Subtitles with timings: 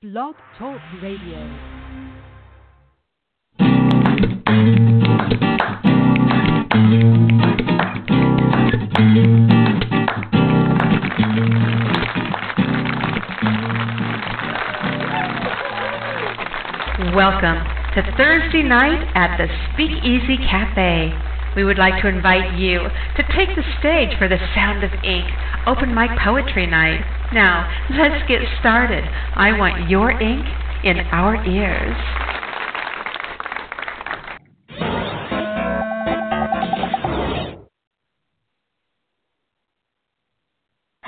[0.00, 1.38] Blog Talk Radio.
[17.12, 17.58] Welcome
[17.96, 21.10] to Thursday night at the Speakeasy Cafe.
[21.56, 22.78] We would like to invite you
[23.16, 25.26] to take the stage for the Sound of Ink
[25.66, 27.00] open mic poetry night.
[27.32, 29.04] Now, let's get started.
[29.04, 30.46] I want your ink
[30.84, 31.96] in our ears.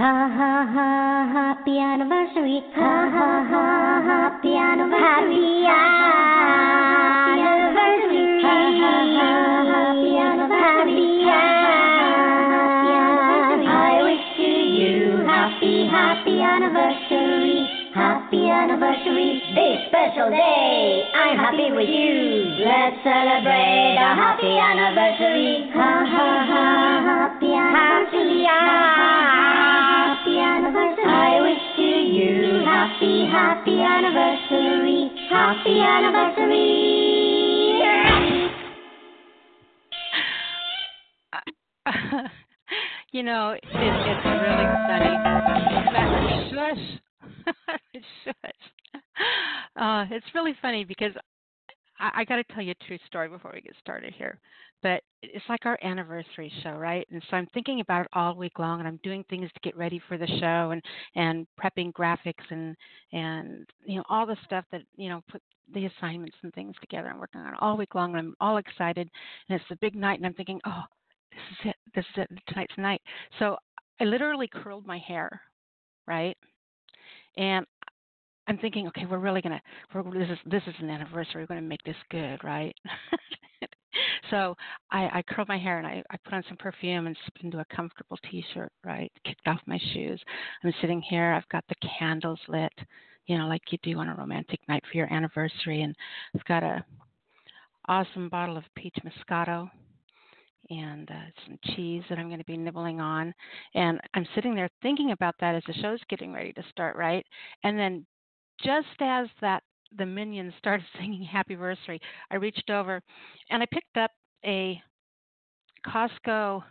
[0.00, 2.62] Ha ha ha happy anniversary.
[2.74, 5.64] Ha ha ha happy anniversary.
[5.64, 7.69] Happy anniversary.
[18.30, 19.42] Happy anniversary.
[19.58, 21.02] This special day.
[21.18, 22.62] I'm happy with you.
[22.62, 25.66] Let's celebrate a happy anniversary.
[25.74, 28.46] Ha ha ha happy anniversary.
[30.06, 31.10] Happy anniversary.
[31.10, 35.10] I wish to you happy, happy anniversary.
[35.28, 36.70] Happy anniversary.
[43.10, 45.18] you know, it, it's really funny.
[46.54, 46.99] Shush.
[48.24, 48.34] Shush.
[49.76, 51.12] Uh, it's really funny because
[51.98, 54.38] I, I got to tell you a true story before we get started here.
[54.82, 57.06] But it's like our anniversary show, right?
[57.10, 59.76] And so I'm thinking about it all week long, and I'm doing things to get
[59.76, 60.82] ready for the show, and
[61.14, 62.74] and prepping graphics and
[63.12, 65.42] and you know all the stuff that you know put
[65.74, 67.08] the assignments and things together.
[67.08, 69.08] I'm working on it all week long, and I'm all excited.
[69.48, 70.82] And it's the big night, and I'm thinking, oh,
[71.30, 71.76] this is it.
[71.94, 72.40] This is it.
[72.48, 73.02] Tonight's the night.
[73.38, 73.56] So
[74.00, 75.42] I literally curled my hair,
[76.06, 76.36] right?
[77.36, 77.66] And
[78.46, 79.60] I'm thinking, okay, we're really gonna,
[79.94, 81.42] we're, this is this is an anniversary.
[81.42, 82.74] We're gonna make this good, right?
[84.30, 84.56] so
[84.90, 87.60] I, I curled my hair and I, I put on some perfume and slipped into
[87.60, 89.12] a comfortable T-shirt, right?
[89.24, 90.20] Kicked off my shoes.
[90.64, 91.32] I'm sitting here.
[91.32, 92.72] I've got the candles lit,
[93.26, 95.94] you know, like you do on a romantic night for your anniversary, and
[96.34, 96.84] I've got a
[97.88, 99.70] awesome bottle of peach moscato
[100.70, 101.14] and uh,
[101.46, 103.34] some cheese that I'm going to be nibbling on.
[103.74, 107.26] And I'm sitting there thinking about that as the show's getting ready to start, right?
[107.64, 108.06] And then
[108.64, 109.62] just as that
[109.98, 112.00] the minions started singing happy anniversary,
[112.30, 113.02] I reached over
[113.50, 114.12] and I picked up
[114.44, 114.80] a
[115.86, 116.62] Costco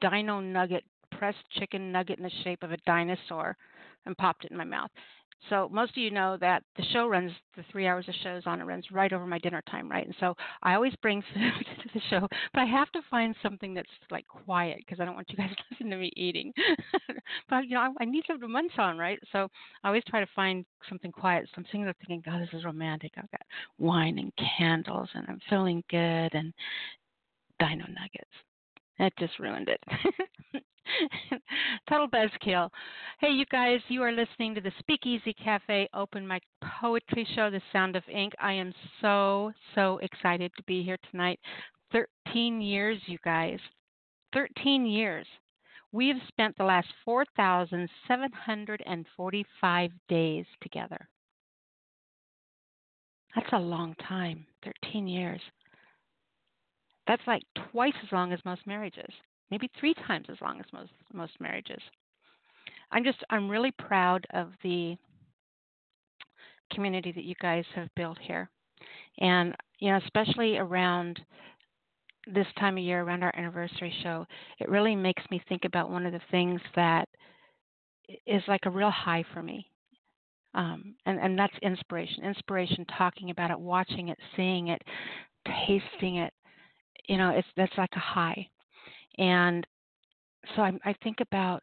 [0.00, 3.56] dino nugget, pressed chicken nugget in the shape of a dinosaur,
[4.06, 4.90] and popped it in my mouth.
[5.48, 8.60] So most of you know that the show runs the three hours of shows on
[8.60, 10.06] it runs right over my dinner time, right?
[10.06, 13.74] And so I always bring food to the show, but I have to find something
[13.74, 16.52] that's like quiet because I don't want you guys to listen to me eating.
[17.48, 19.18] but you know, I, I need something to munch on, right?
[19.32, 19.48] So
[19.82, 21.46] I always try to find something quiet.
[21.46, 23.12] So I'm sitting there thinking, God, this is romantic.
[23.16, 23.42] I've got
[23.78, 26.52] wine and candles, and I'm feeling good, and
[27.58, 28.30] dino nuggets.
[29.00, 29.80] That just ruined it.
[31.88, 32.68] Total buzzkill.
[33.18, 37.62] Hey, you guys, you are listening to the Speakeasy Cafe Open Mic Poetry Show, The
[37.72, 38.34] Sound of Ink.
[38.38, 41.40] I am so, so excited to be here tonight.
[41.92, 43.58] 13 years, you guys.
[44.34, 45.26] 13 years.
[45.92, 51.08] We have spent the last 4,745 days together.
[53.34, 55.40] That's a long time, 13 years.
[57.06, 59.12] That's like twice as long as most marriages
[59.50, 61.82] maybe three times as long as most most marriages.
[62.92, 64.96] I'm just I'm really proud of the
[66.72, 68.48] community that you guys have built here,
[69.18, 71.20] and you know especially around
[72.32, 74.26] this time of year around our anniversary show,
[74.60, 77.08] it really makes me think about one of the things that
[78.26, 79.66] is like a real high for me.
[80.54, 82.24] Um, and, and that's inspiration.
[82.24, 84.82] Inspiration, talking about it, watching it, seeing it,
[85.66, 86.32] tasting it.
[87.10, 88.46] You know, it's that's like a high.
[89.18, 89.66] And
[90.54, 91.60] so I, I think about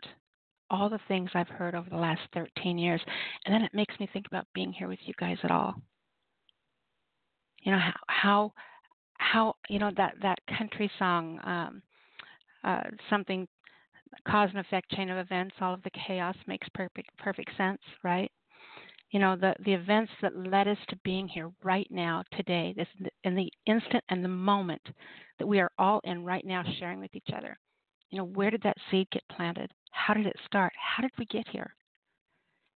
[0.70, 3.00] all the things I've heard over the last 13 years,
[3.46, 5.76] and then it makes me think about being here with you guys at all.
[7.64, 8.54] You know how how,
[9.20, 11.82] how you know that that country song, um,
[12.66, 13.48] uh, something
[14.28, 15.56] cause and effect chain of events.
[15.62, 18.30] All of the chaos makes perfect perfect sense, right?
[19.12, 22.88] You know the the events that led us to being here right now, today, this
[23.24, 24.82] in the instant and the moment
[25.40, 27.58] that we are all in right now sharing with each other.
[28.10, 29.72] You know, where did that seed get planted?
[29.92, 30.74] How did it start?
[30.76, 31.74] How did we get here?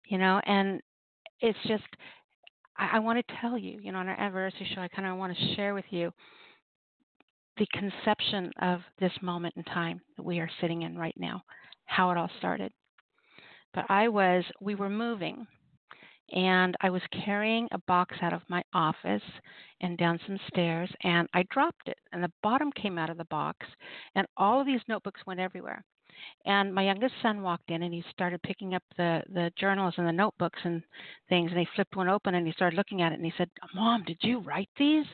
[0.06, 0.80] You know, and
[1.40, 1.84] it's just,
[2.78, 5.18] I, I want to tell you, you know, on our anniversary show, I kind of
[5.18, 6.10] want to share with you
[7.58, 11.42] the conception of this moment in time that we are sitting in right now,
[11.84, 12.72] how it all started.
[13.74, 15.46] But I was, we were moving,
[16.32, 19.22] and I was carrying a box out of my office
[19.80, 23.24] and down some stairs, and I dropped it, and the bottom came out of the
[23.26, 23.66] box,
[24.14, 25.84] and all of these notebooks went everywhere.
[26.46, 30.06] And my youngest son walked in and he started picking up the the journals and
[30.06, 30.82] the notebooks and
[31.28, 33.50] things, and he flipped one open and he started looking at it and he said,
[33.74, 35.06] "Mom, did you write these?"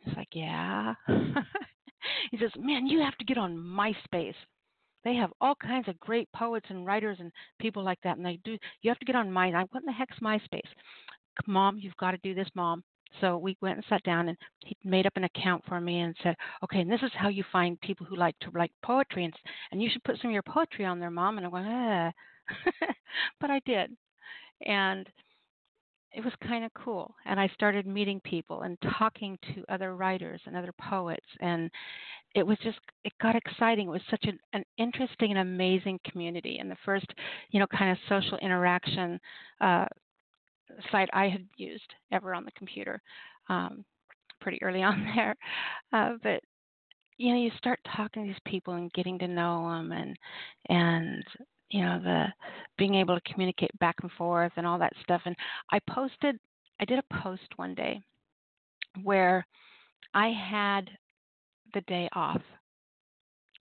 [0.00, 0.94] He's like, "Yeah."
[2.30, 4.34] he says, "Man, you have to get on MySpace."
[5.04, 8.38] They have all kinds of great poets and writers and people like that, and they
[8.44, 8.58] do.
[8.82, 9.50] You have to get on my.
[9.50, 10.68] What in the heck's MySpace?
[11.46, 12.82] Mom, you've got to do this, Mom.
[13.20, 16.14] So we went and sat down, and he made up an account for me and
[16.22, 19.34] said, "Okay, and this is how you find people who like to write poetry, and
[19.70, 22.12] and you should put some of your poetry on there, Mom." And I went, "Ah,"
[23.40, 23.96] but I did,
[24.66, 25.08] and
[26.12, 27.14] it was kind of cool.
[27.26, 31.70] And I started meeting people and talking to other writers and other poets, and
[32.34, 33.88] it was just it got exciting.
[33.88, 37.06] It was such an, an interesting and amazing community, and the first,
[37.50, 39.20] you know, kind of social interaction
[39.60, 39.86] uh,
[40.90, 43.00] site I had used ever on the computer.
[43.48, 43.84] Um,
[44.40, 45.36] pretty early on there,
[45.92, 46.40] uh, but
[47.18, 50.16] you know, you start talking to these people and getting to know them, and
[50.68, 51.24] and
[51.70, 52.26] you know the
[52.76, 55.36] being able to communicate back and forth and all that stuff and
[55.72, 56.38] i posted
[56.80, 58.00] i did a post one day
[59.02, 59.46] where
[60.14, 60.90] i had
[61.74, 62.42] the day off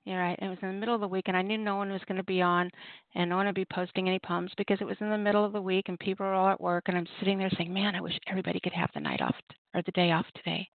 [0.06, 0.40] yeah, right.
[0.40, 2.18] It was in the middle of the week, and I knew no one was going
[2.18, 2.70] to be on,
[3.16, 5.52] and no one would be posting any poems because it was in the middle of
[5.52, 8.02] the week, and people were all at work, and I'm sitting there saying, "Man, I
[8.02, 9.36] wish everybody could have the night off
[9.74, 10.70] or the day off today."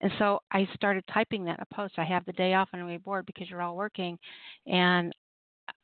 [0.00, 1.94] And so I started typing that in a post.
[1.98, 4.18] I have the day off, and I'm bored because you're all working,
[4.66, 5.14] and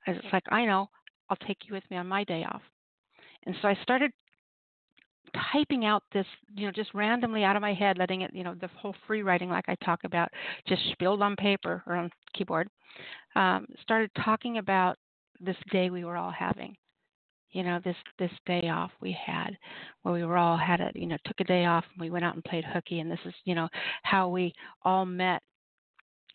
[0.06, 0.89] it's like, I know,
[1.31, 2.62] I'll take you with me on my day off.
[3.47, 4.11] And so I started
[5.53, 8.55] typing out this, you know, just randomly out of my head, letting it, you know,
[8.55, 10.29] the whole free writing like I talk about,
[10.69, 12.69] just spilled on paper or on keyboard.
[13.35, 14.97] Um, started talking about
[15.41, 16.77] this day we were all having.
[17.51, 19.56] You know, this this day off we had,
[20.03, 22.25] where we were all had a, you know, took a day off and we went
[22.25, 23.69] out and played hooky, and this is, you know,
[24.03, 24.53] how we
[24.83, 25.41] all met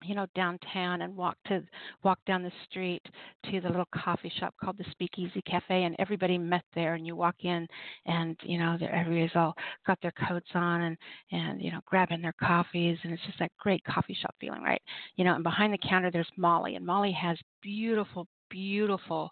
[0.04, 1.64] you know downtown and walk to
[2.04, 3.02] walk down the street
[3.46, 7.16] to the little coffee shop called the Speakeasy Cafe and everybody met there and you
[7.16, 7.68] walk in
[8.06, 9.54] and you know everybody's all
[9.86, 10.98] got their coats on and
[11.32, 14.82] and you know grabbing their coffees and it's just that great coffee shop feeling right?
[15.16, 19.30] You know and behind the counter there's Molly and Molly has beautiful beautiful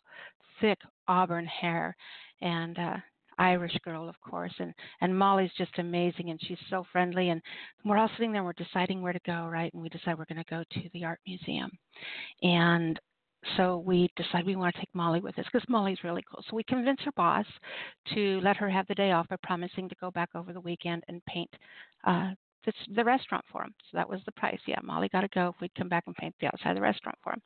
[0.62, 1.96] thick auburn hair
[2.42, 2.98] and uh
[3.38, 7.42] Irish girl, of course, and and Molly's just amazing, and she's so friendly, and
[7.86, 9.74] we're all sitting there, we're deciding where to go, right?
[9.74, 11.72] And we decide we're going to go to the art museum,
[12.42, 13.00] and
[13.56, 16.44] so we decide we want to take Molly with us because Molly's really cool.
[16.50, 17.46] So we convince her boss
[18.14, 21.04] to let her have the day off by promising to go back over the weekend
[21.08, 21.50] and paint
[22.06, 22.32] uh,
[22.66, 23.74] the, the restaurant for him.
[23.90, 24.60] So that was the price.
[24.68, 26.82] Yeah, Molly got to go if we'd come back and paint the outside of the
[26.82, 27.42] restaurant for him.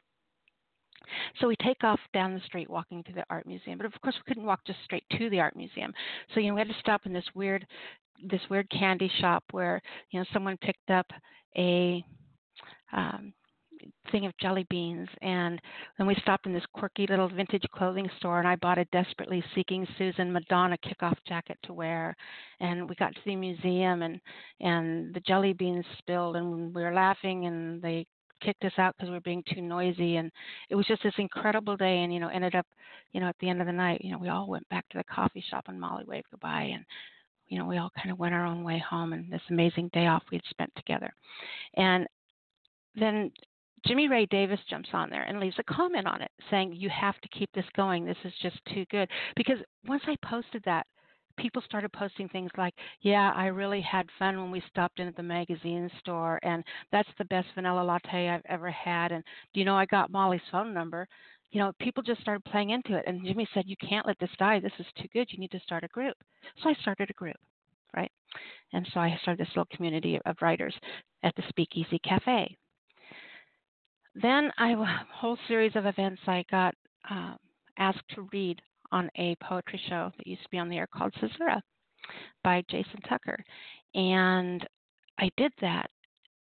[1.39, 3.77] So we take off down the street walking to the art museum.
[3.77, 5.93] But of course we couldn't walk just straight to the art museum.
[6.33, 7.65] So you know we had to stop in this weird
[8.29, 9.81] this weird candy shop where,
[10.11, 11.07] you know, someone picked up
[11.57, 12.03] a
[12.93, 13.33] um
[14.11, 15.59] thing of jelly beans and
[15.97, 19.43] then we stopped in this quirky little vintage clothing store and I bought a desperately
[19.55, 22.15] seeking Susan Madonna kickoff jacket to wear
[22.59, 24.21] and we got to the museum and
[24.59, 28.05] and the jelly beans spilled and we were laughing and they
[28.41, 30.31] kicked us out because we were being too noisy and
[30.69, 32.65] it was just this incredible day and you know ended up
[33.11, 34.97] you know at the end of the night you know we all went back to
[34.97, 36.83] the coffee shop and molly waved goodbye and
[37.47, 40.07] you know we all kind of went our own way home and this amazing day
[40.07, 41.13] off we had spent together
[41.75, 42.07] and
[42.95, 43.31] then
[43.87, 47.19] Jimmy Ray Davis jumps on there and leaves a comment on it saying, You have
[47.21, 48.05] to keep this going.
[48.05, 49.09] This is just too good.
[49.35, 49.57] Because
[49.87, 50.85] once I posted that,
[51.41, 55.15] people started posting things like, "Yeah, I really had fun when we stopped in at
[55.15, 59.65] the magazine store, and that's the best vanilla latte I've ever had." And do you
[59.65, 61.07] know I got Molly's phone number?
[61.51, 64.35] You know, people just started playing into it, and Jimmy said, "You can't let this
[64.37, 64.59] die.
[64.59, 65.31] This is too good.
[65.31, 66.15] You need to start a group."
[66.57, 67.37] So I started a group,
[67.95, 68.11] right?
[68.73, 70.75] And so I started this little community of writers
[71.23, 72.55] at the Speakeasy Cafe.
[74.15, 76.21] Then I a whole series of events.
[76.27, 76.75] I got
[77.09, 77.37] um,
[77.77, 81.13] asked to read on a poetry show that used to be on the air called
[81.21, 81.61] Caesura
[82.43, 83.37] by Jason Tucker.
[83.95, 84.65] And
[85.19, 85.89] I did that.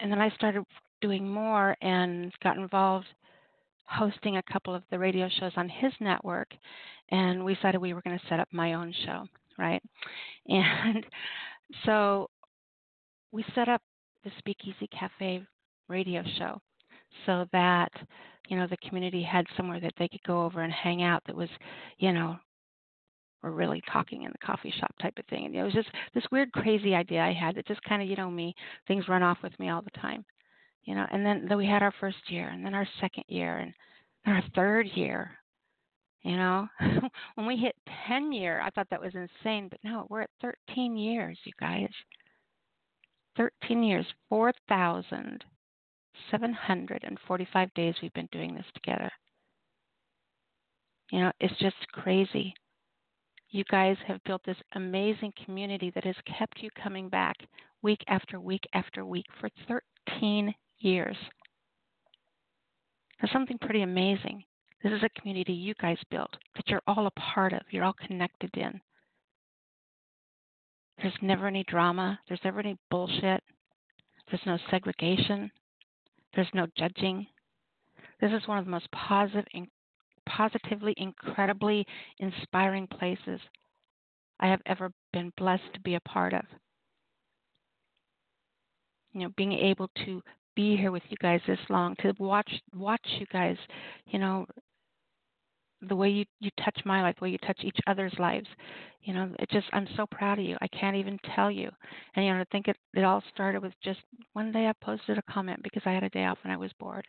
[0.01, 0.65] And then I started
[1.01, 3.07] doing more and got involved
[3.87, 6.49] hosting a couple of the radio shows on his network.
[7.11, 9.27] And we decided we were going to set up my own show,
[9.59, 9.83] right?
[10.47, 11.07] And
[11.87, 12.29] so
[13.33, 13.81] we set up
[14.25, 15.43] the Speakeasy Cafe
[15.89, 16.61] radio show
[17.25, 17.91] so that
[18.49, 21.37] you know the community had somewhere that they could go over and hang out that
[21.37, 21.49] was
[21.99, 22.37] you know
[23.43, 25.45] we're really talking in the coffee shop type of thing.
[25.45, 28.17] And it was just this weird crazy idea i had that just kind of you
[28.17, 28.55] know me
[28.89, 30.25] things run off with me all the time
[30.85, 31.07] you know?
[31.11, 33.75] And then then we had our first year and then our second year and
[34.27, 35.33] our third year
[36.23, 36.69] You know,
[37.35, 37.75] when we hit
[38.09, 41.91] 10 year, I thought that was insane, but no, we're at 13 years, you guys.
[43.37, 44.07] 13 years,
[46.31, 49.11] 4,745 days we've been doing this together.
[51.11, 52.55] You know, it's just crazy.
[53.51, 57.37] You guys have built this amazing community that has kept you coming back
[57.83, 59.49] week after week after week for
[60.09, 61.17] 13 years.
[63.21, 64.43] That's something pretty amazing.
[64.83, 67.97] This is a community you guys built that you're all a part of, you're all
[68.07, 68.81] connected in.
[70.99, 73.43] There's never any drama, there's never any bullshit,
[74.29, 75.51] there's no segregation,
[76.35, 77.27] there's no judging.
[78.21, 79.45] This is one of the most positive,
[80.29, 81.87] positively, incredibly
[82.19, 83.41] inspiring places
[84.41, 86.45] I have ever been blessed to be a part of.
[89.13, 90.23] You know, being able to
[90.57, 93.57] be here with you guys this long, to watch watch you guys,
[94.07, 94.47] you know,
[95.89, 98.47] the way you you touch my life, the way you touch each other's lives.
[99.03, 100.57] You know, it just I'm so proud of you.
[100.61, 101.71] I can't even tell you.
[102.15, 104.01] And you know, I think it it all started with just
[104.33, 106.73] one day I posted a comment because I had a day off and I was
[106.79, 107.07] bored.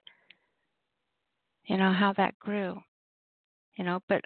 [1.65, 2.79] You know how that grew.
[3.77, 4.21] You know, but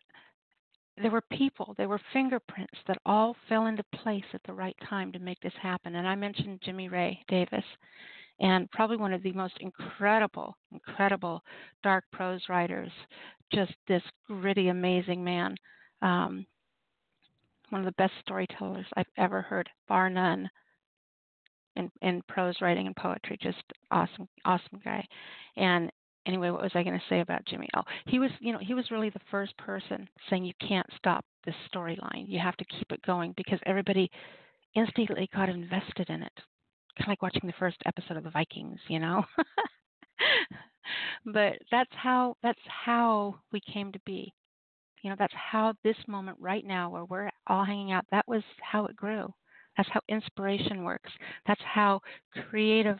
[1.01, 5.11] there were people, there were fingerprints that all fell into place at the right time
[5.11, 5.95] to make this happen.
[5.95, 7.63] And I mentioned Jimmy Ray Davis
[8.39, 11.41] and probably one of the most incredible, incredible
[11.83, 12.91] dark prose writers.
[13.53, 15.55] Just this gritty, amazing man.
[16.01, 16.45] Um,
[17.69, 20.49] one of the best storytellers I've ever heard, bar none.
[21.75, 25.05] In, in prose writing and poetry, just awesome, awesome guy.
[25.55, 25.89] And
[26.25, 27.69] anyway, what was I going to say about Jimmy?
[27.75, 31.23] Oh, he was, you know, he was really the first person saying you can't stop
[31.45, 32.25] this storyline.
[32.27, 34.11] You have to keep it going because everybody
[34.75, 36.33] instantly got invested in it
[36.99, 39.23] kind of like watching the first episode of the Vikings, you know.
[41.25, 44.33] but that's how that's how we came to be.
[45.01, 48.43] You know, that's how this moment right now where we're all hanging out, that was
[48.61, 49.33] how it grew.
[49.77, 51.09] That's how inspiration works.
[51.47, 52.01] That's how
[52.49, 52.97] creative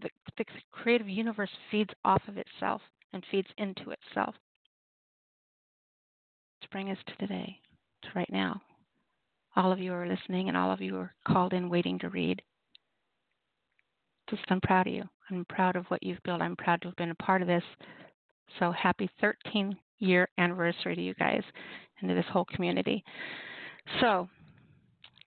[0.00, 2.80] the, the creative universe feeds off of itself
[3.12, 4.34] and feeds into itself.
[6.62, 7.58] To bring us to today,
[8.02, 8.62] to right now
[9.56, 12.40] all of you are listening and all of you are called in waiting to read.
[14.30, 15.04] Just I'm proud of you.
[15.30, 16.40] I'm proud of what you've built.
[16.40, 17.64] I'm proud to have been a part of this.
[18.58, 21.42] So happy 13 year anniversary to you guys
[22.00, 23.04] and to this whole community.
[24.00, 24.28] So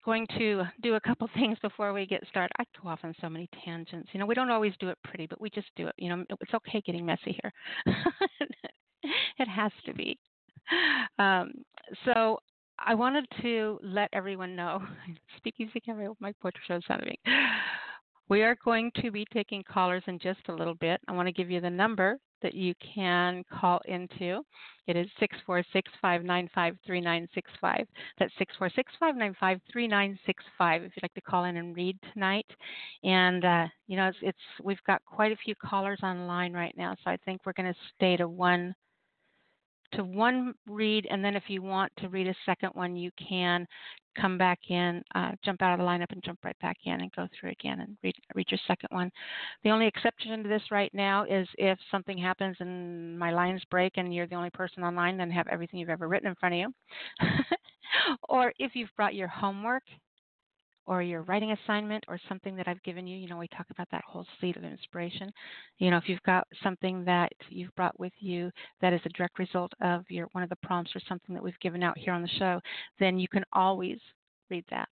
[0.05, 2.51] going to do a couple things before we get started.
[2.59, 4.09] I go off on so many tangents.
[4.13, 5.95] You know, we don't always do it pretty, but we just do it.
[5.97, 7.51] You know, it's okay getting messy here.
[9.39, 10.17] it has to be.
[11.17, 11.51] Um,
[12.05, 12.39] so
[12.79, 14.81] I wanted to let everyone know,
[15.37, 17.17] Speak Speakeasy Cafe, my poetry show sounding.
[18.27, 20.99] We are going to be taking callers in just a little bit.
[21.07, 24.41] I want to give you the number that you can call into.
[24.87, 27.87] It is 646 595 3965.
[28.17, 32.47] That's 646 595 3965 if you'd like to call in and read tonight.
[33.03, 36.95] And, uh, you know, it's, it's, we've got quite a few callers online right now,
[37.03, 38.73] so I think we're going to stay to one
[39.95, 43.65] to one read, and then if you want to read a second one, you can
[44.19, 47.11] come back in, uh, jump out of the lineup, and jump right back in and
[47.11, 49.11] go through again and read, read your second one.
[49.63, 53.93] The only exception to this right now is if something happens and my lines break
[53.97, 56.59] and you're the only person online, then have everything you've ever written in front of
[56.59, 56.73] you.
[58.29, 59.83] or if you've brought your homework
[60.87, 63.17] or your writing assignment or something that I've given you.
[63.17, 65.31] You know, we talk about that whole seed of inspiration.
[65.79, 68.51] You know, if you've got something that you've brought with you
[68.81, 71.59] that is a direct result of your one of the prompts or something that we've
[71.59, 72.59] given out here on the show,
[72.99, 73.97] then you can always
[74.49, 74.89] read that.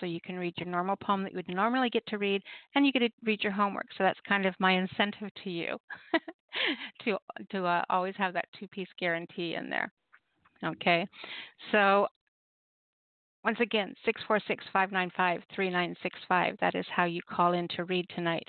[0.00, 2.42] So you can read your normal poem that you would normally get to read,
[2.74, 3.86] and you get to read your homework.
[3.96, 5.78] So that's kind of my incentive to you
[7.04, 7.18] to
[7.50, 9.90] to uh, always have that two-piece guarantee in there.
[10.64, 11.06] Okay,
[11.70, 12.06] so
[13.46, 16.56] once again, 646 595 3965.
[16.60, 18.46] That is how you call in to read tonight.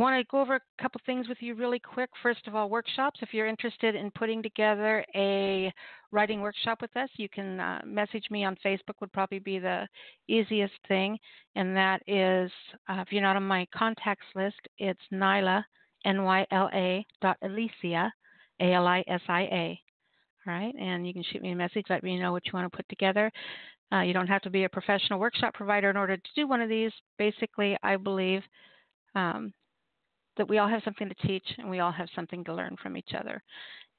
[0.00, 2.10] Want to go over a couple things with you really quick.
[2.24, 3.20] First of all, workshops.
[3.22, 5.72] If you're interested in putting together a
[6.10, 9.86] writing workshop with us, you can uh, message me on Facebook, would probably be the
[10.26, 11.16] easiest thing.
[11.54, 12.50] And that is,
[12.88, 15.62] uh, if you're not on my contacts list, it's Nyla,
[16.04, 18.10] N Y L A dot Alisia,
[18.60, 19.80] A L I S I A.
[20.46, 22.70] All right, and you can shoot me a message, let me know what you want
[22.70, 23.32] to put together.
[23.92, 26.60] Uh, you don't have to be a professional workshop provider in order to do one
[26.60, 26.92] of these.
[27.18, 28.42] Basically, I believe
[29.14, 29.52] um,
[30.36, 32.96] that we all have something to teach and we all have something to learn from
[32.96, 33.42] each other.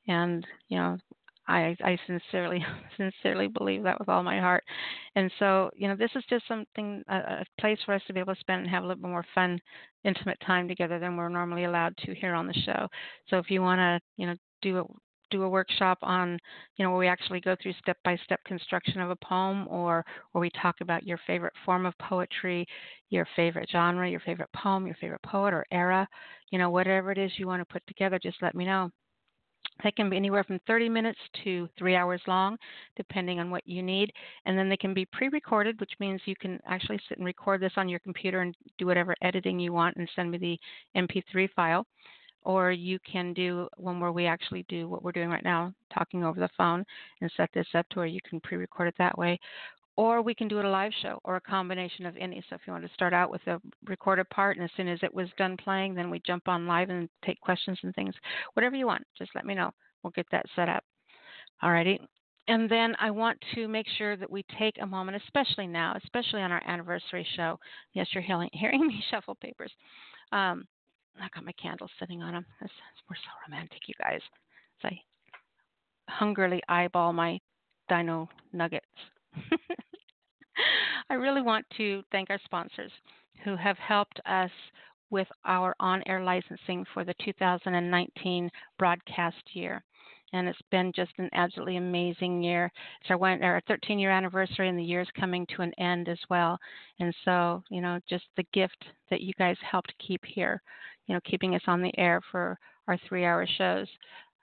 [0.08, 0.98] And, you know,
[1.48, 2.66] I, I sincerely,
[2.98, 4.64] sincerely believe that with all my heart.
[5.16, 8.20] And so, you know, this is just something, a, a place for us to be
[8.20, 9.60] able to spend and have a little bit more fun,
[10.04, 12.88] intimate time together than we're normally allowed to here on the show.
[13.30, 14.86] So if you want to, you know, do
[15.30, 16.40] do a workshop on,
[16.76, 20.06] you know, where we actually go through step by step construction of a poem or
[20.32, 22.66] where we talk about your favorite form of poetry,
[23.10, 26.08] your favorite genre, your favorite poem, your favorite poet or era,
[26.52, 28.92] you know, whatever it is you want to put together, just let me know.
[29.84, 32.58] They can be anywhere from 30 minutes to three hours long,
[32.96, 34.12] depending on what you need.
[34.46, 37.62] And then they can be pre recorded, which means you can actually sit and record
[37.62, 40.60] this on your computer and do whatever editing you want and send me the
[40.96, 41.86] MP3 file.
[42.48, 46.24] Or you can do one where we actually do what we're doing right now, talking
[46.24, 46.86] over the phone,
[47.20, 49.38] and set this up to where you can pre record it that way
[49.98, 52.42] or we can do it a live show or a combination of any.
[52.48, 55.00] So if you want to start out with a recorded part and as soon as
[55.02, 58.14] it was done playing, then we jump on live and take questions and things.
[58.54, 59.72] Whatever you want, just let me know.
[60.04, 60.84] We'll get that set up.
[61.64, 61.98] Alrighty.
[62.48, 66.42] And then I want to make sure that we take a moment, especially now, especially
[66.42, 67.60] on our anniversary show.
[67.94, 69.72] Yes, you're hearing, hearing me shuffle papers.
[70.32, 70.66] Um,
[71.22, 72.46] I got my candles sitting on them.
[72.62, 74.22] we're so romantic, you guys.
[74.82, 75.00] So I
[76.10, 77.40] hungrily eyeball my
[77.90, 78.86] dino nuggets.
[81.10, 82.92] I really want to thank our sponsors
[83.44, 84.52] who have helped us
[85.10, 89.84] with our on air licensing for the 2019 broadcast year.
[90.34, 92.70] And it's been just an absolutely amazing year.
[93.00, 96.10] It's our, one, our 13 year anniversary, and the year is coming to an end
[96.10, 96.60] as well.
[97.00, 100.62] And so, you know, just the gift that you guys helped keep here,
[101.08, 103.88] you know, keeping us on the air for our three hour shows,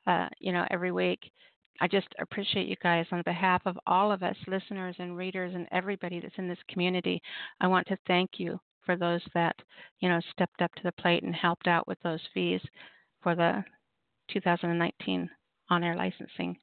[0.07, 1.21] uh, you know, every week
[1.81, 5.67] I just appreciate you guys on behalf of all of us, listeners and readers, and
[5.73, 7.21] everybody that's in this community.
[7.61, 9.57] I want to thank you for those that
[10.01, 12.61] you know stepped up to the plate and helped out with those fees
[13.23, 13.65] for the
[14.31, 15.29] 2019
[15.71, 16.57] on-air licensing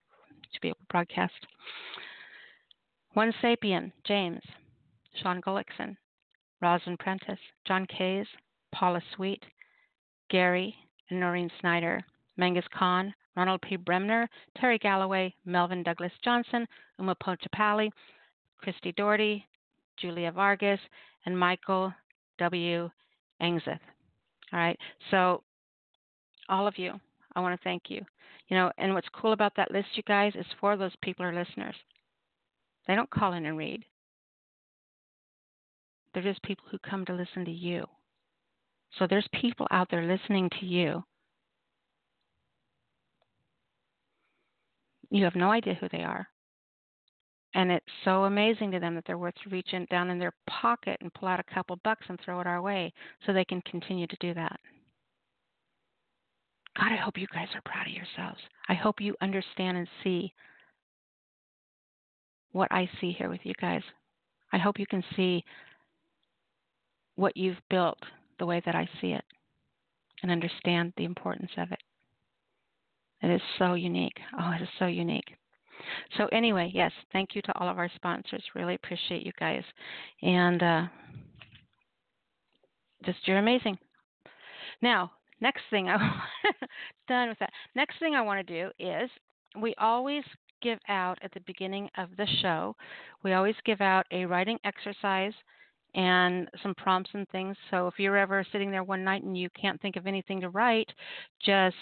[0.54, 1.34] to be able to broadcast.
[3.14, 4.42] One Sapien, James,
[5.22, 5.98] Sean Gullickson,
[6.62, 8.28] Rosin Prentice, John Kays,
[8.74, 9.44] Paula Sweet,
[10.32, 10.74] Gary,
[11.10, 12.02] and Noreen Snyder,
[12.38, 13.76] Mangus Khan, Ronald P.
[13.76, 16.66] Bremner, Terry Galloway, Melvin Douglas Johnson,
[16.98, 17.92] Uma Pochapali,
[18.58, 19.46] Christy Doherty,
[19.98, 20.80] Julia Vargas,
[21.26, 21.94] and Michael
[22.40, 22.90] W.
[23.42, 23.80] Angseth.
[24.54, 24.78] All right,
[25.12, 25.44] so
[26.50, 27.00] all of you,
[27.36, 28.02] I want to thank you.
[28.48, 31.34] You know, and what's cool about that list, you guys, is for those people are
[31.34, 31.76] listeners.
[32.88, 33.84] They don't call in and read.
[36.14, 37.86] They're just people who come to listen to you.
[39.00, 41.04] So there's people out there listening to you
[45.12, 46.28] You have no idea who they are.
[47.54, 51.14] And it's so amazing to them that they're worth reaching down in their pocket and
[51.14, 52.94] pull out a couple bucks and throw it our way
[53.26, 54.58] so they can continue to do that.
[56.78, 58.40] God, I hope you guys are proud of yourselves.
[58.70, 60.34] I hope you understand and see
[62.54, 63.84] what I see here with you guys.
[64.54, 65.44] I hope you can see
[67.16, 68.00] what you've built
[68.42, 69.24] the way that I see it
[70.24, 71.78] and understand the importance of it.
[73.22, 74.18] It is so unique.
[74.34, 75.36] Oh, it is so unique.
[76.18, 78.44] So, anyway, yes, thank you to all of our sponsors.
[78.56, 79.62] Really appreciate you guys.
[80.24, 80.82] And uh,
[83.06, 83.78] just you're amazing.
[84.82, 85.98] Now, next thing I
[87.08, 87.52] done with that.
[87.76, 89.08] Next thing I want to do is
[89.62, 90.24] we always
[90.64, 92.76] give out at the beginning of the show.
[93.24, 95.34] We always give out a writing exercise
[95.94, 97.56] and some prompts and things.
[97.70, 100.50] So if you're ever sitting there one night and you can't think of anything to
[100.50, 100.90] write,
[101.44, 101.76] just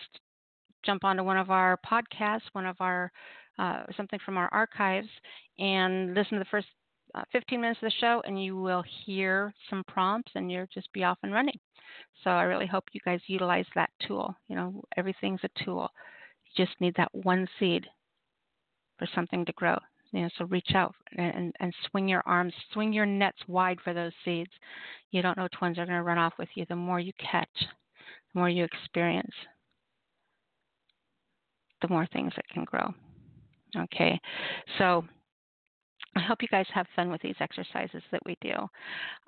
[0.86, 3.12] jump onto one of our podcasts, one of our
[3.58, 5.10] uh, something from our archives,
[5.58, 6.68] and listen to the first
[7.14, 10.92] uh, 15 minutes of the show, and you will hear some prompts, and you'll just
[10.94, 11.60] be off and running.
[12.24, 14.34] So I really hope you guys utilize that tool.
[14.48, 15.90] You know, everything's a tool.
[16.46, 17.86] You just need that one seed
[18.98, 19.78] for something to grow.
[20.12, 23.94] You know, so reach out and, and swing your arms, swing your nets wide for
[23.94, 24.52] those seeds.
[25.12, 26.66] You don't know which ones are going to run off with you.
[26.68, 27.48] The more you catch,
[28.34, 29.36] the more you experience
[31.82, 32.94] the more things that can grow.
[33.78, 34.20] Okay,
[34.78, 35.06] so
[36.16, 38.54] I hope you guys have fun with these exercises that we do.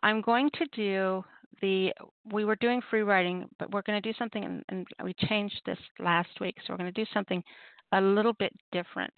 [0.01, 1.23] I'm going to do
[1.61, 1.93] the,
[2.31, 5.61] we were doing free writing, but we're going to do something, and, and we changed
[5.65, 7.43] this last week, so we're going to do something
[7.93, 9.13] a little bit different.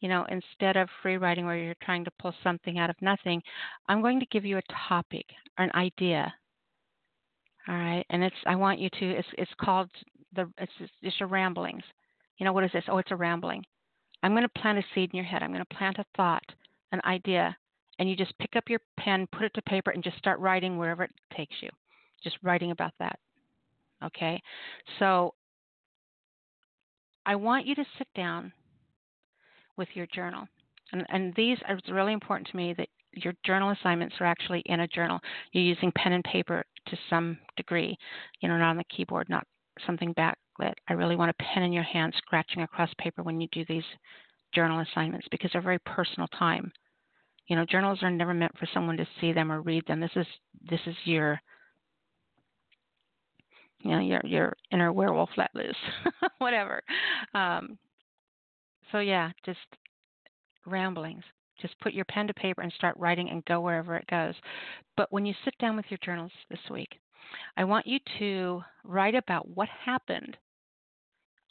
[0.00, 3.42] You know, instead of free writing where you're trying to pull something out of nothing,
[3.88, 5.26] I'm going to give you a topic
[5.58, 6.32] or an idea.
[7.66, 9.10] All right, and it's I want you to.
[9.10, 9.90] It's it's called
[10.34, 11.82] the it's it's your ramblings
[12.38, 12.84] you know, what is this?
[12.88, 13.64] Oh, it's a rambling.
[14.22, 15.42] I'm going to plant a seed in your head.
[15.42, 16.44] I'm going to plant a thought,
[16.92, 17.56] an idea,
[17.98, 20.78] and you just pick up your pen, put it to paper, and just start writing
[20.78, 21.68] wherever it takes you.
[22.22, 23.18] Just writing about that.
[24.04, 24.40] Okay?
[24.98, 25.34] So
[27.26, 28.52] I want you to sit down
[29.78, 30.46] with your journal.
[30.92, 34.80] And, and these are really important to me that your journal assignments are actually in
[34.80, 35.18] a journal.
[35.52, 37.96] You're using pen and paper to some degree,
[38.40, 39.46] you know, not on the keyboard, not
[39.86, 40.74] something backlit.
[40.88, 43.84] I really want a pen in your hand scratching across paper when you do these
[44.54, 46.72] journal assignments because they're very personal time.
[47.48, 50.00] You know, journals are never meant for someone to see them or read them.
[50.00, 50.26] This is
[50.68, 51.40] this is your
[53.80, 55.76] you know your your inner werewolf let loose,
[56.38, 56.82] whatever.
[57.34, 57.78] Um,
[58.92, 59.58] so yeah, just
[60.66, 61.24] ramblings.
[61.60, 64.34] Just put your pen to paper and start writing and go wherever it goes.
[64.96, 67.00] But when you sit down with your journals this week,
[67.56, 70.36] I want you to write about what happened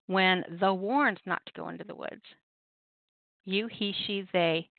[0.07, 2.21] when the warned not to go into the woods.
[3.45, 4.69] You, he, she, they,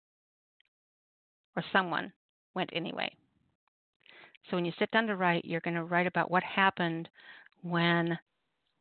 [1.56, 2.12] or someone
[2.54, 3.10] went anyway.
[4.50, 7.08] So when you sit down to write, you're going to write about what happened
[7.62, 8.18] when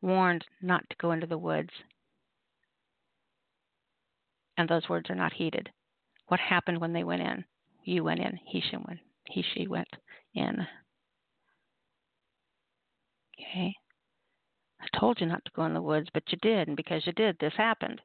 [0.01, 1.69] warned not to go into the woods.
[4.57, 5.69] And those words are not heeded.
[6.27, 7.45] What happened when they went in?
[7.83, 9.87] You went in, he, she went, he, she went
[10.33, 10.67] in.
[13.39, 13.73] Okay.
[14.81, 17.13] I told you not to go in the woods, but you did, and because you
[17.13, 18.01] did, this happened.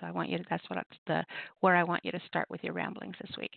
[0.00, 1.24] So I want you to, that's what the,
[1.60, 3.52] where I want you to start with your ramblings this week.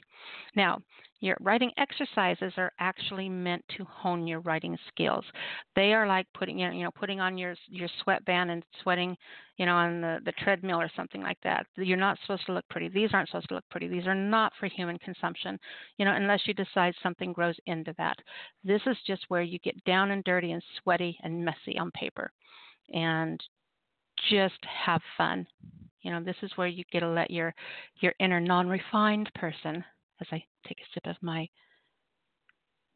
[0.55, 0.79] Now,
[1.21, 5.25] your writing exercises are actually meant to hone your writing skills.
[5.75, 9.17] They are like putting, you know, putting on your, your sweatband and sweating,
[9.57, 11.65] you know, on the, the treadmill or something like that.
[11.75, 12.87] You're not supposed to look pretty.
[12.87, 13.89] These aren't supposed to look pretty.
[13.89, 15.59] These are not for human consumption,
[15.97, 18.17] you know, unless you decide something grows into that.
[18.63, 22.31] This is just where you get down and dirty and sweaty and messy on paper
[22.93, 23.43] and
[24.29, 25.45] just have fun
[26.01, 27.53] you know, this is where you get to let your
[28.01, 29.83] your inner non-refined person,
[30.21, 31.47] as I take a sip of my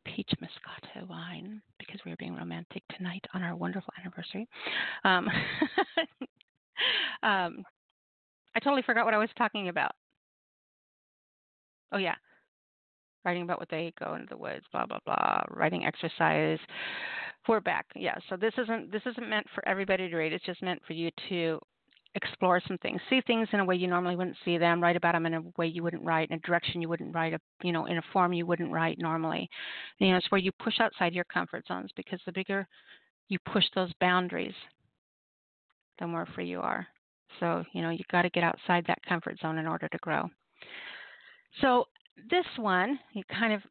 [0.06, 4.48] peach moscato wine because we're being romantic tonight on our wonderful anniversary.
[5.04, 5.28] Um,
[7.24, 7.63] um,
[8.56, 9.92] I totally forgot what I was talking about.
[11.92, 12.16] Oh yeah,
[13.26, 15.42] writing about what they go into the woods, blah blah blah.
[15.50, 16.60] Writing exercise.
[17.48, 17.86] We're back.
[17.96, 18.16] Yeah.
[18.30, 20.34] So this isn't this isn't meant for everybody to read.
[20.34, 21.60] It's just meant for you to
[22.15, 25.13] explore some things, see things in a way you normally wouldn't see them, write about
[25.13, 27.71] them in a way you wouldn't write, in a direction you wouldn't write, a, you
[27.71, 29.49] know, in a form you wouldn't write normally.
[29.99, 32.67] You know, it's where you push outside your comfort zones because the bigger
[33.30, 34.54] you push those boundaries,
[35.99, 36.86] the more free you are.
[37.39, 40.30] So, you know, you got to get outside that comfort zone in order to grow.
[41.62, 41.86] So,
[42.30, 43.62] this one, it kind of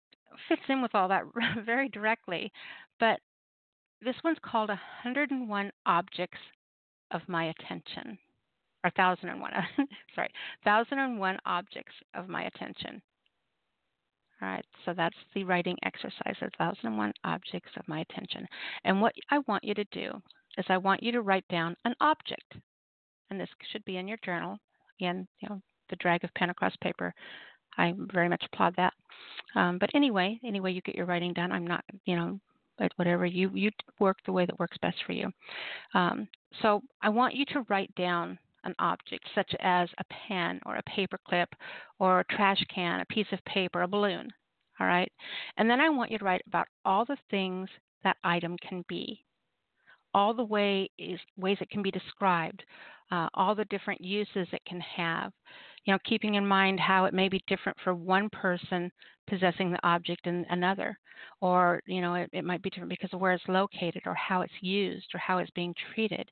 [0.49, 1.23] fits in with all that
[1.65, 2.51] very directly,
[2.99, 3.21] but
[4.01, 6.39] this one's called 101 Objects
[7.13, 8.19] of My Attention
[8.85, 9.53] or 1001,
[10.15, 10.29] sorry,
[10.65, 13.01] 1001 objects of my attention.
[14.41, 18.47] All right, so that's the writing exercise, 1001 objects of my attention.
[18.85, 20.11] And what I want you to do
[20.59, 22.57] is I want you to write down an object.
[23.31, 24.59] And this should be in your journal.
[24.99, 27.15] Again, you know, the drag of pen across paper.
[27.79, 28.93] I very much applaud that.
[29.55, 32.41] Um, but anyway, anyway you get your writing done, I'm not, you know,
[32.79, 35.31] but whatever you you work the way that works best for you.
[35.95, 36.27] Um,
[36.61, 40.83] so I want you to write down an object such as a pen or a
[40.85, 41.49] paper clip
[41.99, 44.29] or a trash can, a piece of paper, a balloon.
[44.81, 45.11] All right.
[45.57, 47.69] And then I want you to write about all the things
[48.05, 49.25] that item can be,
[50.15, 52.63] all the way is, ways it can be described,
[53.11, 55.33] uh, all the different uses it can have.
[55.85, 58.91] You know, keeping in mind how it may be different for one person
[59.29, 60.99] possessing the object and another,
[61.41, 64.43] or you know, it, it might be different because of where it's located, or how
[64.43, 66.31] it's used, or how it's being treated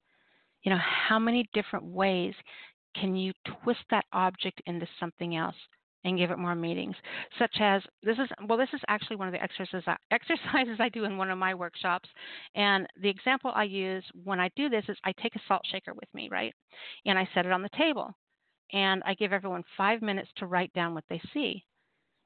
[0.62, 2.34] you know, how many different ways
[2.96, 5.54] can you twist that object into something else
[6.04, 6.96] and give it more meanings?
[7.38, 10.88] Such as this is well, this is actually one of the exercises I, exercises I
[10.88, 12.08] do in one of my workshops,
[12.54, 15.94] and the example I use when I do this is I take a salt shaker
[15.94, 16.54] with me, right,
[17.06, 18.14] and I set it on the table,
[18.72, 21.64] and I give everyone five minutes to write down what they see.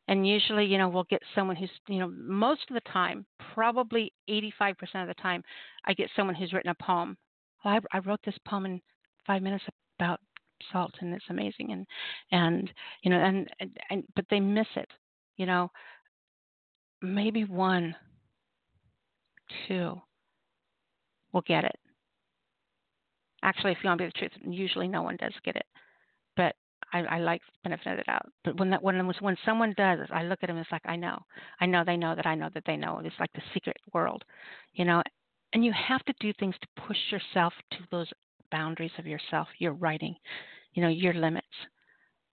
[0.07, 4.12] And usually, you know, we'll get someone who's, you know, most of the time, probably
[4.29, 5.42] 85% of the time,
[5.87, 7.16] I get someone who's written a poem
[7.64, 8.81] I, I wrote this poem in
[9.27, 9.64] five minutes
[9.98, 10.20] about
[10.72, 11.72] salt, and it's amazing.
[11.72, 11.87] And
[12.31, 12.72] and
[13.03, 14.88] you know, and, and, and but they miss it.
[15.37, 15.70] You know,
[17.03, 17.94] maybe one,
[19.68, 20.00] two
[21.33, 21.77] will get it.
[23.42, 25.66] Actually, if you want to be the truth, usually no one does get it.
[26.37, 26.55] But
[26.92, 28.27] I, I like benefit of the doubt.
[28.44, 30.57] But when that when when someone does, I look at them.
[30.59, 31.18] It's like I know,
[31.61, 33.00] I know they know that I know that they know.
[33.05, 34.24] It's like the secret world,
[34.72, 35.03] you know.
[35.55, 38.09] And you have to do things to push yourself to those
[38.51, 40.14] boundaries of yourself, your writing,
[40.75, 41.47] you know, your limits,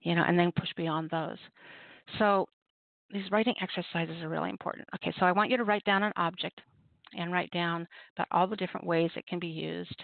[0.02, 1.38] you know, and then push beyond those.
[2.18, 2.48] So
[3.12, 4.88] these writing exercises are really important.
[4.96, 6.60] Okay, so I want you to write down an object
[7.18, 10.02] and write down about all the different ways it can be used.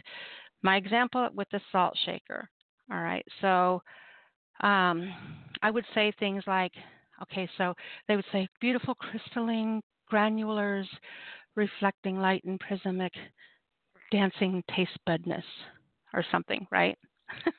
[0.61, 2.49] My example with the salt shaker.
[2.91, 3.81] All right, so
[4.61, 5.13] um,
[5.61, 6.71] I would say things like,
[7.23, 7.73] okay, so
[8.07, 10.87] they would say beautiful crystalline granulars
[11.57, 13.11] reflecting light and prismatic
[14.11, 15.43] dancing taste budness
[16.13, 16.97] or something, right?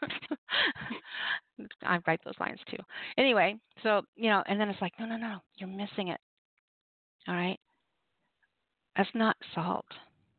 [1.83, 2.79] I write those lines too.
[3.19, 6.21] Anyway, so you know, and then it's like, no, no, no, you're missing it.
[7.27, 7.59] All right,
[8.97, 9.85] that's not salt.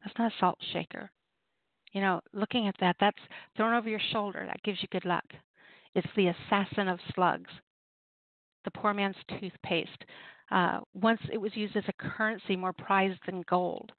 [0.04, 1.12] That's not a salt shaker.
[1.94, 3.18] You know, looking at that, that's
[3.56, 4.46] thrown over your shoulder.
[4.48, 5.26] That gives you good luck.
[5.94, 7.52] It's the assassin of slugs,
[8.64, 10.06] the poor man's toothpaste.
[10.52, 13.92] Uh, once it was used as a currency more prized than gold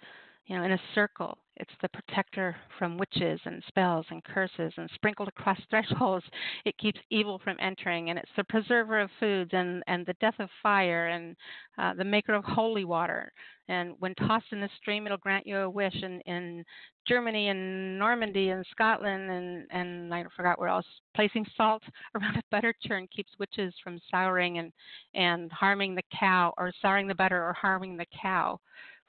[0.50, 1.38] you know, in a circle.
[1.61, 6.25] It's the protector from witches and spells and curses, and sprinkled across thresholds,
[6.64, 8.09] it keeps evil from entering.
[8.09, 11.37] And it's the preserver of foods and, and the death of fire and
[11.77, 13.31] uh, the maker of holy water.
[13.68, 15.94] And when tossed in the stream, it'll grant you a wish.
[16.03, 16.64] In, in
[17.07, 21.83] Germany and Normandy and Scotland and, and I forgot where else, placing salt
[22.14, 24.73] around a butter churn keeps witches from souring and,
[25.14, 28.59] and harming the cow, or souring the butter or harming the cow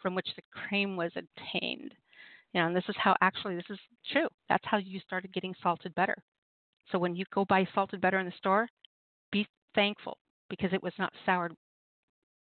[0.02, 1.94] from which the cream was obtained.
[2.54, 3.80] You know, and this is how actually this is
[4.12, 4.28] true.
[4.50, 6.18] That's how you started getting salted butter.
[6.92, 8.68] So when you go buy salted butter in the store,
[9.32, 10.18] be thankful
[10.50, 11.56] because it was not soured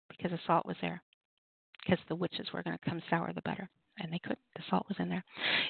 [0.10, 1.02] because the salt was there.
[1.84, 4.40] Because the witches were going to come sour the butter and they couldn't.
[4.56, 5.24] The salt was in there.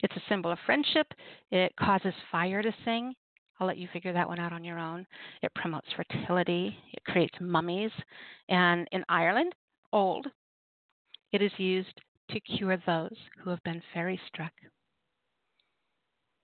[0.03, 1.07] It's a symbol of friendship.
[1.51, 3.13] It causes fire to sing.
[3.59, 5.05] I'll let you figure that one out on your own.
[5.41, 6.77] It promotes fertility.
[6.93, 7.91] It creates mummies.
[8.49, 9.53] And in Ireland,
[9.91, 10.27] old,
[11.31, 14.51] it is used to cure those who have been fairy struck.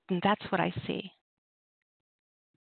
[0.10, 1.12] And that's what I see.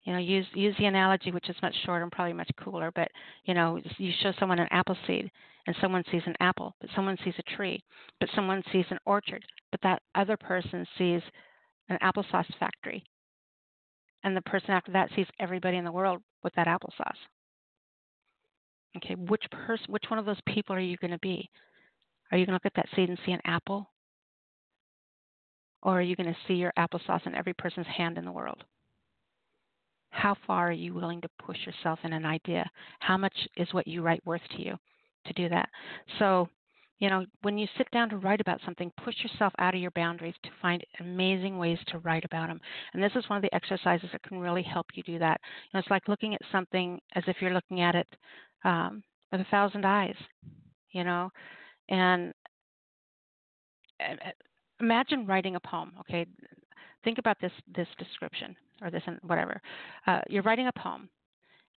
[0.04, 2.92] You know, use use the analogy, which is much shorter and probably much cooler.
[2.94, 3.08] But
[3.44, 5.30] you know, you show someone an apple seed,
[5.66, 7.82] and someone sees an apple, but someone sees a tree,
[8.20, 11.22] but someone sees an orchard, but that other person sees
[11.88, 13.04] an applesauce factory,
[14.22, 17.18] and the person after that sees everybody in the world with that applesauce.
[18.96, 21.50] Okay, which person, which one of those people are you going to be?
[22.30, 23.90] Are you going to look at that seed and see an apple?
[25.82, 28.64] Or are you going to see your applesauce in every person's hand in the world?
[30.10, 32.68] How far are you willing to push yourself in an idea?
[33.00, 34.76] How much is what you write worth to you
[35.26, 35.68] to do that?
[36.18, 36.48] So,
[36.98, 39.90] you know, when you sit down to write about something, push yourself out of your
[39.90, 42.60] boundaries to find amazing ways to write about them.
[42.94, 45.38] And this is one of the exercises that can really help you do that.
[45.64, 48.08] You know, it's like looking at something as if you're looking at it
[48.64, 50.16] um, with a thousand eyes.
[50.92, 51.30] You know,
[51.88, 52.32] and
[54.80, 55.92] imagine writing a poem.
[56.00, 56.26] Okay,
[57.04, 59.60] think about this this description or this and whatever.
[60.06, 61.08] Uh, you're writing a poem,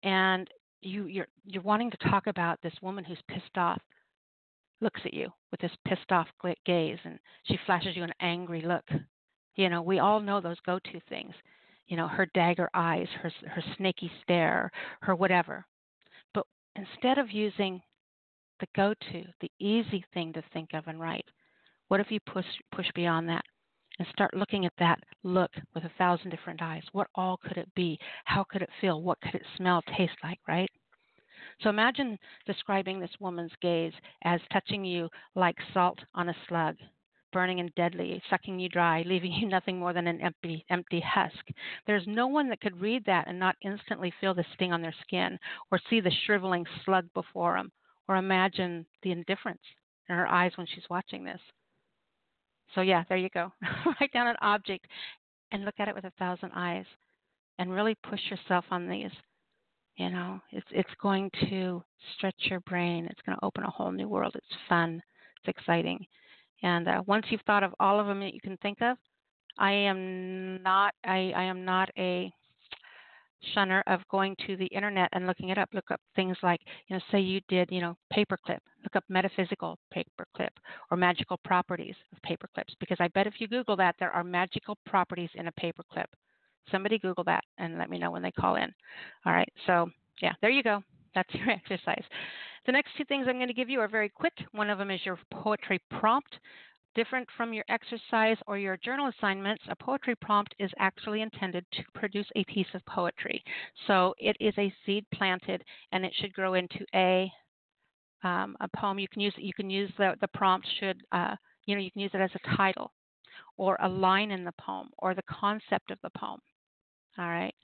[0.03, 0.49] and
[0.83, 3.81] you you're you're wanting to talk about this woman who's pissed off
[4.81, 6.27] looks at you with this pissed off
[6.66, 8.85] gaze and she flashes you an angry look
[9.55, 11.35] you know we all know those go to things
[11.88, 15.64] you know her dagger eyes her her snaky stare her whatever
[16.35, 16.45] but
[16.77, 17.81] instead of using
[18.61, 21.27] the go to, the easy thing to think of and write.
[21.88, 23.45] What if you push push beyond that
[23.99, 26.83] and start looking at that look with a thousand different eyes?
[26.92, 27.99] What all could it be?
[28.25, 29.03] How could it feel?
[29.03, 30.71] What could it smell, taste like, right?
[31.61, 33.92] So imagine describing this woman's gaze
[34.25, 36.77] as touching you like salt on a slug,
[37.33, 41.49] burning and deadly, sucking you dry, leaving you nothing more than an empty, empty husk.
[41.87, 44.95] There's no one that could read that and not instantly feel the sting on their
[45.03, 45.38] skin
[45.71, 47.71] or see the shriveling slug before them
[48.09, 49.61] or imagine the indifference
[50.09, 51.40] in her eyes when she's watching this.
[52.75, 53.53] So, yeah, there you go.
[54.01, 54.87] Write down an object
[55.53, 56.85] and look at it with a thousand eyes
[57.59, 59.11] and really push yourself on these.
[59.97, 61.83] You know, it's it's going to
[62.16, 63.07] stretch your brain.
[63.07, 64.33] It's going to open a whole new world.
[64.35, 65.03] It's fun.
[65.42, 66.05] It's exciting.
[66.62, 68.99] And uh, once you've thought of all of them that you can think of,
[69.59, 72.31] I am not I, I am not a
[73.55, 75.68] shunner of going to the internet and looking it up.
[75.72, 78.59] Look up things like, you know, say you did, you know, paperclip.
[78.83, 80.49] Look up metaphysical paperclip
[80.90, 84.79] or magical properties of paperclips because I bet if you Google that, there are magical
[84.87, 86.07] properties in a paperclip.
[86.70, 88.72] Somebody Google that and let me know when they call in.
[89.25, 89.53] All right.
[89.66, 90.83] So, yeah, there you go.
[91.14, 92.05] That's your exercise.
[92.66, 94.33] The next two things I'm going to give you are very quick.
[94.53, 96.38] One of them is your poetry prompt.
[96.97, 101.85] Different from your exercise or your journal assignments, a poetry prompt is actually intended to
[101.95, 103.45] produce a piece of poetry.
[103.87, 107.31] So it is a seed planted, and it should grow into a
[108.25, 108.99] um, a poem.
[108.99, 112.01] You can use you can use the the prompt should uh, you know you can
[112.01, 112.91] use it as a title,
[113.59, 116.41] or a line in the poem, or the concept of the poem.
[117.19, 117.55] All right.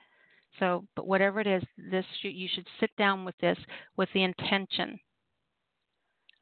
[0.58, 3.56] So, but whatever it is, this you should sit down with this
[3.96, 5.00] with the intention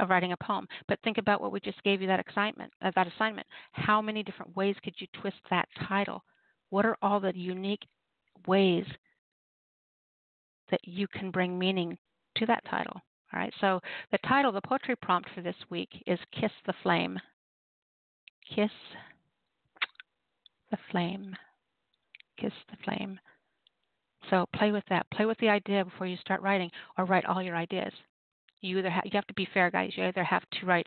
[0.00, 0.66] of writing a poem.
[0.88, 3.46] But think about what we just gave you that excitement, uh, that assignment.
[3.72, 6.24] How many different ways could you twist that title?
[6.70, 7.86] What are all the unique
[8.46, 8.84] ways
[10.70, 11.98] that you can bring meaning
[12.36, 13.00] to that title?
[13.32, 13.52] All right.
[13.60, 17.18] So the title, the poetry prompt for this week is "Kiss the Flame."
[18.54, 18.70] Kiss
[20.70, 21.36] the flame.
[22.36, 23.20] Kiss the flame.
[24.28, 25.06] So play with that.
[25.10, 27.92] Play with the idea before you start writing, or write all your ideas.
[28.60, 29.92] You either ha- you have to be fair, guys.
[29.96, 30.86] You either have to write,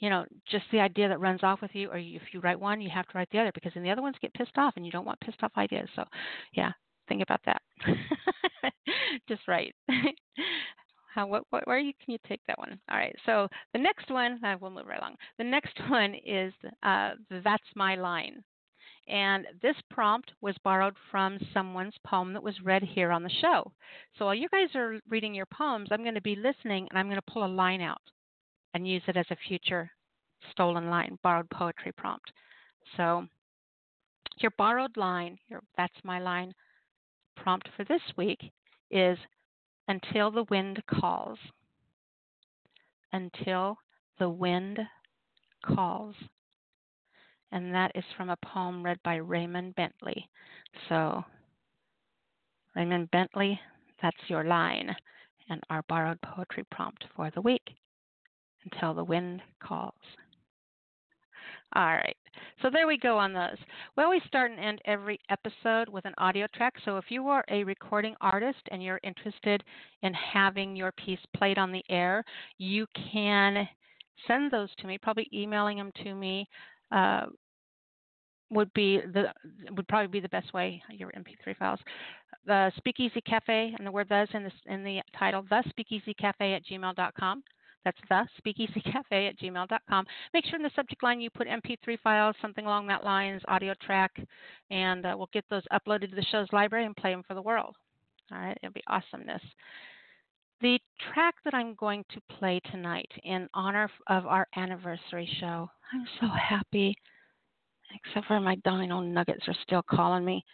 [0.00, 2.58] you know, just the idea that runs off with you, or you, if you write
[2.58, 4.74] one, you have to write the other because then the other ones get pissed off,
[4.76, 5.88] and you don't want pissed off ideas.
[5.96, 6.04] So,
[6.52, 6.72] yeah,
[7.08, 7.62] think about that.
[9.28, 9.74] just write.
[11.14, 12.78] How what, what where you, can you take that one?
[12.90, 13.14] All right.
[13.24, 15.14] So the next one, I will move right along.
[15.38, 17.10] The next one is uh,
[17.44, 18.42] that's my line.
[19.06, 23.70] And this prompt was borrowed from someone's poem that was read here on the show.
[24.18, 27.06] So while you guys are reading your poems, I'm going to be listening and I'm
[27.06, 28.00] going to pull a line out
[28.72, 29.90] and use it as a future
[30.50, 32.32] stolen line, borrowed poetry prompt.
[32.96, 33.26] So
[34.38, 36.54] your borrowed line, your that's my line
[37.36, 38.40] prompt for this week
[38.90, 39.18] is
[39.88, 41.38] until the wind calls.
[43.12, 43.76] Until
[44.18, 44.80] the wind
[45.64, 46.14] calls
[47.54, 50.28] and that is from a poem read by Raymond Bentley.
[50.88, 51.24] So,
[52.76, 53.58] Raymond Bentley,
[54.02, 54.94] that's your line
[55.48, 57.62] and our borrowed poetry prompt for the week
[58.64, 59.94] until the wind calls.
[61.76, 62.16] All right.
[62.62, 63.56] So there we go on those.
[63.96, 66.74] We always start and end every episode with an audio track.
[66.84, 69.62] So if you are a recording artist and you're interested
[70.02, 72.24] in having your piece played on the air,
[72.58, 73.68] you can
[74.26, 76.48] send those to me, probably emailing them to me.
[76.92, 77.26] Uh,
[78.54, 79.32] would be the
[79.72, 81.80] would probably be the best way your MP3 files.
[82.46, 86.54] The Speakeasy Cafe and the word "thus" in the in the title, the Speakeasy Cafe
[86.54, 87.42] at gmail.com.
[87.84, 90.06] That's the Speakeasy Cafe at gmail.com.
[90.32, 93.74] Make sure in the subject line you put MP3 files, something along that lines, audio
[93.84, 94.10] track,
[94.70, 97.42] and uh, we'll get those uploaded to the show's library and play them for the
[97.42, 97.76] world.
[98.32, 99.42] All right, it'll be awesomeness.
[100.62, 100.78] The
[101.12, 106.28] track that I'm going to play tonight in honor of our anniversary show, I'm so
[106.28, 106.96] happy
[107.94, 110.44] except for my dino nuggets are still calling me.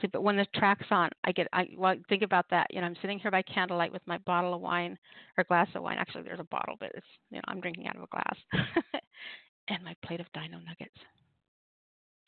[0.00, 1.46] See, but when the track's on, I get.
[1.52, 2.68] I well, think about that.
[2.70, 4.96] You know, I'm sitting here by candlelight with my bottle of wine
[5.36, 5.98] or glass of wine.
[5.98, 8.36] Actually, there's a bottle, but it's you know I'm drinking out of a glass,
[9.68, 10.96] and my plate of dino nuggets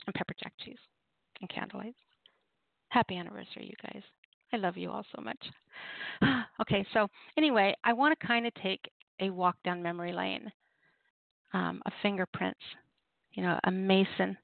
[0.07, 0.79] and pepper jack cheese
[1.41, 1.95] and candlelight.
[2.89, 4.03] Happy anniversary, you guys.
[4.53, 5.39] I love you all so much.
[6.61, 8.81] okay, so anyway, I want to kind of take
[9.21, 10.53] a walk down memory lane
[11.55, 12.61] um, of fingerprints
[13.35, 14.37] you know, a mason,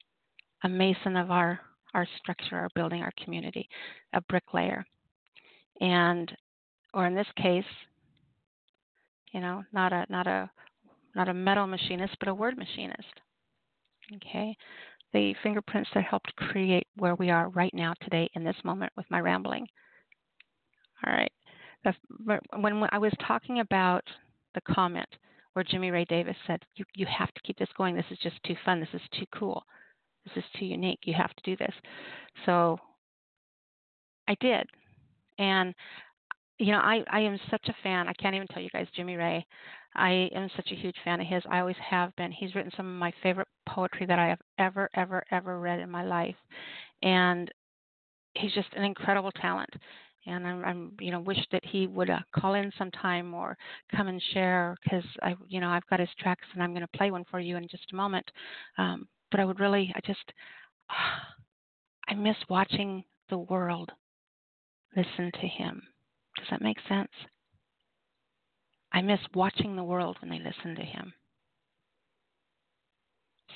[0.63, 1.59] a mason of our
[1.93, 3.67] our structure, our building, our community,
[4.13, 4.85] a bricklayer,
[5.81, 6.31] and
[6.93, 7.63] or in this case,
[9.33, 10.49] you know, not a not a
[11.15, 13.19] not a metal machinist, but a word machinist.
[14.15, 14.55] Okay,
[15.13, 19.05] the fingerprints that helped create where we are right now today in this moment with
[19.09, 19.67] my rambling.
[21.05, 21.31] All right,
[22.57, 24.03] when I was talking about
[24.55, 25.07] the comment
[25.53, 27.95] where Jimmy Ray Davis said, you, you have to keep this going.
[27.95, 28.79] This is just too fun.
[28.79, 29.63] This is too cool.
[30.25, 30.99] This is too unique.
[31.03, 31.73] You have to do this.
[32.45, 32.77] So
[34.27, 34.67] I did.
[35.37, 35.73] And,
[36.59, 38.07] you know, I, I am such a fan.
[38.07, 39.45] I can't even tell you guys, Jimmy Ray.
[39.95, 41.41] I am such a huge fan of his.
[41.49, 42.31] I always have been.
[42.31, 45.89] He's written some of my favorite poetry that I have ever, ever, ever read in
[45.89, 46.35] my life.
[47.01, 47.49] And
[48.35, 49.73] he's just an incredible talent
[50.29, 53.57] and I'm, I'm you know wish that he would uh, call in sometime or
[53.95, 56.97] come and share because I you know I've got his tracks and I'm going to
[56.97, 58.29] play one for you in just a moment.
[58.77, 60.33] Um, but I would really I just
[62.07, 63.91] I miss watching the world
[64.95, 65.81] listen to him.
[66.37, 67.11] Does that make sense?
[68.91, 71.13] I miss watching the world when they listen to him.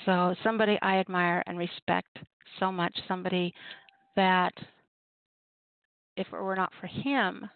[0.04, 2.18] So somebody I admire and respect
[2.60, 3.54] so much, somebody
[4.16, 4.52] that
[6.16, 7.48] if it were not for him,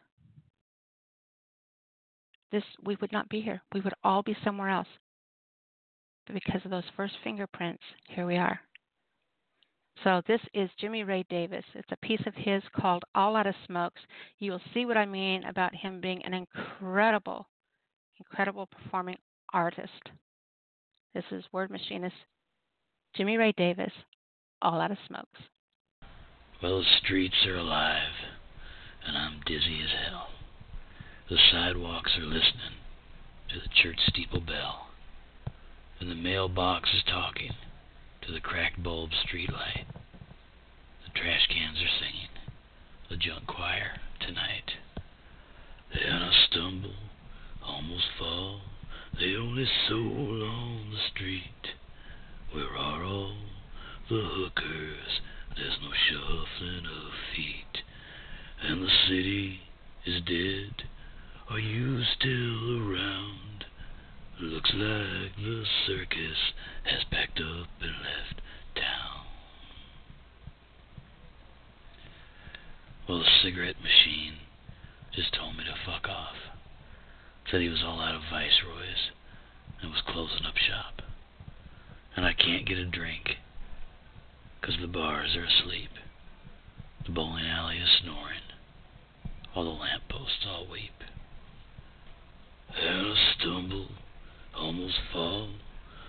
[2.51, 3.63] this we would not be here.
[3.73, 4.89] We would all be somewhere else.
[6.27, 8.61] But because of those first fingerprints, here we are.
[10.05, 11.65] So this is Jimmy Ray Davis.
[11.75, 14.01] It's a piece of his called All Out of Smokes.
[14.39, 17.49] You will see what I mean about him being an incredible,
[18.19, 19.17] incredible performing
[19.53, 20.11] artist.
[21.15, 22.15] This is word machinist
[23.17, 23.93] Jimmy Ray Davis,
[24.63, 25.41] All Out of Smokes.
[26.63, 28.13] Well, the streets are alive
[29.09, 30.29] and I'm dizzy as hell.
[31.31, 32.77] The sidewalks are listening
[33.49, 34.89] to the church steeple bell,
[35.99, 37.53] and the mailbox is talking
[38.23, 39.87] to the cracked bulb streetlight.
[41.05, 42.29] The trash cans are singing
[43.11, 44.73] a junk choir tonight.
[45.91, 46.93] And I stumble,
[47.67, 48.61] almost fall,
[49.19, 51.73] the only soul on the street.
[52.53, 53.37] Where are all
[54.11, 55.21] the hookers?
[55.57, 57.83] There's no shuffling of feet
[58.63, 59.61] and the city
[60.07, 60.89] is dead.
[61.51, 63.65] Are you still around?
[64.41, 66.39] Looks like the circus
[66.85, 68.41] has packed up and left
[68.77, 69.27] town.
[73.09, 74.35] Well, the cigarette machine
[75.15, 76.37] just told me to fuck off.
[77.51, 79.11] Said he was all out of Viceroy's
[79.81, 81.03] and was closing up shop.
[82.15, 83.37] And I can't get a drink
[84.61, 85.91] because the bars are asleep.
[87.07, 88.48] The bowling alley is snoring.
[89.55, 90.93] All the lampposts all weep.
[92.81, 93.89] And I stumble,
[94.57, 95.49] almost fall.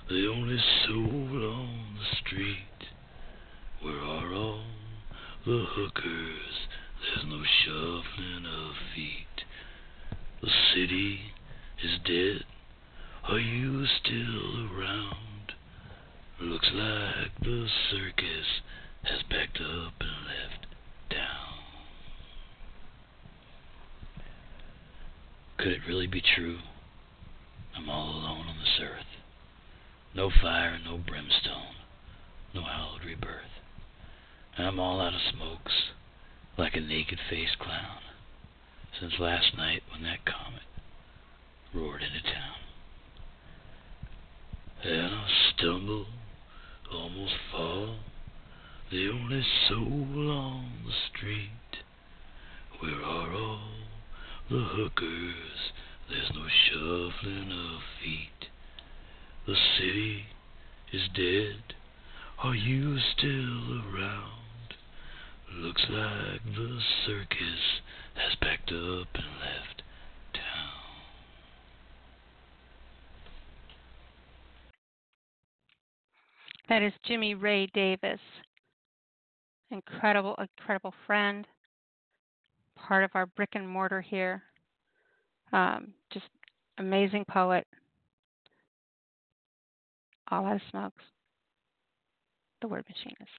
[0.09, 2.89] The only soul on the street.
[3.81, 4.63] Where are all
[5.45, 6.67] the hookers?
[7.01, 9.45] There's no shuffling of feet.
[10.41, 11.19] The city
[11.83, 12.45] is dead.
[13.29, 15.53] Are you still around?
[16.41, 18.61] Looks like the circus
[19.03, 20.65] has packed up and left
[21.09, 21.38] town.
[25.59, 26.59] Could it really be true?
[27.75, 29.05] I'm all alone on this earth.
[30.15, 31.75] No fire, no brimstone,
[32.55, 33.59] no hallowed rebirth.
[34.57, 35.73] And I'm all out of smokes,
[36.57, 37.99] like a naked faced clown,
[39.01, 40.63] since last night when that comet
[41.73, 42.55] roared into town.
[44.85, 46.05] And I stumble,
[46.89, 47.97] almost fall,
[48.91, 51.49] the only soul on the street.
[52.79, 53.88] Where are all
[54.49, 55.71] the hookers?
[56.09, 58.49] There's no shuffling of feet.
[59.45, 60.25] The city
[60.91, 61.75] is dead.
[62.41, 64.39] Are you still around?
[65.53, 67.81] Looks like the circus
[68.15, 69.83] has packed up and left
[70.33, 70.69] town.
[76.69, 78.19] That is Jimmy Ray Davis.
[79.69, 81.45] Incredible, incredible friend.
[82.87, 84.43] Part of our brick and mortar here.
[85.51, 86.25] Um, just
[86.77, 87.65] amazing poet.
[90.31, 91.03] All out of smokes.
[92.61, 93.31] The word machinist.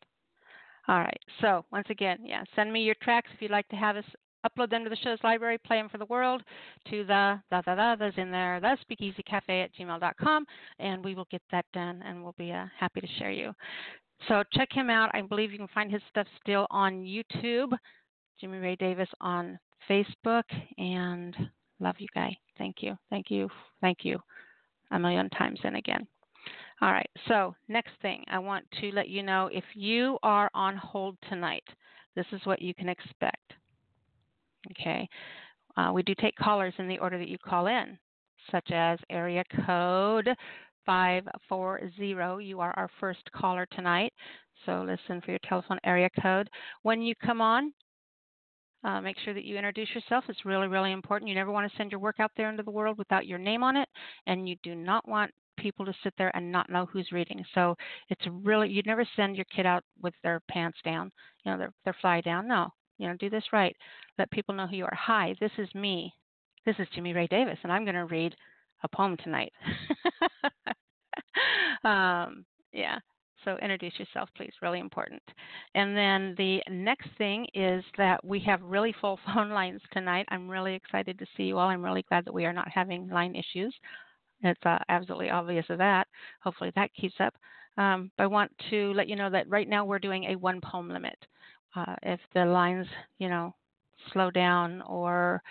[0.89, 1.21] All right.
[1.41, 4.05] So once again, yeah, send me your tracks if you'd like to have us
[4.47, 6.43] upload them to the show's library, play them for the world
[6.89, 10.45] to the the the the that's in there, the speakeasy cafe at gmail.com,
[10.79, 13.53] and we will get that done and we'll be uh, happy to share you.
[14.29, 15.11] So check him out.
[15.15, 17.73] I believe you can find his stuff still on YouTube.
[18.41, 20.45] Jimmy Ray Davis on Facebook,
[20.79, 21.37] and
[21.79, 22.35] love you, guy.
[22.57, 23.49] Thank you, thank you,
[23.83, 24.19] thank you,
[24.93, 26.07] a million times and again.
[26.81, 30.77] All right, so next thing, I want to let you know if you are on
[30.79, 31.65] hold tonight,
[32.17, 33.53] this is what you can expect.
[34.71, 35.07] Okay,
[35.77, 37.99] uh, we do take callers in the order that you call in,
[38.51, 40.29] such as area code
[40.87, 42.45] 540.
[42.45, 44.15] You are our first caller tonight,
[44.65, 46.49] so listen for your telephone area code.
[46.83, 47.75] When you come on,
[48.85, 50.25] uh, make sure that you introduce yourself.
[50.29, 51.29] It's really, really important.
[51.29, 53.63] You never want to send your work out there into the world without your name
[53.63, 53.89] on it,
[54.27, 57.45] and you do not want people to sit there and not know who's reading.
[57.55, 57.77] So
[58.09, 61.13] it's really you'd never send your kid out with their pants down,
[61.45, 62.49] you know, their their fly down.
[62.49, 62.69] No,
[62.99, 63.77] you know, do this right.
[64.19, 64.95] Let people know who you are.
[64.95, 66.13] Hi, this is me.
[66.67, 68.35] This is Jimmy Ray Davis, and I'm going to read
[68.83, 69.53] a poem tonight.
[71.85, 72.99] um, yeah.
[73.45, 74.53] So introduce yourself, please.
[74.61, 75.23] Really important.
[75.75, 80.27] And then the next thing is that we have really full phone lines tonight.
[80.29, 81.69] I'm really excited to see you all.
[81.69, 83.75] I'm really glad that we are not having line issues.
[84.43, 86.09] It's uh, absolutely obvious of that.
[86.43, 87.35] Hopefully that keeps up.
[87.77, 90.89] Um, I want to let you know that right now we're doing a one poem
[90.89, 91.17] limit.
[91.77, 92.87] Uh, if the lines,
[93.19, 93.55] you know,
[94.13, 95.43] slow down or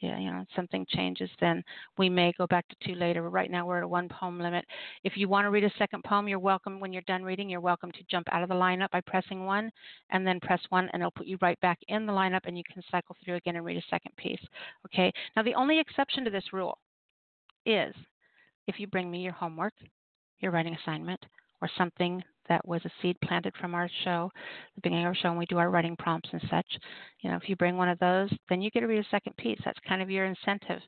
[0.00, 1.62] yeah, you know, something changes, then
[1.98, 3.22] we may go back to two later.
[3.22, 4.64] But right now we're at a one poem limit.
[5.04, 6.80] If you want to read a second poem, you're welcome.
[6.80, 9.70] When you're done reading, you're welcome to jump out of the lineup by pressing one,
[10.10, 12.64] and then press one, and it'll put you right back in the lineup, and you
[12.72, 14.40] can cycle through again and read a second piece.
[14.86, 15.12] Okay.
[15.36, 16.78] Now the only exception to this rule
[17.66, 17.94] is
[18.66, 19.74] if you bring me your homework,
[20.38, 21.20] your writing assignment,
[21.60, 24.30] or something that was a seed planted from our show,
[24.74, 26.66] the beginning of our show, and we do our writing prompts and such.
[27.20, 29.36] You know, if you bring one of those, then you get to read a second
[29.36, 29.60] piece.
[29.64, 30.80] That's kind of your incentive.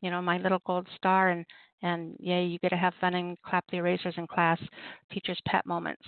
[0.00, 1.46] You know, my little gold star, and
[1.82, 4.58] and yeah, you get to have fun and clap the erasers in class,
[5.12, 6.02] teacher's pet moments.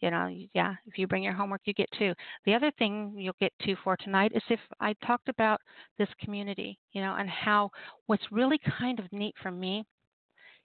[0.00, 2.12] You know, yeah, if you bring your homework, you get two.
[2.44, 5.60] The other thing you'll get two for tonight is if I talked about
[5.96, 7.70] this community, you know, and how
[8.06, 9.84] what's really kind of neat for me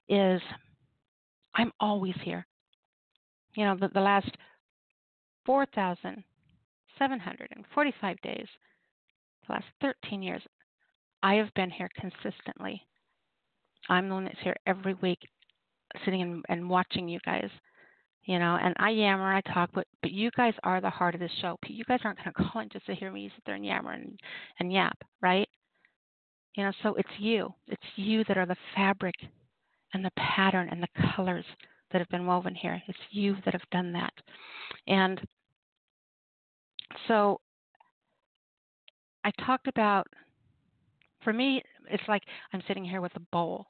[0.10, 0.42] is
[1.54, 2.46] I'm always here.
[3.58, 4.30] You know, the, the last
[5.48, 8.48] 4,745 days,
[9.48, 10.44] the last 13 years,
[11.24, 12.80] I have been here consistently.
[13.90, 15.18] I'm the one that's here every week,
[16.06, 17.50] sitting and, and watching you guys.
[18.26, 21.22] You know, and I yammer, I talk, but but you guys are the heart of
[21.22, 21.58] this show.
[21.66, 23.94] You guys aren't going to call in just to hear me sit there and yammer
[23.94, 24.20] and,
[24.60, 25.50] and yap, right?
[26.56, 27.52] You know, so it's you.
[27.68, 29.16] It's you that are the fabric
[29.96, 31.46] and the pattern and the colors
[31.92, 32.82] that have been woven here.
[32.88, 34.14] It's you that have done that.
[34.88, 35.22] And
[37.08, 37.40] so
[39.24, 40.08] I talked about,
[41.24, 42.24] for me, it's like
[42.54, 43.66] I'm sitting here with a bowl,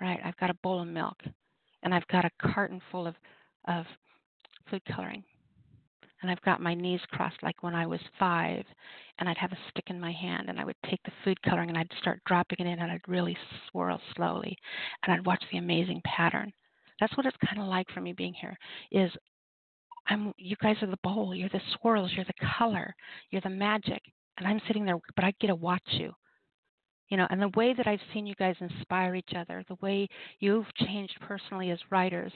[0.00, 0.20] right?
[0.24, 1.16] I've got a bowl of milk,
[1.82, 3.14] and I've got a carton full of
[3.68, 3.84] of
[4.70, 5.24] food coloring,
[6.22, 8.64] and I've got my knees crossed like when I was five,
[9.18, 11.68] and I'd have a stick in my hand, and I would take the food coloring
[11.68, 13.36] and I'd start dropping it in, and I'd really
[13.70, 14.56] swirl slowly,
[15.02, 16.52] and I'd watch the amazing pattern.
[17.00, 18.56] That's what it's kind of like for me being here.
[18.90, 19.10] Is
[20.08, 22.94] I'm you guys are the bowl, you're the swirls, you're the color,
[23.30, 24.02] you're the magic,
[24.38, 26.12] and I'm sitting there, but I get to watch you.
[27.08, 30.08] You know, and the way that I've seen you guys inspire each other, the way
[30.40, 32.32] you've changed personally as writers,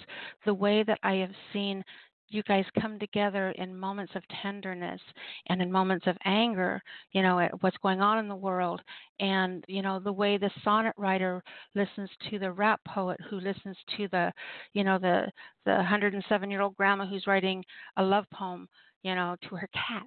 [0.47, 1.83] the way that I have seen
[2.31, 5.01] you guys come together in moments of tenderness
[5.49, 6.81] and in moments of anger,
[7.13, 8.81] you know, at what's going on in the world.
[9.19, 11.43] And, you know, the way the sonnet writer
[11.75, 14.33] listens to the rap poet who listens to the,
[14.73, 15.27] you know, the,
[15.67, 17.65] the 107 year old grandma who's writing
[17.97, 18.69] a love poem,
[19.03, 20.07] you know, to her cats.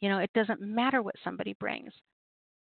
[0.00, 1.92] You know, it doesn't matter what somebody brings.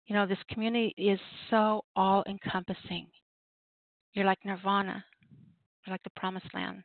[0.06, 1.20] You know, this community is
[1.50, 3.06] so all encompassing.
[4.14, 5.04] You're like nirvana,
[5.86, 6.82] you're like the promised land.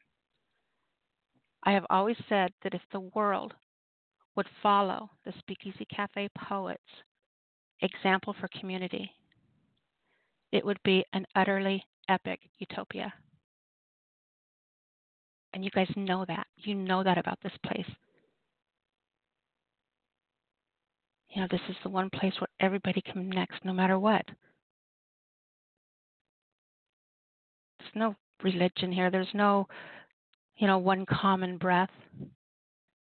[1.66, 3.54] I have always said that if the world
[4.36, 6.82] would follow the Speakeasy Cafe poets'
[7.82, 9.10] example for community,
[10.52, 13.14] it would be an utterly epic utopia.
[15.54, 16.48] And you guys know that.
[16.58, 17.90] You know that about this place.
[21.30, 24.26] You know, this is the one place where everybody connects no matter what.
[27.80, 29.10] There's no religion here.
[29.10, 29.68] There's no
[30.58, 31.90] you know, one common breath.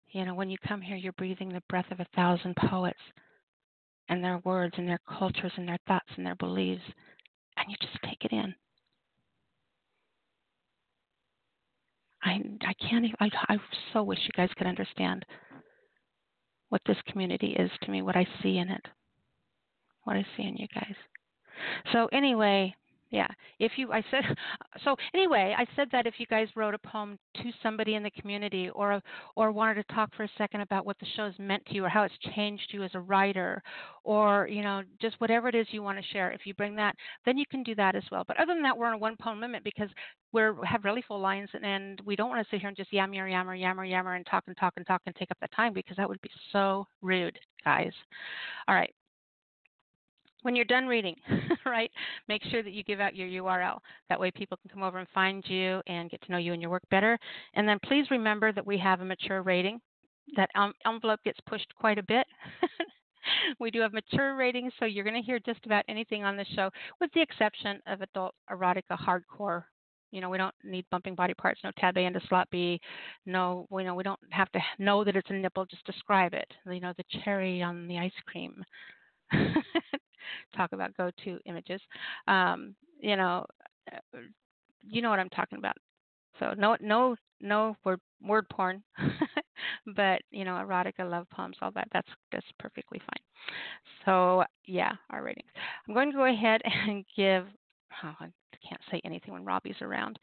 [0.09, 2.99] You know, when you come here, you're breathing the breath of a thousand poets
[4.09, 6.83] and their words and their cultures and their thoughts and their beliefs,
[7.57, 8.53] and you just take it in.
[12.23, 13.15] I I can't even.
[13.19, 13.57] I I
[13.91, 15.25] so wish you guys could understand
[16.69, 18.85] what this community is to me, what I see in it,
[20.03, 20.95] what I see in you guys.
[21.91, 22.73] So anyway,
[23.14, 23.28] yeah.
[23.59, 24.24] If you, I said,
[24.84, 28.09] so anyway, I said that if you guys wrote a poem to somebody in the
[28.09, 28.99] community, or
[29.36, 31.89] or wanted to talk for a second about what the show's meant to you, or
[31.89, 33.61] how it's changed you as a writer,
[34.03, 36.32] or you know, just whatever it is you want to share.
[36.32, 38.24] If you bring that, then you can do that as well.
[38.28, 39.89] But other than that, we're on a one poem limit because
[40.32, 42.91] we're have really full lines, and, and we don't want to sit here and just
[42.91, 45.72] yammer, yammer, yammer, yammer, and talk and talk and talk and take up the time
[45.74, 47.93] because that would be so rude, guys.
[48.68, 48.91] All right
[50.43, 51.15] when you're done reading,
[51.65, 51.91] right,
[52.27, 53.79] make sure that you give out your URL.
[54.09, 56.61] That way people can come over and find you and get to know you and
[56.61, 57.17] your work better.
[57.55, 59.81] And then please remember that we have a mature rating.
[60.35, 60.49] That
[60.85, 62.27] envelope gets pushed quite a bit.
[63.59, 66.45] we do have mature ratings, so you're going to hear just about anything on the
[66.55, 66.69] show,
[67.01, 69.63] with the exception of adult erotica hardcore.
[70.11, 72.79] You know, we don't need bumping body parts, no tab A into slot B,
[73.25, 76.51] no, you know, we don't have to know that it's a nipple, just describe it.
[76.69, 78.63] You know, the cherry on the ice cream.
[80.55, 81.82] talk about go-to images.
[82.28, 83.45] Um, you know,
[83.91, 84.19] uh,
[84.82, 85.76] you know what I'm talking about.
[86.39, 88.84] So no, no, no word word porn,
[89.95, 91.88] but you know, erotica, love poems, all that.
[91.93, 93.24] That's that's perfectly fine.
[94.05, 95.49] So yeah, our ratings.
[95.88, 97.45] I'm going to go ahead and give.
[98.03, 98.28] Oh, I
[98.67, 100.17] can't say anything when Robbie's around.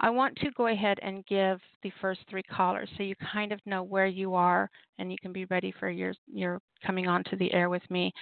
[0.00, 3.60] I want to go ahead and give the first three callers so you kind of
[3.66, 7.52] know where you are and you can be ready for your your coming onto the
[7.52, 8.12] air with me.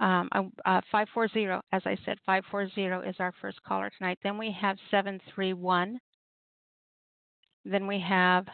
[0.00, 4.18] Um, uh, 540, as I said, 540 is our first caller tonight.
[4.22, 5.98] Then we have 731.
[7.64, 8.46] Then we have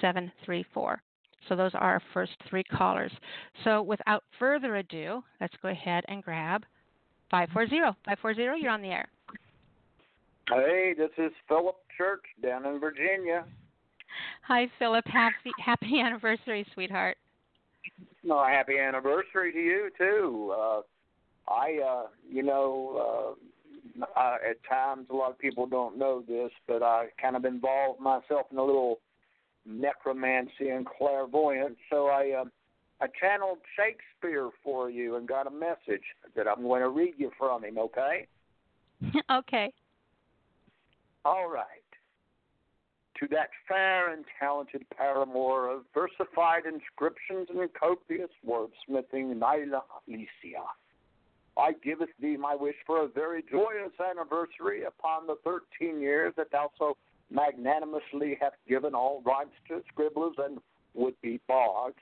[0.00, 1.00] 734.
[1.48, 3.12] So those are our first three callers.
[3.64, 6.64] So without further ado, let's go ahead and grab
[7.30, 7.96] 540.
[8.04, 9.08] 540, you're on the air.
[10.48, 13.44] Hey, this is Philip Church down in Virginia.
[14.46, 15.06] Hi, Philip.
[15.06, 17.18] Happy happy anniversary, sweetheart.
[18.24, 20.54] No, happy anniversary to you too.
[20.58, 20.80] Uh,
[21.50, 23.36] I, uh, you know,
[24.00, 27.44] uh, I, at times a lot of people don't know this, but I kind of
[27.44, 29.00] involved myself in a little
[29.66, 31.76] necromancy and clairvoyance.
[31.90, 32.44] So I, uh,
[33.02, 37.30] I channeled Shakespeare for you and got a message that I'm going to read you
[37.38, 37.76] from him.
[37.78, 38.26] Okay.
[39.30, 39.72] okay.
[41.28, 41.66] All right.
[43.20, 50.64] To that fair and talented paramour of versified inscriptions and copious wordsmithing, Nyla Alisia,
[51.58, 56.50] I giveth thee my wish for a very joyous anniversary upon the thirteen years that
[56.50, 56.96] thou so
[57.30, 60.60] magnanimously hast given all rhymesters, scribblers, and
[60.94, 61.98] would-be bards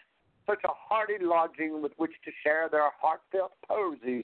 [0.46, 4.22] such a hearty lodging with which to share their heartfelt poesies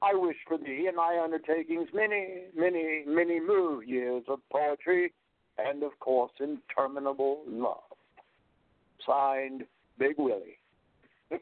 [0.00, 5.12] I wish for thee and thy undertakings many, many, many more years of poetry
[5.58, 7.82] and, of course, interminable love.
[9.04, 9.64] Signed,
[9.98, 10.58] Big Willie.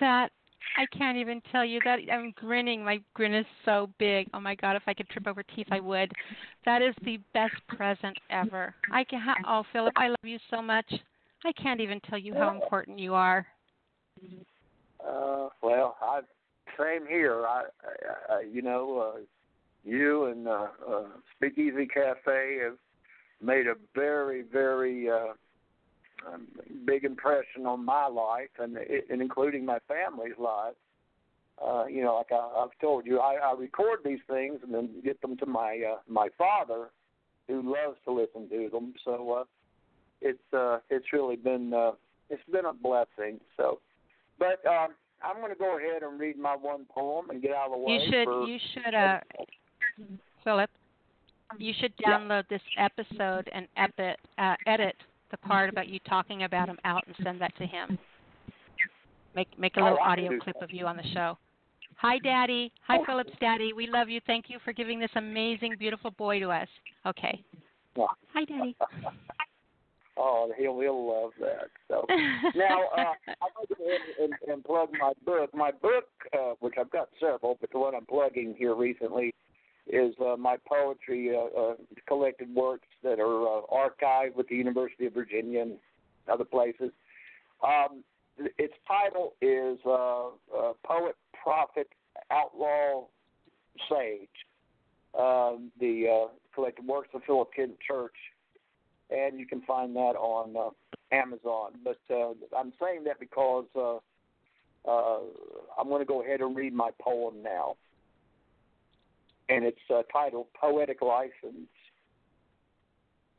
[0.00, 0.30] that
[0.76, 2.84] I can't even tell you that I'm grinning.
[2.84, 4.28] My grin is so big.
[4.34, 6.10] Oh my god, if I could trip over teeth, I would.
[6.64, 8.74] That is the best present ever.
[8.92, 9.20] I can.
[9.20, 10.86] Ha- oh, Philip, I love you so much.
[11.44, 13.46] I can't even tell you how important you are.
[15.06, 16.20] Uh, well, I
[16.78, 17.44] same here.
[17.46, 17.64] I,
[18.30, 19.20] I, I you know, uh,
[19.84, 21.02] you and uh, uh,
[21.36, 22.76] Speakeasy Cafe have
[23.42, 25.34] made a very, very uh,
[26.26, 26.46] um,
[26.84, 30.74] big impression on my life and, and including my family's life.
[31.64, 34.90] Uh, you know, like I, I've told you, I, I record these things and then
[35.04, 36.88] get them to my uh, my father,
[37.46, 38.94] who loves to listen to them.
[39.04, 39.44] So uh,
[40.20, 41.92] it's uh, it's really been uh,
[42.28, 43.38] it's been a blessing.
[43.56, 43.78] So,
[44.38, 44.88] but um,
[45.22, 47.78] I'm going to go ahead and read my one poem and get out of the
[47.78, 47.92] way.
[47.92, 49.18] You should for, you should uh,
[50.42, 50.70] Philip.
[51.58, 54.96] You should download this episode and edit uh, edit
[55.30, 57.98] the part about you talking about him out and send that to him.
[59.36, 60.64] Make make a little Oh, audio clip that.
[60.64, 61.38] of you on the show.
[61.96, 62.72] Hi, Daddy.
[62.86, 63.72] Hi, Philip's Daddy.
[63.72, 64.20] We love you.
[64.26, 66.68] Thank you for giving this amazing, beautiful boy to us.
[67.06, 67.42] Okay.
[67.96, 68.06] Yeah.
[68.32, 68.76] Hi, Daddy.
[70.16, 71.70] Oh, he'll he'll love that.
[71.88, 72.06] So
[72.54, 75.54] now uh, I'm going to go ahead and, and plug my book.
[75.54, 79.34] My book, uh, which I've got several, but the one I'm plugging here recently
[79.86, 81.74] is uh, my poetry uh, uh,
[82.08, 85.72] collected works that are uh, archived with the University of Virginia and
[86.30, 86.90] other places.
[87.62, 88.02] Um,
[88.58, 91.88] its title is uh, uh, Poet, Prophet,
[92.30, 93.04] Outlaw,
[93.88, 94.28] Sage.
[95.18, 98.14] Um, the uh, collected works of Philip Kent Church
[99.10, 100.70] and you can find that on uh,
[101.14, 101.72] Amazon.
[101.82, 103.96] But uh, I'm saying that because uh,
[104.88, 105.18] uh,
[105.78, 107.76] I'm going to go ahead and read my poem now,
[109.48, 111.68] and it's uh, titled "Poetic License."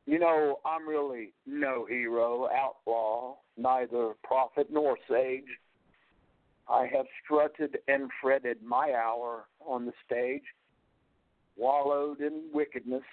[0.08, 5.46] You know, I'm really no hero, outlaw, neither prophet nor sage.
[6.68, 10.44] I have strutted and fretted my hour on the stage,
[11.58, 13.04] wallowed in wickedness,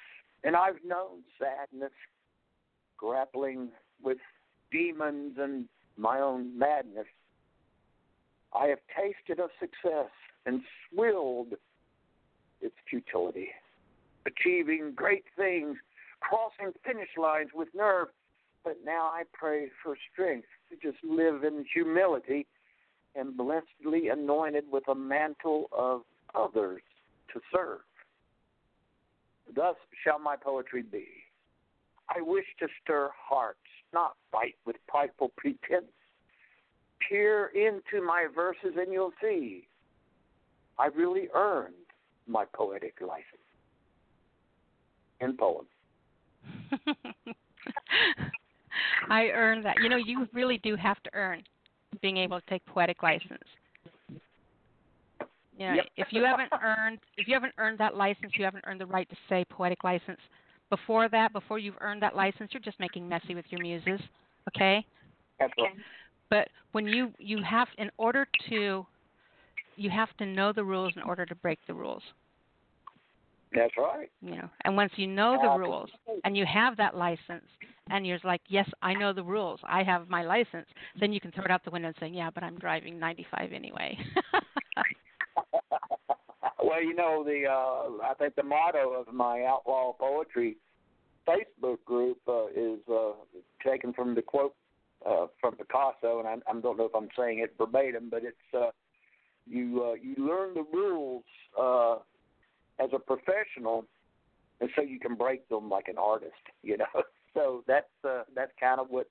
[0.44, 1.92] and I've known sadness,
[3.02, 3.68] grappling
[4.02, 4.18] with
[4.70, 7.06] demons and my own madness.
[8.54, 10.10] I have tasted of success
[10.46, 11.54] and swilled
[12.60, 13.48] its futility,
[14.26, 15.76] achieving great things,
[16.20, 18.08] crossing finish lines with nerve.
[18.64, 22.46] But now I pray for strength to just live in humility
[23.16, 26.02] and blessedly anointed with a mantle of
[26.34, 26.82] others
[27.32, 27.80] to serve.
[29.54, 29.74] Thus
[30.04, 31.06] shall my poetry be.
[32.08, 33.58] I wish to stir hearts,
[33.92, 35.86] not fight with prideful pretense.
[37.08, 39.66] Peer into my verses and you'll see
[40.78, 41.74] I really earned
[42.26, 43.26] my poetic license.
[45.20, 45.66] In poem.
[49.10, 49.76] I earned that.
[49.82, 51.42] You know, you really do have to earn
[52.00, 53.42] being able to take poetic license.
[55.56, 55.86] You know, Yep.
[55.96, 59.08] if you haven't earned if you haven't earned that license, you haven't earned the right
[59.08, 60.18] to say poetic license.
[60.72, 64.00] Before that, before you've earned that license, you're just making messy with your muses.
[64.48, 64.82] Okay?
[65.38, 65.76] That's right.
[66.30, 68.86] But when you you have in order to
[69.76, 72.02] you have to know the rules in order to break the rules.
[73.54, 74.10] That's right.
[74.22, 75.90] You know, and once you know the rules
[76.24, 77.44] and you have that license
[77.90, 80.66] and you're like, yes, I know the rules, I have my license,
[80.98, 83.52] then you can throw it out the window and say, yeah, but I'm driving 95
[83.52, 83.98] anyway.
[86.72, 90.56] well, you know the uh, I think the motto of my outlaw poetry
[91.28, 93.12] Facebook group uh, is uh,
[93.62, 94.54] taken from the quote
[95.06, 98.54] uh, from Picasso, and I, I don't know if I'm saying it verbatim, but it's
[98.54, 98.70] uh,
[99.46, 101.24] you uh, you learn the rules
[101.60, 101.96] uh,
[102.82, 103.84] as a professional,
[104.62, 106.86] and so you can break them like an artist, you know.
[107.34, 109.08] So that's uh, that's kind of what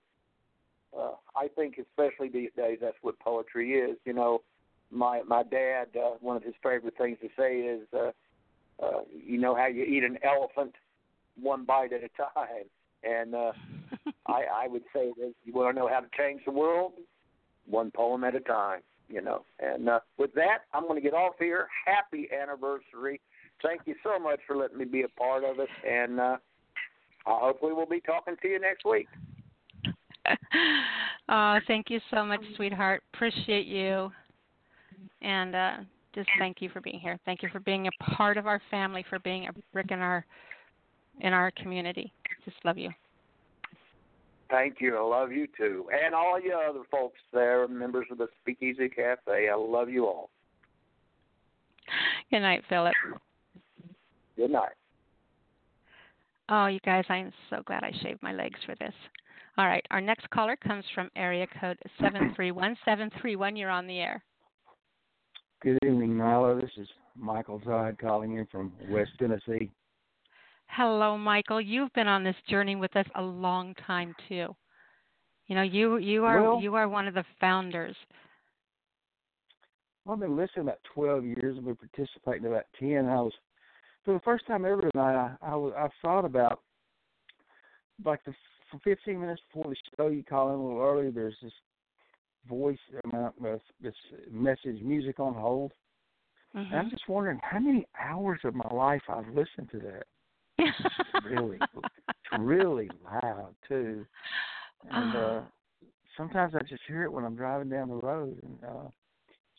[0.95, 3.97] uh, I think, especially these days, that's what poetry is.
[4.05, 4.43] You know,
[4.91, 8.11] my my dad, uh, one of his favorite things to say is, uh,
[8.83, 10.75] uh, you know how you eat an elephant
[11.41, 12.65] one bite at a time,
[13.03, 13.51] and uh,
[14.27, 16.93] I I would say that you want to know how to change the world,
[17.65, 18.81] one poem at a time.
[19.07, 21.67] You know, and uh, with that, I'm going to get off here.
[21.85, 23.19] Happy anniversary!
[23.61, 26.37] Thank you so much for letting me be a part of it, and uh,
[27.25, 29.07] uh, hopefully we'll be talking to you next week.
[31.29, 33.03] oh, thank you so much, sweetheart.
[33.13, 34.11] Appreciate you.
[35.21, 35.71] And uh
[36.13, 37.17] just thank you for being here.
[37.25, 40.25] Thank you for being a part of our family, for being a brick in our
[41.21, 42.11] in our community.
[42.45, 42.89] Just love you.
[44.49, 44.97] Thank you.
[44.97, 49.49] I love you too, and all you other folks there, members of the Speakeasy Cafe.
[49.49, 50.29] I love you all.
[52.29, 52.93] Good night, Philip.
[54.35, 54.73] Good night.
[56.49, 58.93] Oh, you guys, I'm so glad I shaved my legs for this.
[59.57, 63.55] All right, our next caller comes from area code 731731.
[63.55, 64.21] You're on the air.
[65.61, 66.59] Good evening, Nyla.
[66.59, 69.69] This is Michael Zod calling in from West Tennessee.
[70.65, 71.61] Hello, Michael.
[71.61, 74.55] You've been on this journey with us a long time too.
[75.45, 77.95] You know, you you are Well- you are one of the founders.
[80.09, 81.57] I've been listening about 12 years.
[81.59, 83.07] I've been participating about 10.
[83.07, 83.33] I was,
[84.03, 86.61] for the first time ever tonight, I, I, was, I thought about,
[88.03, 88.33] like, the,
[88.71, 91.53] for 15 minutes before the show, you call in a little early, there's this
[92.47, 92.77] voice,
[93.13, 93.29] uh,
[93.81, 93.93] this
[94.29, 95.73] message, music on hold.
[96.53, 100.03] And I'm just wondering how many hours of my life I've listened to that.
[101.23, 101.93] really, it's
[102.39, 104.05] really loud too.
[104.89, 105.41] And uh
[106.17, 108.37] sometimes I just hear it when I'm driving down the road.
[108.43, 108.89] And uh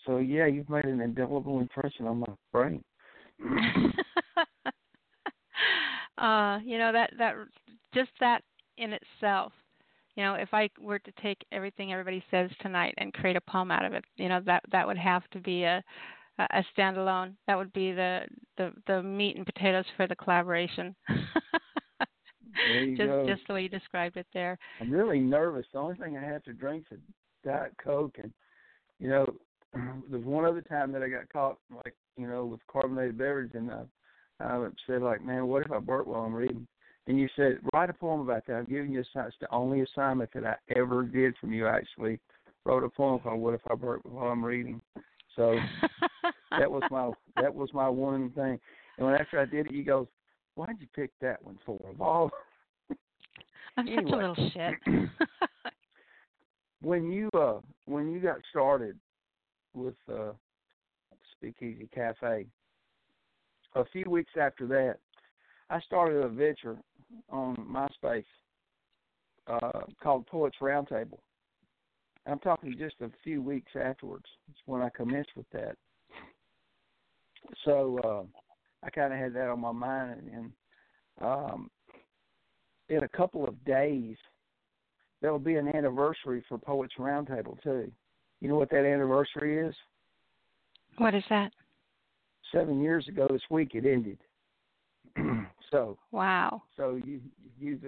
[0.07, 2.83] so yeah, you've made an indelible impression on my brain.
[6.18, 7.35] uh, you know that that
[7.95, 8.43] just that
[8.76, 9.53] in itself.
[10.16, 13.70] You know, if I were to take everything everybody says tonight and create a poem
[13.70, 15.82] out of it, you know that that would have to be a
[16.38, 17.34] a standalone.
[17.46, 18.22] That would be the
[18.56, 20.94] the the meat and potatoes for the collaboration.
[22.96, 23.26] Just go.
[23.26, 24.58] just the way you described it there.
[24.80, 25.66] I'm really nervous.
[25.72, 26.98] The only thing I have to drink is
[27.44, 28.32] Diet Coke, and
[28.98, 29.34] you know,
[30.10, 33.70] there's one other time that I got caught, like you know, with carbonated beverage, and
[33.70, 33.84] I,
[34.40, 36.66] I said like, man, what if I burp while I'm reading?
[37.07, 38.55] And you said, write a poem about that.
[38.55, 41.66] I'm giving you a It's the only assignment that I ever did from you.
[41.66, 42.20] I actually
[42.64, 44.80] wrote a poem called "What If I Burp While I'm Reading."
[45.34, 45.59] So
[46.59, 48.59] that was my that was my one thing.
[48.98, 50.07] And when after I did it, he goes,
[50.55, 52.30] "Why'd you pick that one for of all?"
[53.76, 54.74] I'm such a little shit.
[56.82, 58.96] when you uh when you got started
[59.74, 60.32] with uh
[61.32, 62.46] Speakeasy Cafe,
[63.74, 64.98] a few weeks after that,
[65.73, 66.77] I started a venture
[67.31, 68.25] on MySpace
[69.47, 71.18] uh called Poets Roundtable.
[72.27, 74.27] I'm talking just a few weeks afterwards.
[74.51, 75.77] It's when I commenced with that.
[77.64, 80.53] So uh, I kind of had that on my mind, and, and
[81.20, 81.70] um,
[82.89, 84.16] in a couple of days,
[85.20, 87.91] there will be an anniversary for Poets Roundtable too.
[88.41, 89.75] You know what that anniversary is?
[90.99, 91.51] what is that?
[92.53, 94.18] Seven years ago this week it ended.
[95.73, 96.62] So Wow.
[96.77, 97.20] so you
[97.59, 97.83] you've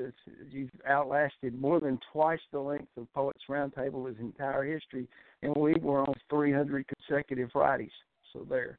[0.50, 5.06] you've outlasted more than twice the length of Poets Roundtable's entire history,
[5.42, 7.92] and we were on 300 consecutive Fridays.
[8.32, 8.78] So there.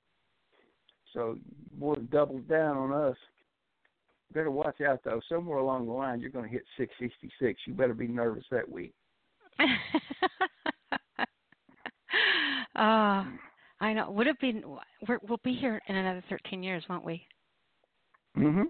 [1.13, 1.37] So
[1.79, 3.15] more than doubled down on us.
[4.33, 5.21] Better watch out though.
[5.29, 7.61] Somewhere along the line, you're going to hit 666.
[7.65, 8.93] You better be nervous that week.
[12.77, 13.31] Ah,
[13.79, 14.11] I know.
[14.11, 14.61] Would it be?
[15.07, 17.25] We're, we'll be here in another 13 years, won't we?
[18.37, 18.65] Mhm.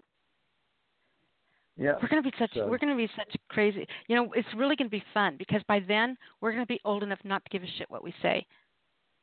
[1.77, 1.93] Yeah.
[2.01, 2.53] We're going to be such.
[2.53, 3.85] So- We're to be such crazy.
[4.07, 6.79] You know, it's really going to be fun because by then we're going to be
[6.85, 8.45] old enough not to give a shit what we say.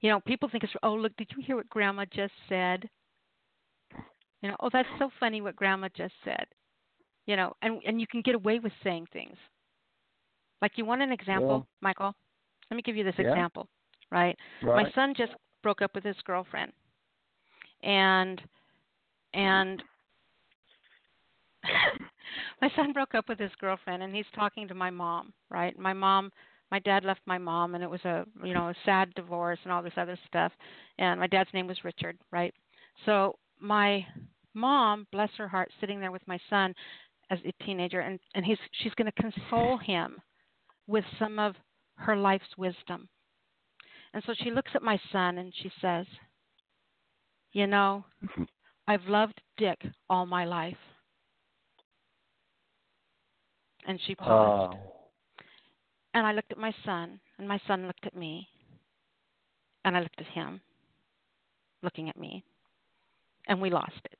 [0.00, 0.72] You know, people think it's.
[0.82, 1.16] Oh, look!
[1.16, 2.88] Did you hear what Grandma just said?
[4.42, 6.44] You know, oh, that's so funny what Grandma just said.
[7.26, 9.36] You know, and and you can get away with saying things.
[10.60, 12.14] Like you want an example, Well- Michael?
[12.70, 13.28] Let me give you this Yeah.
[13.30, 13.68] example,
[14.10, 14.36] right?
[14.62, 14.84] Right.
[14.86, 15.32] My son just
[15.62, 16.72] broke up with his girlfriend,
[17.82, 18.42] and
[19.34, 19.82] and
[22.60, 25.32] my son broke up with his girlfriend, and he's talking to my mom.
[25.50, 26.30] Right, my mom,
[26.70, 29.72] my dad left my mom, and it was a you know a sad divorce and
[29.72, 30.52] all this other stuff.
[30.98, 32.18] And my dad's name was Richard.
[32.30, 32.54] Right,
[33.06, 34.04] so my
[34.54, 36.74] mom, bless her heart, sitting there with my son
[37.30, 40.20] as a teenager, and and he's she's going to console him
[40.86, 41.54] with some of
[41.96, 43.08] her life's wisdom.
[44.14, 46.06] And so she looks at my son and she says,
[47.52, 48.42] You know, mm-hmm.
[48.86, 49.80] I've loved Dick
[50.10, 50.76] all my life.
[53.86, 54.76] And she paused.
[54.76, 54.92] Oh.
[56.14, 58.46] And I looked at my son, and my son looked at me.
[59.84, 60.60] And I looked at him,
[61.82, 62.44] looking at me.
[63.48, 64.18] And we lost it.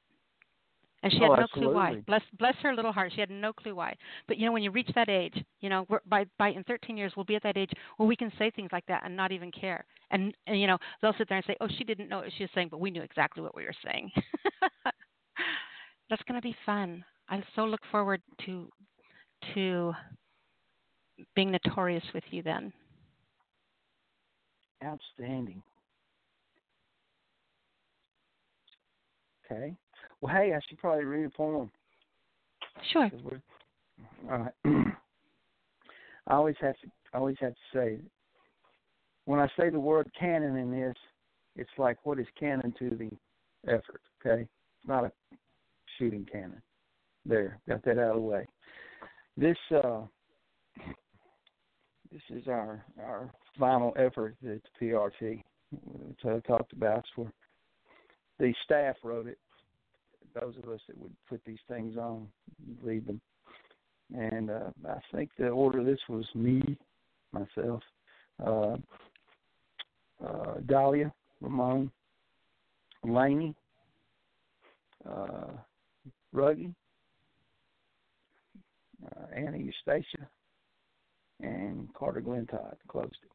[1.02, 1.96] And she Oh, had no clue why.
[2.06, 3.12] Bless bless her little heart.
[3.12, 3.94] She had no clue why.
[4.28, 6.96] But you know, when you reach that age, you know, we're, by by in 13
[6.96, 9.32] years, we'll be at that age where we can say things like that and not
[9.32, 9.84] even care.
[10.12, 12.44] And, and you know, they'll sit there and say, "Oh, she didn't know what she
[12.44, 14.12] was saying, but we knew exactly what we were saying."
[16.10, 17.04] That's going to be fun.
[17.28, 18.68] I so look forward to
[19.54, 19.92] to
[21.34, 22.72] being notorious with you then.
[24.84, 25.62] Outstanding.
[29.44, 29.74] Okay.
[30.20, 31.70] Well, hey, I should probably read a poem.
[32.92, 33.10] Sure.
[34.30, 34.52] All right.
[36.26, 36.86] I always have to.
[37.12, 37.98] I always have to say,
[39.26, 40.94] when I say the word canon in this,
[41.56, 43.10] it's like what is canon to the
[43.70, 44.00] effort.
[44.24, 45.12] Okay, it's not a
[45.98, 46.62] shooting cannon.
[47.26, 48.46] There, got that out of the way.
[49.36, 50.02] This uh,
[52.10, 55.42] this is our our final effort at the PRT.
[56.22, 57.32] that I talked about for
[58.38, 59.38] the staff wrote it.
[60.38, 62.26] Those of us that would put these things on,
[62.82, 63.20] read them.
[64.14, 66.76] And uh, I think the order of this was me,
[67.32, 67.82] myself,
[68.44, 68.76] uh,
[70.24, 71.90] uh, Dahlia, Ramon,
[73.04, 73.54] Laney,
[75.08, 75.48] uh,
[76.34, 76.74] Ruggie,
[79.06, 80.28] uh, Annie Eustacia,
[81.40, 83.32] and Carter Glenn Todd closed it.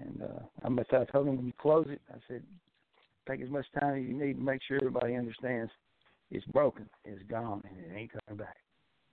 [0.00, 2.42] And uh, I told him when you close it, I said,
[3.28, 5.70] take as much time as you need to make sure everybody understands
[6.30, 8.56] it's broken, it's gone, and it ain't coming back.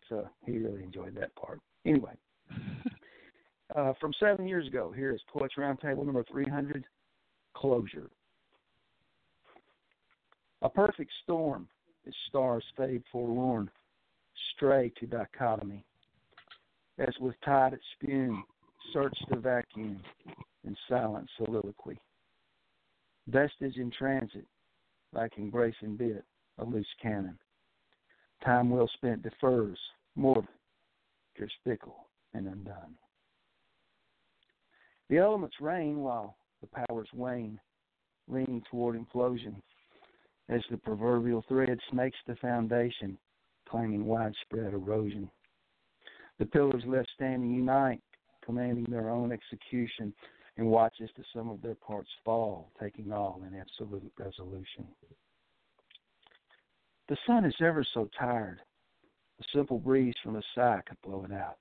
[0.10, 1.60] So he really enjoyed that part.
[1.86, 2.14] Anyway,
[3.76, 6.86] uh, from seven years ago, here is Poets Roundtable number 300,
[7.56, 8.10] Closure.
[10.62, 11.68] A perfect storm,
[12.06, 13.70] its stars fade forlorn,
[14.56, 15.84] stray to dichotomy.
[17.00, 18.44] As with tide at spume,
[18.94, 20.02] search the vacuum
[20.64, 22.00] in silent soliloquy.
[23.28, 24.46] Vestige in transit,
[25.14, 26.24] like embracing bit,
[26.60, 27.38] a loose cannon.
[28.44, 29.78] Time well spent defers,
[30.16, 30.48] morbid,
[31.64, 32.96] fickle and undone.
[35.10, 37.60] The elements reign while the powers wane,
[38.28, 39.56] leaning toward implosion
[40.50, 43.18] as the proverbial thread snakes the foundation,
[43.70, 45.30] claiming widespread erosion.
[46.40, 48.02] The pillars left standing unite,
[48.44, 50.14] commanding their own execution,
[50.58, 54.88] and watch as the sum of their parts fall, taking all in absolute resolution.
[57.10, 58.60] The sun is ever so tired.
[59.40, 61.58] A simple breeze from the sky could blow it out.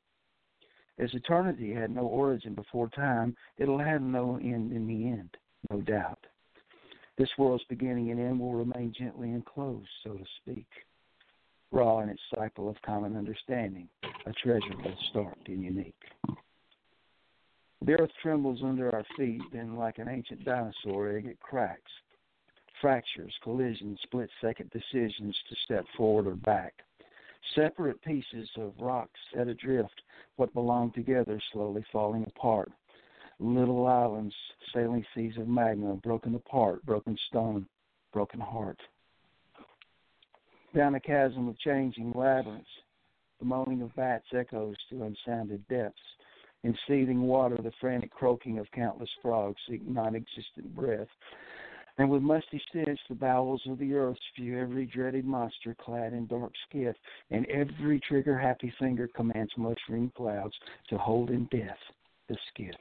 [0.98, 5.36] As eternity had no origin before time, it'll have no end in the end,
[5.70, 6.26] no doubt.
[7.18, 10.66] This world's beginning and end will remain gently enclosed, so to speak,
[11.72, 13.88] raw in its cycle of common understanding,
[14.26, 15.94] a treasure both stark and unique.
[17.84, 21.92] The earth trembles under our feet, then, like an ancient dinosaur egg, it cracks.
[22.80, 26.74] Fractures, collisions, split second decisions to step forward or back.
[27.54, 30.02] Separate pieces of rock set adrift,
[30.36, 32.70] what belong together slowly falling apart
[33.38, 34.34] little islands,
[34.74, 37.66] sailing seas of magma, broken apart, broken stone,
[38.12, 38.78] broken heart.
[40.76, 42.68] Down a chasm of changing labyrinths,
[43.38, 45.96] the moaning of bats echoes to unsounded depths.
[46.64, 51.08] In seething water, the frantic croaking of countless frogs seek non existent breath.
[51.96, 56.26] And with musty stench, the bowels of the earth spew every dreaded monster clad in
[56.26, 56.94] dark skiff,
[57.30, 60.54] and every trigger happy finger commands mushroom clouds
[60.90, 61.78] to hold in death
[62.28, 62.76] the skiff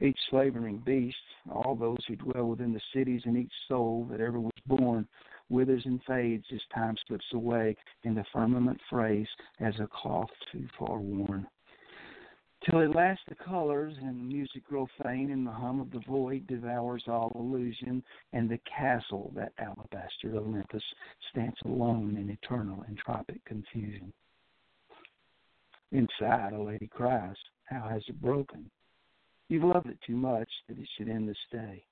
[0.00, 1.16] each slavering beast,
[1.50, 5.06] all those who dwell within the cities, and each soul that ever was born
[5.48, 9.28] withers and fades as time slips away, and the firmament frays
[9.60, 11.46] as a cloth too far worn.
[12.64, 16.02] Till at last the colors and the music grow faint, and the hum of the
[16.08, 20.82] void devours all illusion, and the castle, that alabaster Olympus,
[21.30, 24.12] stands alone in eternal entropic confusion.
[25.92, 28.70] Inside, a lady cries, How has it broken?
[29.48, 31.84] You've loved it too much that it should end this day.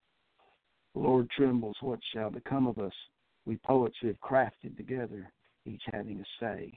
[0.94, 2.94] The Lord trembles, what shall become of us?
[3.45, 5.32] We poets who have crafted together,
[5.66, 6.72] each having a say.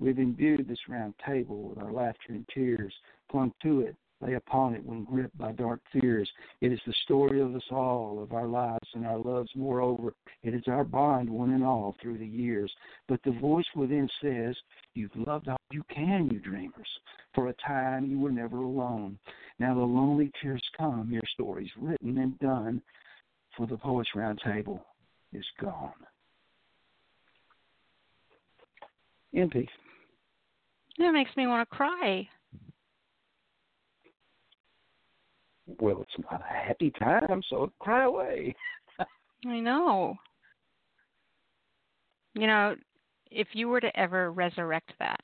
[0.00, 2.94] We've imbued this round table with our laughter and tears,
[3.30, 6.30] clung to it, lay upon it when gripped by dark fears.
[6.60, 10.12] It is the story of us all, of our lives and our loves, moreover.
[10.42, 12.72] It is our bond, one and all, through the years.
[13.08, 14.56] But the voice within says,
[14.94, 16.88] You've loved all you can, you dreamers.
[17.34, 19.18] For a time you were never alone.
[19.58, 22.82] Now the lonely tears come, your story's written and done,
[23.56, 24.84] for the Poets Round Table
[25.32, 25.92] is gone.
[29.34, 29.68] Empty.
[30.98, 32.28] That makes me want to cry.
[35.80, 38.54] Well, it's not a happy time, so cry away.
[39.46, 40.16] I know.
[42.34, 42.74] You know,
[43.30, 45.20] if you were to ever resurrect that,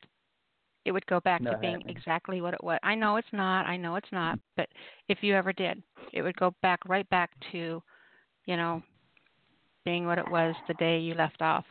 [0.84, 2.78] it would go back to being exactly what it was.
[2.82, 3.64] I know it's not.
[3.64, 4.38] I know it's not.
[4.57, 4.68] But
[5.09, 5.82] if you ever did,
[6.12, 7.82] it would go back right back to,
[8.44, 8.82] you know,
[9.85, 11.64] being what it was the day you left off.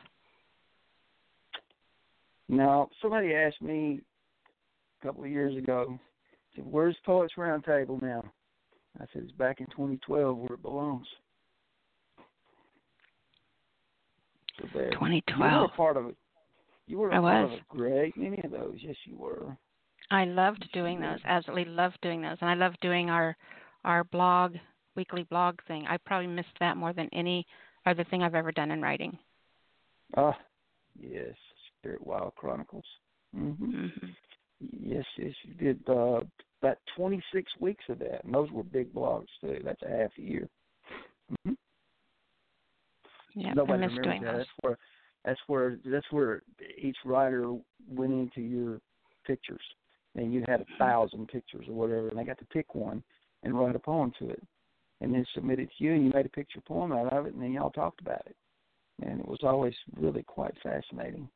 [2.49, 4.01] Now, somebody asked me
[5.01, 5.99] a couple of years ago,
[6.55, 8.23] said, "Where's Poets Roundtable now?"
[8.99, 11.07] I said, "It's back in 2012 where it belongs."
[14.59, 14.91] So there.
[14.91, 15.51] 2012.
[15.51, 16.17] You were a part of it.
[16.85, 17.59] You were a I part was.
[17.59, 18.77] of a great many of those.
[18.81, 19.57] Yes, you were.
[20.11, 21.19] I loved doing those.
[21.25, 23.35] Absolutely loved doing those, and I loved doing our
[23.83, 24.55] our blog
[24.95, 25.87] weekly blog thing.
[25.87, 27.47] I probably missed that more than any
[27.85, 29.17] other thing I've ever done in writing.
[30.15, 30.37] Ah,
[30.99, 31.33] yes,
[31.79, 32.85] Spirit Wild Chronicles.
[33.35, 33.87] hmm hmm
[34.79, 36.21] Yes, yes, you did uh,
[36.61, 39.59] about 26 weeks of that, and those were big blogs too.
[39.63, 40.47] That's a half a year.
[41.31, 41.53] Mm-hmm.
[43.35, 44.31] Yeah, Nobody I miss doing that.
[44.31, 44.37] those.
[44.37, 44.77] That's where
[45.25, 46.43] that's where that's where
[46.77, 47.55] each writer
[47.89, 48.79] went into your
[49.25, 49.63] pictures,
[50.15, 53.03] and you had a thousand pictures or whatever, and they got to pick one
[53.43, 54.41] and write a poem to it,
[55.03, 57.33] and then submit it to you, and you made a picture poem out of it,
[57.33, 58.35] and then y'all talked about it,
[59.05, 61.29] and it was always really quite fascinating.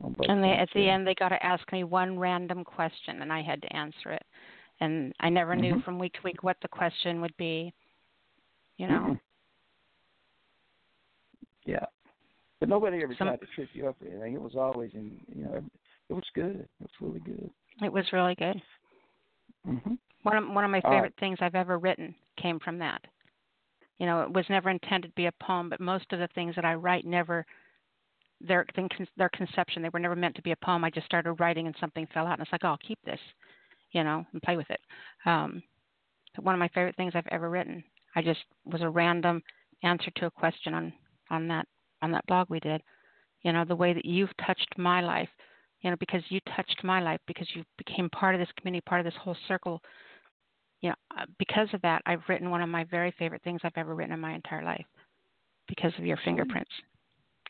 [0.00, 3.42] And they, at the end, they got to ask me one random question, and I
[3.42, 4.24] had to answer it.
[4.80, 5.84] And I never knew Mhm.
[5.84, 7.72] from week to week what the question would be.
[8.78, 9.20] You know, Mm-mm.
[11.64, 11.84] Yeah.
[12.58, 14.34] But nobody ever Some- tried to trip you up or anything.
[14.34, 15.64] It was always in you know
[16.08, 16.56] it was good.
[16.60, 17.50] It was really good.
[17.80, 18.60] it was really good.
[19.66, 19.98] Mhm.
[20.22, 20.96] One of one of my All right.
[20.96, 23.00] favorite things I've ever written came from that.
[23.98, 26.54] You know, it was never intended to be a poem, but most of the things
[26.56, 27.44] that I write never
[28.40, 28.66] their
[29.16, 30.84] their conception they were never meant to be a poem.
[30.84, 33.20] I just started writing and something fell out, and it's like, oh, I'll keep this,
[33.92, 34.80] you know, and play with it.
[35.24, 35.62] Um,
[36.40, 37.84] one of my favorite things I've ever written.
[38.16, 39.42] I just was a random
[39.82, 40.92] answer to a question on
[41.30, 41.66] on that
[42.02, 42.82] on that blog we did.
[43.42, 45.28] You know, the way that you've touched my life,
[45.80, 49.00] you know, because you touched my life, because you became part of this community, part
[49.00, 49.80] of this whole circle.
[50.82, 53.72] You know, uh, because of that, I've written one of my very favorite things I've
[53.76, 54.84] ever written in my entire life,
[55.68, 56.70] because of your fingerprints.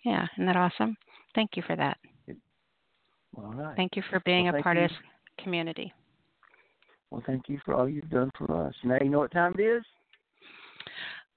[0.04, 0.96] Yeah, isn't that awesome?
[1.34, 1.96] Thank you for that.
[3.36, 3.76] All right.
[3.76, 4.84] Thank you for being Well, a part you.
[4.84, 4.98] of this
[5.42, 5.92] community.
[7.10, 8.74] Well, thank you for all you've done for us.
[8.84, 9.82] Now you know what time it is.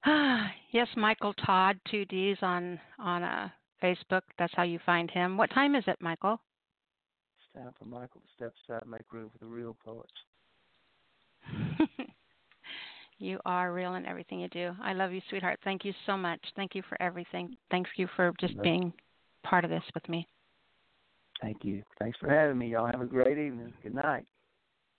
[0.71, 3.49] yes, Michael Todd, two D's on on uh,
[3.81, 4.21] Facebook.
[4.37, 5.37] That's how you find him.
[5.37, 6.39] What time is it, Michael?
[7.39, 10.11] It's time for Michael to step aside and make room for the real poets.
[13.19, 14.71] you are real in everything you do.
[14.81, 15.59] I love you, sweetheart.
[15.63, 16.39] Thank you so much.
[16.55, 17.55] Thank you for everything.
[17.71, 18.93] Thank you for just being
[19.43, 20.27] part of this with me.
[21.41, 21.83] Thank you.
[21.99, 22.67] Thanks for having me.
[22.67, 23.73] Y'all have a great evening.
[23.83, 24.25] Good night.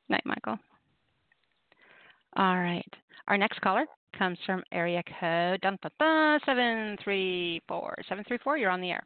[0.08, 0.58] Night, Michael.
[2.36, 2.88] All right.
[3.28, 3.86] Our next caller
[4.16, 7.94] comes from area code dun, dun, dun, 734.
[8.08, 9.02] 734, you're on the air.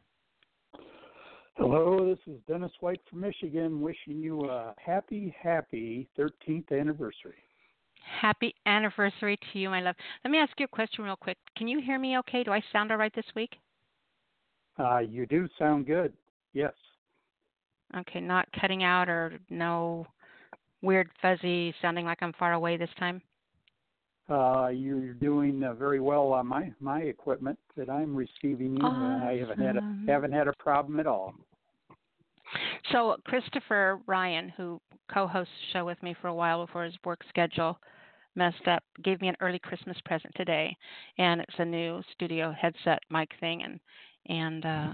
[1.61, 7.35] Hello, this is Dennis White from Michigan, wishing you a happy, happy 13th anniversary.
[8.19, 9.95] Happy anniversary to you, my love.
[10.25, 11.37] Let me ask you a question real quick.
[11.55, 12.43] Can you hear me okay?
[12.43, 13.57] Do I sound all right this week?
[14.79, 16.13] Uh, you do sound good.
[16.53, 16.73] Yes.
[17.95, 20.07] Okay, not cutting out or no
[20.81, 23.21] weird fuzzy sounding like I'm far away this time?
[24.27, 28.83] Uh, you're doing uh, very well on my my equipment that I'm receiving you.
[28.83, 31.35] and I haven't had a, haven't had a problem at all.
[32.91, 34.79] So Christopher Ryan, who
[35.13, 37.79] co-hosts the show with me for a while before his work schedule
[38.35, 40.75] messed up, gave me an early Christmas present today,
[41.17, 43.79] and it's a new studio headset mic thing, and
[44.27, 44.93] and uh,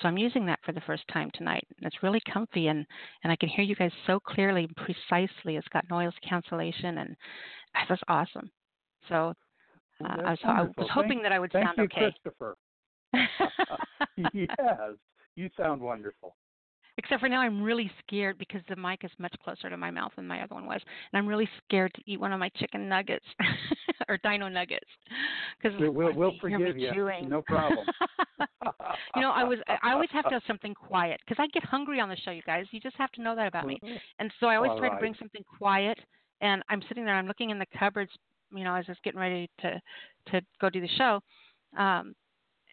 [0.00, 1.66] so I'm using that for the first time tonight.
[1.76, 2.86] And it's really comfy, and
[3.22, 5.56] and I can hear you guys so clearly, and precisely.
[5.56, 7.16] It's got noise cancellation, and
[7.88, 8.50] that's awesome.
[9.08, 9.34] So
[10.04, 12.14] uh, I was I was hoping Thank- that I would Thank sound you, okay.
[12.22, 12.56] Christopher.
[14.32, 14.48] yes,
[15.36, 16.34] you sound wonderful.
[16.98, 20.12] Except for now, I'm really scared because the mic is much closer to my mouth
[20.16, 20.80] than my other one was,
[21.12, 23.24] and I'm really scared to eat one of my chicken nuggets
[24.08, 24.86] or dino nuggets
[25.60, 26.92] because We'll we'll, we'll hear me forgive you.
[26.92, 27.28] chewing.
[27.28, 27.86] No problem.
[29.16, 32.00] you know, I was I always have to have something quiet because I get hungry
[32.00, 32.66] on the show, you guys.
[32.70, 33.80] You just have to know that about me.
[34.18, 35.98] And so I always All try to bring something quiet.
[36.42, 38.10] And I'm sitting there, I'm looking in the cupboards,
[38.50, 39.80] you know, as I was just getting ready to
[40.32, 41.20] to go do the show.
[41.78, 42.14] Um,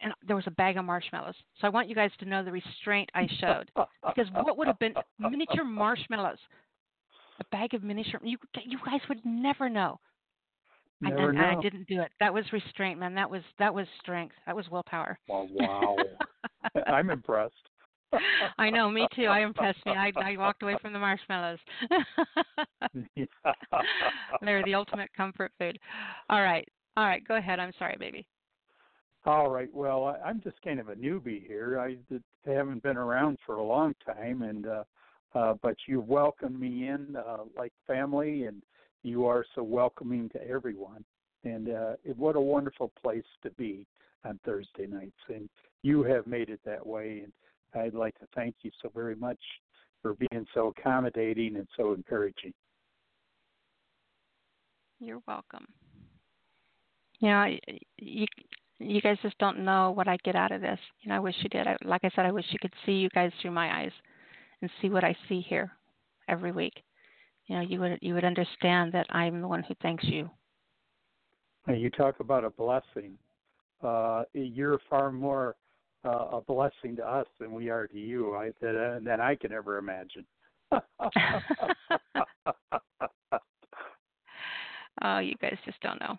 [0.02, 1.36] and there was a bag of marshmallows.
[1.60, 3.72] So I want you guys to know the restraint I showed
[4.06, 6.40] because what would have been miniature marshmallows?
[7.40, 8.20] A bag of miniature.
[8.24, 10.00] You you guys would never know.
[11.06, 12.12] I, Never and I didn't do it.
[12.20, 13.14] That was restraint, man.
[13.14, 14.34] That was that was strength.
[14.48, 15.20] That was willpower.
[15.28, 15.96] Well, wow.
[16.88, 17.54] I'm impressed.
[18.58, 19.26] I know, me too.
[19.26, 19.92] I impressed me.
[19.92, 21.60] I I walked away from the marshmallows.
[24.42, 25.78] They're the ultimate comfort food.
[26.30, 26.68] All right.
[26.96, 27.60] All right, go ahead.
[27.60, 28.26] I'm sorry, baby.
[29.28, 29.70] All right.
[29.74, 31.78] Well, I- I'm just kind of a newbie here.
[31.82, 31.98] I
[32.46, 34.84] haven't been around for a long time, and uh,
[35.36, 38.64] uh, but you welcomed me in uh, like family, and
[39.04, 41.04] you are so welcoming to everyone.
[41.44, 43.86] And uh, it, what a wonderful place to be
[44.24, 45.50] on Thursday nights, and
[45.84, 47.24] you have made it that way.
[47.26, 47.34] And
[47.76, 49.42] I'd like to thank you so very much
[50.02, 52.54] for being so accommodating and so encouraging.
[55.02, 55.68] You're welcome.
[57.68, 58.26] I- you
[58.80, 60.80] you guys just don't know what I get out of this.
[61.02, 61.68] You know, I wish you did.
[61.68, 63.92] I, like I said, I wish you could see you guys through my eyes
[64.62, 65.72] and see what I see here
[66.28, 66.84] every week.
[67.48, 70.30] You know, you would you would understand that I'm the one who thanks you.
[71.68, 73.18] You talk about a blessing.
[73.84, 75.56] Uh, you're far more
[76.06, 79.36] uh, a blessing to us than we are to you I, that, uh, than I
[79.36, 80.26] can ever imagine.
[85.02, 86.18] oh, you guys just don't know.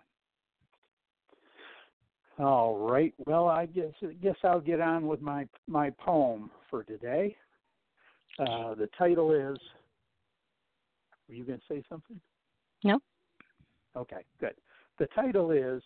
[2.38, 3.12] All right.
[3.26, 7.36] Well, I guess I guess I'll get on with my my poem for today.
[8.38, 9.58] Uh, the title is.
[11.28, 12.18] Were you going to say something?
[12.84, 13.00] No.
[13.96, 14.54] Okay, good.
[14.98, 15.82] The title is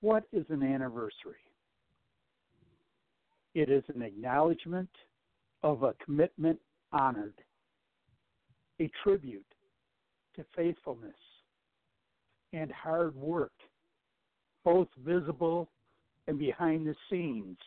[0.00, 1.42] What is an Anniversary?
[3.54, 4.90] It is an acknowledgement
[5.62, 6.60] of a commitment
[6.92, 7.34] honored,
[8.80, 9.46] a tribute
[10.36, 11.14] to faithfulness
[12.52, 13.52] and hard work,
[14.64, 15.68] both visible
[16.26, 17.58] and behind the scenes.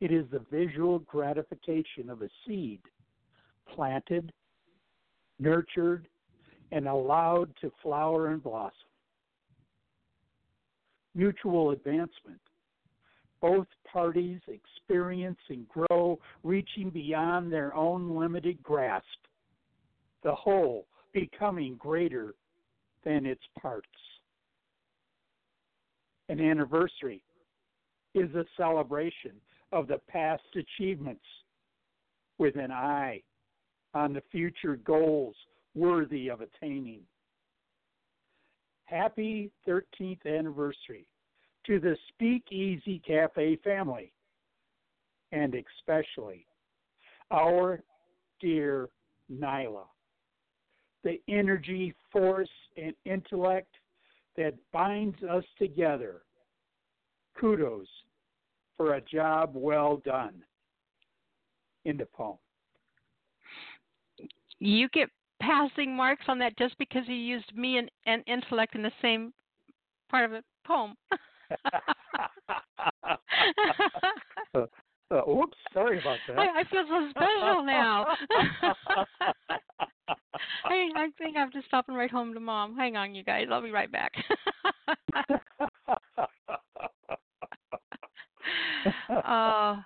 [0.00, 2.80] It is the visual gratification of a seed
[3.74, 4.32] planted,
[5.38, 6.08] nurtured,
[6.72, 8.72] and allowed to flower and blossom.
[11.14, 12.40] Mutual advancement.
[13.40, 19.06] Both parties experience and grow, reaching beyond their own limited grasp.
[20.22, 22.34] The whole becoming greater
[23.04, 23.86] than its parts.
[26.28, 27.22] An anniversary
[28.14, 29.32] is a celebration
[29.72, 31.24] of the past achievements
[32.38, 33.22] with an eye
[33.92, 35.34] on the future goals
[35.74, 37.00] worthy of attaining.
[38.86, 41.06] Happy 13th anniversary
[41.66, 44.12] to the Speakeasy Cafe family,
[45.32, 46.46] and especially
[47.30, 47.82] our
[48.40, 48.88] dear
[49.32, 49.84] Nyla.
[51.02, 53.74] The energy, force, and intellect
[54.36, 56.22] that binds us together.
[57.38, 57.86] Kudos
[58.76, 60.42] for a job well done.
[61.84, 62.38] In the poem.
[64.58, 65.10] You get
[65.42, 69.34] passing marks on that just because you used me and, and intellect in the same
[70.10, 70.94] part of a poem.
[74.54, 74.66] uh,
[75.10, 76.38] uh, oops, sorry about that.
[76.38, 78.06] I, I feel so special now.
[80.64, 82.76] I, I think I have to stop and write home to mom.
[82.76, 83.46] Hang on, you guys.
[83.50, 84.12] I'll be right back.
[89.26, 89.78] oh,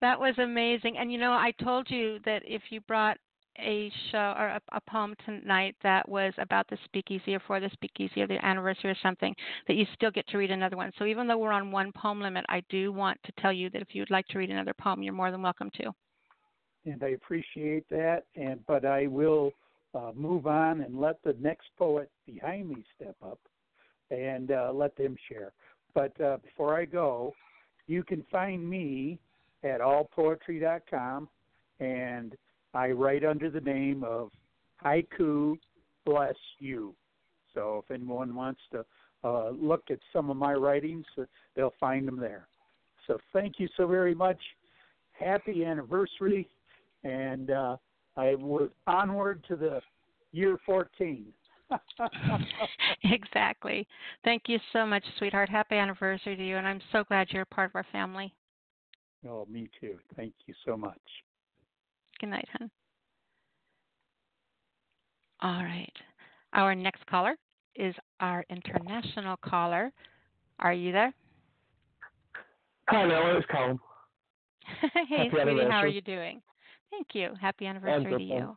[0.00, 0.98] that was amazing.
[0.98, 3.18] And you know, I told you that if you brought
[3.60, 7.68] a show or a, a, poem tonight that was about the speakeasy or for the
[7.72, 9.34] speakeasy or the anniversary or something,
[9.66, 10.92] that you still get to read another one.
[10.96, 13.82] So even though we're on one poem limit, I do want to tell you that
[13.82, 15.92] if you'd like to read another poem, you're more than welcome to.
[16.84, 18.24] And I appreciate that.
[18.36, 19.52] And but I will
[19.94, 23.40] uh, move on and let the next poet behind me step up
[24.10, 25.52] and uh, let them share.
[25.94, 27.34] But uh, before I go,
[27.86, 29.18] you can find me
[29.64, 31.28] at allpoetry.com
[31.80, 32.36] and
[32.74, 34.30] I write under the name of
[34.84, 35.58] Haiku
[36.04, 36.94] Bless You.
[37.54, 38.84] So if anyone wants to
[39.24, 41.24] uh, look at some of my writings, uh,
[41.56, 42.46] they'll find them there.
[43.06, 44.38] So thank you so very much.
[45.12, 46.46] Happy anniversary,
[47.02, 47.76] and uh,
[48.18, 49.80] I would onward to the
[50.32, 51.26] year 14.
[53.04, 53.86] exactly.
[54.24, 55.48] Thank you so much, sweetheart.
[55.48, 58.34] Happy anniversary to you, and I'm so glad you're a part of our family.
[59.26, 59.98] Oh, me too.
[60.16, 60.98] Thank you so much.
[62.20, 62.70] Good night, hon.
[65.40, 65.92] All right.
[66.54, 67.36] Our next caller
[67.76, 69.92] is our international caller.
[70.58, 71.14] Are you there?
[72.88, 73.38] Hi, Noah.
[73.38, 73.78] It's Colin.
[75.08, 75.70] hey, sweetie.
[75.70, 76.40] How are you doing?
[76.90, 77.30] Thank you.
[77.40, 78.56] Happy anniversary to you.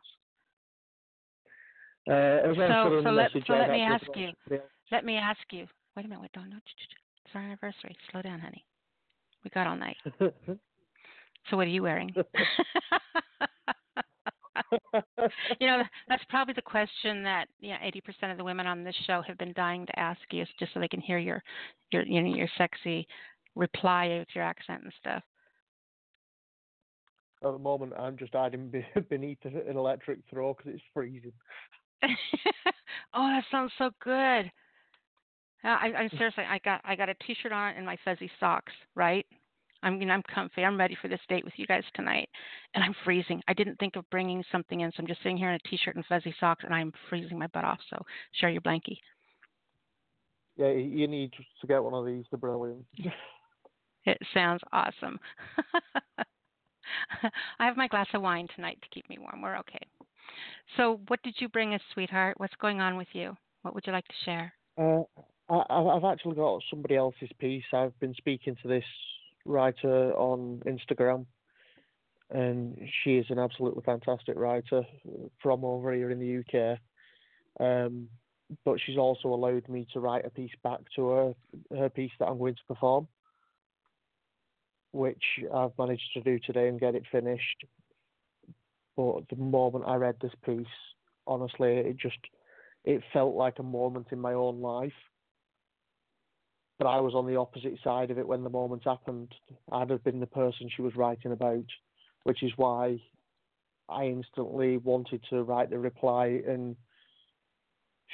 [2.10, 4.30] Uh, so, so let, so let me ask you.
[4.90, 5.66] Let me ask you.
[5.96, 6.22] Wait a minute.
[6.22, 6.50] Wait, don't.
[6.50, 7.96] No, it's our anniversary.
[8.10, 8.64] Slow down, honey.
[9.44, 9.96] We got all night.
[10.20, 12.12] so what are you wearing?
[15.60, 17.76] you know, that's probably the question that you know,
[18.22, 20.80] 80% of the women on this show have been dying to ask you, just so
[20.80, 21.42] they can hear your,
[21.92, 23.06] your, you know, your sexy
[23.54, 25.22] reply with your accent and stuff.
[27.44, 28.72] At the moment, I'm just hiding
[29.10, 31.32] beneath an electric throw because it's freezing.
[32.02, 34.50] oh, that sounds so good.
[35.64, 38.72] Uh, I, I'm seriously, I got I got a T-shirt on and my fuzzy socks,
[38.94, 39.26] right?
[39.82, 40.64] I'm you know, I'm comfy.
[40.64, 42.28] I'm ready for this date with you guys tonight,
[42.74, 43.42] and I'm freezing.
[43.48, 45.96] I didn't think of bringing something in, so I'm just sitting here in a T-shirt
[45.96, 47.78] and fuzzy socks, and I'm freezing my butt off.
[47.90, 48.02] So
[48.32, 48.98] share your blankie.
[50.56, 52.24] Yeah, you need to get one of these.
[52.30, 52.84] They're brilliant.
[54.04, 55.18] it sounds awesome.
[57.58, 59.42] I have my glass of wine tonight to keep me warm.
[59.42, 59.86] We're okay.
[60.76, 62.38] So, what did you bring us, sweetheart?
[62.38, 63.36] What's going on with you?
[63.62, 64.52] What would you like to share?
[64.78, 65.02] Uh,
[65.48, 67.64] I, have actually got somebody else's piece.
[67.72, 68.84] I've been speaking to this
[69.44, 71.26] writer on Instagram,
[72.30, 74.82] and she is an absolutely fantastic writer
[75.42, 76.78] from over here in the UK.
[77.60, 78.08] Um,
[78.64, 81.34] but she's also allowed me to write a piece back to her,
[81.76, 83.08] her piece that I'm going to perform,
[84.92, 85.22] which
[85.54, 87.64] I've managed to do today and get it finished.
[88.96, 90.66] But the moment I read this piece,
[91.26, 92.18] honestly, it just
[92.84, 94.92] it felt like a moment in my own life.
[96.78, 99.32] But I was on the opposite side of it when the moment happened.
[99.70, 101.64] I'd have been the person she was writing about,
[102.24, 103.00] which is why
[103.88, 106.76] I instantly wanted to write the reply and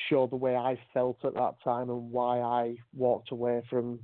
[0.09, 4.01] show the way I felt at that time and why I walked away from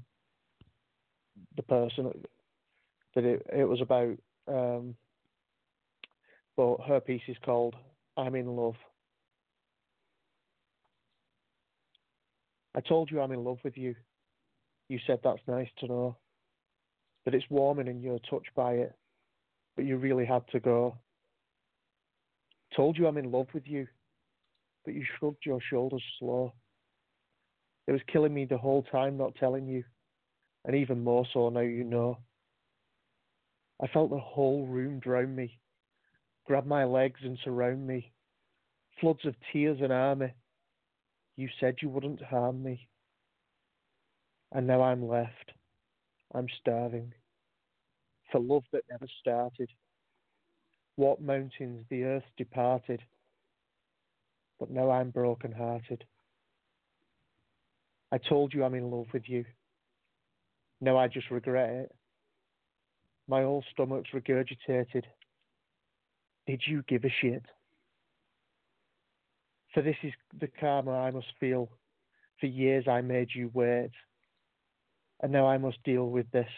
[1.56, 2.10] the person
[3.14, 4.16] that it, it was about.
[4.46, 4.94] Um,
[6.56, 7.74] but her piece is called
[8.16, 8.76] I'm in Love.
[12.74, 13.94] I told you I'm in love with you.
[14.88, 16.16] You said that's nice to know.
[17.24, 18.94] That it's warming and you're touched by it.
[19.76, 20.96] But you really had to go.
[22.76, 23.86] Told you I'm in love with you.
[24.84, 26.52] But you shrugged your shoulders slow.
[27.86, 29.84] It was killing me the whole time not telling you.
[30.64, 32.18] And even more so now you know.
[33.82, 35.58] I felt the whole room drown me,
[36.46, 38.12] grab my legs and surround me.
[39.00, 40.32] Floods of tears and army.
[41.36, 42.88] You said you wouldn't harm me.
[44.52, 45.52] And now I'm left.
[46.32, 47.12] I'm starving.
[48.30, 49.68] For love that never started.
[50.96, 53.00] What mountains the earth departed.
[54.60, 56.04] But now I'm broken hearted.
[58.12, 59.44] I told you I'm in love with you.
[60.80, 61.92] Now I just regret it.
[63.28, 65.04] My whole stomach's regurgitated.
[66.46, 67.42] Did you give a shit?
[69.72, 71.70] For this is the karma I must feel.
[72.40, 73.90] For years I made you wait.
[75.22, 76.48] And now I must deal with this.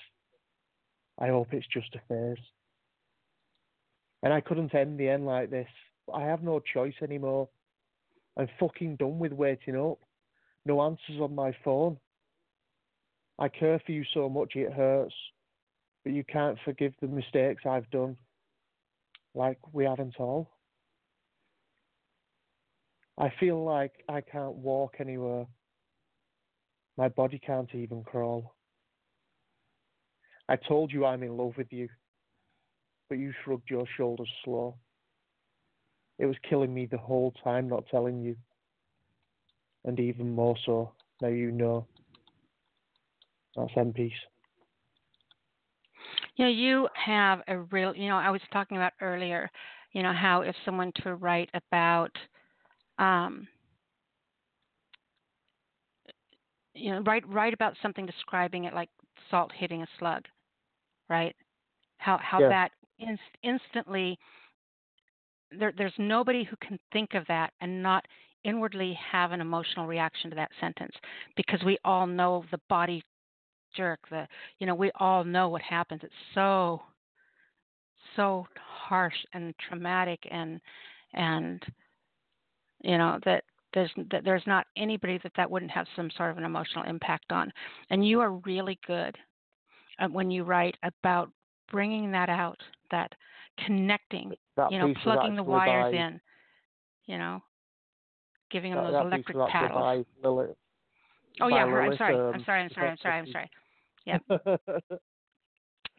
[1.19, 2.45] I hope it's just a phase.
[4.23, 5.69] And I couldn't end the end like this.
[6.13, 7.49] I have no choice anymore.
[8.37, 9.99] I'm fucking done with waiting up.
[10.65, 11.97] No answers on my phone.
[13.39, 15.15] I care for you so much it hurts,
[16.07, 18.17] but you can't forgive the mistakes I've done.
[19.35, 20.49] Like we haven't all.
[23.19, 25.47] I feel like I can't walk anywhere.
[26.97, 28.55] My body can't even crawl.
[30.49, 31.89] I told you I'm in love with you,
[33.09, 34.77] but you shrugged your shoulders slow.
[36.21, 38.37] It was killing me the whole time not telling you.
[39.85, 41.85] And even more so, now you know.
[43.57, 44.13] That's end piece.
[46.37, 49.51] Yeah, you have a real, you know, I was talking about earlier,
[49.93, 52.11] you know, how if someone to write about,
[52.99, 53.49] um,
[56.75, 58.89] you know, write write about something describing it like
[59.31, 60.25] salt hitting a slug,
[61.09, 61.35] right?
[61.99, 62.49] How how Yeah.
[62.49, 64.19] that inst- instantly
[65.51, 68.05] there there's nobody who can think of that and not
[68.45, 70.95] inwardly have an emotional reaction to that sentence
[71.37, 73.03] because we all know the body
[73.77, 74.27] jerk the
[74.59, 76.01] you know we all know what happens.
[76.03, 76.83] It's so
[78.15, 80.61] so harsh and traumatic and
[81.15, 81.63] and
[82.83, 83.45] you know that
[83.75, 87.31] there's that there's not anybody that that wouldn't have some sort of an emotional impact
[87.31, 87.53] on.
[87.91, 89.17] And you are really good
[90.11, 91.31] when you write about
[91.71, 92.59] bringing that out
[92.91, 93.13] that
[93.65, 96.21] connecting That you know plugging the wires by- in
[97.07, 97.43] you know
[98.51, 99.81] giving them That, those that electric paddles.
[99.81, 100.05] by
[101.41, 103.51] oh by yeah her- i'm sorry i'm um, sorry i'm sorry i'm sorry i'm sorry
[104.07, 104.19] yeah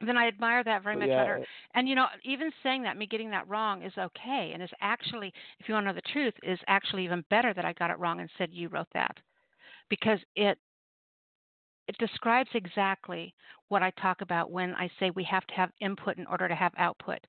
[0.05, 2.97] then i admire that very much yeah, about her and you know even saying that
[2.97, 6.11] me getting that wrong is okay and is actually if you want to know the
[6.13, 9.15] truth is actually even better that i got it wrong and said you wrote that.
[9.89, 10.57] Because it
[11.87, 13.33] it describes exactly
[13.69, 16.55] what i talk about when i say we have to have input in order to
[16.55, 17.19] have output.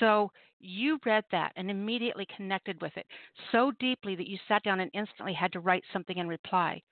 [0.00, 0.30] So
[0.60, 3.06] you read that and immediately connected with it
[3.52, 6.82] so deeply that you sat down and instantly had to write something in reply.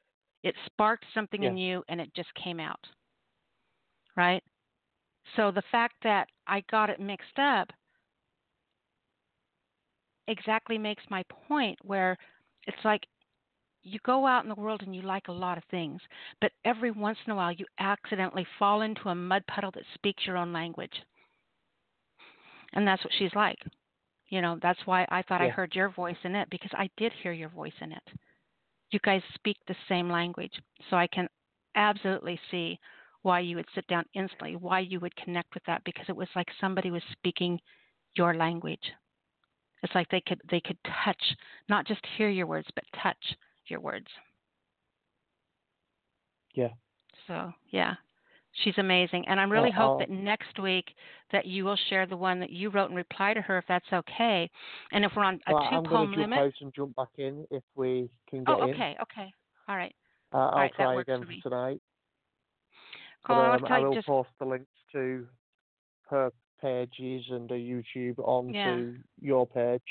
[0.43, 2.81] It sparked something in you and it just came out
[4.17, 4.43] right
[5.35, 7.69] so the fact that I got it mixed up
[10.29, 12.17] exactly makes my point where
[12.67, 13.07] it's like
[13.83, 16.01] you go out in the world and you like a lot of things,
[16.41, 20.27] but every once in a while you accidentally fall into a mud puddle that speaks
[20.27, 20.93] your own language.
[22.73, 23.59] And that's what she's like.
[24.29, 27.13] You know, that's why I thought I heard your voice in it because I did
[27.23, 28.03] hear your voice in it.
[28.91, 30.53] You guys speak the same language.
[30.91, 31.29] So I can
[31.77, 32.79] absolutely see
[33.27, 36.29] why you would sit down instantly, why you would connect with that because it was
[36.37, 37.59] like somebody was speaking
[38.15, 38.93] your language.
[39.83, 41.21] It's like they could they could touch,
[41.69, 43.25] not just hear your words, but touch
[43.67, 44.07] your words.
[46.55, 46.69] Yeah.
[47.27, 47.95] So yeah,
[48.63, 50.95] she's amazing, and I really Well, hope that I'll- next week
[51.33, 53.93] that you will share the one that you wrote and reply to her if that's
[53.93, 54.49] okay.
[54.93, 56.39] And if we're on a Well, two I'm poem going to jump limit.
[56.39, 58.71] out and jump back in if we can get Oh, in.
[58.75, 59.33] okay, okay,
[59.69, 59.95] all right.
[60.33, 61.83] Uh, I'll right, that try again for tonight.
[63.27, 65.27] But, I'll um, I will just post the links to
[66.11, 66.31] her
[66.61, 68.87] pages and a YouTube onto Yeah.
[69.21, 69.83] your page,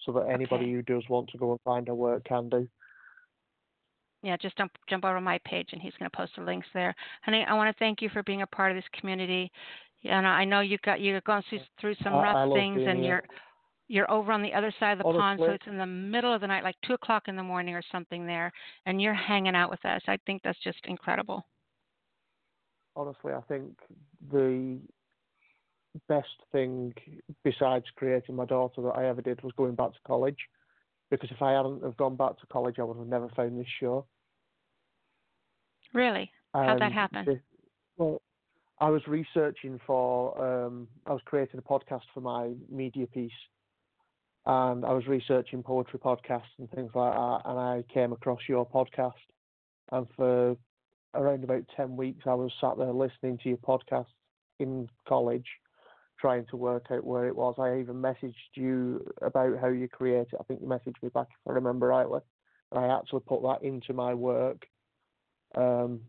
[0.00, 0.72] so that anybody Okay.
[0.72, 2.68] who does want to go and find her work can do.
[4.22, 6.94] Yeah, just jump jump over my page, and he's going to post the links there.
[7.22, 9.50] Honey, I want to thank you for being a part of this community.
[10.04, 12.98] And I know you got you're going through through some I- rough I things, and
[12.98, 13.06] here.
[13.06, 13.22] you're
[13.88, 16.40] you're over on the other side of the pond, so it's in the middle of
[16.40, 18.52] the night, like two o'clock in the morning or something there,
[18.86, 20.00] and you're hanging out with us.
[20.06, 21.44] I think that's just incredible.
[22.96, 23.76] Honestly, I think
[24.30, 24.78] the
[26.08, 26.94] best thing
[27.44, 30.38] besides creating my daughter that I ever did was going back to college.
[31.10, 33.66] Because if I hadn't have gone back to college, I would have never found this
[33.80, 34.06] show.
[35.92, 37.40] Really, how'd that happen?
[37.96, 38.22] well,
[38.80, 43.32] I was researching for, um, I was creating a podcast for my media piece,
[44.46, 48.66] and I was researching poetry podcasts and things like that, and I came across your
[48.66, 49.12] podcast,
[49.90, 50.56] and for
[51.14, 54.06] around about ten weeks, I was sat there listening to your podcast
[54.58, 55.46] in college,
[56.20, 57.54] trying to work out where it was.
[57.58, 60.38] I even messaged you about how you create it.
[60.40, 62.20] I think you messaged me back if I remember rightly,
[62.72, 64.66] and I actually put that into my work.
[65.54, 66.00] Um,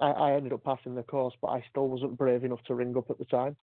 [0.00, 2.96] I, I ended up passing the course, but I still wasn't brave enough to ring
[2.96, 3.56] up at the time.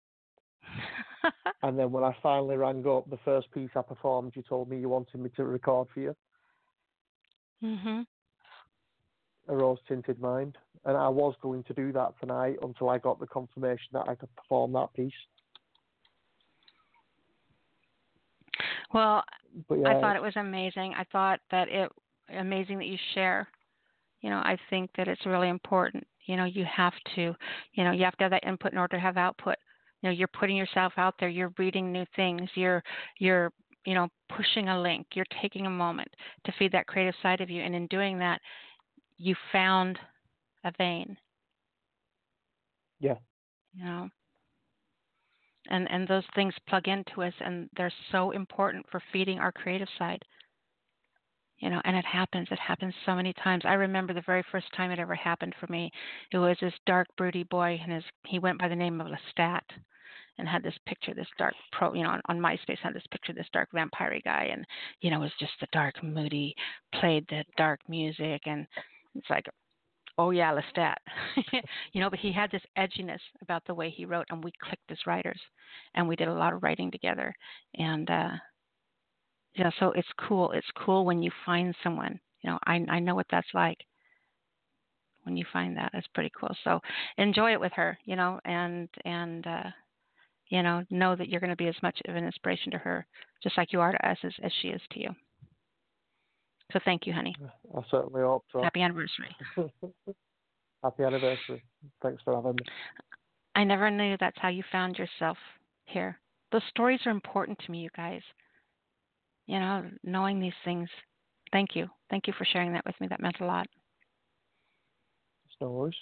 [1.62, 4.78] And then when I finally rang up, the first piece I performed, you told me
[4.80, 6.16] you wanted me to record for you,
[7.62, 8.06] mhm.
[9.48, 10.56] A Rose Tinted Mind.
[10.84, 14.14] And I was going to do that tonight until I got the confirmation that I
[14.14, 15.12] could perform that piece.
[18.92, 19.22] Well,
[19.70, 20.94] yeah, I thought it was amazing.
[20.96, 21.90] I thought that it
[22.36, 23.48] amazing that you share.
[24.20, 26.06] You know, I think that it's really important.
[26.26, 27.34] You know, you have to,
[27.74, 29.56] you know, you have to have that input in order to have output.
[30.00, 31.28] You know, you're putting yourself out there.
[31.28, 32.48] You're reading new things.
[32.54, 32.82] You're,
[33.18, 33.52] you're,
[33.84, 35.06] you know, pushing a link.
[35.14, 36.08] You're taking a moment
[36.44, 38.40] to feed that creative side of you, and in doing that,
[39.22, 39.98] you found
[40.64, 41.16] a vein.
[43.00, 43.16] yeah,
[43.74, 44.10] You know,
[45.68, 49.88] and and those things plug into us, and they're so important for feeding our creative
[49.98, 50.24] side.
[51.58, 52.48] You know and it happens.
[52.50, 53.64] It happens so many times.
[53.64, 55.90] I remember the very first time it ever happened for me.
[56.32, 59.62] It was this dark broody boy and his he went by the name of lestat
[60.38, 63.32] and had this picture this dark pro you know on, on myspace had this picture
[63.32, 64.64] this dark vampire guy and
[65.00, 66.54] you know was just the dark moody
[66.94, 68.66] played the dark music and
[69.14, 69.46] it's like
[70.18, 70.96] oh yeah lestat.
[71.92, 74.90] You know but he had this edginess about the way he wrote and we clicked
[74.90, 75.40] as writers
[75.94, 77.34] and we did a lot of writing together.
[77.78, 78.30] And uh
[79.54, 80.52] yeah so it's cool.
[80.52, 83.78] It's cool when you find someone you know i i know what that's like
[85.24, 85.90] when you find that.
[85.94, 86.54] It's pretty cool.
[86.64, 86.80] So
[87.18, 89.70] enjoy it with her you know and and uh
[90.48, 93.06] you know know that you're going to be as much of an inspiration to her
[93.42, 95.10] just like you are to us as, as she is to you
[96.72, 97.34] so thank you honey
[97.76, 98.62] I certainly hope so.
[98.62, 99.34] happy anniversary
[100.84, 101.62] Happy anniversary.
[102.02, 102.64] Thanks for having me.
[103.54, 105.36] i never knew that's how you found yourself
[105.84, 106.18] here
[106.50, 108.22] those stories are important to me you guys
[109.46, 110.88] you know knowing these things
[111.52, 113.66] thank you thank you for sharing that with me that meant a lot
[115.46, 115.94] It's no worries.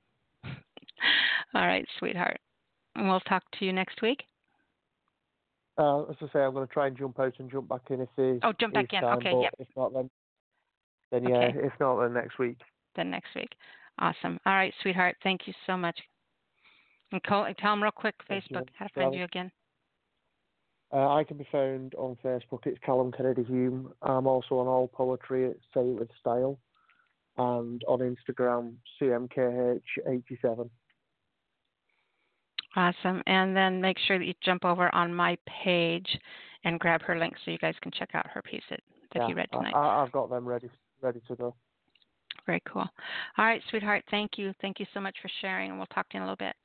[0.44, 2.38] All right, sweetheart.
[2.94, 4.22] And we'll talk to you next week.
[5.78, 8.00] Uh, as I say, I'm going to try and jump out and jump back in
[8.00, 9.00] if there's Oh, jump back in.
[9.00, 9.54] time, Okay, yep.
[9.58, 10.10] If not, then
[11.10, 11.36] then yeah.
[11.36, 11.58] Okay.
[11.64, 12.58] If not, then next week.
[12.96, 13.50] Then next week.
[13.98, 14.38] Awesome.
[14.46, 15.16] All right, sweetheart.
[15.22, 15.98] Thank you so much.
[17.12, 19.50] And call, tell them real quick, Thank you, Facebook, how to find you again.
[20.92, 22.66] Uh, I can be found on Facebook.
[22.66, 23.92] It's Callum Kennedy Hume.
[24.02, 26.58] I'm also on All Poetry at Say It With Style,
[27.36, 30.70] and on Instagram CMKH87.
[32.76, 33.22] Awesome.
[33.26, 36.08] And then make sure that you jump over on my page
[36.64, 38.80] and grab her link so you guys can check out her piece that,
[39.14, 39.74] that yeah, you read tonight.
[39.74, 40.70] I, I've got them ready
[41.02, 41.54] ready to go.
[42.46, 42.86] Very cool.
[43.36, 44.04] All right, sweetheart.
[44.10, 44.52] Thank you.
[44.60, 46.56] Thank you so much for sharing, and we'll talk to you in a little bit.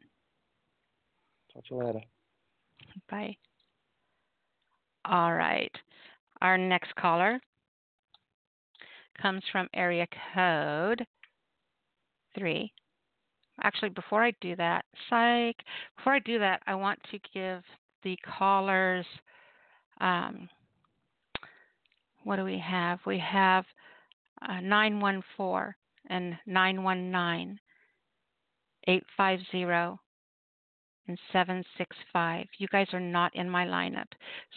[1.53, 2.01] Talk to you later.
[3.10, 3.35] Bye.
[5.05, 5.72] All right.
[6.41, 7.39] Our next caller
[9.22, 11.05] comes from area code
[12.38, 12.72] three.
[13.64, 15.57] Actually, before I do that, psych,
[15.97, 17.61] before I do that, I want to give
[18.03, 19.05] the callers,
[20.01, 20.49] um,
[22.23, 22.99] what do we have?
[23.05, 23.65] We have
[24.48, 25.74] uh, 914
[26.10, 27.60] and 919
[28.88, 29.99] 850
[31.07, 32.45] and 765.
[32.57, 34.07] You guys are not in my lineup.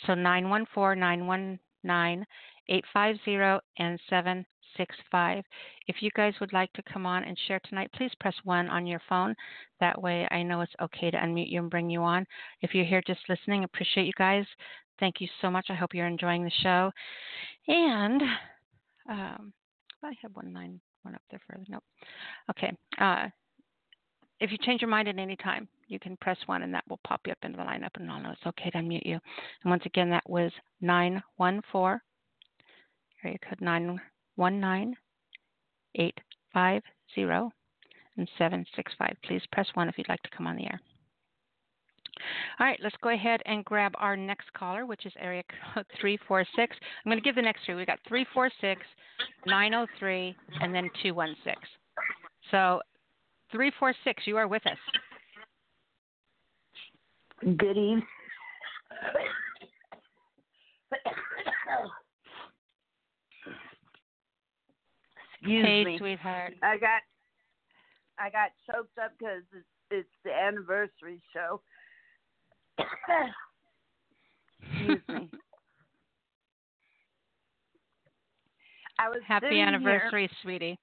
[0.07, 2.27] So 914 919
[2.69, 5.45] 850 and 765.
[5.89, 8.87] If you guys would like to come on and share tonight, please press 1 on
[8.87, 9.35] your phone.
[9.81, 12.27] That way I know it's okay to unmute you and bring you on.
[12.63, 14.45] If you're here just listening, appreciate you guys.
[14.99, 15.67] Thank you so much.
[15.69, 16.91] I hope you're enjoying the show.
[17.69, 18.23] And
[19.09, 19.53] um,
[20.07, 21.65] I have one nine one up there further.
[21.69, 21.85] Nope.
[22.51, 22.73] Okay.
[22.99, 23.29] Uh,
[24.41, 27.01] if you change your mind at any time, you can press one and that will
[27.07, 29.19] pop you up into the lineup and I'll know it's okay to unmute you.
[29.63, 32.01] And once again, that was 914,
[33.25, 34.97] area code 919
[35.95, 37.57] 850
[38.19, 39.17] and 765.
[39.25, 40.81] Please press one if you'd like to come on the air.
[42.59, 45.43] All right, let's go ahead and grab our next caller, which is area
[45.75, 46.77] code 346.
[47.05, 47.75] I'm going to give the next three.
[47.75, 48.81] We've got 346,
[49.47, 51.55] 903, and then 216.
[52.51, 52.81] So
[53.53, 54.79] 346, you are with us.
[57.43, 58.03] Good evening.
[65.47, 65.99] Excuse hey, me.
[65.99, 66.55] sweetheart.
[66.63, 67.03] I got
[68.19, 71.61] I got choked up because it's, it's the anniversary show.
[74.63, 75.31] Excuse me.
[78.99, 80.37] I was Happy anniversary, here.
[80.43, 80.79] sweetie.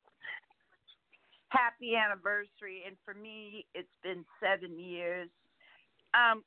[1.50, 5.30] Happy anniversary, and for me, it's been seven years.
[6.14, 6.44] Um.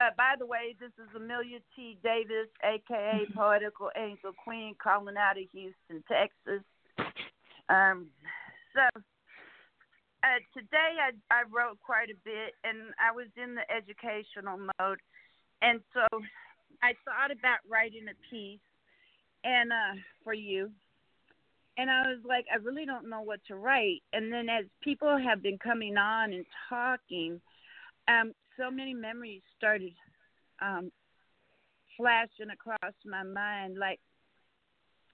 [0.00, 1.96] Uh, by the way, this is Emilia T.
[2.02, 6.64] Davis, aka Poetical Angel Queen, calling out of Houston, Texas.
[7.68, 8.08] Um,
[8.74, 9.00] so
[10.22, 14.98] uh, today I, I wrote quite a bit, and I was in the educational mode,
[15.60, 16.06] and so
[16.82, 18.60] I thought about writing a piece,
[19.44, 20.70] and uh, for you,
[21.76, 24.02] and I was like, I really don't know what to write.
[24.12, 27.40] And then as people have been coming on and talking,
[28.08, 29.92] um, so many memories started
[30.60, 30.92] um,
[31.96, 34.00] flashing across my mind, like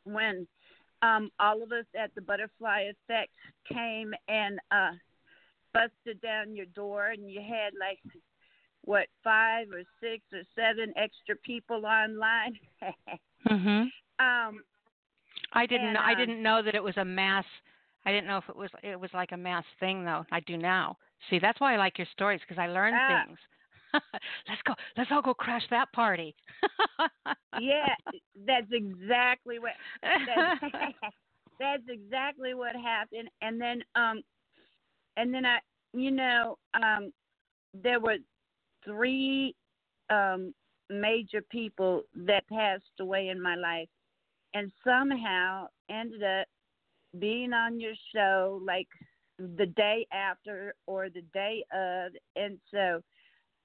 [0.04, 0.46] when
[1.02, 3.32] um, all of us at the Butterfly Effect
[3.70, 4.92] came and uh,
[5.72, 8.00] busted down your door, and you had like
[8.84, 12.58] what five or six or seven extra people online.
[13.48, 13.90] Mhm.
[14.18, 14.62] um,
[15.52, 17.44] I didn't And, I um, didn't know that it was a mass
[18.04, 20.24] I didn't know if it was it was like a mass thing though.
[20.32, 20.96] I do now.
[21.30, 23.24] See, that's why I like your stories because I learn Ah.
[23.24, 23.38] things.
[24.48, 24.74] let's go.
[24.96, 26.34] Let's all go crash that party.
[27.60, 27.94] yeah,
[28.46, 30.62] that's exactly what that's,
[31.60, 33.28] that's exactly what happened.
[33.42, 34.22] And then um
[35.16, 35.58] and then I
[35.94, 37.12] you know, um
[37.74, 38.16] there were
[38.84, 39.54] three
[40.10, 40.54] um
[40.90, 43.88] major people that passed away in my life
[44.54, 46.46] and somehow ended up
[47.18, 48.88] being on your show like
[49.38, 53.00] the day after or the day of and so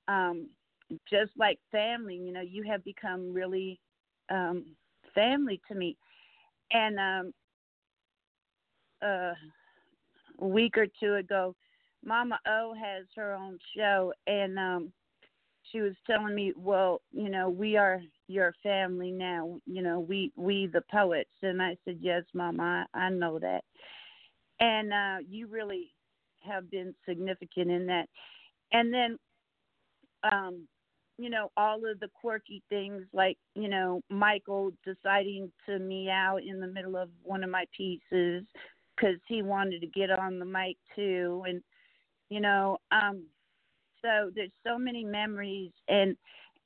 [0.08, 0.50] um
[1.10, 3.80] just like family you know you have become really
[4.30, 4.66] um
[5.16, 5.98] family to me.
[6.72, 7.34] And um
[9.02, 9.34] a
[10.40, 11.56] week or two ago
[12.06, 14.92] mama o has her own show and um
[15.72, 19.58] she was telling me well you know we are your family now.
[19.66, 21.30] You know we we the poets.
[21.42, 23.64] And i said yes mama i, I know that.
[24.60, 25.94] And uh you really
[26.42, 28.08] have been significant in that.
[28.72, 29.18] And then
[30.32, 30.68] um
[31.18, 36.60] you know all of the quirky things like you know michael deciding to meow in
[36.60, 38.44] the middle of one of my pieces
[38.96, 41.62] because he wanted to get on the mic too and
[42.30, 43.24] you know um
[44.02, 46.16] so there's so many memories and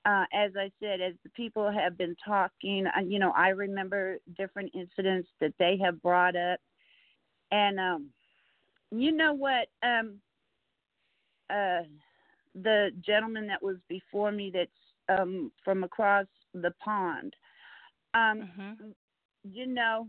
[0.06, 4.18] uh as i said as the people have been talking uh, you know i remember
[4.38, 6.60] different incidents that they have brought up
[7.52, 8.08] and um
[8.92, 10.16] you know what um
[11.50, 11.82] uh
[12.64, 17.34] the gentleman that was before me that's um from across the pond
[18.14, 18.78] um Mhm.
[19.44, 20.08] you know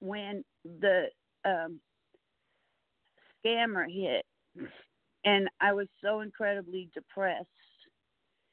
[0.00, 1.06] when the
[1.44, 1.80] um
[3.44, 4.24] scammer hit
[5.24, 7.48] and I was so incredibly depressed.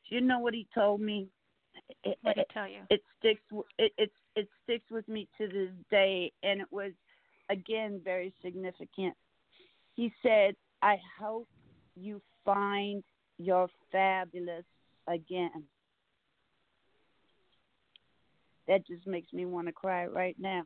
[0.09, 1.29] Do you know what he told me?
[2.03, 2.81] It, What did I tell you?
[2.89, 3.41] it sticks
[3.77, 6.91] it, it it sticks with me to this day and it was
[7.49, 9.15] again very significant.
[9.95, 11.47] He said, "I hope
[11.95, 13.03] you find
[13.37, 14.65] your fabulous
[15.07, 15.63] again."
[18.67, 20.63] That just makes me want to cry right now.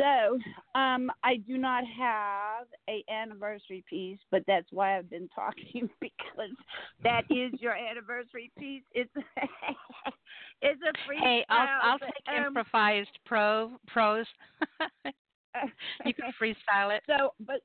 [0.00, 0.38] So,
[0.80, 6.56] um, I do not have a anniversary piece, but that's why I've been talking because
[7.04, 8.82] that is your anniversary piece.
[8.92, 9.10] It's
[10.62, 11.18] it's a free.
[11.20, 14.26] Hey, I'll I'll take um, improvised pro prose.
[16.06, 17.02] you can freestyle it.
[17.06, 17.60] So, but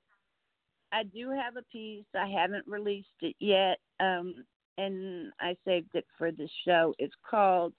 [0.96, 2.06] I do have a piece.
[2.18, 4.46] I haven't released it yet, um,
[4.78, 6.96] and I saved it for the show.
[6.98, 7.74] It's called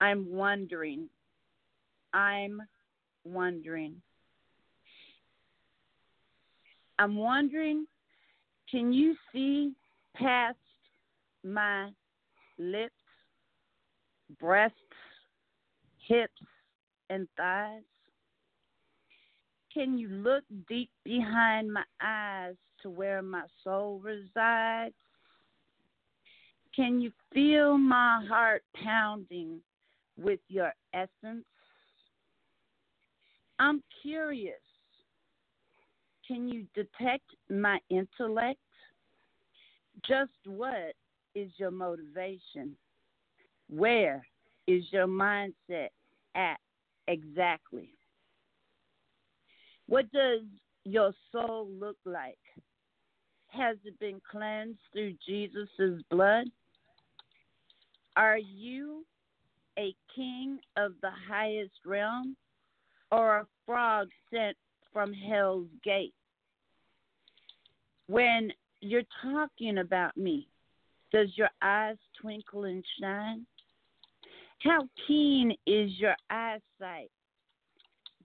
[0.00, 1.08] "I'm Wondering."
[2.12, 2.60] I'm
[3.24, 4.02] wondering.
[6.98, 7.86] I'm wondering,
[8.70, 9.72] can you see
[10.14, 10.58] past
[11.42, 11.90] my
[12.58, 12.92] lips,
[14.38, 14.76] breasts,
[16.06, 16.32] hips,
[17.08, 17.82] and thighs?
[19.72, 24.94] Can you look deep behind my eyes to where my soul resides?
[26.74, 29.60] Can you feel my heart pounding
[30.18, 31.44] with your essence?
[33.58, 34.60] I'm curious.
[36.26, 38.58] Can you detect my intellect?
[40.06, 40.94] Just what
[41.34, 42.76] is your motivation?
[43.68, 44.26] Where
[44.66, 45.88] is your mindset
[46.34, 46.58] at
[47.06, 47.90] exactly?
[49.88, 50.42] What does
[50.84, 52.38] your soul look like?
[53.48, 56.46] Has it been cleansed through Jesus' blood?
[58.16, 59.04] Are you
[59.78, 62.36] a king of the highest realm
[63.10, 64.56] or a frog sent
[64.92, 66.14] from hell's gate?
[68.08, 70.48] When you're talking about me,
[71.12, 73.46] does your eyes twinkle and shine?
[74.60, 77.10] How keen is your eyesight?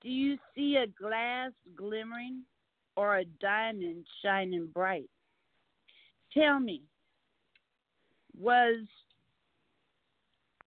[0.02, 2.44] Do you see a glass glimmering
[2.95, 5.10] or a diamond shining bright?
[6.34, 6.84] Tell me,
[8.40, 8.86] was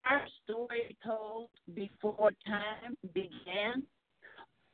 [0.08, 3.82] our story told before time began?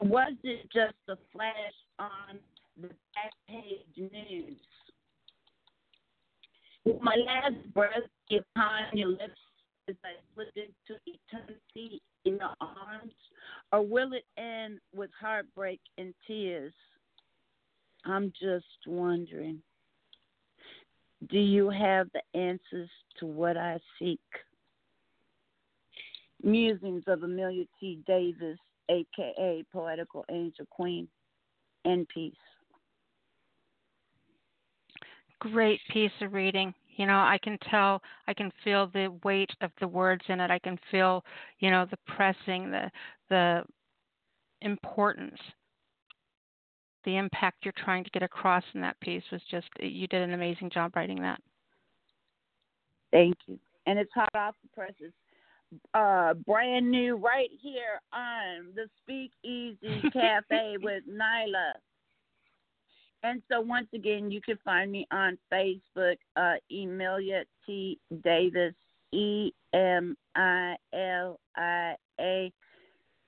[0.01, 1.55] Was it just a flash
[1.99, 2.39] on
[2.81, 4.59] the back page news?
[6.85, 7.91] Will my last breath
[8.31, 9.41] upon your lips
[9.89, 13.13] as I slip into eternity in your arms?
[13.73, 16.73] Or will it end with heartbreak and tears?
[18.05, 19.61] I'm just wondering.
[21.31, 24.21] Do you have the answers to what I seek?
[26.43, 28.01] Musings of Emilia T.
[28.07, 28.59] Davis,
[28.91, 31.09] aka Poetical Angel Queen,
[31.85, 32.35] and peace.
[35.41, 36.73] Great piece of reading.
[36.97, 40.51] You know, I can tell, I can feel the weight of the words in it.
[40.51, 41.25] I can feel,
[41.61, 42.91] you know, the pressing, the
[43.29, 43.63] the
[44.63, 45.39] importance,
[47.05, 50.33] the impact you're trying to get across in that piece was just you did an
[50.35, 51.41] amazing job writing that.
[53.13, 53.59] Thank you.
[53.87, 55.13] And it's hot off the presses
[55.95, 61.73] uh, brand new right here on the Speakeasy Cafe with Nyla.
[63.23, 67.99] And so once again, you can find me on Facebook, uh, Emilia T.
[68.23, 68.75] Davis,
[69.13, 72.53] E M I L I A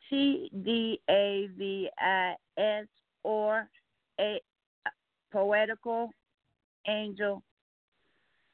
[0.08, 2.86] T D A V I S,
[3.24, 3.68] or
[4.20, 4.40] a
[5.32, 6.10] poetical
[6.86, 7.42] angel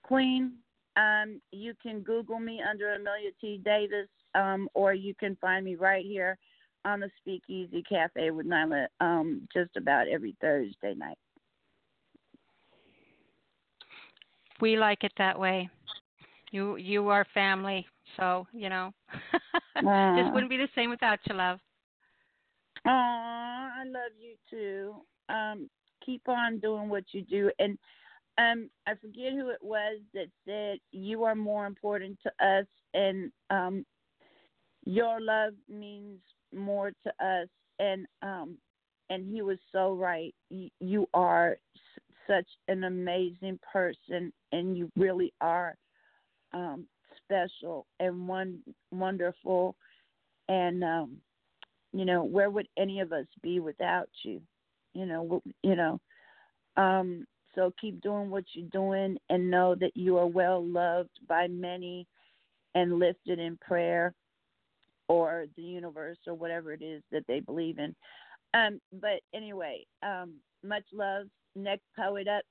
[0.02, 0.54] queen
[0.96, 3.60] um, you can Google me under Emilia T.
[3.64, 6.38] Davis, um, or you can find me right here
[6.84, 11.18] on the Speakeasy Cafe with Nyla um, just about every Thursday night.
[14.60, 15.68] We like it that way.
[16.50, 17.86] You you are family,
[18.16, 18.92] so you know.
[19.76, 21.58] uh, just wouldn't be the same without you, love.
[22.86, 24.94] Oh, I love you too.
[25.34, 25.68] Um,
[26.04, 27.78] keep on doing what you do, and
[28.38, 33.32] um, I forget who it was that said you are more important to us, and
[33.50, 33.84] um,
[34.84, 36.20] your love means
[36.54, 37.48] more to us.
[37.78, 38.58] And um,
[39.10, 40.34] and he was so right.
[40.50, 41.56] You, you are
[42.26, 45.74] such an amazing person, and you really are
[46.52, 46.86] um,
[47.24, 48.60] special and one
[48.90, 49.76] wonderful.
[50.48, 51.16] And um,
[51.92, 54.40] you know, where would any of us be without you?
[54.94, 56.00] You know, you know.
[56.76, 61.46] Um, so keep doing what you're doing and know that you are well loved by
[61.46, 62.06] many
[62.74, 64.12] and lifted in prayer
[65.08, 67.94] or the universe or whatever it is that they believe in.
[68.54, 71.26] Um, but anyway, um, much love.
[71.56, 72.42] Next poet up.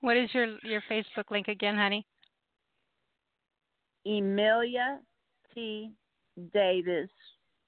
[0.00, 2.04] What is your your Facebook link again, honey?
[4.04, 4.98] Emilia
[5.54, 5.92] T.
[6.52, 7.10] Davis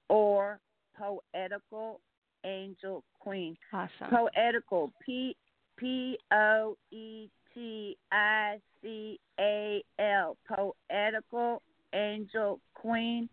[0.08, 0.58] or
[0.96, 2.00] Poetical
[2.44, 3.56] Angel Queen.
[3.72, 4.10] Awesome.
[4.10, 4.92] Poetical.
[5.04, 5.36] P
[5.76, 10.36] P O E T I C A L.
[10.48, 11.62] Poetical
[11.94, 13.28] Angel Queen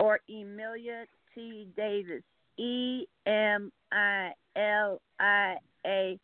[0.00, 1.04] or Emilia
[1.34, 1.68] T.
[1.76, 2.22] Davis.
[2.58, 5.56] E M I L I
[5.86, 6.18] A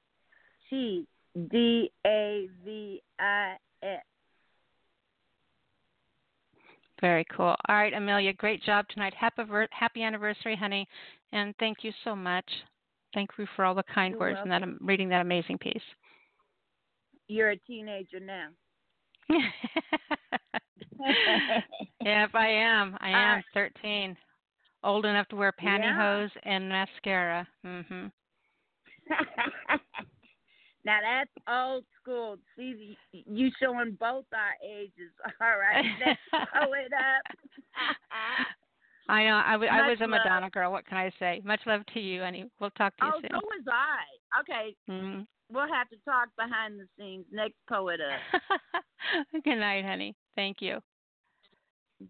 [0.68, 1.06] T
[1.50, 4.02] D A V I S.
[7.00, 7.54] Very cool.
[7.68, 9.14] All right, Emilia, great job tonight.
[9.14, 10.88] Happy happy anniversary, honey,
[11.32, 12.48] and thank you so much.
[13.14, 15.82] Thank you for all the kind You're words and that reading that amazing piece.
[17.28, 18.48] You're a teenager now.
[22.00, 22.96] yep, I am.
[23.00, 24.16] I am 13.
[24.84, 26.52] Old enough to wear pantyhose yeah.
[26.52, 27.46] and mascara.
[27.66, 28.12] Mhm.
[30.84, 32.36] now that's old school.
[32.56, 35.10] See, you showing both our ages.
[35.40, 37.22] All right, let's it up.
[39.08, 39.42] I know.
[39.44, 40.10] I, w- I was a love.
[40.10, 40.70] Madonna girl.
[40.70, 41.40] What can I say?
[41.44, 42.44] Much love to you, honey.
[42.60, 43.30] We'll talk to you Oh, soon.
[43.30, 44.40] so was I.
[44.40, 45.26] Okay, Mhm.
[45.50, 47.24] we'll have to talk behind the scenes.
[47.32, 48.40] Next poet up.
[49.44, 50.14] Good night, honey.
[50.36, 50.80] Thank you.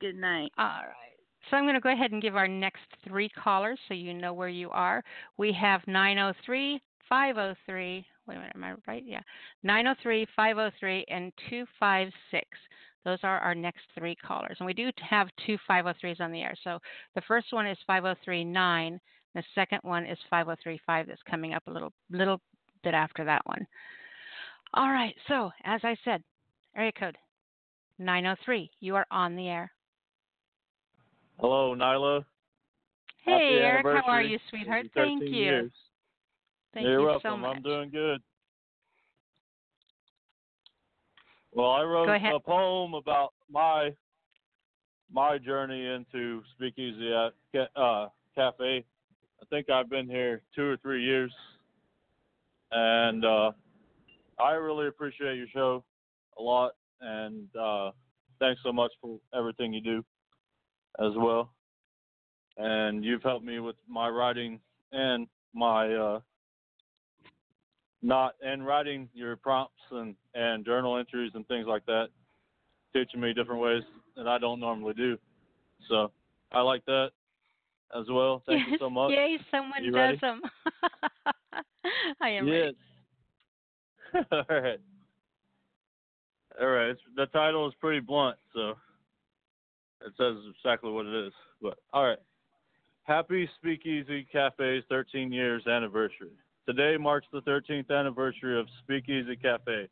[0.01, 0.51] Good night.
[0.59, 1.08] All right.
[1.51, 4.33] So I'm going to go ahead and give our next three callers so you know
[4.33, 5.03] where you are.
[5.37, 8.07] We have 903 503.
[8.27, 9.03] Wait a minute, am I right?
[9.07, 9.21] Yeah.
[9.63, 12.47] 903 503 and 256.
[13.05, 14.57] Those are our next three callers.
[14.61, 16.55] And we do have two 503s on the air.
[16.63, 16.79] So
[17.15, 19.01] the first one is 5039.
[19.35, 22.41] The second one is 5035 that's coming up a little little
[22.83, 23.67] bit after that one.
[24.75, 25.15] All right.
[25.29, 26.23] So, as I said,
[26.77, 27.17] area code
[27.99, 28.71] 903.
[28.81, 29.73] You are on the air.
[31.41, 32.25] Hello, Nyla.
[33.25, 34.87] Hey, Happy Eric, how are you, sweetheart?
[34.93, 35.29] Thank you.
[35.29, 35.71] years.
[36.75, 37.31] Thank You're you welcome.
[37.31, 37.57] so much.
[37.57, 38.21] I'm doing good.
[41.53, 43.95] Well, I wrote a poem about my
[45.13, 48.85] my journey into Speakeasy at uh, Cafe.
[49.41, 51.33] I think I've been here two or three years,
[52.73, 53.53] and uh,
[54.41, 55.85] I really appreciate your show
[56.37, 56.73] a lot.
[57.01, 57.93] And uh,
[58.41, 60.05] thanks so much for everything you do
[60.99, 61.51] as well.
[62.57, 64.61] And you've helped me with my writing
[64.93, 66.21] and my uh,
[68.03, 72.09] not and writing your prompts and and journal entries and things like that,
[72.93, 73.83] teaching me different ways
[74.17, 75.17] that I don't normally do.
[75.89, 76.11] So
[76.53, 77.11] I like that
[77.97, 78.43] as well.
[78.47, 79.13] Thank you so much.
[79.13, 80.19] Yay, someone You does ready?
[80.21, 80.41] them.
[82.21, 82.73] I am yes.
[84.15, 84.27] ready.
[84.33, 84.81] All right.
[86.61, 86.97] All right.
[87.17, 88.75] The title is pretty blunt, so
[90.05, 91.33] it says exactly what it is.
[91.61, 92.19] But all right.
[93.05, 96.33] Happy Speakeasy Cafe's 13 years anniversary.
[96.67, 99.89] Today marks the 13th anniversary of Speakeasy Cafe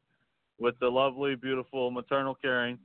[0.58, 2.78] with the lovely, beautiful, maternal caring,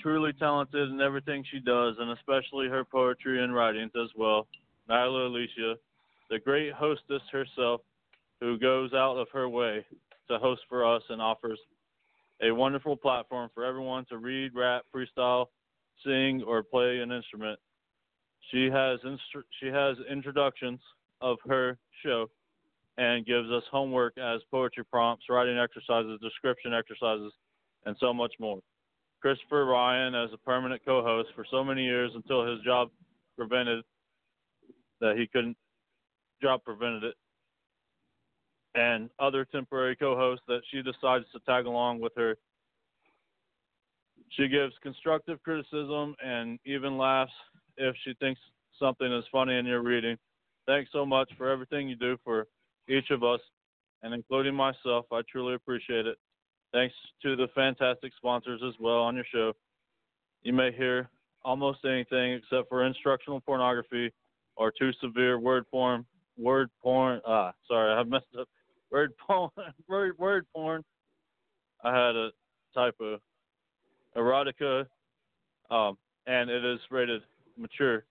[0.00, 4.46] truly talented in everything she does, and especially her poetry and writings as well.
[4.88, 5.74] Nyla Alisia,
[6.30, 7.82] the great hostess herself,
[8.40, 9.84] who goes out of her way
[10.30, 11.58] to host for us and offers
[12.42, 15.46] a wonderful platform for everyone to read, rap, freestyle,
[16.04, 17.58] sing, or play an instrument.
[18.50, 20.80] She has instru- she has introductions
[21.20, 22.26] of her show
[22.96, 27.32] and gives us homework as poetry prompts, writing exercises, description exercises,
[27.86, 28.60] and so much more.
[29.20, 32.90] Christopher Ryan as a permanent co-host for so many years until his job
[33.36, 33.82] prevented
[35.00, 35.56] that he couldn't
[36.42, 37.14] job prevented it
[38.74, 42.36] and other temporary co-hosts that she decides to tag along with her.
[44.36, 47.32] She gives constructive criticism and even laughs
[47.76, 48.40] if she thinks
[48.78, 50.16] something is funny in your reading.
[50.66, 52.46] Thanks so much for everything you do for
[52.88, 53.40] each of us,
[54.02, 55.06] and including myself.
[55.12, 56.16] I truly appreciate it.
[56.72, 59.52] Thanks to the fantastic sponsors as well on your show.
[60.42, 61.08] You may hear
[61.44, 64.12] almost anything except for instructional pornography
[64.56, 66.04] or too severe word porn.
[66.36, 67.20] Word porn.
[67.26, 68.48] Ah, sorry, I messed up.
[68.90, 69.50] Word porn.
[69.88, 70.84] Word word porn.
[71.82, 72.30] I had a
[72.74, 73.18] typo.
[74.16, 74.86] Erotica,
[75.70, 75.96] um,
[76.26, 77.22] and it is rated
[77.56, 78.04] mature.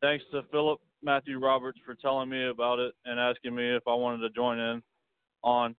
[0.00, 3.94] Thanks to Philip Matthew Roberts for telling me about it and asking me if I
[3.94, 4.82] wanted to join in
[5.42, 5.74] on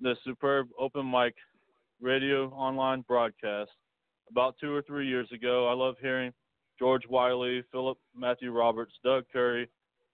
[0.00, 1.34] this superb open mic
[2.00, 3.70] radio online broadcast
[4.30, 5.68] about two or three years ago.
[5.68, 6.32] I love hearing
[6.78, 9.68] George Wiley, Philip Matthew Roberts, Doug Curry,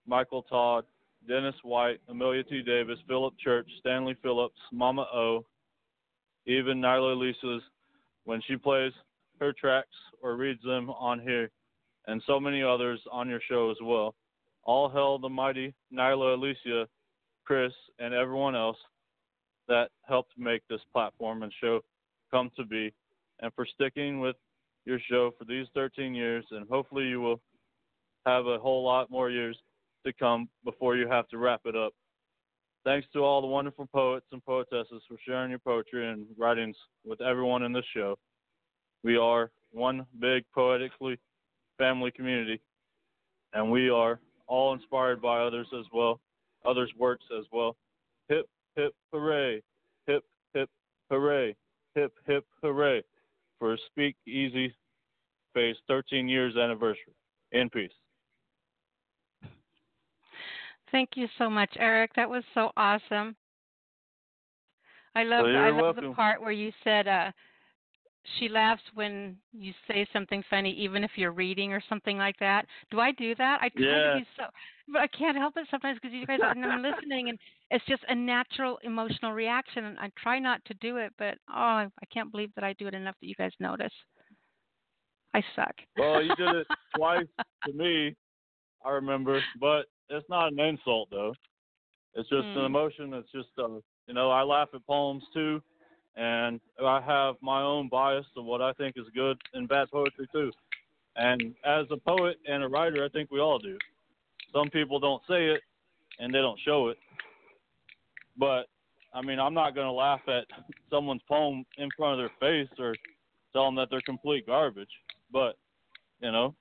[0.06, 0.85] Michael Todd,
[1.28, 2.62] Dennis White, Emilia T.
[2.62, 5.44] Davis, Philip Church, Stanley Phillips, Mama O,
[6.47, 7.62] even Nyla Alisia's
[8.24, 8.92] when she plays
[9.40, 11.51] her tracks or reads them on here,
[12.06, 14.14] and so many others on your show as well.
[14.64, 16.86] All hail the mighty Nyla Alisia,
[17.44, 18.78] Chris, and everyone else
[19.68, 21.80] that helped make this platform and show
[22.30, 22.92] come to be,
[23.40, 24.36] and for sticking with
[24.84, 27.40] your show for these 13 years, and hopefully you will
[28.26, 29.56] have a whole lot more years
[30.06, 31.92] to come before you have to wrap it up.
[32.85, 37.23] Thanks to all the wonderful poets and poetesses for sharing your poetry and writings with
[37.23, 38.19] everyone in this show.
[39.02, 41.19] We are one big poetically
[41.78, 42.61] family community,
[43.55, 46.20] and we are all inspired by others as well,
[46.66, 47.74] others' works as well.
[48.28, 48.47] Hip,
[48.77, 49.62] hip, hooray!
[50.06, 50.69] Hip, hip,
[51.11, 51.56] hooray!
[51.94, 53.02] Hip, hip, hooray!
[53.59, 54.74] For Speak Easy
[55.55, 57.15] Phase 13 years anniversary.
[57.52, 57.93] In peace.
[60.94, 62.12] Thank you so much, Eric.
[62.14, 63.34] That was so awesome.
[65.16, 67.32] I love Well, I love the part where you said uh
[68.38, 72.66] she laughs when you say something funny even if you're reading or something like that.
[72.92, 73.58] Do I do that?
[73.60, 74.12] I try Yeah.
[74.12, 74.44] to be so
[74.86, 77.40] but I can't help it sometimes because you guys are and I'm listening and
[77.72, 81.90] it's just a natural emotional reaction and I try not to do it, but oh,
[81.90, 83.92] I can't believe that I do it enough that you guys notice.
[85.34, 85.74] I suck.
[85.96, 87.26] Well, you did it twice
[87.66, 88.14] to me,
[88.84, 91.35] I remember, but it's not an insult though.
[92.14, 92.66] It's just an Hmm.
[92.66, 93.14] emotion.
[93.14, 95.60] It's just, uh, you know, I laugh at poems too,
[96.16, 100.28] and I have my own bias of what I think is good and bad poetry
[100.32, 100.52] too.
[101.16, 103.78] And as a poet and a writer, I think we all do.
[104.52, 105.62] Some people don't say it,
[106.18, 106.98] and they don't show it.
[108.36, 108.66] But
[109.12, 110.47] I mean, I'm not going to laugh at
[110.90, 112.94] someone's poem in front of their face or
[113.52, 114.90] tell them that they're complete garbage.
[115.32, 115.56] But
[116.20, 116.55] you know,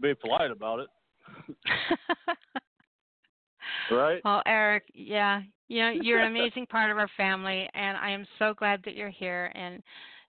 [0.00, 0.88] be polite about it,
[3.90, 4.20] right?
[4.24, 8.26] Well, Eric, yeah, you know, you're an amazing part of our family, and I am
[8.38, 9.82] so glad that you're here, and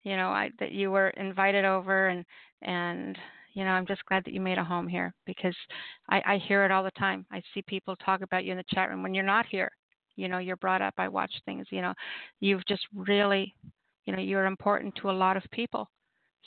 [0.03, 2.25] you know, I that you were invited over, and
[2.63, 3.17] and
[3.55, 5.57] you know, I'm just glad that you made a home here because
[6.09, 7.27] I, I hear it all the time.
[7.33, 9.71] I see people talk about you in the chat room when you're not here.
[10.17, 10.95] You know, you're brought up.
[10.99, 11.67] I watch things.
[11.71, 11.95] You know,
[12.41, 13.55] you've just really,
[14.05, 15.89] you know, you're important to a lot of people.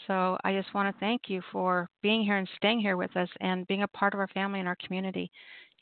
[0.07, 3.29] So I just want to thank you for being here and staying here with us
[3.39, 5.31] and being a part of our family and our community.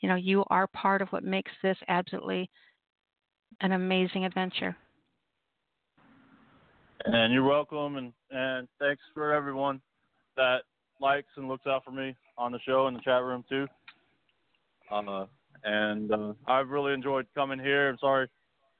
[0.00, 2.50] You know, you are part of what makes this absolutely
[3.60, 4.76] an amazing adventure.
[7.04, 9.80] And you're welcome, and and thanks for everyone
[10.36, 10.58] that
[11.00, 13.66] likes and looks out for me on the show and the chat room too.
[14.90, 15.26] Uh,
[15.64, 17.88] and uh, I've really enjoyed coming here.
[17.88, 18.28] I'm sorry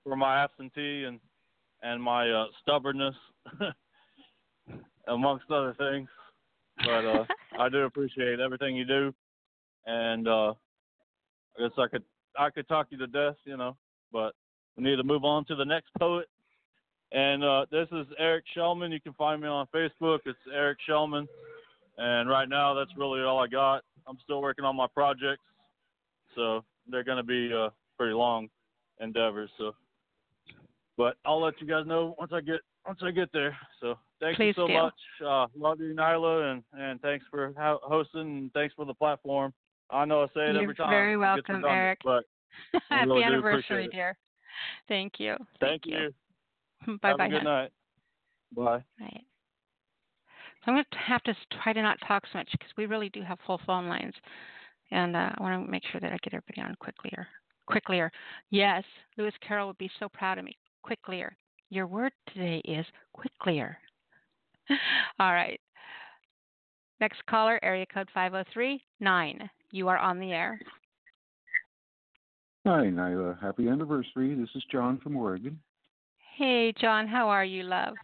[0.04, 1.18] for my absentee and
[1.82, 3.14] and my uh, stubbornness,
[5.08, 6.08] amongst other things.
[6.78, 7.24] But uh,
[7.58, 9.14] I do appreciate everything you do,
[9.86, 12.04] and uh, I guess I could
[12.38, 13.76] I could talk you to death, you know,
[14.12, 14.34] but
[14.76, 16.28] we need to move on to the next poet.
[17.12, 18.90] And uh, this is Eric Shellman.
[18.90, 20.20] You can find me on Facebook.
[20.24, 21.26] It's Eric Shellman.
[21.98, 23.84] And right now, that's really all I got.
[24.08, 25.44] I'm still working on my projects,
[26.34, 27.68] so they're going to be uh,
[27.98, 28.48] pretty long
[29.00, 29.50] endeavors.
[29.58, 29.72] So,
[30.96, 33.56] but I'll let you guys know once I get once I get there.
[33.80, 34.72] So, thank Please you so do.
[34.74, 34.94] much.
[35.24, 39.52] Uh, love you, Nyla, and and thanks for ho- hosting and thanks for the platform.
[39.90, 40.90] I know I say it You're every time.
[40.90, 41.98] very It gets welcome, Eric.
[42.04, 42.24] But
[42.88, 44.16] Happy really anniversary, dear.
[44.88, 45.36] Thank you.
[45.60, 46.12] thank you.
[47.02, 47.26] Bye Have bye.
[47.26, 47.70] a good night.
[48.54, 48.84] Bye.
[49.00, 49.24] Right.
[50.64, 53.08] So I'm going to have to try to not talk so much because we really
[53.08, 54.14] do have full phone lines,
[54.90, 57.26] and uh, I want to make sure that I get everybody on quicklier.
[57.68, 58.10] Quicklier.
[58.50, 58.84] Yes,
[59.16, 60.56] Lewis Carroll would be so proud of me.
[60.86, 61.30] Quicklier.
[61.72, 62.84] Your word today is
[63.16, 63.76] quicklier.
[65.18, 65.58] All right.
[67.00, 69.50] Next caller, area code 503 9.
[69.70, 70.60] You are on the air.
[72.66, 73.40] Hi, Nyla.
[73.40, 74.34] Happy anniversary.
[74.34, 75.58] This is John from Oregon.
[76.36, 77.94] Hey, John, how are you, love?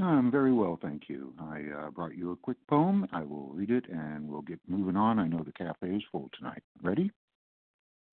[0.00, 1.34] I'm very well, thank you.
[1.40, 3.08] I uh, brought you a quick poem.
[3.12, 5.18] I will read it and we'll get moving on.
[5.18, 6.62] I know the cafe is full tonight.
[6.84, 7.10] Ready?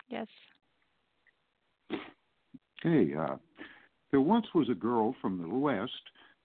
[0.09, 0.25] Yes.
[2.83, 3.13] Okay.
[3.13, 3.35] Uh,
[4.11, 5.91] there once was a girl from the West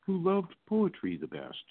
[0.06, 1.64] who loved poetry the best.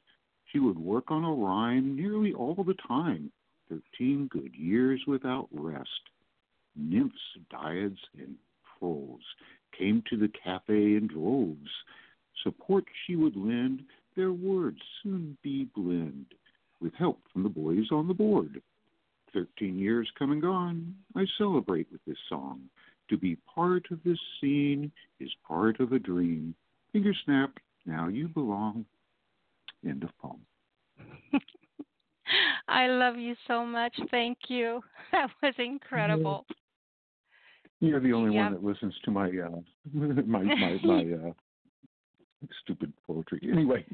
[0.52, 3.32] She would work on a rhyme nearly all the time,
[3.70, 5.90] thirteen good years without rest.
[6.76, 7.16] Nymphs,
[7.52, 8.36] dryads, and
[8.78, 9.22] trolls
[9.78, 11.70] came to the cafe in droves.
[12.44, 13.84] Support she would lend,
[14.16, 16.26] their words soon be blend,
[16.82, 18.62] with help from the boys on the board.
[19.32, 22.62] Thirteen years come and gone, I celebrate with this song.
[23.10, 26.56] To be part of this scene is part of a dream.
[26.92, 27.52] Finger snap,
[27.86, 28.86] now you belong.
[29.88, 30.40] End of poem.
[32.68, 33.94] I love you so much.
[34.12, 34.82] Thank you.
[35.12, 36.44] That was incredible.
[37.82, 38.46] You're the only Yeah.
[38.46, 39.62] one that listens to my uh
[39.94, 41.34] my my my uh
[42.64, 43.40] stupid poetry.
[43.52, 43.86] Anyway.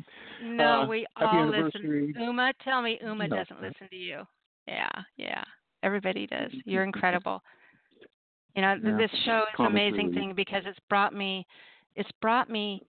[0.42, 2.14] No, uh, we all listen.
[2.18, 3.36] Uma, tell me Uma No.
[3.36, 4.26] doesn't listen to you.
[4.68, 5.44] Yeah, yeah.
[5.84, 6.52] Everybody does.
[6.66, 7.42] You're incredible.
[8.56, 8.98] You know, Yeah.
[8.98, 11.46] this show is an amazing thing because it's brought me
[11.96, 12.82] it's brought me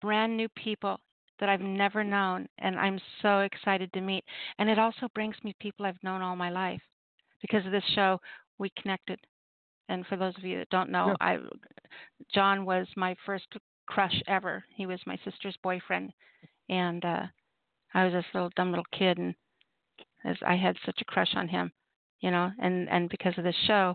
[0.00, 0.98] brand new people
[1.38, 4.24] that I've never known and I'm so excited to meet.
[4.58, 6.80] And it also brings me people I've known all my life.
[7.40, 8.20] Because of this show,
[8.58, 9.18] we connected.
[9.88, 11.38] And for those of you that don't know, I
[12.32, 13.46] John was my first
[13.86, 14.64] crush ever.
[14.74, 16.12] He was my sister's boyfriend
[16.68, 17.26] and uh
[17.92, 19.34] I was this little dumb little kid and
[20.24, 21.70] as I had such a crush on him,
[22.20, 23.94] you know, and and because of this show,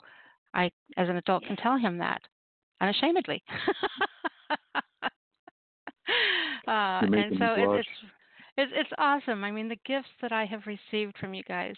[0.54, 2.22] I as an adult can tell him that
[2.82, 3.44] unashamedly.
[6.68, 7.88] uh, and so it, it's
[8.58, 9.44] it's it's awesome.
[9.44, 11.76] I mean, the gifts that I have received from you guys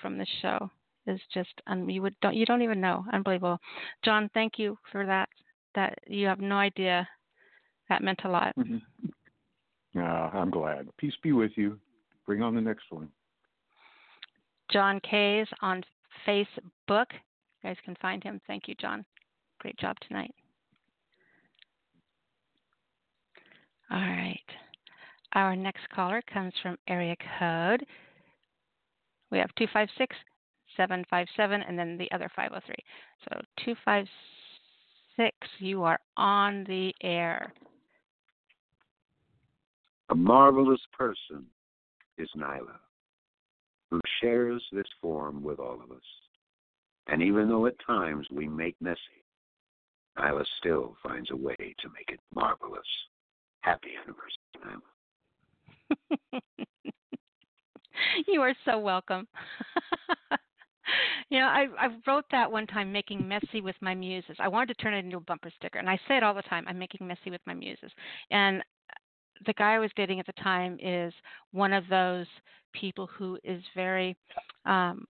[0.00, 0.70] from this show
[1.06, 3.58] is just un- you would don't you don't even know unbelievable.
[4.04, 5.28] John, thank you for that.
[5.74, 7.08] That you have no idea.
[7.88, 8.54] That meant a lot.
[8.56, 8.80] Mhm.
[9.94, 10.88] Uh, I'm glad.
[10.96, 11.78] Peace be with you.
[12.24, 13.10] Bring on the next one.
[14.70, 15.82] John Kays on
[16.26, 17.06] Facebook.
[17.62, 18.40] Guys can find him.
[18.46, 19.04] Thank you, John.
[19.60, 20.34] Great job tonight.
[23.90, 24.38] All right.
[25.34, 27.84] Our next caller comes from area code.
[29.30, 30.16] We have 256
[30.76, 32.74] 757 and then the other 503.
[33.24, 37.52] So 256, you are on the air.
[40.10, 41.46] A marvelous person
[42.18, 42.76] is Nyla,
[43.90, 46.02] who shares this form with all of us.
[47.08, 48.98] And even though at times we make messy,
[50.18, 52.80] Nyla still finds a way to make it marvelous.
[53.60, 54.82] Happy anniversary,
[56.32, 56.40] Nyla.
[58.28, 59.26] you are so welcome.
[61.30, 64.36] you know, I I wrote that one time, making messy with my muses.
[64.38, 66.42] I wanted to turn it into a bumper sticker, and I say it all the
[66.42, 66.64] time.
[66.68, 67.90] I'm making messy with my muses,
[68.30, 68.62] and
[69.46, 71.12] the guy I was dating at the time is
[71.52, 72.26] one of those
[72.72, 74.16] people who is very
[74.64, 75.06] um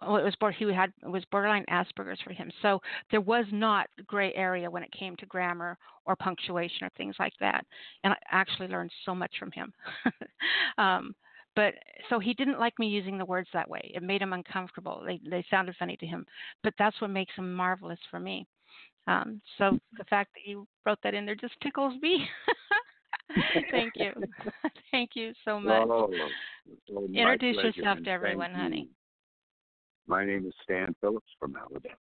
[0.00, 2.50] well, it was he had it was borderline Asperger's for him.
[2.62, 7.16] So there was not gray area when it came to grammar or punctuation or things
[7.18, 7.64] like that.
[8.04, 9.72] And I actually learned so much from him.
[10.78, 11.14] um,
[11.54, 11.74] but
[12.10, 13.90] so he didn't like me using the words that way.
[13.94, 15.02] It made him uncomfortable.
[15.04, 16.26] They they sounded funny to him.
[16.62, 18.46] But that's what makes him marvelous for me.
[19.06, 22.26] Um, so the fact that you wrote that in there just tickles me.
[23.70, 24.10] Thank you.
[24.90, 25.88] Thank you so much.
[25.88, 26.10] Oh,
[26.92, 28.80] oh, Introduce pleasure, yourself to everyone, honey.
[28.80, 28.88] you.
[30.06, 31.94] My name is Stan Phillips from Alabama.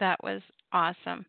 [0.00, 0.42] That was
[0.72, 1.24] awesome.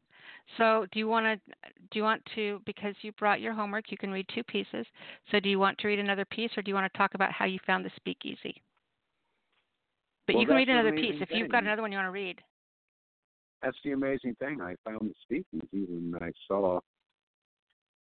[0.57, 1.55] So, do you want to
[1.91, 4.85] do you want to because you brought your homework, you can read two pieces.
[5.31, 7.31] So, do you want to read another piece, or do you want to talk about
[7.31, 8.61] how you found the speakeasy?
[10.25, 12.07] But Well, you can read another piece amazing if you've got another one you want
[12.07, 12.41] to read.
[13.61, 14.59] That's the amazing thing.
[14.61, 16.79] I found the speakeasy when I saw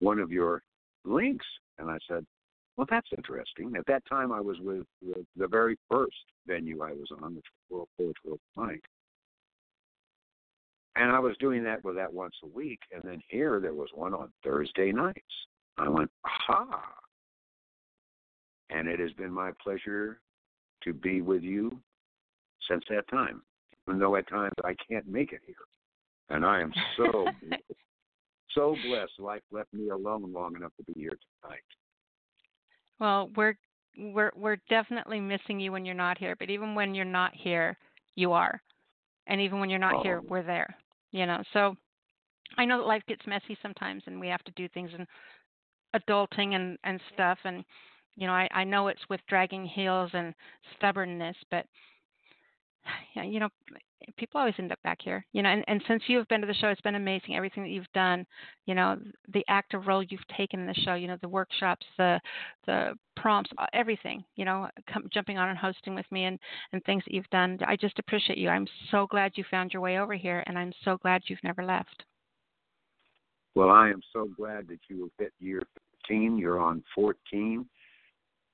[0.01, 0.63] one of your
[1.05, 1.47] links,
[1.79, 2.25] and I said,
[2.79, 6.93] "Well, that's interesting." At that time, I was with the, the very first venue I
[6.93, 8.85] was on, which was World Poets World Mike,
[10.95, 12.79] and I was doing that with that once a week.
[12.93, 15.47] And then here, there was one on Thursday nights.
[15.77, 16.95] I went, "Aha!"
[18.71, 20.21] And it has been my pleasure
[20.85, 21.81] to be with you
[22.69, 23.43] since that time,
[23.89, 25.57] even though at times I can't make it here.
[26.29, 27.27] And I am so
[28.51, 31.63] so blessed life left me alone long enough to be here tonight.
[33.01, 33.57] Well, we're
[33.97, 37.77] we're we're definitely missing you when you're not here, but even when you're not here,
[38.15, 38.61] you are.
[39.27, 40.27] And even when you're not here, Oh.
[40.29, 40.75] we're there.
[41.13, 41.43] You know.
[41.53, 41.77] So
[42.57, 45.07] I know that life gets messy sometimes and we have to do things and
[45.95, 47.65] adulting and and stuff and
[48.17, 50.35] you know, I I know it's with dragging heels and
[50.77, 51.67] stubbornness, but
[53.17, 53.49] yeah, you know,
[54.17, 55.25] people always end up back here.
[55.33, 57.37] You know, and, and since you have been to the show, it's been amazing.
[57.37, 58.27] Everything that you've done,
[58.67, 58.99] you know,
[59.33, 60.95] the active role you've taken in the show.
[60.95, 62.21] You know, the workshops, the
[62.67, 64.25] the prompts, everything.
[64.37, 66.39] You know, come, jumping on and hosting with me, and
[66.73, 67.59] and things that you've done.
[67.67, 68.49] I just appreciate you.
[68.49, 71.65] I'm so glad you found your way over here, and I'm so glad you've never
[71.65, 72.05] left.
[73.55, 75.63] Well, I am so glad that you have hit year
[76.05, 76.39] 15.
[76.39, 77.67] You're on 14,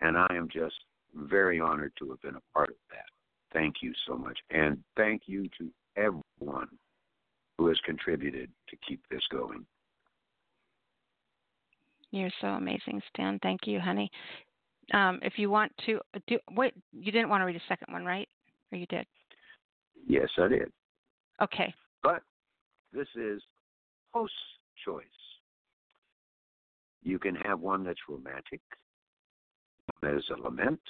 [0.01, 0.77] and I am just
[1.15, 3.14] very honored to have been a part of that.
[3.55, 6.69] Thank you so much, and thank you to everyone
[7.57, 9.65] who has contributed to keep this going.
[12.11, 13.39] You're so amazing, Stan.
[13.43, 14.11] Thank you, honey.
[14.93, 18.05] Um, if you want to do, wait, you didn't want to read a second one,
[18.05, 18.29] right?
[18.73, 19.07] Or you did?
[20.07, 20.71] Yes, I did.
[21.41, 21.73] Okay.
[22.03, 22.23] But
[22.93, 23.41] this is
[24.13, 24.35] host's
[24.85, 25.05] choice.
[27.03, 28.61] You can have one that's romantic,
[30.01, 30.81] one that is a lament,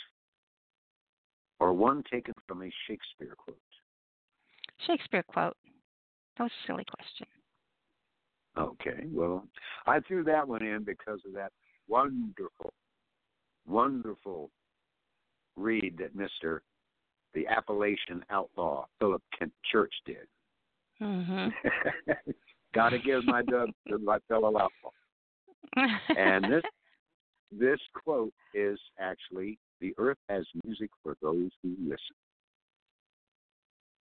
[1.64, 3.56] or one taken from a Shakespeare quote.
[4.86, 5.56] Shakespeare quote.
[6.36, 7.26] That was a silly question.
[8.58, 9.46] Okay, well,
[9.86, 11.52] I threw that one in because of that
[11.88, 12.74] wonderful,
[13.66, 14.50] wonderful
[15.56, 16.58] read that Mr.
[17.32, 20.28] the Appalachian outlaw Philip Kent Church did.
[21.00, 21.48] Mm-hmm.
[22.74, 24.90] Got to give my dub to my fellow outlaw.
[26.14, 26.62] And this
[27.58, 32.16] this quote is actually the earth has music for those who listen.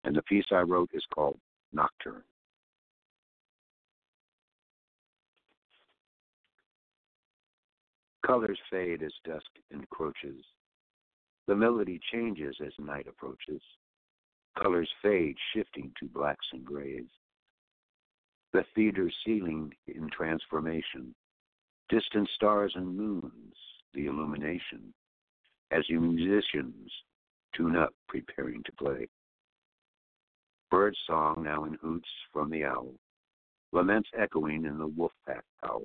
[0.04, 1.38] And the piece I wrote is called
[1.72, 2.22] Nocturne.
[8.26, 10.44] Colors fade as dusk encroaches.
[11.46, 13.60] The melody changes as night approaches.
[14.58, 17.08] Colors fade, shifting to blacks and grays.
[18.54, 21.14] The theater ceiling in transformation.
[21.90, 23.54] Distant stars and moons,
[23.92, 24.94] the illumination.
[25.74, 26.90] As you musicians
[27.56, 29.08] tune up, preparing to play.
[30.70, 32.94] Bird song now in hoots from the owl.
[33.72, 35.82] Laments echoing in the wolf pack howl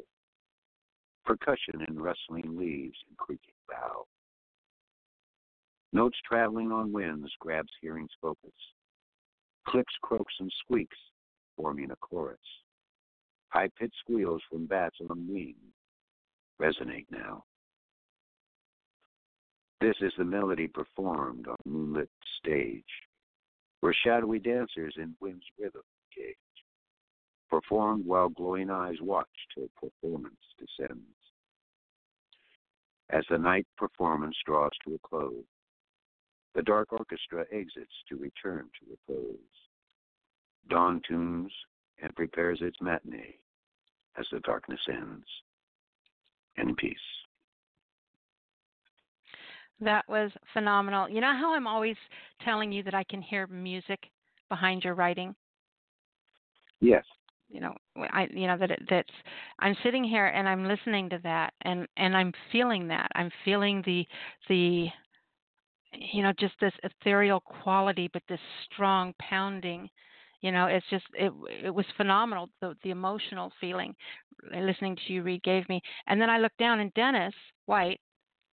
[1.29, 4.07] percussion in rustling leaves and creaking bough.
[5.93, 8.51] Notes traveling on winds grabs hearing's focus.
[9.67, 10.97] Clicks, croaks, and squeaks
[11.55, 12.39] forming a chorus.
[13.49, 15.55] High pitched squeals from bats on wing.
[16.59, 17.43] resonate now.
[19.81, 22.83] This is the melody performed on moonlit stage,
[23.79, 25.81] where shadowy dancers in wind's rhythm
[26.17, 26.35] engage,
[27.49, 31.01] performed while glowing eyes watch till performance descends.
[33.09, 35.45] As the night performance draws to a close,
[36.55, 39.37] the dark orchestra exits to return to repose.
[40.67, 41.51] Dawn tunes
[42.01, 43.37] and prepares its matinee
[44.17, 45.25] as the darkness ends.
[46.57, 46.97] In peace.
[49.81, 51.09] That was phenomenal.
[51.09, 51.95] You know how I'm always
[52.43, 53.99] telling you that I can hear music
[54.49, 55.35] behind your writing?
[56.81, 57.05] Yes.
[57.49, 57.73] You know,
[58.11, 59.09] I you know that it, that's
[59.59, 63.09] I'm sitting here and I'm listening to that and and I'm feeling that.
[63.15, 64.05] I'm feeling the
[64.47, 64.89] the
[65.93, 68.39] you know just this ethereal quality but this
[68.71, 69.89] strong pounding
[70.41, 71.31] you know it's just it
[71.63, 73.95] it was phenomenal the the emotional feeling
[74.53, 77.33] listening to you read gave me and then i looked down and dennis
[77.65, 77.99] white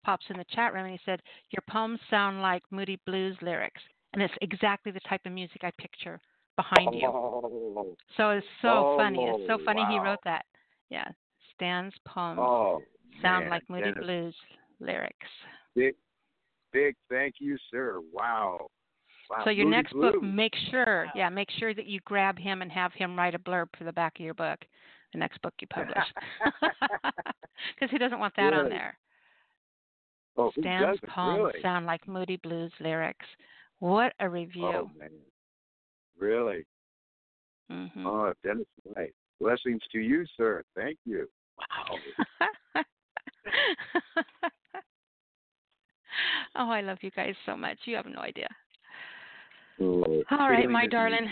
[0.06, 1.20] pops in the chat room and he said
[1.50, 3.82] your poems sound like moody blues lyrics
[4.14, 6.20] and it's exactly the type of music i picture
[6.56, 10.46] behind you Oh, so it's so oh, funny it's so funny he wrote that
[10.88, 11.08] yeah
[11.54, 12.82] stan's poems Oh,
[13.20, 14.34] sound man, like moody blues
[14.80, 15.26] lyrics
[15.76, 15.94] Big,
[16.72, 18.00] big thank you, sir.
[18.12, 18.68] Wow.
[19.30, 19.44] wow.
[19.44, 22.72] So your Moody next book, make sure, yeah, make sure that you grab him and
[22.72, 24.58] have him write a blurb for the back of your book,
[25.12, 26.04] the next book you publish,
[27.74, 28.98] because he doesn't want that on there.
[30.36, 31.62] Oh, Stan's poems really?
[31.62, 33.24] sound like Moody Blues lyrics.
[33.78, 34.66] What a review!
[34.66, 35.10] Oh, man.
[36.18, 36.66] Really?
[37.70, 39.14] hmm Oh, Dennis White.
[39.40, 40.62] Blessings to you, sir.
[40.74, 41.28] Thank you.
[41.58, 41.98] Wow.
[46.56, 47.78] oh, I love you guys so much.
[47.84, 48.48] You have no idea.
[49.80, 51.28] Oh, All right, my darling.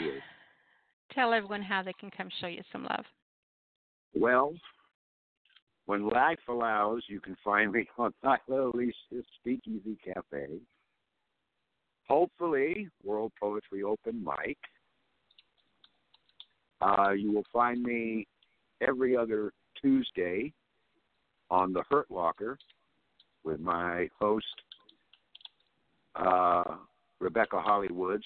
[1.14, 3.04] Tell everyone how they can come show you some love.
[4.14, 4.52] Well,
[5.86, 10.46] when life allows, you can find me on Nyla Alisia's Speakeasy Cafe.
[12.08, 14.58] Hopefully, World Poetry Open Mic.
[16.80, 18.26] Uh, you will find me
[18.86, 20.52] every other Tuesday
[21.50, 22.58] on the Hurt Locker
[23.42, 24.44] with my host,
[26.16, 26.76] uh,
[27.20, 28.24] Rebecca Hollywoods,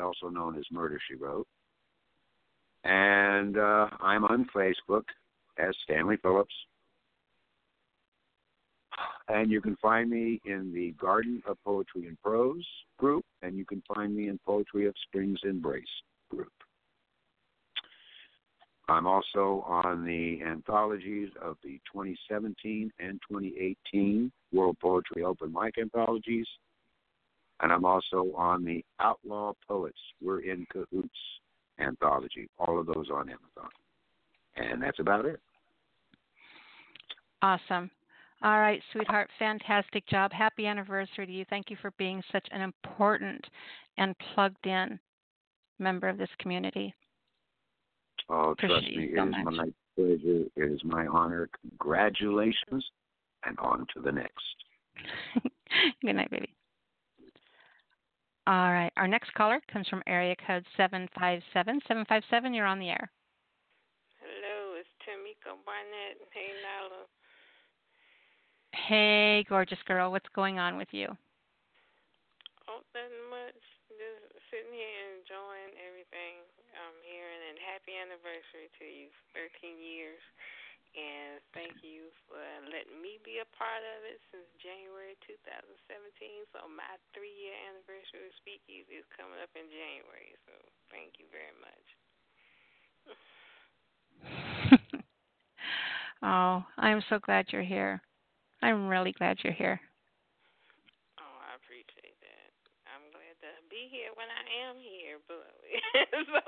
[0.00, 1.46] also known as Murder She Wrote.
[2.84, 5.04] And uh, I'm on Facebook
[5.58, 6.54] as Stanley Phillips.
[9.28, 12.66] And you can find me in the Garden of Poetry and Prose
[12.98, 15.84] group, and you can find me in Poetry of Spring's Embrace
[16.30, 16.52] group.
[18.88, 26.46] I'm also on the anthologies of the 2017 and 2018 World Poetry Open Mic anthologies.
[27.60, 31.18] And I'm also on the Outlaw Poets We're in Cahoots
[31.80, 32.48] anthology.
[32.58, 33.70] All of those on Amazon.
[34.56, 35.40] And that's about it.
[37.42, 37.90] Awesome.
[38.42, 40.32] All right, sweetheart, fantastic job.
[40.32, 41.44] Happy anniversary to you.
[41.48, 43.44] Thank you for being such an important
[43.96, 44.98] and plugged in
[45.78, 46.94] member of this community.
[48.28, 49.54] Oh, trust me, you it so is much.
[49.54, 50.44] my pleasure.
[50.56, 51.48] It is my honor.
[51.70, 52.84] Congratulations,
[53.44, 54.44] and on to the next.
[56.02, 56.52] Good night, baby.
[58.46, 61.80] All right, our next caller comes from area code 757.
[61.88, 63.10] 757, you're on the air.
[64.20, 66.18] Hello, it's Tameko Barnett.
[66.32, 67.10] Hey, Nyla.
[68.84, 71.08] Hey, gorgeous girl, what's going on with you?
[72.68, 73.56] Oh, nothing much.
[73.88, 76.44] Just sitting here enjoying everything
[76.76, 80.20] I'm hearing, and happy anniversary to you, 13 years.
[80.92, 86.48] And thank you for letting me be a part of it since January 2017.
[86.52, 90.36] So my three-year anniversary of Speakeasy is coming up in January.
[90.44, 90.52] So
[90.92, 91.86] thank you very much.
[96.28, 98.00] oh, I'm so glad you're here.
[98.66, 99.78] I'm really glad you're here.
[101.22, 102.50] Oh, I appreciate that.
[102.90, 105.46] I'm glad to be here when I am here, but
[106.34, 106.42] so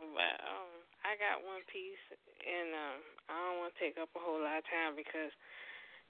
[0.00, 0.72] but um
[1.04, 2.00] I got one piece
[2.40, 2.98] and um
[3.28, 5.32] I don't want to take up a whole lot of time because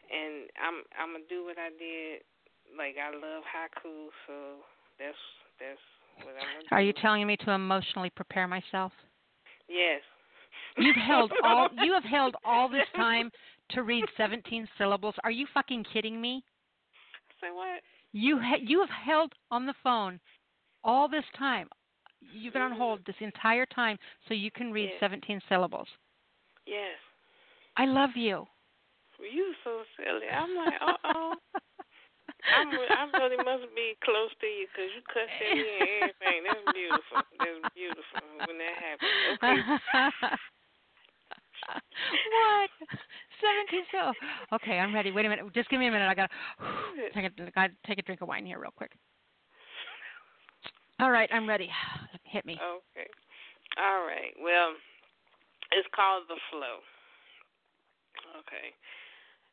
[0.07, 2.23] and I'm I'm gonna do what I did
[2.79, 4.63] like I love haiku so
[5.03, 5.19] that's
[5.59, 5.83] that's
[6.23, 6.87] what I'm gonna Are do.
[6.87, 8.95] you telling me to emotionally prepare myself?
[9.67, 10.03] Yes.
[10.79, 13.31] You've held all you have held all this time
[13.71, 15.15] to read 17 syllables.
[15.25, 16.45] Are you fucking kidding me?
[17.41, 17.81] Say what?
[18.13, 20.21] You ha- you have held on the phone
[20.85, 21.69] all this time.
[22.21, 25.01] You've been on hold this entire time so you can read Yes.
[25.01, 25.89] 17 syllables.
[26.67, 26.97] Yes.
[27.77, 28.47] I love you.
[29.21, 30.29] You so silly.
[30.33, 31.35] I'm like, uh oh.
[32.57, 36.41] I'm I really must be close to you because you cuss at me and everything.
[36.47, 37.19] That's beautiful.
[37.39, 39.19] That's beautiful when that happens.
[39.43, 39.57] Okay.
[42.33, 42.71] what?
[43.41, 44.13] So
[44.57, 45.13] okay, I'm ready.
[45.13, 45.45] Wait a minute.
[45.55, 46.09] Just give me a minute.
[46.09, 46.33] I gotta
[47.15, 48.93] take a gotta take a drink of wine here real quick.
[50.99, 51.69] All right, I'm ready.
[52.25, 52.55] Hit me.
[52.55, 53.09] Okay.
[53.77, 54.33] All right.
[54.41, 54.73] Well,
[55.73, 56.81] it's called the flow.
[58.41, 58.73] Okay.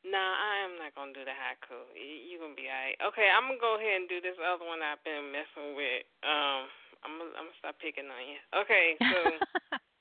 [0.04, 1.80] Nah, I am not gonna do the haiku.
[1.96, 3.00] You gonna be alright.
[3.00, 6.04] Okay, I'm gonna go ahead and do this other one I've been messing with.
[6.28, 6.68] Um,
[7.08, 8.40] I'm gonna, I'm gonna stop picking on you.
[8.52, 9.20] Okay, so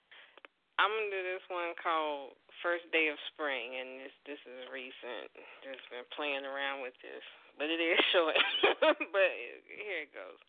[0.83, 5.31] I'm gonna do this one called First Day of Spring, and this this is recent.
[5.63, 7.23] Just been playing around with this,
[7.55, 8.35] but it is short.
[9.15, 9.31] but
[9.71, 10.43] here it goes.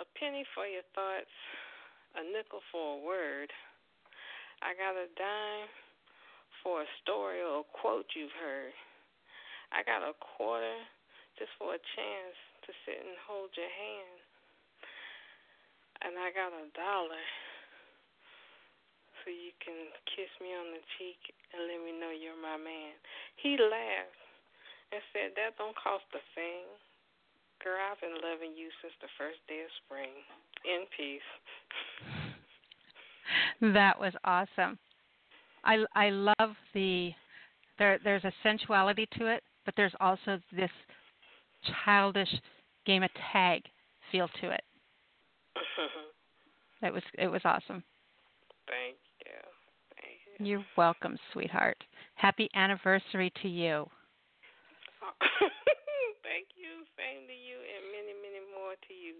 [0.00, 1.28] A penny for your thoughts,
[2.16, 3.52] a nickel for a word.
[4.64, 5.68] I got a dime
[6.64, 8.72] for a story or a quote you've heard.
[9.68, 10.80] I got a quarter
[11.36, 14.16] just for a chance to sit and hold your hand.
[16.08, 17.26] And I got a dollar
[19.28, 21.20] so you can kiss me on the cheek
[21.52, 22.96] and let me know you're my man.
[23.36, 24.16] He laughed
[24.88, 26.64] and said, That don't cost a thing.
[27.60, 30.16] Girl, I've been loving you since the first day of spring.
[30.64, 31.28] In peace.
[33.60, 34.78] That was awesome.
[35.62, 37.10] I I love the
[37.78, 40.70] there there's a sensuality to it, but there's also this
[41.84, 42.32] childish
[42.86, 43.64] game of tag
[44.10, 44.62] feel to it.
[46.82, 47.82] It was it was awesome.
[48.68, 48.68] Thank you.
[48.68, 48.97] Thank you.
[50.38, 51.76] You're welcome, sweetheart.
[52.14, 53.86] Happy anniversary to you.
[56.22, 56.84] Thank you.
[56.96, 59.14] Same to you and many, many more to you.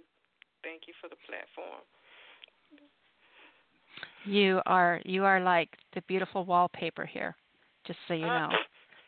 [0.62, 1.82] Thank you for the platform.
[4.24, 7.34] You are you are like the beautiful wallpaper here.
[7.86, 8.48] Just so you uh.
[8.48, 8.56] know.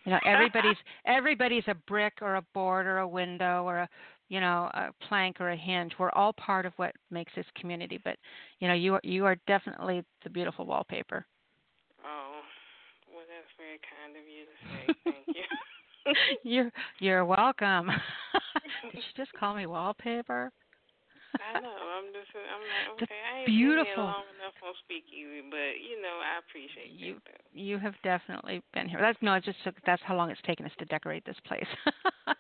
[0.05, 3.89] You know, everybody's everybody's a brick or a board or a window or a
[4.31, 5.93] you know, a plank or a hinge.
[5.99, 8.17] We're all part of what makes this community, but
[8.61, 11.27] you know, you are you are definitely the beautiful wallpaper.
[12.07, 12.41] Oh,
[13.13, 14.80] well, that's very kind of you to say.
[15.05, 15.45] Thank you.
[16.45, 17.91] you're you're welcome.
[18.93, 20.53] Did you just call me wallpaper?
[21.39, 21.71] I know.
[21.71, 22.27] I'm just.
[22.35, 23.15] I'm like, okay.
[23.15, 23.97] I ain't beautiful.
[23.97, 27.15] been long enough on Speakeasy, but you know, I appreciate you.
[27.15, 27.23] that.
[27.25, 27.61] Though.
[27.61, 28.99] You have definitely been here.
[29.01, 29.35] That's no.
[29.35, 29.77] It's just took.
[29.87, 31.67] that's how long it's taken us to decorate this place.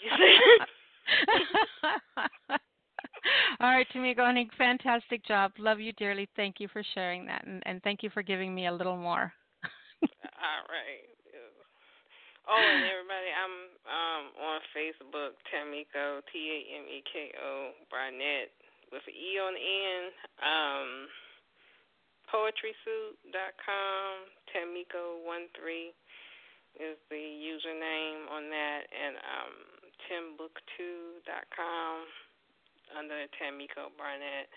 [3.60, 5.52] All right, Tameko, fantastic job.
[5.58, 6.26] Love you dearly.
[6.36, 9.32] Thank you for sharing that, and, and thank you for giving me a little more.
[10.02, 11.19] All right.
[12.48, 18.48] Oh, and everybody, I'm um on Facebook, Tameko, T A M E K O Barnett
[18.88, 20.12] with an E on the end.
[20.40, 20.88] Um,
[22.32, 24.10] poetrysoup.com,
[24.54, 25.92] Tameko13
[26.80, 29.54] is the username on that, and um,
[30.08, 31.94] timbooktu.com
[32.96, 34.48] under Tameko Barnett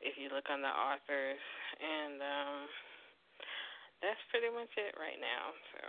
[0.00, 1.42] if you look on the authors.
[1.82, 2.56] And um,
[4.04, 5.50] that's pretty much it right now.
[5.74, 5.82] So.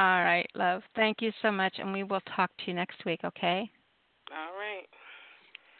[0.00, 0.80] All right, love.
[0.96, 3.70] Thank you so much, and we will talk to you next week, okay?
[4.32, 4.88] All right.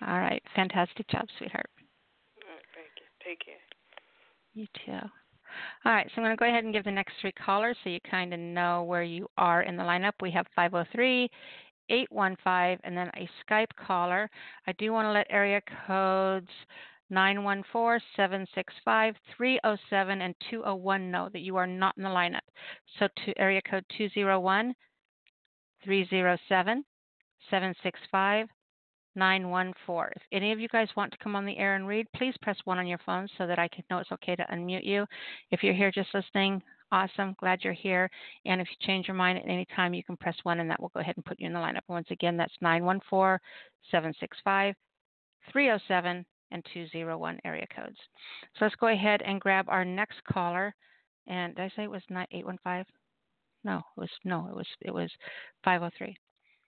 [0.06, 0.42] All right.
[0.54, 1.70] Fantastic job, sweetheart.
[1.78, 3.06] All right, thank you.
[3.24, 3.54] Take care.
[4.52, 5.08] You too.
[5.86, 7.88] All right, so I'm going to go ahead and give the next three callers so
[7.88, 10.12] you kind of know where you are in the lineup.
[10.20, 11.30] We have 503
[11.88, 14.28] 815 and then a Skype caller.
[14.66, 16.50] I do want to let area codes
[17.10, 22.40] 914 765 307 and 201 know that you are not in the lineup.
[22.98, 24.74] So to area code 201
[25.84, 26.84] 307
[27.50, 28.46] 765
[29.16, 30.12] 914.
[30.14, 32.56] If any of you guys want to come on the air and read, please press
[32.64, 35.04] 1 on your phone so that I can know it's okay to unmute you.
[35.50, 36.62] If you're here just listening,
[36.92, 37.34] awesome.
[37.40, 38.08] Glad you're here.
[38.44, 40.80] And if you change your mind at any time, you can press 1 and that
[40.80, 41.80] will go ahead and put you in the lineup.
[41.88, 43.38] Once again, that's 914
[43.90, 44.74] 765
[45.50, 47.96] 307 and 201 area codes.
[48.58, 50.74] So let's go ahead and grab our next caller.
[51.26, 52.84] And did I say it was 815?
[53.62, 55.10] No, it was no, it was it was
[55.64, 56.16] 503.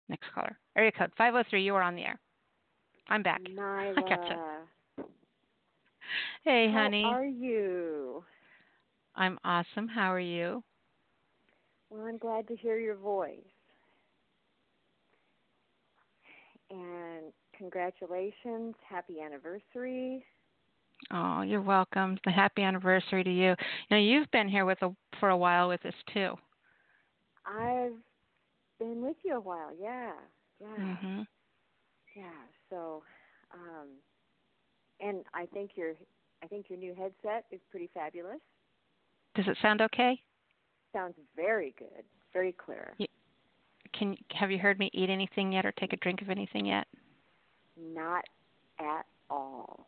[0.08, 0.58] Next caller.
[0.76, 1.62] Area code 503.
[1.62, 2.18] You are on the air.
[3.08, 3.40] I'm back.
[3.42, 3.92] Nyla.
[3.96, 4.38] I gotcha.
[6.44, 7.02] Hey, honey.
[7.02, 8.24] How are you?
[9.14, 9.88] I'm awesome.
[9.88, 10.62] How are you?
[11.90, 13.38] Well, I'm glad to hear your voice.
[16.70, 18.74] And congratulations.
[18.88, 20.24] Happy anniversary.
[21.12, 22.18] Oh, you're welcome.
[22.24, 23.54] The happy anniversary to you.
[23.90, 26.34] Now you've been here with a, for a while with us too.
[27.46, 27.92] I've
[28.78, 29.70] been with you a while.
[29.80, 30.12] Yeah.
[30.60, 30.96] Yeah.
[31.02, 31.26] Mhm.
[32.14, 32.24] Yeah.
[32.70, 33.02] So,
[33.54, 33.88] um,
[35.00, 35.94] and I think your
[36.42, 38.40] I think your new headset is pretty fabulous.
[39.34, 40.20] Does it sound okay?
[40.92, 42.04] Sounds very good.
[42.32, 42.94] Very clear.
[42.98, 43.06] You,
[43.92, 46.86] can have you heard me eat anything yet or take a drink of anything yet?
[47.80, 48.24] Not
[48.80, 49.86] at all.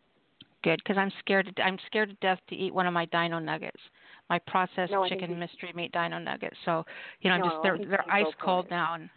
[0.62, 1.52] Good, because I'm scared.
[1.56, 3.80] To, I'm scared to death to eat one of my Dino Nuggets.
[4.28, 6.56] my processed No, chicken mystery meat dino nuggets.
[6.64, 6.84] So
[7.20, 8.70] you know, I'm No, just they're they're ice cold it.
[8.70, 9.10] now, and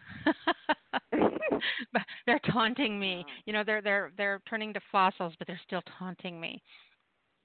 [2.26, 3.26] they're taunting me.
[3.46, 6.62] You know, they're they're they're turning to fossils, but they're still taunting me.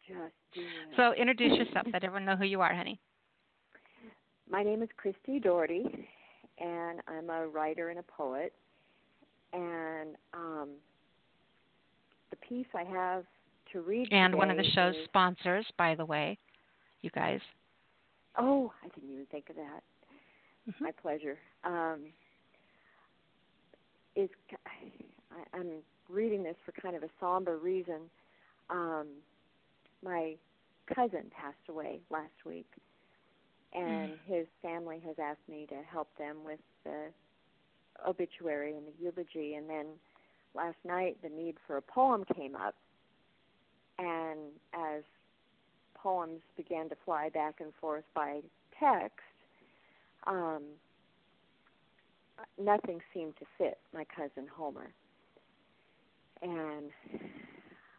[0.06, 0.96] Just do it.
[0.96, 1.86] So introduce yourself.
[1.92, 2.98] Let everyone know who you are, honey.
[4.50, 5.84] My name is Christy Doherty,
[6.58, 8.54] and I'm a writer and a poet.
[9.52, 10.70] And um,
[12.48, 13.24] piece I have
[13.72, 16.38] to read And one of the show's is- sponsors, by the way,
[17.02, 17.40] you guys.
[18.36, 19.82] Oh, I didn't even think of that.
[20.68, 20.84] Mm-hmm.
[20.84, 21.38] My pleasure.
[21.64, 22.06] Um,
[24.16, 24.28] is
[24.66, 25.68] I, I'm
[26.08, 28.00] reading this for kind of a somber reason.
[28.70, 29.06] Um,
[30.04, 30.34] my
[30.94, 32.68] cousin passed away last week,
[33.72, 37.06] and his family has asked me to help them with the
[38.06, 39.54] obituary and the eulogy.
[39.54, 39.86] And then
[40.58, 42.74] last night, the need for a poem came up,
[43.98, 44.40] and
[44.74, 45.02] as
[45.94, 48.40] poems began to fly back and forth by
[48.78, 49.18] text,
[50.26, 50.62] um,
[52.60, 54.90] nothing seemed to fit my cousin Homer.
[56.42, 56.90] And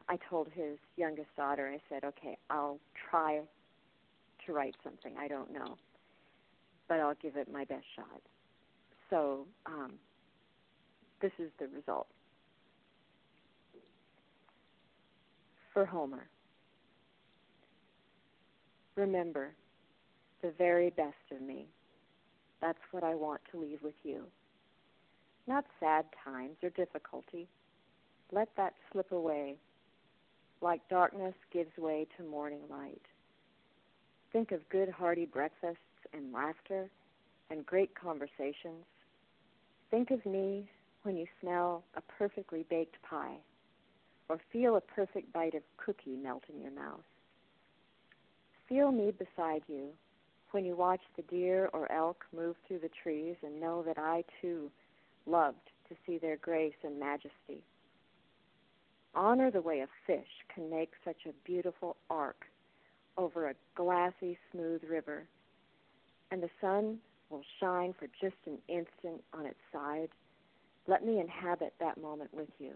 [0.07, 2.79] I told his youngest daughter, I said, okay, I'll
[3.09, 3.41] try
[4.45, 5.13] to write something.
[5.17, 5.77] I don't know,
[6.87, 8.21] but I'll give it my best shot.
[9.09, 9.93] So um,
[11.21, 12.07] this is the result.
[15.73, 16.27] For Homer,
[18.95, 19.53] remember
[20.41, 21.67] the very best of me.
[22.59, 24.23] That's what I want to leave with you.
[25.47, 27.47] Not sad times or difficulty.
[28.31, 29.55] Let that slip away,
[30.61, 33.01] like darkness gives way to morning light.
[34.33, 35.79] Think of good hearty breakfasts
[36.13, 36.89] and laughter
[37.51, 38.85] and great conversations.
[39.91, 40.69] Think of me
[41.03, 43.37] when you smell a perfectly baked pie
[44.29, 47.03] or feel a perfect bite of cookie melt in your mouth.
[48.67, 49.89] Feel me beside you
[50.51, 54.23] when you watch the deer or elk move through the trees and know that I
[54.41, 54.71] too
[55.25, 55.57] loved
[55.89, 57.63] to see their grace and majesty.
[59.15, 62.45] Honor the way a fish can make such a beautiful arc
[63.17, 65.27] over a glassy, smooth river,
[66.31, 66.99] and the sun
[67.29, 70.09] will shine for just an instant on its side.
[70.87, 72.73] Let me inhabit that moment with you.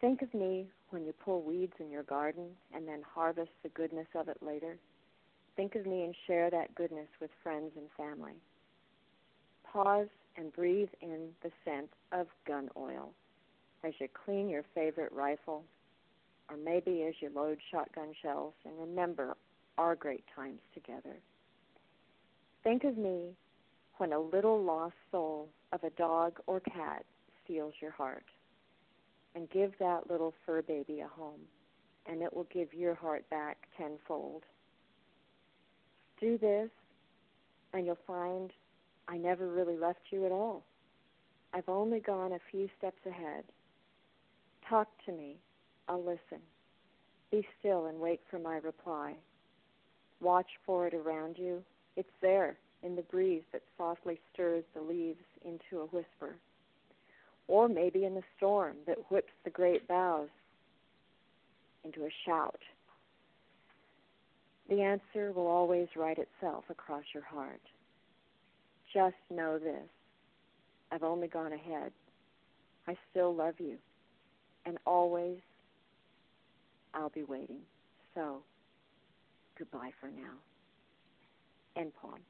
[0.00, 4.06] Think of me when you pull weeds in your garden and then harvest the goodness
[4.14, 4.78] of it later.
[5.56, 8.34] Think of me and share that goodness with friends and family.
[9.72, 13.10] Pause and breathe in the scent of gun oil
[13.84, 15.64] as you clean your favorite rifle,
[16.48, 19.36] or maybe as you load shotgun shells and remember
[19.78, 21.16] our great times together.
[22.62, 23.34] Think of me
[23.98, 27.04] when a little lost soul of a dog or cat
[27.44, 28.24] steals your heart,
[29.34, 31.40] and give that little fur baby a home,
[32.06, 34.42] and it will give your heart back tenfold.
[36.20, 36.70] Do this,
[37.72, 38.52] and you'll find
[39.08, 40.64] I never really left you at all.
[41.54, 43.44] I've only gone a few steps ahead.
[44.68, 45.36] Talk to me.
[45.88, 46.42] I'll listen.
[47.30, 49.14] Be still and wait for my reply.
[50.20, 51.62] Watch for it around you.
[51.96, 56.36] It's there in the breeze that softly stirs the leaves into a whisper.
[57.48, 60.28] Or maybe in the storm that whips the great boughs
[61.84, 62.60] into a shout.
[64.68, 67.60] The answer will always write itself across your heart.
[68.92, 69.88] Just know this
[70.92, 71.92] I've only gone ahead.
[72.86, 73.76] I still love you,
[74.64, 75.38] and always
[76.94, 77.60] I'll be waiting.
[78.14, 78.42] So,
[79.58, 80.32] goodbye for now.
[81.76, 82.20] End poem.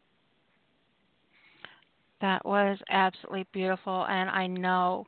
[2.21, 5.07] That was absolutely beautiful, and I know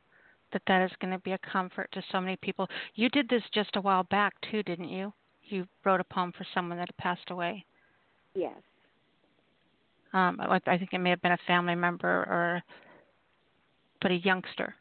[0.53, 2.69] that that is going to be a comfort to so many people.
[2.95, 5.13] You did this just a while back too, didn't you?
[5.45, 7.65] You wrote a poem for someone that had passed away.
[8.35, 8.57] Yes.
[10.13, 12.63] Um, I I think it may have been a family member or,
[14.01, 14.75] but a youngster.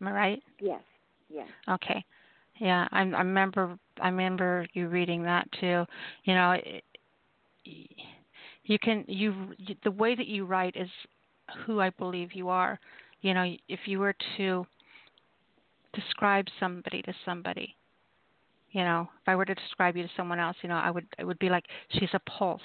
[0.00, 0.42] Am I right?
[0.60, 0.82] Yes.
[1.28, 1.48] Yes.
[1.68, 2.04] Okay.
[2.58, 3.78] Yeah, I, I remember.
[4.00, 5.84] I remember you reading that too.
[6.24, 6.84] You know, it,
[8.64, 9.34] you can you
[9.84, 10.88] the way that you write is
[11.64, 12.78] who I believe you are.
[13.22, 14.66] You know, if you were to
[15.92, 17.76] describe somebody to somebody,
[18.72, 21.06] you know, if I were to describe you to someone else, you know, I would
[21.18, 22.60] it would be like she's a pulse.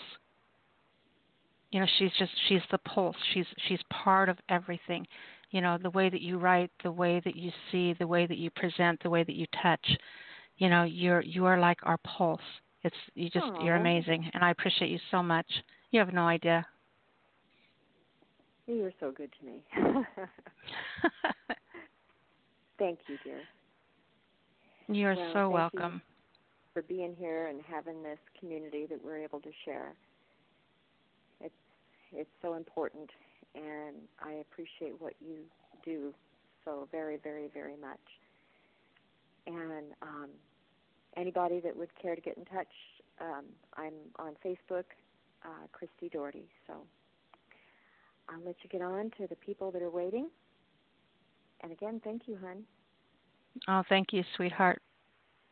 [1.71, 3.15] You know, she's just she's the pulse.
[3.33, 5.05] She's she's part of everything.
[5.51, 8.37] You know, the way that you write, the way that you see, the way that
[8.37, 9.85] you present, the way that you touch.
[10.57, 12.39] You know, you're you are like our pulse.
[12.83, 15.47] It's you just you're amazing, and I appreciate you so much.
[15.91, 16.65] You have no idea.
[18.67, 19.63] You were so good to me.
[22.79, 23.39] Thank you, dear.
[24.87, 25.79] You're Well, so thank you.
[25.79, 26.01] welcome.
[26.73, 29.93] for being here and having this community that we're able to share.
[31.39, 31.53] It's
[32.11, 33.09] it's so important,
[33.55, 35.37] and I appreciate what you
[35.85, 36.13] do
[36.65, 37.99] so very, very, very much.
[39.47, 40.29] And um,
[41.15, 42.67] anybody that would care to get in touch,
[43.21, 43.45] um,
[43.77, 44.85] I'm on Facebook,
[45.43, 46.49] uh, Christy Doherty.
[46.67, 46.73] So
[48.29, 50.29] I'll let you get on to the people that are waiting.
[51.61, 52.63] And again, thank you, hon.
[53.67, 54.81] Oh, thank you, sweetheart.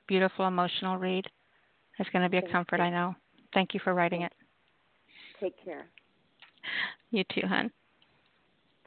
[0.07, 1.25] Beautiful emotional read.
[1.99, 2.83] It's going to be a Thank comfort, you.
[2.83, 3.15] I know.
[3.53, 4.33] Thank you for writing it.
[5.39, 5.85] Take care.
[7.11, 7.69] You too, hon.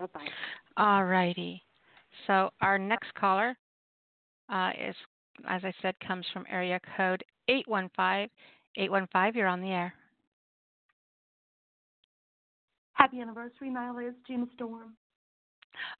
[0.01, 0.27] Bye bye.
[0.77, 1.63] All righty.
[2.27, 3.57] So our next caller
[4.49, 4.97] uh, is,
[5.49, 8.29] as I said, comes from area code 815.
[8.77, 9.95] 815, you're on the air.
[12.97, 14.09] Happy anniversary, Nyla.
[14.09, 14.95] It's Gina Storm.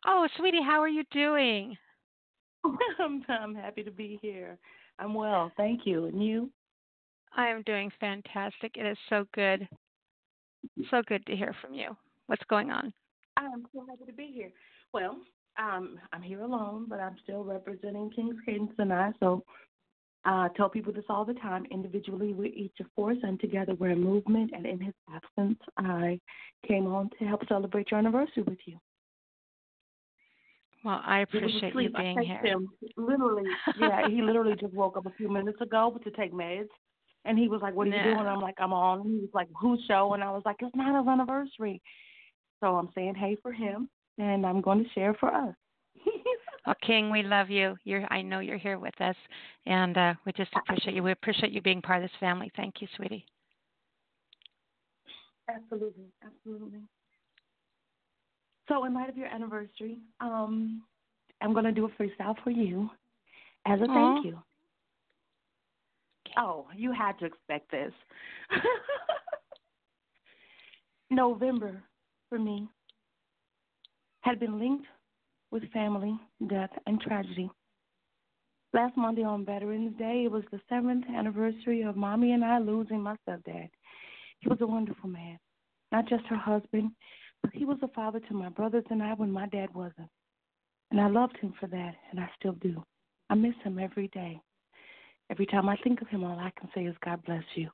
[0.07, 1.77] Oh, sweetie, how are you doing?
[2.99, 4.59] I'm, I'm happy to be here.
[4.99, 6.07] I'm well, thank you.
[6.07, 6.51] And you?
[7.37, 8.73] I am doing fantastic.
[8.77, 9.69] It is so good.
[10.91, 11.95] So good to hear from you.
[12.29, 12.95] What's going on?
[13.37, 14.51] I am so happy to be here.
[14.95, 15.19] Well,
[15.59, 19.13] um, I'm here alone, but I'm still representing King's Cadence and I.
[19.21, 19.45] So
[20.27, 21.67] I tell people this all the time.
[21.71, 24.51] Individually, we're each a force, and together we're a movement.
[24.55, 26.21] And in his absence, I
[26.67, 28.77] came on to help celebrate your anniversary with you.
[30.85, 32.41] Well, I appreciate you being here.
[32.43, 36.69] Him, literally, yeah, he literally just woke up a few minutes ago to take meds.
[37.25, 38.27] And he was like, What are you doing?
[38.27, 39.01] I'm like, I'm on.
[39.01, 40.15] And he was like, Whose show?
[40.15, 41.81] And I was like, It's not his anniversary.
[42.61, 43.89] So I'm saying hey for him,
[44.19, 45.55] and I'm going to share for us.
[46.67, 47.77] Well, King, we love you.
[47.85, 49.17] You're I know you're here with us
[49.67, 51.03] and uh we just appreciate you.
[51.03, 52.51] We appreciate you being part of this family.
[52.57, 53.25] Thank you, sweetie.
[55.49, 56.81] Absolutely, absolutely.
[58.69, 60.83] So, in light of your anniversary, um,
[61.41, 62.91] I'm going to do a freestyle for you
[63.65, 63.95] as a Aw.
[63.95, 64.39] thank you.
[66.37, 67.93] Oh, you had to expect this.
[71.11, 71.81] November
[72.29, 72.69] for me
[74.23, 74.87] had been linked
[75.51, 76.19] with family,
[76.49, 77.51] death, and tragedy.
[78.73, 83.01] Last Monday on Veterans Day, it was the seventh anniversary of Mommy and I losing
[83.01, 83.71] my stepdad.
[84.41, 85.39] He was a wonderful man,
[85.93, 86.91] not just her husband,
[87.43, 90.11] but he was a father to my brothers and I when my dad wasn't.
[90.91, 92.83] And I loved him for that, and I still do.
[93.31, 94.41] I miss him every day.
[95.31, 97.69] Every time I think of him, all I can say is, God bless you.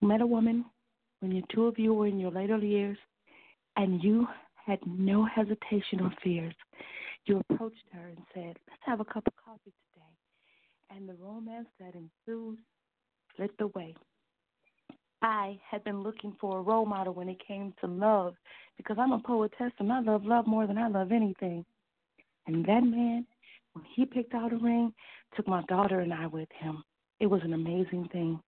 [0.00, 0.64] You met a woman
[1.20, 2.98] when you two of you were in your later years,
[3.76, 4.28] and you
[4.64, 6.54] had no hesitation or fears.
[7.26, 10.96] You approached her and said, Let's have a cup of coffee today.
[10.96, 12.58] And the romance that ensued
[13.38, 13.94] lit the way.
[15.22, 18.34] I had been looking for a role model when it came to love
[18.76, 21.64] because I'm a poetess and I love love more than I love anything.
[22.46, 23.26] And that man,
[23.72, 24.92] when he picked out a ring,
[25.34, 26.84] took my daughter and I with him.
[27.20, 28.38] It was an amazing thing.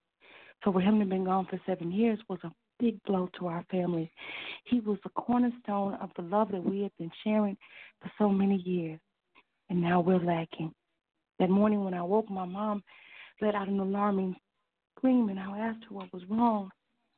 [0.65, 3.47] So for him to have been gone for seven years was a big blow to
[3.47, 4.11] our family.
[4.65, 7.57] He was the cornerstone of the love that we had been sharing
[8.01, 9.01] for so many years.
[9.69, 10.73] And now we're lacking.
[11.39, 12.83] That morning when I woke, my mom
[13.41, 14.37] let out an alarming
[14.97, 16.71] scream, and I asked her what was wrong.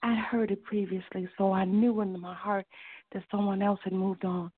[0.03, 2.67] I heard it previously, so I knew in my heart
[3.13, 4.51] that someone else had moved on.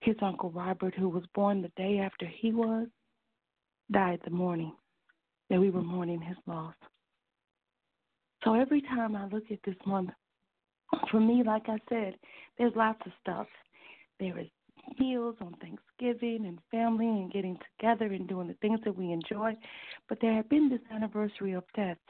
[0.00, 2.86] His uncle Robert, who was born the day after he was,
[3.90, 4.72] died the morning
[5.50, 6.74] that we were mourning his loss.
[8.44, 10.10] So every time I look at this month,
[11.10, 12.14] for me, like I said,
[12.56, 13.46] there's lots of stuff.
[14.20, 14.46] There is
[14.98, 19.54] meals on Thanksgiving and family and getting together and doing the things that we enjoy.
[20.08, 22.00] But there had been this anniversary of deaths,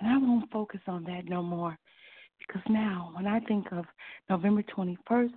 [0.00, 1.78] and I won't focus on that no more.
[2.38, 3.84] Because now, when I think of
[4.30, 5.34] November 21st,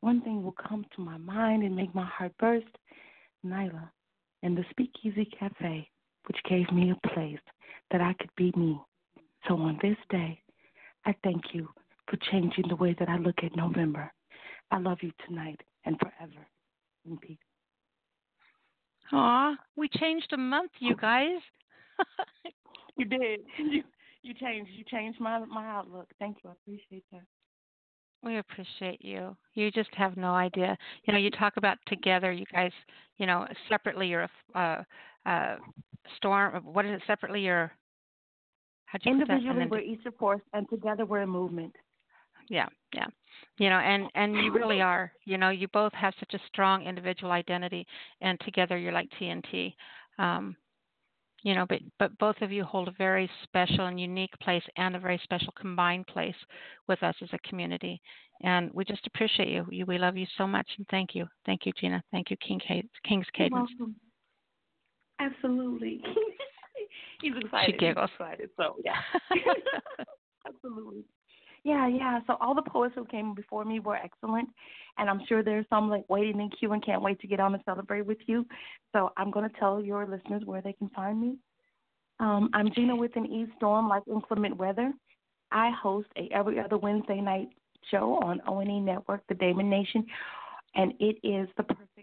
[0.00, 2.66] one thing will come to my mind and make my heart burst
[3.44, 3.88] Nyla
[4.42, 5.88] and the Speakeasy Cafe,
[6.26, 7.38] which gave me a place
[7.90, 8.78] that I could be me.
[9.48, 10.40] So on this day,
[11.06, 11.68] I thank you
[12.08, 14.12] for changing the way that I look at November.
[14.70, 16.46] I love you tonight and forever.
[17.06, 17.36] In peace.
[19.12, 21.38] Aw, we changed a month, you guys.
[22.96, 23.40] You did.
[23.58, 23.82] You
[24.22, 26.08] you changed you changed my my outlook.
[26.18, 26.50] Thank you.
[26.50, 27.22] I appreciate that.
[28.22, 29.36] We appreciate you.
[29.54, 30.78] You just have no idea.
[31.04, 32.72] You know, you talk about together, you guys,
[33.18, 34.82] you know, separately you're a uh,
[35.28, 35.56] uh,
[36.16, 36.64] storm.
[36.64, 37.02] What is it?
[37.06, 37.70] Separately you're.
[37.70, 38.83] How'd you put that?
[38.83, 41.74] And Individually we're each a force and together we're a movement.
[42.48, 43.06] yeah yeah.
[43.58, 45.12] You know and and you really are.
[45.24, 47.86] You know you both have such a strong individual identity
[48.20, 49.74] and together you're like tnt
[50.18, 50.56] um
[51.42, 54.94] you know but but both of you hold a very special and unique place and
[54.96, 56.34] a very special combined place
[56.88, 58.00] with us as a community.
[58.42, 61.26] And we just appreciate you, you we love you so much and thank you.
[61.46, 62.02] Thank you gina.
[62.10, 63.70] Thank you king Cad- king's You're cadence.
[63.78, 63.96] welcome.
[65.20, 66.02] Absolutely.
[67.20, 67.74] He's excited.
[67.74, 68.10] She giggles.
[68.18, 68.50] He's excited.
[68.56, 69.00] So yeah,
[70.46, 71.04] absolutely.
[71.64, 72.20] Yeah, yeah.
[72.26, 74.48] So all the poets who came before me were excellent,
[74.98, 77.54] and I'm sure there's some like waiting in queue and can't wait to get on
[77.54, 78.46] and celebrate with you.
[78.92, 81.38] So I'm going to tell your listeners where they can find me.
[82.20, 84.92] Um, I'm Gina with an E Storm, like inclement weather.
[85.50, 87.48] I host a every other Wednesday night
[87.90, 90.04] show on O&E Network, The Damon Nation,
[90.74, 91.93] and it is the perfect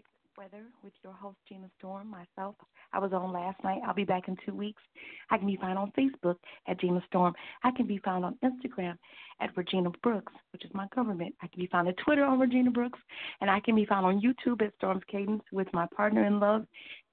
[0.42, 2.56] weather with your host Gina Storm, myself.
[2.92, 3.80] I was on last night.
[3.86, 4.82] I'll be back in two weeks.
[5.30, 6.34] I can be found on Facebook
[6.66, 7.32] at Gina Storm.
[7.62, 8.98] I can be found on Instagram
[9.40, 11.34] at Regina Brooks, which is my government.
[11.42, 12.98] I can be found on Twitter on Regina Brooks,
[13.40, 16.66] and I can be found on YouTube at Storm's Cadence with my partner in love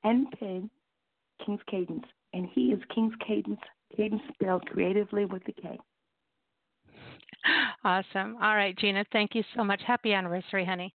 [0.04, 0.70] and pen,
[1.46, 3.60] King's Cadence, and he is King's Cadence.
[3.96, 5.78] Cadence spelled creatively with the K.
[7.84, 8.38] Awesome.
[8.42, 9.82] All right, Gina, thank you so much.
[9.86, 10.94] Happy anniversary, honey.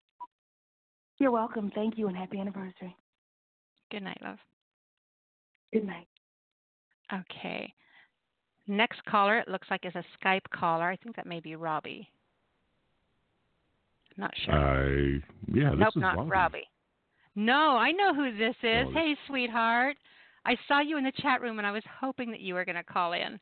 [1.20, 1.72] You're welcome.
[1.74, 2.96] Thank you and happy anniversary.
[3.92, 4.40] Good night, love.
[5.72, 6.08] Good night.
[7.14, 7.74] Okay.
[8.68, 10.90] Next caller, it looks like is a Skype caller.
[10.90, 12.10] I think that may be Robbie.
[14.18, 14.54] Not sure.
[14.54, 15.22] I
[15.54, 16.30] yeah, this nope, is not Robbie.
[16.30, 16.70] Robbie.
[17.36, 18.86] No, I know who this is.
[18.88, 19.98] Oh, hey, sweetheart.
[20.46, 22.76] I saw you in the chat room and I was hoping that you were going
[22.76, 23.40] to call in.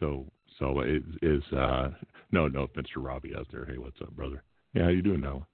[0.00, 0.26] So
[0.58, 1.90] so it is uh
[2.32, 3.64] no no offense to Robbie out there.
[3.64, 4.42] Hey, what's up, brother?
[4.74, 5.46] Yeah, how you doing now?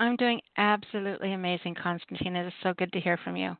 [0.00, 2.34] I'm doing absolutely amazing, Constantine.
[2.34, 3.56] It is so good to hear from you.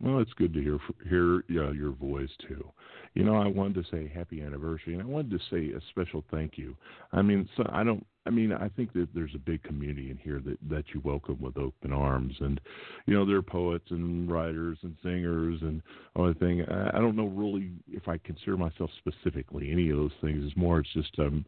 [0.00, 0.78] Well, it's good to hear
[1.08, 2.68] hear yeah, your voice too.
[3.14, 6.24] You know, I wanted to say happy anniversary, and I wanted to say a special
[6.30, 6.76] thank you.
[7.12, 8.04] I mean, so I don't.
[8.26, 11.40] I mean, I think that there's a big community in here that that you welcome
[11.40, 12.60] with open arms, and
[13.06, 15.80] you know, there are poets and writers and singers and
[16.16, 16.62] all that thing.
[16.62, 20.44] I, I don't know really if I consider myself specifically any of those things.
[20.44, 21.46] It's more, it's just um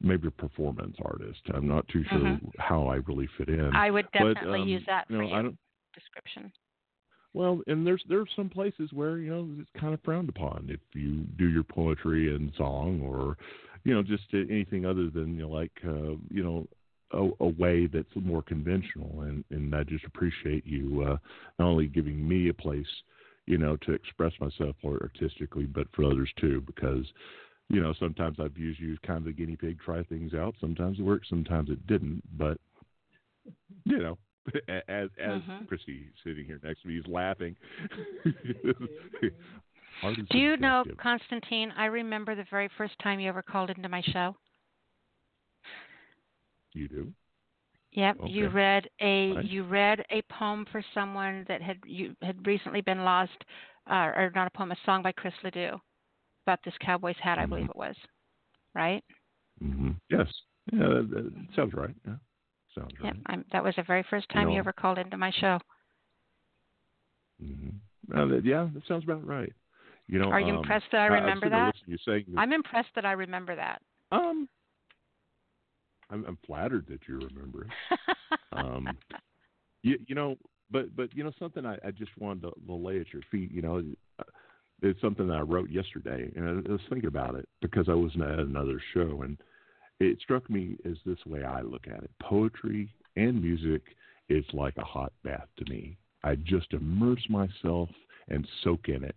[0.00, 1.40] maybe a performance artist.
[1.54, 2.52] I'm not too sure Mhm.
[2.58, 3.74] how I really fit in.
[3.74, 5.34] I would But, definitely um, use that you for know, you.
[5.34, 5.58] I don't.
[5.94, 6.52] description.
[7.32, 10.80] Well, and there's there's some places where you know it's kind of frowned upon if
[10.94, 13.36] you do your poetry and song, or
[13.84, 16.66] you know just anything other than you know, like uh, you know
[17.12, 19.22] a, a way that's more conventional.
[19.22, 21.16] And and I just appreciate you uh,
[21.58, 22.86] not only giving me a place,
[23.46, 27.04] you know, to express myself more artistically, but for others too, because
[27.68, 30.54] you know sometimes I've used you kind of the guinea pig, try things out.
[30.60, 32.58] Sometimes it worked, sometimes it didn't, but
[33.84, 34.18] you know.
[34.68, 35.66] As as Mhm.
[35.66, 37.56] Christy sitting here next to me is laughing.
[40.30, 40.84] Do you know.
[40.98, 41.72] Constantine?
[41.76, 44.36] I remember the very first time you ever called into my show.
[46.74, 47.12] You do?
[47.92, 49.44] Yep, you read a Right.
[49.44, 53.44] you read a poem for someone that had you had recently been lost,
[53.90, 55.80] uh, or not a poem, a song by Chris Ledoux
[56.46, 57.96] about this cowboy's hat, I believe it was,
[58.74, 59.02] right?
[59.60, 60.28] hmm Yes.
[60.72, 61.94] Yeah, that, that sounds right.
[62.06, 62.14] Yeah,
[62.74, 63.22] sounds Yep, right.
[63.26, 65.58] I'm, that was the very first time you know- ever called into my show.
[67.40, 67.70] hmm
[68.14, 69.52] Uh, that, yeah, that sounds about right.
[70.08, 71.74] You know, Are you um, impressed that I remember sitting there that?
[71.74, 73.82] listening to you saying that- I'm impressed that I remember that.
[74.12, 74.48] Um,
[76.10, 77.98] I'm, I'm flattered that you remember it.
[78.52, 78.96] um,
[79.82, 80.36] you, you know,
[80.70, 83.50] but but you know something I, I just wanted to, to lay at your feet.
[83.50, 83.82] You know,
[84.82, 88.12] it's something that I wrote yesterday, and I was thinking about it because I was
[88.16, 89.38] at another show, and
[90.00, 93.82] it struck me as this way I look at it: poetry and music
[94.28, 95.96] is like a hot bath to me.
[96.24, 97.88] I just immerse myself
[98.28, 99.16] and soak in it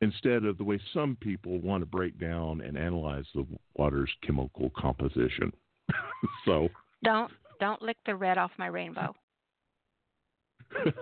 [0.00, 4.70] instead of the way some people want to break down and analyze the water's chemical
[4.76, 5.52] composition.
[6.44, 6.68] so
[7.02, 9.14] Don't don't lick the red off my rainbow.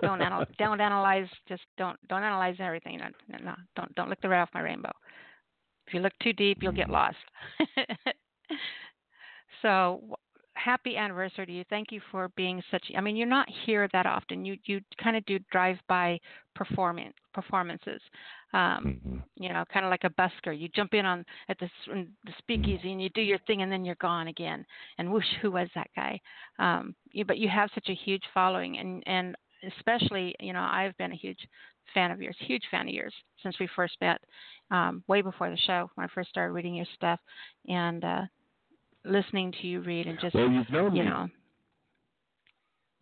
[0.01, 2.99] Don't anal- don't analyze just don't don't analyze everything.
[3.27, 4.91] No, no, don't don't look the red off my rainbow.
[5.87, 7.17] If you look too deep, you'll get lost.
[9.61, 10.15] so w-
[10.55, 11.63] happy anniversary to you.
[11.69, 12.85] Thank you for being such.
[12.97, 14.45] I mean, you're not here that often.
[14.45, 16.19] You you kind of do drive by
[16.55, 18.01] performance performances.
[18.53, 20.57] Um, you know, kind of like a busker.
[20.57, 23.83] You jump in on at the, the speakeasy and you do your thing, and then
[23.83, 24.63] you're gone again.
[24.99, 26.19] And whoosh, who was that guy?
[26.59, 29.35] Um, you, but you have such a huge following, and and
[29.77, 31.39] especially, you know, I've been a huge
[31.93, 34.21] fan of yours, huge fan of yours since we first met,
[34.71, 37.19] um, way before the show when I first started reading your stuff,
[37.67, 38.21] and uh,
[39.05, 41.09] listening to you read, and just Well, you've known you me.
[41.09, 41.29] know,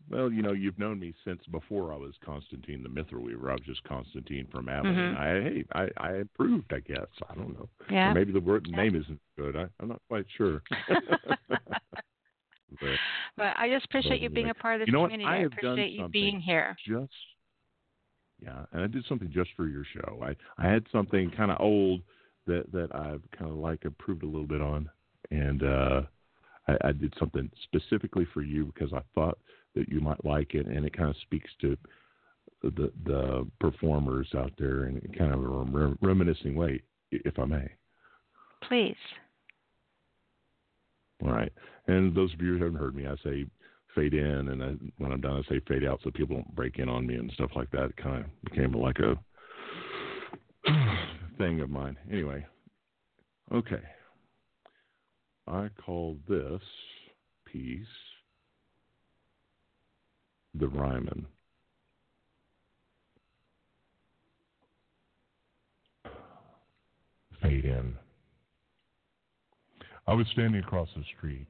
[0.09, 3.49] Well, you know, you've known me since before I was Constantine the Mithril Weaver.
[3.49, 5.13] I was just Constantine from Abilene.
[5.13, 5.17] Mhm.
[5.17, 7.07] I, hey, I, I improved, I guess.
[7.29, 7.69] I don't know.
[7.79, 8.13] Or Yeah.
[8.13, 9.55] maybe the word name isn't good.
[9.55, 10.61] I, I'm not quite sure.
[12.79, 12.89] but,
[13.37, 15.11] but I just appreciate you being a part of this you know what?
[15.11, 15.29] community.
[15.29, 16.75] I I done appreciate you being here.
[16.85, 17.11] Just
[18.41, 20.19] yeah, and I did something just for your show.
[20.23, 22.01] I I had something kind of old
[22.47, 24.89] that that I've kind of like improved a little bit on,
[25.29, 26.01] and uh,
[26.67, 29.37] I, I did something specifically for you because I thought
[29.75, 31.77] that you might like it, and it kind of speaks to
[32.63, 36.81] the the performers out there in kind of a rem- reminiscing way,
[37.11, 37.69] if I may.
[38.67, 38.95] Please.
[41.23, 41.51] All right.
[41.87, 43.45] And those of you who haven't heard me, I say
[43.95, 46.79] fade in, and I, when I'm done, I say fade out, so people don't break
[46.79, 47.85] in on me and stuff like that.
[47.85, 49.17] It kind of became like a
[51.37, 51.97] thing of mine.
[52.11, 52.45] Anyway,
[53.53, 53.81] okay.
[55.47, 56.61] I call this
[57.45, 57.85] piece
[60.53, 61.25] the Ryman.
[67.41, 67.95] Fade in.
[70.11, 71.47] I was standing across the street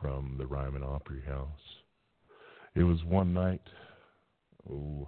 [0.00, 1.46] from the Ryman Opry House.
[2.74, 3.60] It was one night,
[4.72, 5.06] oh,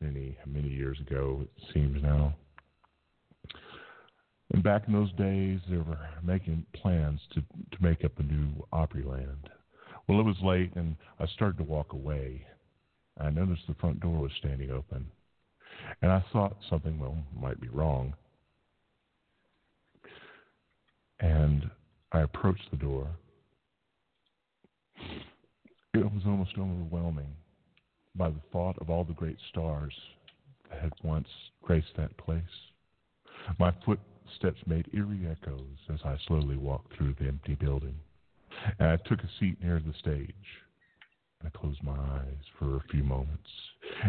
[0.00, 2.34] many, many years ago, it seems now.
[4.54, 8.48] And back in those days, they were making plans to, to make up a new
[8.72, 9.44] Opryland.
[10.08, 12.46] Well, it was late, and I started to walk away.
[13.20, 15.04] I noticed the front door was standing open.
[16.00, 18.14] And I thought something, well, might be wrong.
[21.20, 21.70] And
[22.12, 23.08] I approached the door.
[25.94, 27.34] It was almost overwhelming
[28.14, 29.94] by the thought of all the great stars
[30.70, 31.28] that had once
[31.62, 32.42] graced that place.
[33.58, 37.94] My footsteps made eerie echoes as I slowly walked through the empty building.
[38.78, 40.34] And I took a seat near the stage.
[41.40, 43.48] And I closed my eyes for a few moments.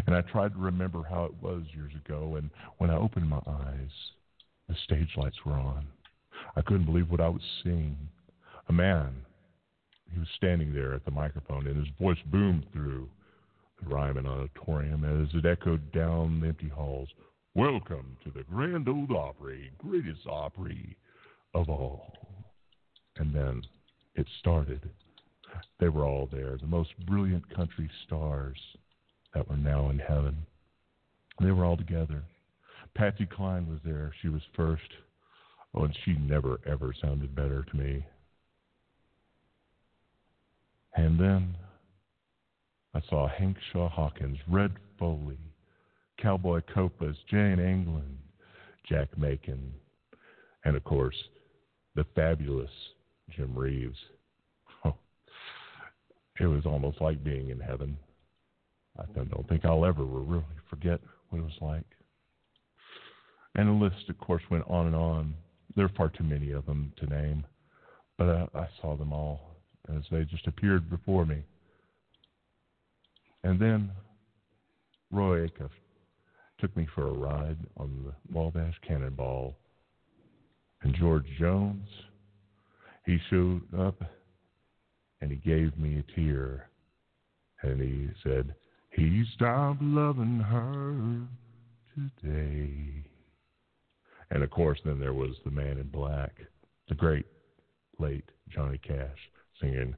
[0.06, 2.36] And I tried to remember how it was years ago.
[2.36, 3.90] And when I opened my eyes,
[4.68, 5.86] the stage lights were on.
[6.56, 7.96] I couldn't believe what I was seeing.
[8.68, 9.14] A man.
[10.12, 13.08] He was standing there at the microphone, and his voice boomed through
[13.82, 17.08] the Ryman Auditorium as it echoed down the empty halls.
[17.54, 20.96] Welcome to the Grand Ole Opry, greatest Opry
[21.54, 22.12] of all.
[23.16, 23.62] And then
[24.14, 24.88] it started.
[25.78, 28.58] They were all there, the most brilliant country stars
[29.34, 30.36] that were now in heaven.
[31.40, 32.22] They were all together.
[32.94, 34.12] Patsy Cline was there.
[34.20, 34.82] She was first.
[35.74, 38.04] Oh, and she never, ever sounded better to me.
[40.96, 41.56] And then
[42.94, 45.38] I saw Hank Shaw Hawkins, Red Foley,
[46.18, 48.18] Cowboy Copas, Jane England,
[48.88, 49.72] Jack Macon,
[50.64, 51.16] and of course,
[51.94, 52.70] the fabulous
[53.30, 53.98] Jim Reeves.
[54.84, 54.96] Oh,
[56.40, 57.96] it was almost like being in heaven.
[58.98, 61.86] I don't think I'll ever really forget what it was like.
[63.54, 65.34] And the list, of course, went on and on.
[65.76, 67.46] There are far too many of them to name,
[68.18, 69.56] but I, I saw them all
[69.96, 71.42] as they just appeared before me.
[73.42, 73.90] And then
[75.10, 75.70] Roy Acuff
[76.58, 79.56] took me for a ride on the Wabash Cannonball.
[80.82, 81.88] And George Jones,
[83.06, 84.02] he showed up
[85.20, 86.68] and he gave me a tear.
[87.62, 88.54] And he said,
[88.90, 91.20] He stopped loving her
[92.22, 93.04] today.
[94.30, 96.32] And of course, then there was the man in black,
[96.88, 97.26] the great
[97.98, 99.30] late Johnny Cash,
[99.60, 99.96] singing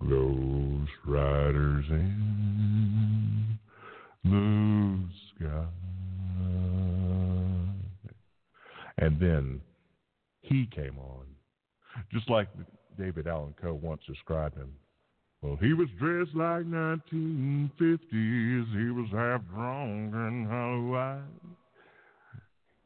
[0.00, 3.58] Ghost Riders in
[4.24, 4.98] the
[5.36, 5.66] sky.
[8.98, 9.60] And then
[10.42, 11.26] he came on,
[12.12, 12.48] just like
[12.98, 14.74] David Allan Coe once described him.
[15.42, 18.00] Well, he was dressed like 1950s.
[18.10, 21.22] He was half drunk and hollow-eyed.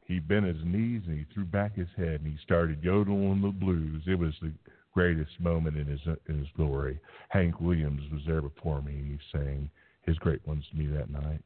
[0.05, 3.49] He bent his knees and he threw back his head and he started yodeling the
[3.49, 4.03] blues.
[4.05, 4.53] It was the
[4.93, 6.99] greatest moment in his in his glory.
[7.29, 8.93] Hank Williams was there before me.
[8.93, 9.69] and He sang
[10.03, 11.43] his great ones to me that night.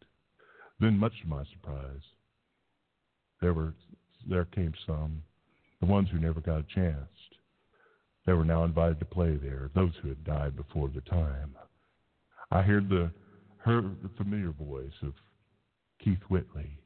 [0.80, 2.02] Then, much to my surprise,
[3.42, 3.74] there were
[4.28, 5.24] there came some,
[5.80, 7.10] the ones who never got a chance.
[8.26, 9.72] They were now invited to play there.
[9.74, 11.56] Those who had died before the time.
[12.52, 13.10] I heard the
[13.60, 15.14] heard the familiar voice of
[16.04, 16.79] Keith Whitley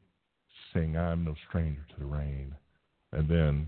[0.73, 2.55] sing "I'm No Stranger to the Rain,"
[3.11, 3.67] and then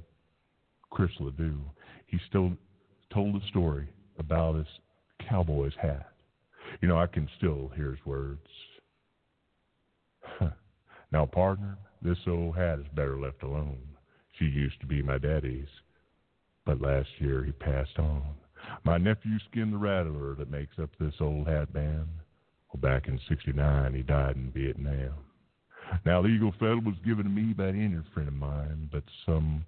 [0.90, 1.62] Chris Ledoux.
[2.08, 2.54] He still
[3.14, 3.88] told a story
[4.18, 4.68] about his
[5.28, 6.12] cowboy's hat.
[6.82, 8.48] You know, I can still hear his words.
[11.12, 13.82] now, partner, this old hat is better left alone.
[14.38, 15.68] She used to be my daddy's,
[16.66, 18.36] but last year he passed on.
[18.84, 22.08] My nephew skinned the rattler that makes up this old hat band.
[22.74, 25.25] Well, back in '69, he died in Vietnam.
[26.06, 29.04] Now, the Eagle Feather was given to me by an Indian friend of mine, but
[29.26, 29.66] someone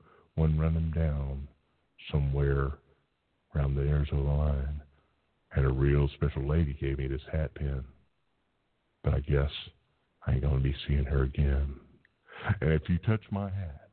[0.60, 1.48] run him down
[2.12, 2.74] somewhere
[3.56, 4.82] around the Arizona line.
[5.56, 7.84] And a real special lady gave me this hat pin.
[9.04, 9.50] But I guess
[10.26, 11.74] I ain't going to be seeing her again.
[12.62, 13.90] And if you touch my hat,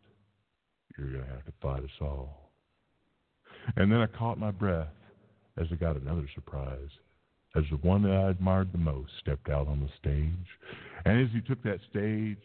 [0.98, 2.50] you're going to have to fight us all.
[3.76, 4.88] And then I caught my breath
[5.56, 6.90] as I got another surprise.
[7.54, 10.48] As the one that I admired the most stepped out on the stage.
[11.04, 12.42] And as he took that stage,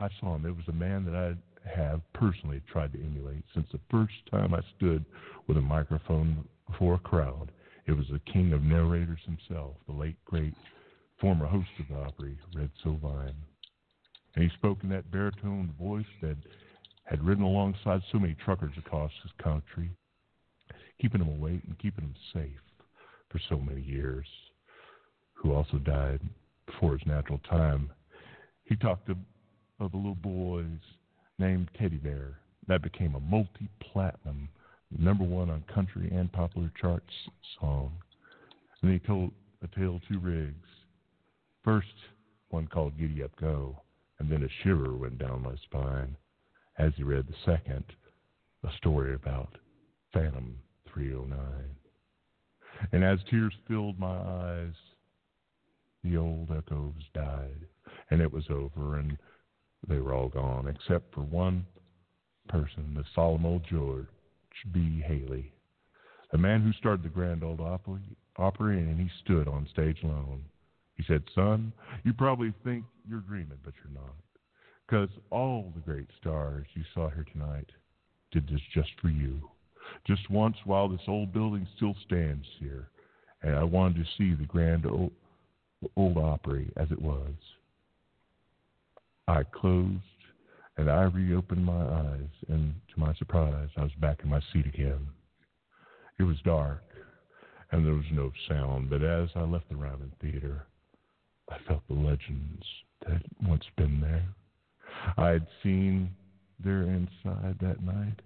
[0.00, 0.46] I saw him.
[0.46, 4.54] It was a man that I have personally tried to emulate since the first time
[4.54, 5.04] I stood
[5.46, 7.52] with a microphone before a crowd.
[7.86, 10.54] It was the king of narrators himself, the late great
[11.20, 13.34] former host of the Opry, Red Sovine.
[14.34, 16.36] And he spoke in that baritone voice that
[17.04, 19.90] had ridden alongside so many truckers across this country,
[21.00, 22.60] keeping them awake and keeping them safe
[23.30, 24.26] for so many years,
[25.34, 26.20] who also died
[26.66, 27.90] before his natural time.
[28.64, 29.16] He talked of,
[29.78, 30.64] of a little boy
[31.38, 32.38] named Teddy Bear
[32.68, 34.48] that became a multi platinum,
[34.96, 37.12] number one on country and popular charts
[37.60, 37.92] song.
[38.82, 39.32] And he told
[39.62, 40.68] a tale of two rigs.
[41.64, 41.88] First,
[42.50, 43.76] one called Giddy Up Go,
[44.18, 46.16] and then a shiver went down my spine
[46.78, 47.84] as he read the second,
[48.64, 49.56] a story about
[50.12, 50.56] Phantom
[50.92, 51.36] 309.
[52.92, 54.74] And as tears filled my eyes,
[56.02, 57.66] the old echoes died,
[58.10, 59.18] and it was over, and
[59.86, 61.66] they were all gone, except for one
[62.48, 64.06] person, the solemn old George
[64.72, 65.02] D.
[65.06, 65.52] Hay,
[66.32, 67.60] the man who started the Grand Ole
[68.36, 70.44] Opry, and he stood on stage alone.
[70.96, 71.72] He said, Son,
[72.04, 74.14] you probably think you're dreaming, but you're not.
[74.86, 77.70] Because all the great stars you saw here tonight
[78.32, 79.40] did this just for you.
[80.06, 82.88] Just once while this old building still stands here.
[83.42, 85.12] And I wanted to see the Grand Old,
[85.96, 87.32] old Opry as it was.
[89.28, 90.02] I closed
[90.76, 94.66] and I reopened my eyes, and to my surprise, I was back in my seat
[94.66, 95.08] again.
[96.18, 96.82] It was dark,
[97.70, 100.66] and there was no sound, but as I left the Ryman Theater,
[101.50, 102.64] I felt the legends
[103.00, 104.24] that had once been there.
[105.18, 106.10] I had seen
[106.64, 108.20] their inside that night.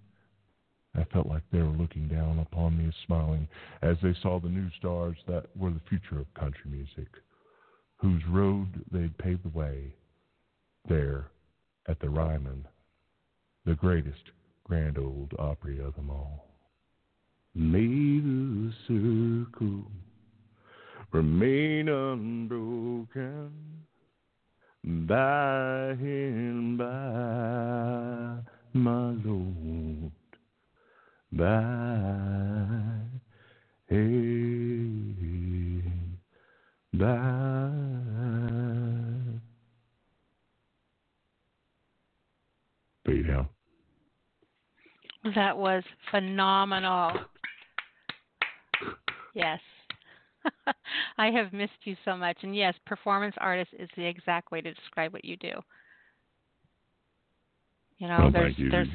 [0.96, 3.48] I felt like they were looking down upon me, smiling,
[3.82, 7.08] as they saw the new stars that were the future of country music,
[7.97, 9.92] whose road they'd paved the way
[10.89, 11.26] there
[11.89, 12.66] at the Ryman,
[13.64, 14.31] the greatest
[14.64, 16.47] grand old Opry of them all.
[17.55, 19.90] May the circle
[21.12, 23.52] remain unbroken
[24.84, 28.40] by and by,
[28.73, 30.12] my Lord,
[31.36, 33.00] by,
[33.88, 34.24] hey,
[36.92, 37.84] by.
[43.30, 43.46] Out.
[45.34, 47.12] That was phenomenal.
[49.34, 49.60] Yes.
[51.18, 52.38] I have missed you so much.
[52.42, 55.52] And yes, performance artist is the exact way to describe what you do.
[58.05, 58.68] You know, well, there's you.
[58.68, 58.89] there's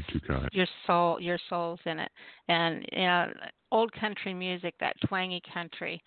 [0.52, 2.12] your soul your soul's in it.
[2.48, 3.34] And you know,
[3.72, 6.00] old country music, that twangy country,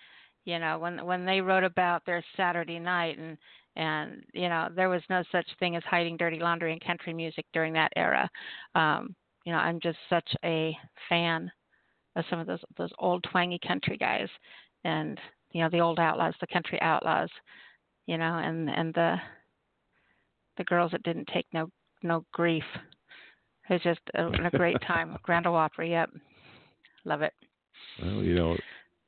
[0.45, 3.37] you know, when when they wrote about their Saturday night and
[3.75, 7.45] and you know there was no such thing as hiding dirty laundry in country music
[7.53, 8.31] during that era
[8.75, 9.17] um
[9.47, 10.77] you know i'm just such a
[11.09, 11.51] fan
[12.17, 14.29] of some of those those old twangy country guys
[14.85, 15.19] and
[15.53, 17.31] you know the old outlaws the country outlaws
[18.05, 19.17] you know and and the
[20.59, 21.71] the girls that didn't take no
[22.03, 22.65] no grief
[23.69, 26.11] it was just a, a great time grand ole opry yep
[27.05, 27.33] love it
[28.01, 28.57] well you know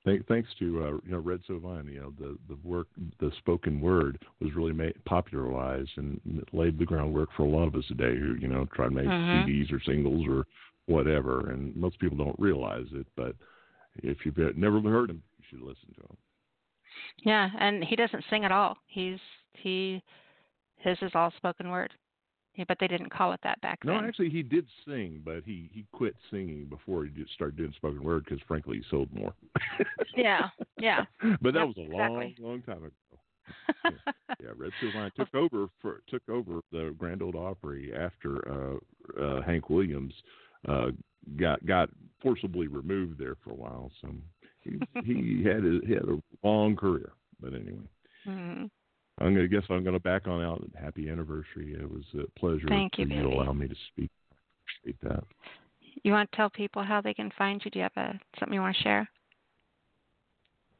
[0.05, 2.89] Thank, thanks to uh, you know Red Sovine, you know the the work,
[3.21, 6.21] the spoken word was really made, popularized and
[6.53, 9.07] laid the groundwork for a lot of us today who you know try to make
[9.07, 9.49] mm-hmm.
[9.49, 10.45] CDs or singles or
[10.87, 11.51] whatever.
[11.51, 13.35] And most people don't realize it, but
[14.03, 16.17] if you've never heard him, you should listen to him.
[17.25, 18.77] Yeah, and he doesn't sing at all.
[18.87, 19.19] He's
[19.55, 20.03] he
[20.77, 21.93] his is all spoken word.
[22.57, 24.03] Yeah, but they didn't call it that back no, then.
[24.03, 27.73] No, actually, he did sing, but he he quit singing before he did started doing
[27.77, 29.35] spoken word because, frankly, he sold more.
[30.17, 31.05] yeah, yeah.
[31.43, 32.45] But that yep, was a long, exactly.
[32.45, 32.91] long time ago.
[33.85, 39.23] yeah, yeah, Red Sovine took over for took over the Grand Ole Opry after uh,
[39.23, 40.15] uh, Hank Williams
[40.69, 40.89] uh,
[41.37, 41.91] got got
[42.23, 43.91] forcibly removed there for a while.
[44.01, 44.09] So
[44.61, 47.13] he he had a, he had a long career.
[47.41, 47.89] But anyway.
[48.27, 48.65] Mm-hmm.
[49.19, 50.65] I'm gonna guess I'm gonna back on out.
[50.81, 51.75] Happy anniversary!
[51.75, 54.11] It was a pleasure Thank you, for you to allow me to speak.
[54.83, 55.25] Appreciate that.
[56.03, 57.71] You want to tell people how they can find you?
[57.71, 59.09] Do you have a, something you want to share?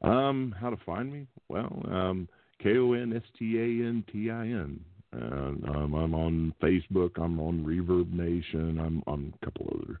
[0.01, 1.27] Um, how to find me?
[1.47, 2.27] Well, um,
[2.61, 4.79] K O N S T A N T I N.
[5.15, 7.11] Uh, um, I'm on Facebook.
[7.17, 8.79] I'm on Reverb Nation.
[8.79, 9.99] I'm on a couple other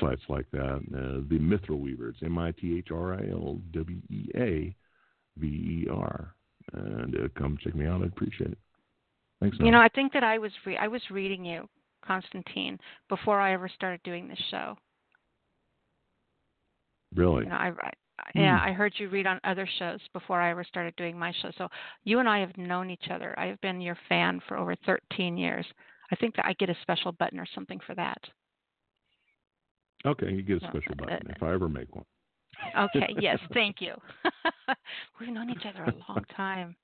[0.00, 0.82] sites like that.
[0.92, 2.08] Uh, the Mithril Weaver.
[2.08, 4.74] It's M I T H R I L W E A
[5.38, 6.34] V E R
[6.72, 8.02] and uh, come check me out.
[8.02, 8.58] I'd appreciate it.
[9.40, 9.56] Thanks.
[9.60, 11.68] You know, I think that I was re- I was reading you,
[12.04, 12.78] Constantine,
[13.08, 14.76] before I ever started doing this show.
[17.14, 17.44] Really?
[17.44, 17.92] You know, I, I
[18.34, 18.68] yeah, Hmm.
[18.68, 21.50] I heard you read on other shows before I ever started doing my show.
[21.58, 21.68] So
[22.04, 23.38] you and I have known each other.
[23.38, 25.66] I have been your fan for over 13 years.
[26.10, 28.18] I think that I get a special button or something for that.
[30.04, 32.04] Okay, you get a special uh, button if I ever make one.
[32.78, 33.94] Okay, yes, thank you.
[35.20, 36.76] We've known each other a long time.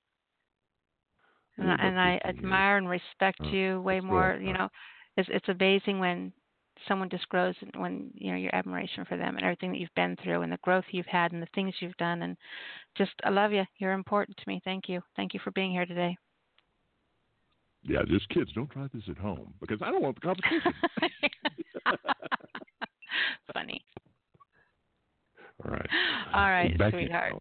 [1.57, 4.39] And, I- and I admire and respect Oh, you way more.
[4.41, 4.69] You know,
[5.17, 6.33] it's it's amazing when
[6.87, 9.93] someone just grows and when you know your admiration for them and everything that you've
[9.95, 12.35] been through and the growth you've had and the things you've done and
[12.97, 13.63] just I love you.
[13.77, 14.61] You're important to me.
[14.65, 15.01] Thank you.
[15.15, 16.17] Thank you for being here today.
[17.83, 20.73] Yeah, just kids, don't try this at home because I don't want the competition.
[23.53, 23.83] Funny.
[25.65, 25.89] All right.
[26.33, 26.99] All right, Back in.
[26.99, 27.33] sweetheart.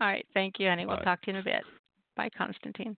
[0.00, 0.86] All right, thank you, honey.
[0.86, 1.62] We'll talk to you in a bit.
[2.16, 2.96] Bye, Constantine.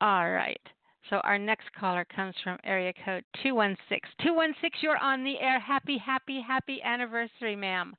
[0.00, 0.60] All right.
[1.08, 4.00] So our next caller comes from area code 216.
[4.22, 5.58] 216, you're on the air.
[5.58, 7.94] Happy, happy, happy anniversary, ma'am.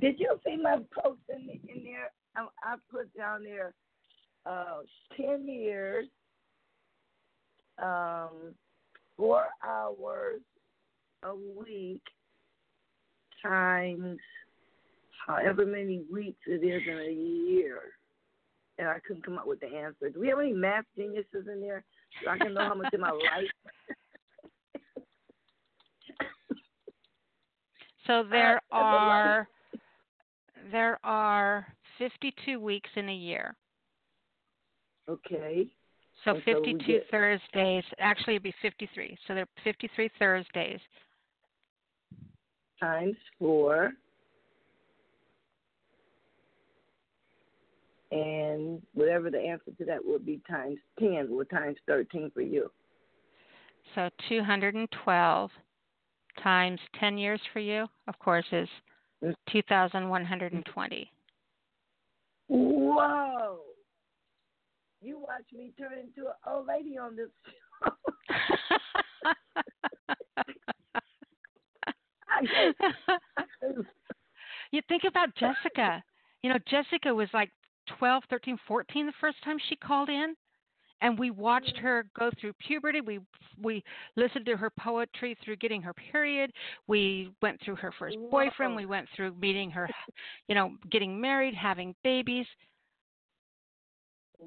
[0.00, 2.10] Did you see my post in, in there?
[2.36, 3.74] I, I put down there
[4.44, 4.80] uh,
[5.16, 6.06] 10 years,
[7.82, 8.54] um,
[9.16, 10.40] four hours
[11.22, 12.02] a week
[13.42, 14.18] times
[15.26, 17.78] however many weeks it is in a year.
[18.78, 20.08] And I couldn't come up with the answer.
[20.10, 21.84] Do we have any math geniuses in there
[22.24, 23.50] so I can know how much of my life?
[28.06, 29.46] So there are
[30.70, 31.66] there are
[31.98, 33.54] 52 weeks in a year.
[35.08, 35.66] Okay.
[36.24, 37.84] So And 52 get- Thursdays.
[37.98, 39.16] Actually, it'd be 53.
[39.26, 40.80] So there are 53 Thursdays.
[42.82, 43.92] Times four.
[48.10, 52.70] And whatever the answer to that would be times 10 or times 13 for you.
[53.94, 55.50] So 212
[56.42, 58.68] times 10 years for you, of course, is
[59.24, 59.34] mm.
[59.50, 61.10] 2,120.
[62.48, 63.60] Whoa!
[65.00, 67.92] You watch me turn into an old lady on this show.
[74.72, 76.02] you think about Jessica.
[76.42, 77.50] You know, Jessica was like
[77.98, 80.34] 12, 13, 14 the first time she called in.
[81.00, 81.82] And we watched mm.
[81.82, 83.00] her go through puberty.
[83.00, 83.18] We
[83.60, 83.82] we
[84.16, 86.52] listened to her poetry through getting her period.
[86.86, 88.76] We went through her first boyfriend.
[88.76, 89.90] We went through meeting her,
[90.46, 92.46] you know, getting married, having babies.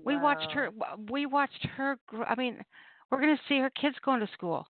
[0.06, 0.70] We watched her.
[1.10, 1.98] We watched her.
[2.26, 2.64] I mean,
[3.12, 4.66] we're going to see her kids going to school.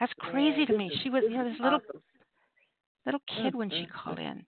[0.00, 0.86] That's crazy Man, to me.
[0.86, 2.02] is- She was you know, this little awesome.
[3.06, 4.44] Little kid when she Mm, mm, called in.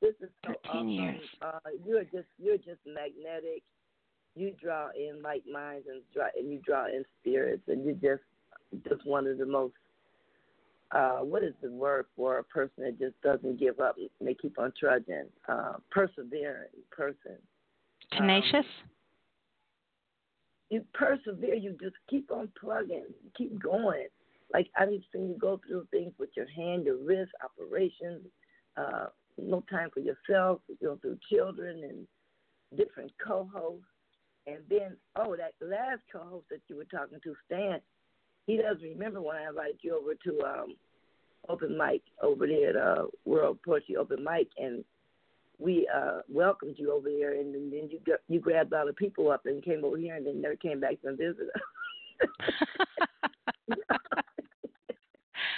[0.00, 0.88] This is so 13 awesome.
[0.88, 1.20] years.
[1.42, 3.62] Uh, you're just you're just magnetic.
[4.36, 8.22] You draw in like minds and draw and you draw in spirits, and you're just
[8.88, 9.74] just one of the most.
[10.90, 14.34] Uh, what is the word for a person that just doesn't give up and they
[14.34, 15.26] keep on trudging?
[15.46, 17.36] Uh, persevering person.
[18.12, 18.64] Tenacious.
[20.70, 23.04] you persevere, you just keep on plugging,
[23.36, 24.06] keep going.
[24.52, 28.26] Like I've seen you go through things with your hand, your wrist, operations,
[28.76, 33.84] uh, no time for yourself, you go through children and different co hosts.
[34.46, 37.80] And then oh that last co host that you were talking to, Stan,
[38.46, 40.74] he doesn't remember when I invited you over to um
[41.48, 44.84] open mic over there at uh World Poetry Open Mic and
[45.58, 48.92] we uh welcomed you over there and then, then you got, you grabbed all the
[48.92, 51.62] people up and came over here and then never came back to visit us.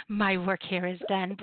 [0.08, 1.36] My work here is done.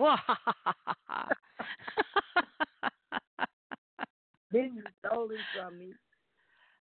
[4.52, 5.94] then you stole it from me.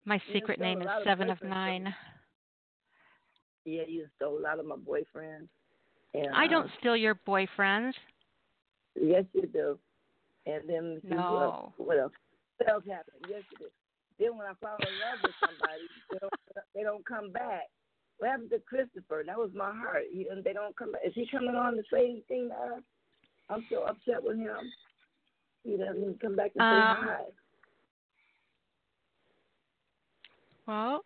[0.04, 1.94] My secret name is of Seven of Nine.
[3.64, 5.48] Yeah, you stole a lot of my boyfriends.
[6.14, 7.92] And I uh, don't steal your boyfriends.
[9.00, 9.78] Yes, you do.
[10.46, 11.72] And then see No.
[11.76, 12.12] what, what else?
[12.58, 13.26] What else happened?
[13.28, 13.70] Yes, you did.
[14.18, 16.32] Then when I fall in love with somebody, they don't,
[16.74, 17.62] they don't come back.
[18.22, 19.24] What happened to Christopher?
[19.26, 20.04] That was my heart.
[20.12, 20.92] He, they don't come.
[21.04, 22.82] Is he coming on to say anything to us?
[23.50, 24.54] I'm so upset with him.
[25.64, 27.24] He doesn't come back and Um, say hi.
[30.68, 31.04] Well,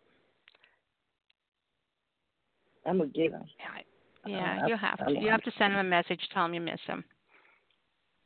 [2.85, 3.49] I'm gonna get him.
[3.57, 5.05] yeah, I- you have to.
[5.05, 6.21] I'm- You have to send him a message.
[6.29, 7.03] Tell him you miss him.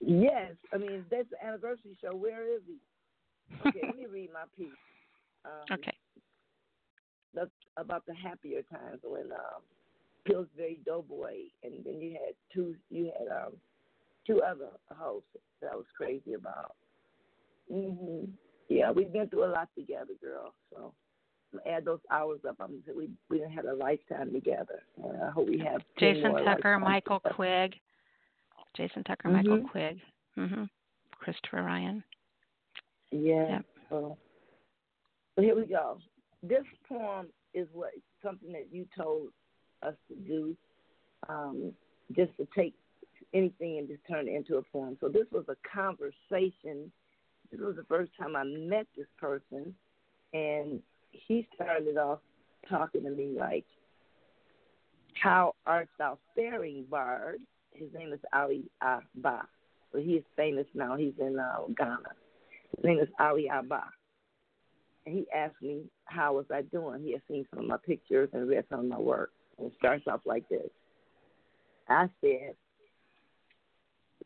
[0.02, 2.14] Yes, I mean that's the anniversary show.
[2.14, 2.76] Where is he?
[3.68, 4.68] Okay, let me read my piece.
[5.45, 5.98] Um, Okay.
[7.34, 9.61] That's about the happier times when um,
[10.26, 12.76] Pillsbury Doughboy, and then you had two.
[12.90, 13.53] You had um,
[14.27, 15.30] two other hosts
[15.61, 16.76] that I was crazy about.
[17.72, 18.26] hmm
[18.68, 20.53] Yeah, we've been through a lot together, girl.
[20.72, 20.93] So
[21.69, 22.56] add those hours up.
[22.60, 27.19] I'm we we had a lifetime together, and I hope we have Jason Tucker, Michael
[27.19, 27.35] together.
[27.35, 27.80] Quigg.
[28.76, 29.69] Jason Tucker, Michael Mhm.
[29.69, 30.01] Quigg.
[30.38, 30.69] Mhm.
[31.18, 32.03] Christopher Ryan.
[33.11, 33.50] Yeah.
[33.50, 33.66] Yep.
[33.90, 34.18] So
[35.38, 36.00] here we go.
[36.44, 37.92] This poem is what
[38.24, 39.30] something that you told
[39.84, 40.56] us to do,
[41.30, 41.72] um,
[42.16, 42.74] just to take
[43.34, 44.98] anything and just turn it into a poem.
[45.00, 46.92] So this was a conversation.
[47.52, 49.74] This was the first time I met this person,
[50.34, 52.20] and he started off
[52.70, 53.66] talking to me like,
[55.22, 59.48] "How art thou faring, Bard?" His name is Ali Abba.
[59.92, 60.95] So he is famous now.
[60.95, 62.14] He's in uh, Ghana.
[62.76, 63.84] His name is Ali Abba.
[65.06, 67.04] He asked me how was I doing.
[67.04, 69.32] He had seen some of my pictures and read some of my work.
[69.58, 70.70] And it starts off like this.
[71.90, 72.56] I said,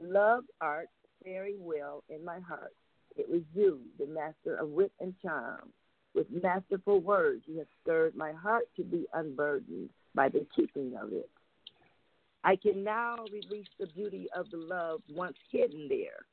[0.01, 0.89] Love art
[1.23, 2.73] very well in my heart.
[3.15, 5.69] It was you, the master of wit and charm.
[6.13, 11.11] With masterful words, you have stirred my heart to be unburdened by the keeping of
[11.13, 11.29] it.
[12.43, 16.25] I can now release the beauty of the love once hidden there.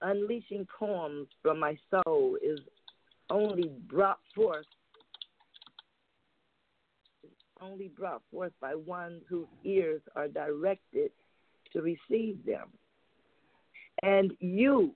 [0.00, 2.60] Unleashing poems from my soul is
[3.30, 4.66] only brought forth
[7.60, 11.10] only brought forth by ones whose ears are directed
[11.72, 12.68] to receive them.
[14.02, 14.94] And you,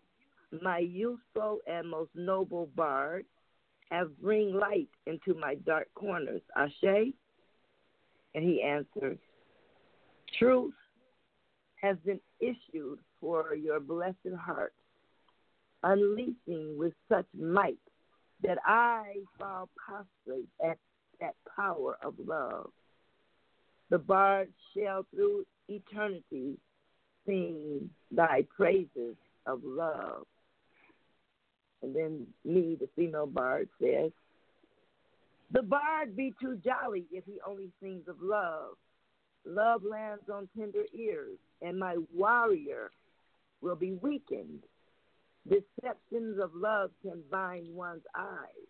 [0.63, 3.25] my youthful and most noble bard,
[3.91, 6.41] have bring light into my dark corners.
[6.57, 7.13] Ashe?
[8.35, 9.19] And he answers,
[10.39, 10.75] Truth
[11.83, 14.73] has been issued for your blessed heart,
[15.83, 17.79] unleashing with such might
[18.43, 20.79] that I fall prostrate at
[21.21, 22.71] that power of love.
[23.91, 26.57] The bard shall through eternity
[27.27, 30.27] sing thy praises of love.
[31.83, 34.13] And then me, the female bard, says,
[35.53, 38.77] The bard be too jolly if he only sings of love.
[39.45, 42.91] Love lands on tender ears, and my warrior
[43.61, 44.63] will be weakened.
[45.49, 48.69] Deceptions of love can bind one's eyes.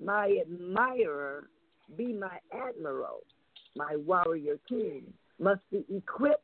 [0.00, 1.48] My admirer
[1.96, 3.20] be my admiral,
[3.74, 6.42] my warrior king, must be equipped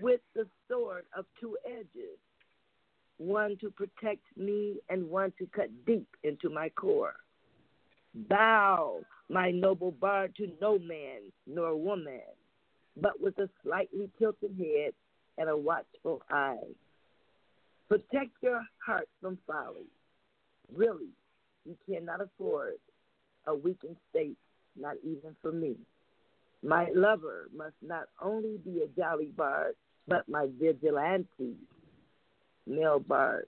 [0.00, 2.18] with the sword of two edges,
[3.18, 7.16] one to protect me and one to cut deep into my core.
[8.14, 12.20] Bow, my noble bard, to no man nor woman,
[12.96, 14.92] but with a slightly tilted head
[15.38, 16.56] and a watchful eye.
[17.92, 19.84] Protect your heart from folly.
[20.74, 21.10] Really,
[21.66, 22.76] you cannot afford
[23.46, 24.38] a weakened state
[24.80, 25.76] not even for me.
[26.62, 29.74] My lover must not only be a jolly bard,
[30.08, 31.54] but my vigilante,
[32.66, 33.46] male bard.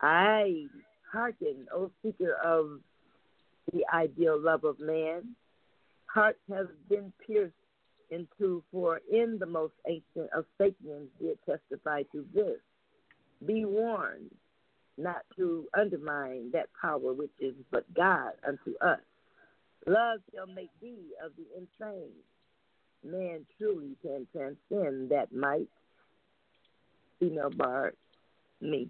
[0.00, 0.68] I
[1.12, 2.80] hearken, O seeker of
[3.74, 5.34] the ideal love of man.
[6.06, 7.52] Hearts have been pierced
[8.10, 12.58] into, for in the most ancient of sapiens did testify to this.
[13.46, 14.30] Be warned,
[14.96, 19.00] not to undermine that power which is but God unto us.
[19.86, 22.10] Love shall make thee of the insane.
[23.04, 25.68] Man truly can transcend that might.
[27.20, 27.96] Female bard,
[28.60, 28.88] me.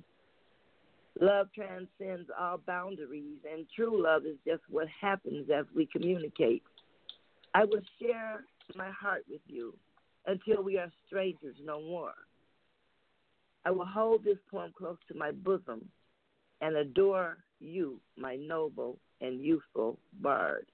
[1.21, 6.63] Love transcends all boundaries, and true love is just what happens as we communicate.
[7.55, 8.45] I will share
[8.77, 9.75] my heart with you
[10.27, 12.15] until we are strangers no more.
[13.65, 15.89] I will hold this poem close to my bosom
[16.61, 20.67] and adore you, my noble and youthful bard.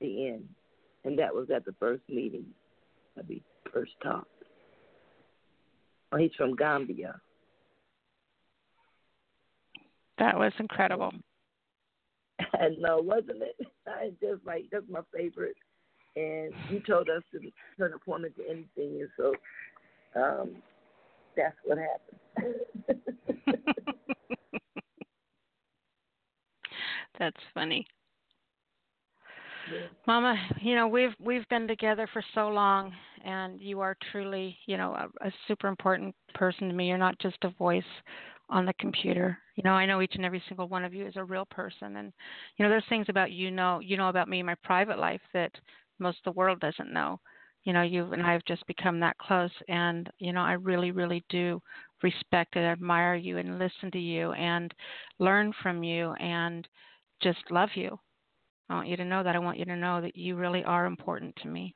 [0.00, 0.48] The end.
[1.04, 2.46] And that was at the first meeting,
[3.16, 3.40] the
[3.72, 4.26] first talk.
[6.12, 7.20] Oh, he's from Gambia.
[10.18, 11.12] That was incredible.
[12.58, 13.66] And no, wasn't it?
[13.86, 15.56] I just like that's my favorite.
[16.16, 17.40] And you told us to
[17.76, 19.34] turn a poem into anything, and so
[20.14, 20.62] um,
[21.36, 23.00] that's what happened.
[27.18, 27.86] That's funny.
[30.06, 32.92] Mama, you know we've we've been together for so long,
[33.24, 36.88] and you are truly, you know, a, a super important person to me.
[36.88, 37.82] You're not just a voice
[38.50, 39.38] on the computer.
[39.56, 41.96] You know, I know each and every single one of you is a real person,
[41.96, 42.12] and
[42.56, 45.22] you know, there's things about you know you know about me in my private life
[45.32, 45.52] that
[45.98, 47.20] most of the world doesn't know.
[47.64, 50.90] You know, you and I have just become that close, and you know, I really,
[50.90, 51.62] really do
[52.02, 54.72] respect and admire you, and listen to you, and
[55.18, 56.68] learn from you, and
[57.22, 57.98] just love you.
[58.68, 59.34] I want you to know that.
[59.34, 61.74] I want you to know that you really are important to me.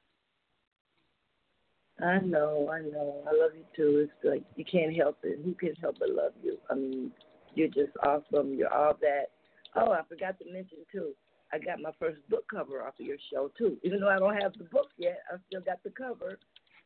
[2.00, 3.22] I know, I know.
[3.26, 3.98] I love you too.
[4.06, 5.40] It's like you can't help it.
[5.44, 6.58] Who can help but love you?
[6.70, 7.10] I mean,
[7.54, 8.54] you're just awesome.
[8.54, 9.30] You're all that.
[9.74, 11.12] Oh, I forgot to mention too.
[11.52, 13.78] I got my first book cover off of your show too.
[13.82, 16.38] Even though I don't have the book yet, I still got the cover.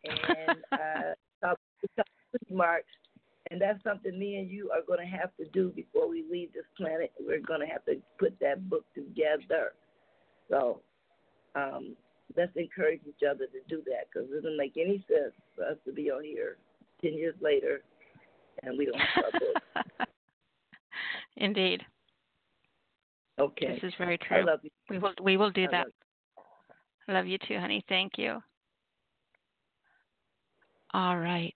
[0.04, 1.54] and uh,
[2.50, 2.86] marks.
[3.50, 6.52] And that's something me and you are going to have to do before we leave
[6.52, 7.12] this planet.
[7.20, 9.72] We're going to have to put that book together.
[10.48, 10.80] So
[11.54, 11.96] um,
[12.36, 15.76] let's encourage each other to do that because it doesn't make any sense for us
[15.86, 16.56] to be on here
[17.02, 17.82] 10 years later
[18.62, 20.08] and we don't have our book.
[21.36, 21.84] Indeed.
[23.40, 23.74] Okay.
[23.74, 24.38] This is very true.
[24.38, 24.70] I love you.
[24.90, 25.86] We will we will do I that.
[25.86, 25.92] love
[27.08, 27.84] I love you too, honey.
[27.88, 28.42] Thank you.
[30.94, 31.54] All right.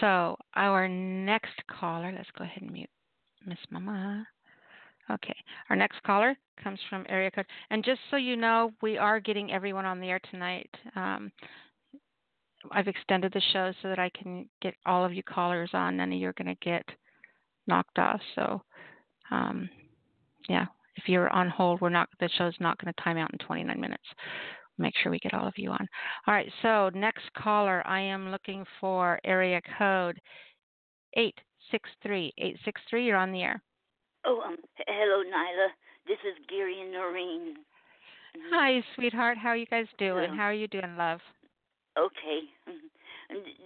[0.00, 2.90] So our next caller, let's go ahead and mute
[3.46, 4.26] Miss Mama.
[5.10, 5.34] Okay.
[5.68, 7.46] Our next caller comes from area code.
[7.70, 10.70] And just so you know, we are getting everyone on the air tonight.
[10.96, 11.32] Um,
[12.70, 15.96] I've extended the show so that I can get all of you callers on.
[15.96, 16.84] None of you are going to get
[17.66, 18.20] knocked off.
[18.36, 18.62] So,
[19.30, 19.68] um,
[20.48, 22.08] yeah, if you're on hold, we're not.
[22.20, 24.04] The show's not going to time out in 29 minutes.
[24.78, 25.86] Make sure we get all of you on.
[26.26, 26.50] All right.
[26.62, 30.18] So next caller, I am looking for area code
[31.14, 31.38] eight
[31.70, 33.06] six three eight six three.
[33.06, 33.62] You're on the air.
[34.24, 34.56] Oh, um,
[34.86, 35.68] hello, Nyla.
[36.06, 37.56] This is Gary and Noreen.
[38.50, 39.36] Hi, sweetheart.
[39.36, 40.24] How are you guys doing?
[40.24, 40.36] Hello.
[40.36, 41.20] How are you doing, love?
[41.98, 42.40] Okay.
[42.68, 42.88] Mhm.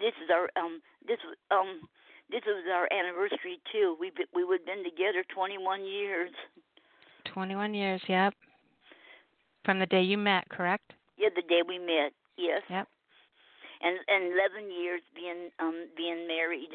[0.01, 1.19] This is our um this
[1.51, 1.89] um
[2.31, 3.97] this was our anniversary too.
[4.01, 6.31] We we would have been together 21 years.
[7.37, 8.01] 21 years.
[8.09, 8.33] Yep.
[9.69, 10.97] From the day you met, correct?
[11.21, 12.17] Yeah, the day we met.
[12.41, 12.65] Yes.
[12.73, 12.89] Yep.
[13.85, 16.73] And and 11 years being um being married.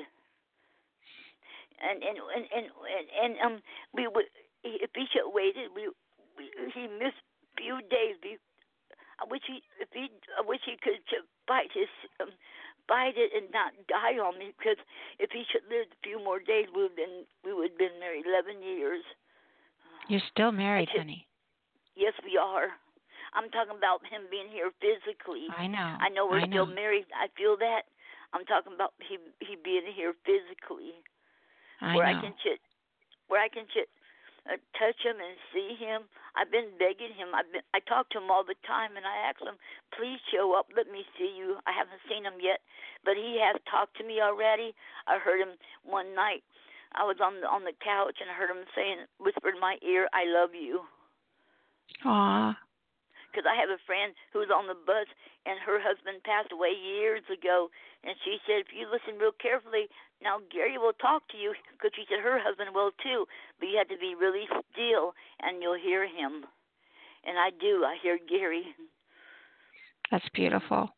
[1.82, 3.56] And and and and and, and um
[3.90, 4.30] we would
[4.62, 5.90] if he should have waited we,
[6.38, 6.46] we
[6.78, 7.26] he missed
[7.58, 8.22] few days.
[8.22, 8.38] Be,
[9.18, 11.02] I wish he if he I wish he could
[11.50, 11.90] bite his
[12.22, 12.30] um,
[12.86, 14.78] bite it and not die on me because
[15.18, 17.98] if he should live a few more days we would been we would have been
[17.98, 19.02] married 11 years.
[20.08, 21.28] You're still married, just- honey.
[21.96, 22.72] Yes, we are.
[23.34, 25.48] I'm talking about him being here physically.
[25.56, 25.96] I know.
[26.00, 27.06] I know we're I still married.
[27.16, 27.88] I feel that.
[28.34, 30.96] I'm talking about he he being here physically,
[31.80, 32.60] I where I can sit,
[33.28, 33.92] where I can sit,
[34.48, 36.08] uh, touch him and see him.
[36.36, 37.36] I've been begging him.
[37.36, 39.60] I've been I talk to him all the time, and I ask him,
[39.92, 40.72] please show up.
[40.76, 41.60] Let me see you.
[41.68, 42.64] I haven't seen him yet,
[43.04, 44.72] but he has talked to me already.
[45.08, 46.44] I heard him one night.
[46.96, 49.78] I was on the on the couch and I heard him saying, whispered in my
[49.82, 50.82] ear, "I love you."
[52.06, 52.58] Aw.
[53.30, 55.08] because I have a friend who was on the bus
[55.46, 57.72] and her husband passed away years ago,
[58.04, 59.88] and she said if you listen real carefully,
[60.22, 63.26] now Gary will talk to you because she said her husband will too,
[63.60, 66.46] but you have to be really still and you'll hear him.
[67.24, 67.86] And I do.
[67.86, 68.76] I hear Gary.
[70.10, 70.90] That's beautiful.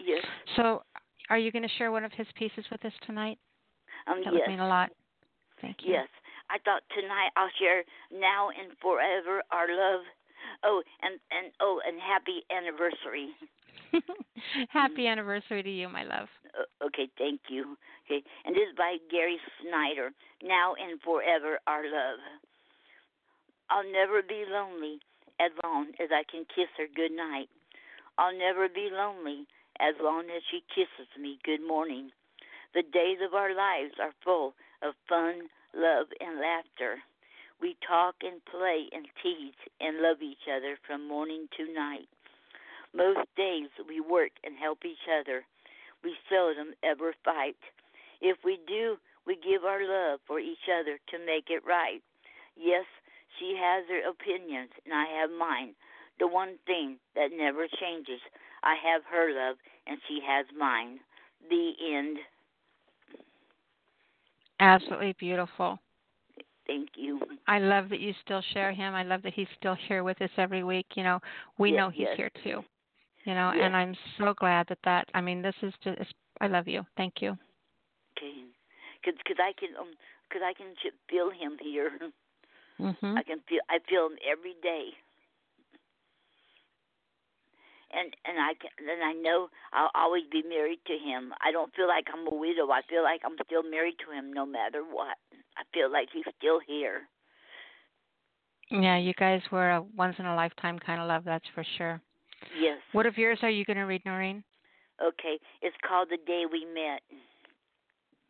[0.00, 0.24] Yes.
[0.56, 0.82] So,
[1.28, 3.38] are you going to share one of his pieces with us tonight?
[4.06, 4.22] Um.
[4.24, 4.42] That yes.
[4.46, 4.90] would mean a lot.
[5.60, 5.92] Thank you.
[5.92, 6.08] Yes.
[6.50, 10.04] I thought tonight I'll share now and forever our love.
[10.64, 13.36] Oh, and and oh, and happy anniversary.
[14.68, 16.28] Happy anniversary to you, my love.
[16.84, 17.76] Okay, thank you.
[18.04, 20.10] Okay, and this is by Gary Snyder.
[20.42, 22.20] Now and forever, our love.
[23.70, 25.00] I'll never be lonely
[25.40, 27.48] as long as I can kiss her good night.
[28.16, 29.46] I'll never be lonely
[29.80, 32.10] as long as she kisses me good morning.
[32.74, 36.98] The days of our lives are full of fun, love, and laughter.
[37.60, 42.08] We talk and play and tease and love each other from morning to night.
[42.94, 45.44] Most days we work and help each other.
[46.02, 47.58] We seldom ever fight.
[48.20, 52.00] If we do, we give our love for each other to make it right.
[52.56, 52.86] Yes,
[53.38, 55.74] she has her opinions and I have mine.
[56.18, 58.20] The one thing that never changes.
[58.62, 61.00] I have her love and she has mine.
[61.48, 62.18] The end.
[64.60, 65.78] Absolutely beautiful.
[66.66, 67.20] Thank you.
[67.46, 68.94] I love that you still share him.
[68.94, 70.86] I love that he's still here with us every week.
[70.96, 71.20] You know,
[71.58, 72.16] we Yes, know he's yes.
[72.16, 72.64] here too.
[73.24, 73.64] You know, Yes.
[73.64, 75.08] and I'm so glad that that.
[75.14, 76.14] I mean, this is just.
[76.40, 76.86] I love you.
[76.96, 77.36] Thank you.
[78.16, 78.44] Okay.
[79.04, 79.94] Cause, cause I can, um,
[80.32, 80.74] cause I can
[81.08, 81.90] feel him here.
[82.78, 83.16] Mhm.
[83.16, 84.94] I can feel, I feel him every day.
[87.90, 91.32] And and I can, and I know I'll always be married to him.
[91.40, 92.70] I don't feel like I'm a widow.
[92.70, 95.16] I feel like I'm still married to him no matter what.
[95.56, 97.08] I feel like he's still here.
[98.70, 101.24] Yeah, you guys were a once in a lifetime kind of love.
[101.24, 102.00] That's for sure.
[102.60, 102.78] Yes.
[102.92, 104.44] What of yours are you going to read, Noreen?
[105.02, 105.38] Okay.
[105.62, 107.02] It's called The Day We Met.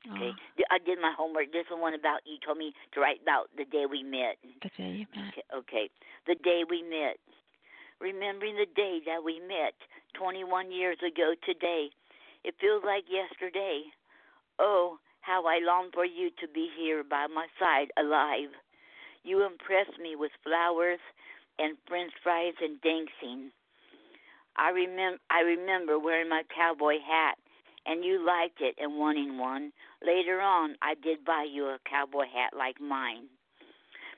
[0.06, 0.30] Okay.
[0.32, 1.50] Oh, I did my homework.
[1.52, 4.38] This is one about you told me to write about the day we met.
[4.62, 5.34] the day you met.
[5.34, 5.90] Okay, okay.
[6.26, 7.18] The day we met.
[8.00, 9.74] Remembering the day that we met
[10.14, 11.90] 21 years ago today.
[12.44, 13.82] It feels like yesterday.
[14.58, 18.54] Oh, how I long for you to be here by my side alive.
[19.24, 21.00] You impressed me with flowers
[21.58, 23.50] and french fries and dancing.
[24.56, 27.36] I remember I remember wearing my cowboy hat
[27.86, 29.72] and you liked it and wanting one.
[30.04, 33.26] Later on, I did buy you a cowboy hat like mine.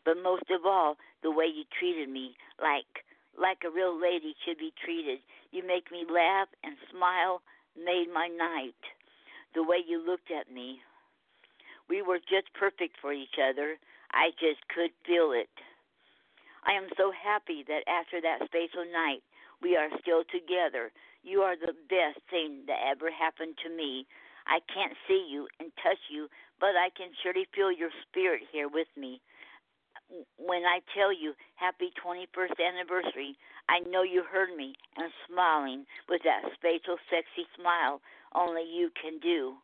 [0.05, 3.05] But most of all, the way you treated me like
[3.41, 5.19] like a real lady should be treated.
[5.51, 7.41] You make me laugh and smile,
[7.75, 8.79] made my night.
[9.55, 10.79] The way you looked at me.
[11.89, 13.81] We were just perfect for each other.
[14.13, 15.51] I just could feel it.
[16.63, 19.25] I am so happy that after that special night,
[19.63, 20.93] we are still together.
[21.25, 24.07] You are the best thing that ever happened to me.
[24.47, 26.29] I can't see you and touch you,
[26.61, 29.21] but I can surely feel your spirit here with me.
[30.37, 33.37] When I tell you happy 21st anniversary,
[33.69, 38.01] I know you heard me and smiling with that special sexy smile
[38.35, 39.55] only you can do.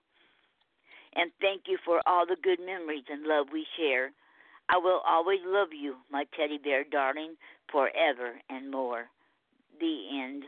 [1.15, 4.13] And thank you for all the good memories and love we share.
[4.69, 7.35] I will always love you, my teddy bear darling,
[7.71, 9.07] forever and more.
[9.81, 10.45] The end.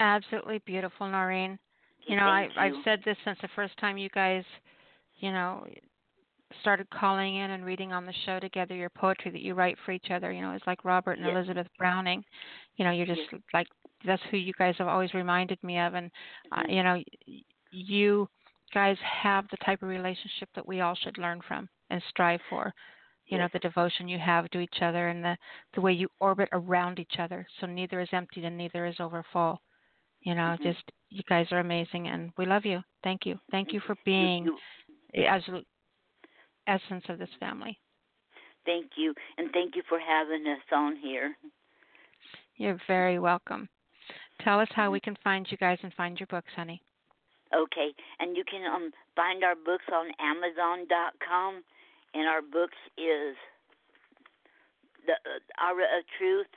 [0.00, 1.58] Absolutely beautiful, Noreen.
[2.06, 2.76] You know, Thank I you.
[2.76, 4.44] I've said this since the first time you guys,
[5.20, 5.66] you know,
[6.60, 9.92] started calling in and reading on the show together your poetry that you write for
[9.92, 10.32] each other.
[10.32, 11.36] You know, it's like Robert and Yes.
[11.36, 12.24] Elizabeth Browning.
[12.76, 13.20] You know, you're just
[13.52, 13.66] like
[14.04, 16.10] that's who you guys have always reminded me of, and
[16.52, 16.72] uh, Mm-hmm.
[16.72, 17.02] you know,
[17.70, 18.28] you
[18.72, 22.72] guys have the type of relationship that we all should learn from and strive for.
[23.26, 25.36] You know, the devotion you have to each other and the
[25.74, 29.60] the way you orbit around each other, so neither is empty and neither is overfull.
[30.22, 30.62] You know, Mhm.
[30.62, 32.82] just you guys are amazing, and we love you.
[33.02, 34.60] Thank you, thank you for being you-
[35.14, 35.66] the absolute
[36.66, 37.78] essence of this family.
[38.64, 41.36] Thank you, and thank you for having us on here.
[42.56, 43.68] You're very welcome.
[44.42, 46.80] Tell us how we can find you guys and find your books, honey.
[47.54, 51.62] Okay, and you can um find our books on Amazon.com,
[52.14, 53.36] and our books is
[55.06, 56.50] the uh, Aura of Truth,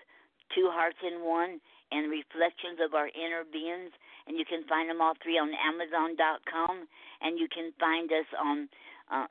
[0.55, 1.59] Two Hearts in One,
[1.91, 3.91] and Reflections of Our Inner Beings,
[4.27, 6.87] and you can find them all three on Amazon.com,
[7.21, 8.69] and you can find us on
[9.11, 9.27] uh,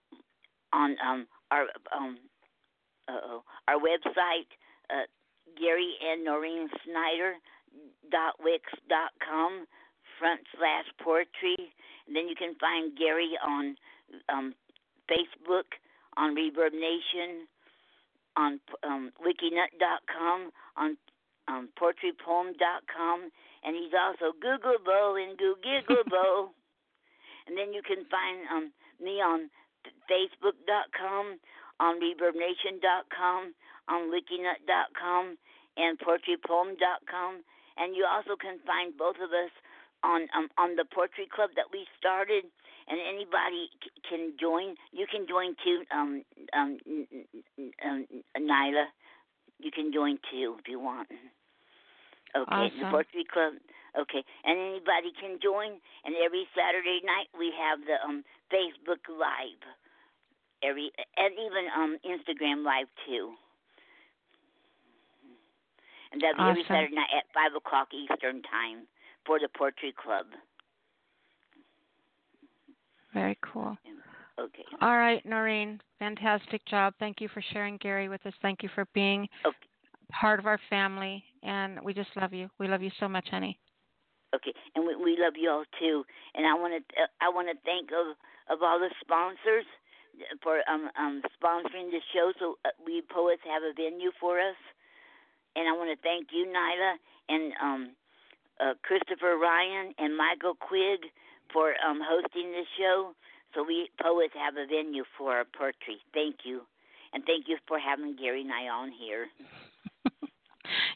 [0.72, 2.18] on um our um
[3.08, 4.50] uh-oh, our website
[4.90, 5.06] uh,
[5.58, 7.34] Gary and Noreen Snyder
[8.10, 9.66] dot wix dot com
[10.18, 11.72] front slash poetry.
[12.06, 13.76] And then you can find Gary on
[14.28, 14.54] um
[15.10, 15.78] Facebook
[16.16, 17.46] on Reverb Nation
[18.36, 20.96] on um wikinut.com on
[21.48, 23.30] um poetrypoem.com
[23.64, 26.50] and he's also Googleable and Googleable
[27.46, 29.50] and then you can find um me on
[30.10, 31.38] facebook.com
[31.80, 33.54] on reverbnation.com
[33.88, 35.36] on wikinut.com
[35.76, 37.42] and poetrypoem.com
[37.76, 39.52] and you also can find both of us
[40.02, 42.44] on um, on the poetry club that we started.
[42.88, 44.76] And anybody c- can join.
[44.92, 46.22] You can join too um
[46.56, 46.78] um,
[47.84, 48.06] um
[48.38, 48.86] Nyla.
[49.58, 51.08] You can join too if you want.
[51.10, 52.90] Okay the Awesome.
[52.90, 53.54] poetry club
[53.98, 59.62] okay and anybody can join and every Saturday night we have the um Facebook live
[60.62, 63.34] every and even um Instagram live too
[66.12, 68.86] and that'll be every Saturday night at five o'clock Eastern time
[69.26, 70.26] for the Poetry Club.
[73.12, 73.76] Very cool.
[74.38, 74.64] Okay.
[74.82, 76.92] All right, Noreen, fantastic job.
[76.98, 78.34] Thank you for sharing Gary with us.
[78.42, 79.26] Thank you for being
[80.10, 82.48] part of our family, and we just love you.
[82.58, 83.58] We love you so much, honey.
[84.36, 86.04] Okay, and we, we love you all too.
[86.34, 88.16] And I want to uh, I want to thank of
[88.52, 89.64] of all the sponsors
[90.42, 94.56] for um um sponsoring the show, so uh, we poets have a venue for us.
[95.56, 96.92] And I want to thank you, Nyla,
[97.28, 97.82] and um
[98.60, 101.08] uh, Christopher Ryan and Michael Quigg
[101.52, 103.12] for um hosting this show.
[103.54, 105.98] So we poets have a venue for our poetry.
[106.12, 106.62] Thank you,
[107.12, 109.26] and thank you for having Gary and I on here.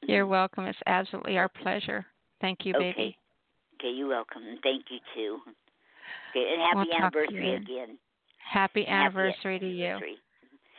[0.02, 0.66] You're welcome.
[0.66, 2.04] It's absolutely our pleasure.
[2.40, 2.92] Thank you, okay.
[2.96, 3.18] baby.
[3.80, 5.38] Okay, you're welcome, and thank you too.
[6.30, 7.56] Okay, and happy We'll anniversary you.
[7.56, 7.98] again.
[8.38, 9.84] Happy Happy anniversary to you.
[9.86, 10.16] anniversary.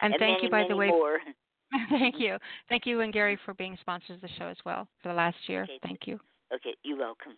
[0.02, 0.88] And, And thank many, you, by the way.
[0.88, 1.18] more.
[1.90, 2.38] thank you.
[2.70, 5.38] Thank you and Gary for being sponsors of the show as well for the last
[5.48, 5.64] year.
[5.64, 5.80] Okay.
[5.84, 6.20] Thank you.
[6.54, 7.34] Okay, you're welcome.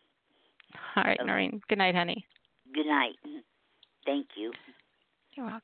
[0.96, 1.28] All right, Okay.
[1.28, 1.62] Noreen.
[1.70, 2.26] Good night, honey.
[2.74, 3.16] Good night.
[4.06, 4.52] Thank you.
[5.34, 5.62] You're welcome.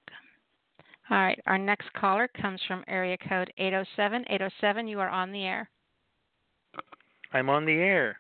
[1.09, 4.25] All right, our next caller comes from area code 807.
[4.29, 5.67] 807, you are on the air.
[7.33, 8.19] I'm on the air.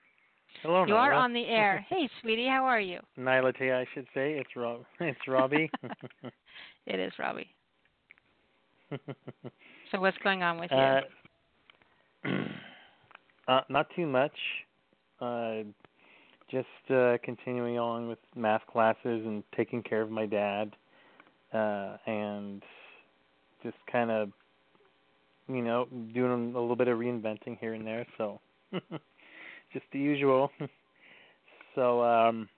[0.61, 1.85] Hello, you are on the air.
[1.89, 2.99] Hey, sweetie, how are you?
[3.17, 4.33] Nyla T, I should say.
[4.33, 4.83] It's Rob.
[4.99, 5.71] It's Robbie.
[6.85, 7.47] It is Robbie.
[9.91, 10.77] So what's going on with you?
[10.77, 11.01] uh,
[13.47, 14.31] uh, not too much.
[15.21, 15.59] Uh,
[16.49, 20.75] just uh, continuing on with math classes and taking care of my dad,
[21.53, 22.63] uh, and
[23.61, 24.31] just kind of,
[25.47, 28.07] you know, doing a little bit of reinventing here and there.
[28.17, 28.39] So,
[29.73, 30.49] just the usual.
[31.75, 32.49] so um,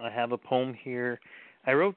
[0.00, 1.20] I have a poem here.
[1.66, 1.96] I wrote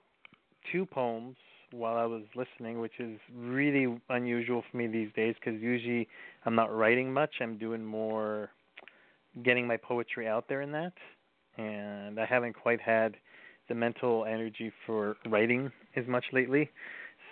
[0.71, 1.35] two poems
[1.71, 6.07] while I was listening, which is really unusual for me these days because usually
[6.45, 7.35] I'm not writing much.
[7.41, 8.49] I'm doing more
[9.43, 10.93] getting my poetry out there in that,
[11.57, 13.15] and I haven't quite had
[13.67, 16.69] the mental energy for writing as much lately.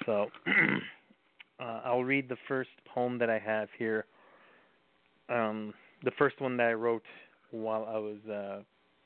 [0.05, 0.27] So
[1.59, 4.05] uh, I'll read the first poem that I have here.
[5.29, 7.03] Um, the first one that I wrote
[7.51, 8.61] while I was uh,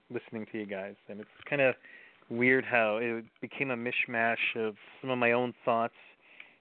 [0.10, 1.76] listening to you guys, and it's kind of
[2.30, 5.94] weird how it became a mishmash of some of my own thoughts,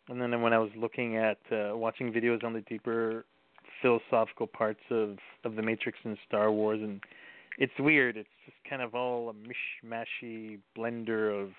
[0.09, 3.25] and then when I was looking at uh, watching videos on the deeper
[3.83, 7.01] philosophical parts of of the Matrix and Star Wars, and
[7.59, 8.17] it's weird.
[8.17, 11.51] It's just kind of all a mishmashy blender of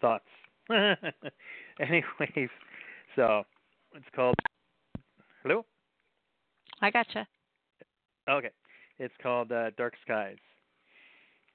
[0.00, 0.24] thoughts.
[0.70, 2.50] Anyways,
[3.16, 3.44] so
[3.94, 4.34] it's called.
[5.42, 5.64] Hello.
[6.80, 7.26] I gotcha.
[8.30, 8.50] Okay,
[9.00, 10.36] it's called uh, Dark Skies.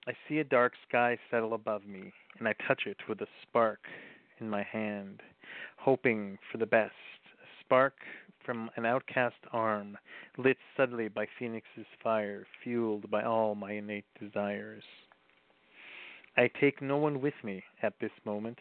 [0.06, 3.80] I see a dark sky settle above me, and I touch it with a spark
[4.40, 5.22] in my hand,
[5.78, 6.92] hoping for the best.
[7.42, 7.94] A spark
[8.46, 9.98] from an outcast arm,
[10.38, 14.84] lit suddenly by Phoenix's fire, fueled by all my innate desires.
[16.36, 18.60] I take no one with me at this moment,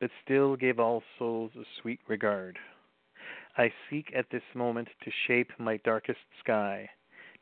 [0.00, 2.58] but still give all souls a sweet regard.
[3.56, 6.88] I seek at this moment to shape my darkest sky,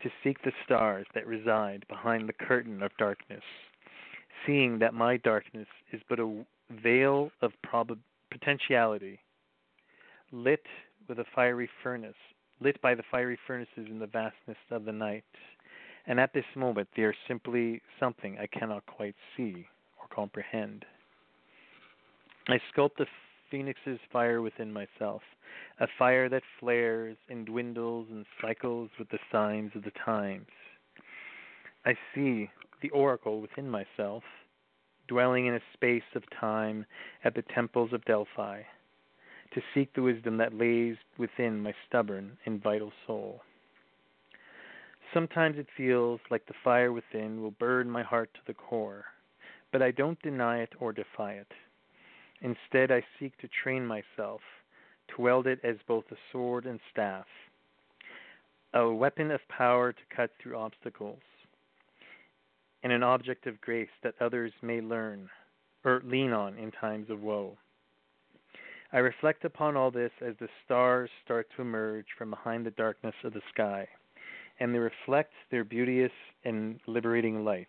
[0.03, 3.43] to seek the stars that reside behind the curtain of darkness,
[4.47, 6.45] seeing that my darkness is but a
[6.83, 7.99] veil of prob-
[8.31, 9.19] potentiality,
[10.33, 10.63] lit
[11.09, 12.15] with a fiery furnace,
[12.61, 15.25] lit by the fiery furnaces in the vastness of the night.
[16.07, 19.67] And at this moment, they are simply something I cannot quite see
[19.99, 20.85] or comprehend.
[22.49, 23.07] I sculpt the
[23.51, 25.23] phoenix's fire within myself,
[25.81, 30.47] a fire that flares and dwindles and cycles with the signs of the times.
[31.85, 32.51] I see
[32.83, 34.23] the oracle within myself,
[35.09, 36.85] dwelling in a space of time
[37.25, 38.63] at the temples of Delphi,
[39.55, 43.41] to seek the wisdom that lays within my stubborn and vital soul.
[45.15, 49.05] Sometimes it feels like the fire within will burn my heart to the core,
[49.73, 51.47] but I don't deny it or defy it.
[52.41, 54.41] Instead, I seek to train myself
[55.09, 57.27] to wield it as both a sword and staff,
[58.75, 61.21] a weapon of power to cut through obstacles,
[62.83, 65.29] and an object of grace that others may learn
[65.85, 67.57] or lean on in times of woe.
[68.93, 73.15] I reflect upon all this as the stars start to emerge from behind the darkness
[73.25, 73.89] of the sky,
[74.61, 76.13] and they reflect their beauteous
[76.45, 77.69] and liberating light,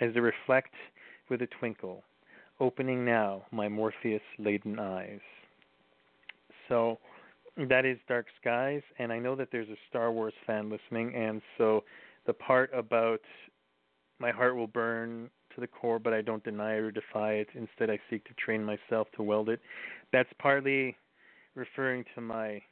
[0.00, 0.74] as they reflect
[1.28, 2.02] with a twinkle,
[2.62, 5.20] opening now my Morpheus laden eyes.
[6.68, 6.98] So
[7.56, 11.42] that is Dark Skies, and I know that there's a Star Wars fan listening, and
[11.58, 11.82] so
[12.24, 13.20] the part about
[14.20, 17.48] my heart will burn to the core, but I don't deny or defy it.
[17.54, 19.60] Instead, I seek to train myself to weld it.
[20.12, 20.96] That's partly
[21.56, 22.62] referring to my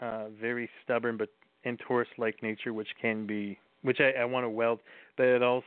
[0.00, 1.28] uh, very stubborn but
[1.66, 4.80] and Taurus-like nature, which can be, which I, I want to weld,
[5.16, 5.66] but it also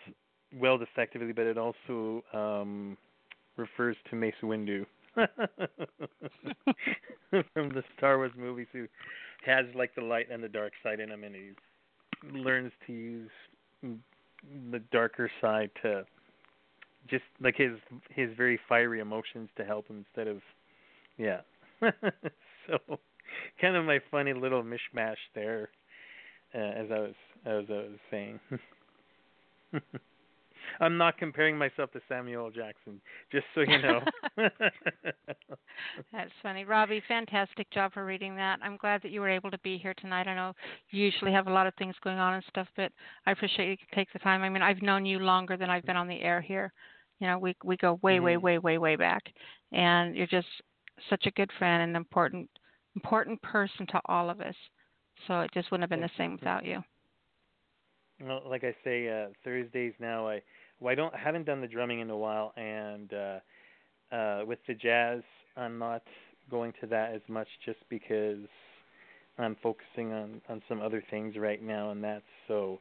[0.55, 2.97] weld effectively, but it also um,
[3.57, 5.27] refers to Mace Windu from
[7.69, 8.87] the Star Wars movies, who
[9.45, 11.51] has like the light and the dark side in him, and he
[12.31, 13.29] learns to use
[14.71, 16.05] the darker side to
[17.09, 17.71] just like his
[18.09, 20.41] his very fiery emotions to help him instead of
[21.17, 21.41] yeah.
[22.67, 22.99] so
[23.59, 25.69] kind of my funny little mishmash there
[26.53, 28.39] uh, as I was as I was saying.
[30.79, 34.01] I'm not comparing myself to Samuel Jackson, just so you know.
[36.11, 36.65] That's funny.
[36.65, 38.59] Robbie, fantastic job for reading that.
[38.61, 40.27] I'm glad that you were able to be here tonight.
[40.27, 40.53] I know
[40.91, 42.91] you usually have a lot of things going on and stuff, but
[43.25, 44.41] I appreciate you take the time.
[44.41, 46.71] I mean, I've known you longer than I've been on the air here.
[47.19, 48.25] You know, we we go way, mm-hmm.
[48.25, 49.23] way, way, way, way back.
[49.71, 50.47] And you're just
[51.09, 52.49] such a good friend and important
[52.95, 54.55] important person to all of us.
[55.27, 56.83] So it just wouldn't have been the same without you.
[58.23, 60.41] Well, like I say, uh, Thursdays now I
[60.79, 63.39] well I don't I haven't done the drumming in a while, and uh,
[64.15, 65.21] uh, with the jazz
[65.55, 66.03] I'm not
[66.49, 68.39] going to that as much just because
[69.37, 72.79] I'm focusing on on some other things right now, and that's so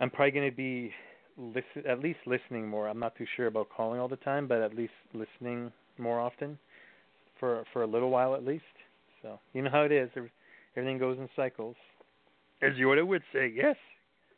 [0.00, 0.92] I'm probably going to be
[1.38, 2.88] listen at least listening more.
[2.88, 6.58] I'm not too sure about calling all the time, but at least listening more often
[7.40, 8.64] for for a little while at least.
[9.22, 10.10] So you know how it is.
[10.76, 11.76] Everything goes in cycles.
[12.62, 13.76] As Yoda would say, yes,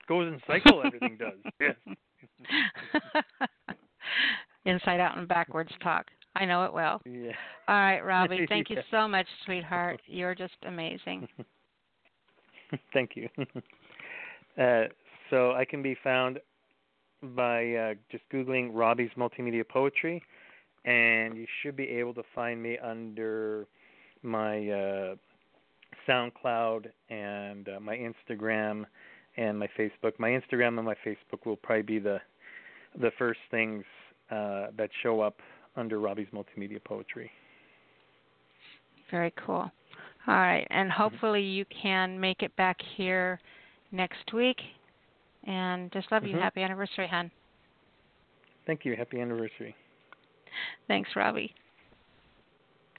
[0.06, 0.82] goes in cycle.
[0.84, 1.34] everything does.
[4.64, 6.06] Inside out and backwards talk.
[6.34, 7.00] I know it well.
[7.04, 7.32] Yeah.
[7.68, 8.46] All right, Robbie.
[8.48, 8.76] Thank yeah.
[8.76, 10.00] you so much, sweetheart.
[10.06, 11.28] You're just amazing.
[12.92, 13.28] Thank you.
[14.60, 14.84] Uh,
[15.30, 16.40] so I can be found
[17.22, 20.22] by uh, just googling Robbie's Multimedia Poetry,
[20.84, 23.66] and you should be able to find me under
[24.22, 25.14] my uh,
[26.08, 28.84] SoundCloud and uh, my Instagram
[29.36, 30.12] and my Facebook.
[30.18, 32.20] My Instagram and my Facebook will probably be the
[33.00, 33.84] the first things
[34.30, 35.36] uh, that show up
[35.76, 37.30] under Robbie's Multimedia Poetry.
[39.10, 39.70] Very cool.
[40.28, 43.38] All right, and hopefully you can make it back here
[43.92, 44.58] next week.
[45.46, 46.34] And just love Mm-hmm.
[46.36, 46.40] you.
[46.42, 47.30] Happy anniversary, hon.
[48.66, 48.96] Thank you.
[48.96, 49.76] Happy anniversary.
[50.88, 51.54] Thanks, Robbie.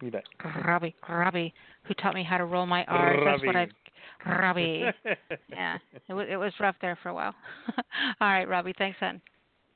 [0.02, 0.24] You bet.
[0.66, 3.20] Robbie, Robbie, who taught me how to roll my R's.
[3.26, 3.70] That's what I've.
[4.26, 4.86] Robbie.
[5.50, 7.34] yeah, it was it was rough there for a while.
[8.22, 8.74] All right, Robbie.
[8.78, 9.22] Thanks, hon.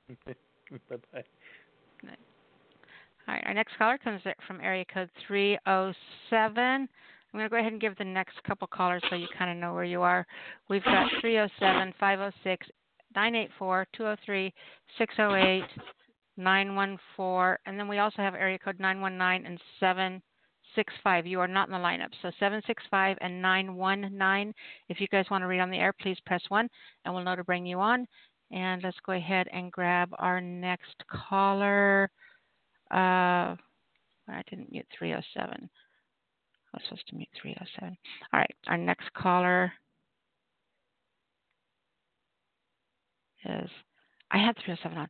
[0.26, 1.24] bye bye.
[3.28, 6.90] All right, our next caller comes from area code 307.
[7.34, 9.58] I'm going to go ahead and give the next couple callers so you kind of
[9.58, 10.26] know where you are.
[10.70, 12.68] We've got 307, 506,
[13.16, 14.53] 984, 203,
[14.98, 15.64] 608,
[16.36, 19.61] 914, and then we also have area code 919 and
[20.75, 21.27] 765.
[21.27, 22.09] You are not in the lineup.
[22.22, 24.53] So 765 and 919.
[24.90, 26.69] If you guys want to read on the air, please press 1
[27.06, 28.08] and we'll know to bring you on.
[28.51, 32.09] And let's go ahead and grab our next caller.
[32.91, 33.56] Uh,
[34.27, 35.69] I didn't mute 307.
[36.74, 37.98] I was supposed to mute 307.
[38.33, 39.72] All right, our next caller
[43.45, 43.69] is.
[44.32, 45.08] I had 307 on.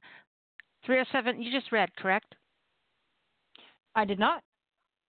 [0.86, 2.34] 307, you just read, correct?
[3.96, 4.44] I did not.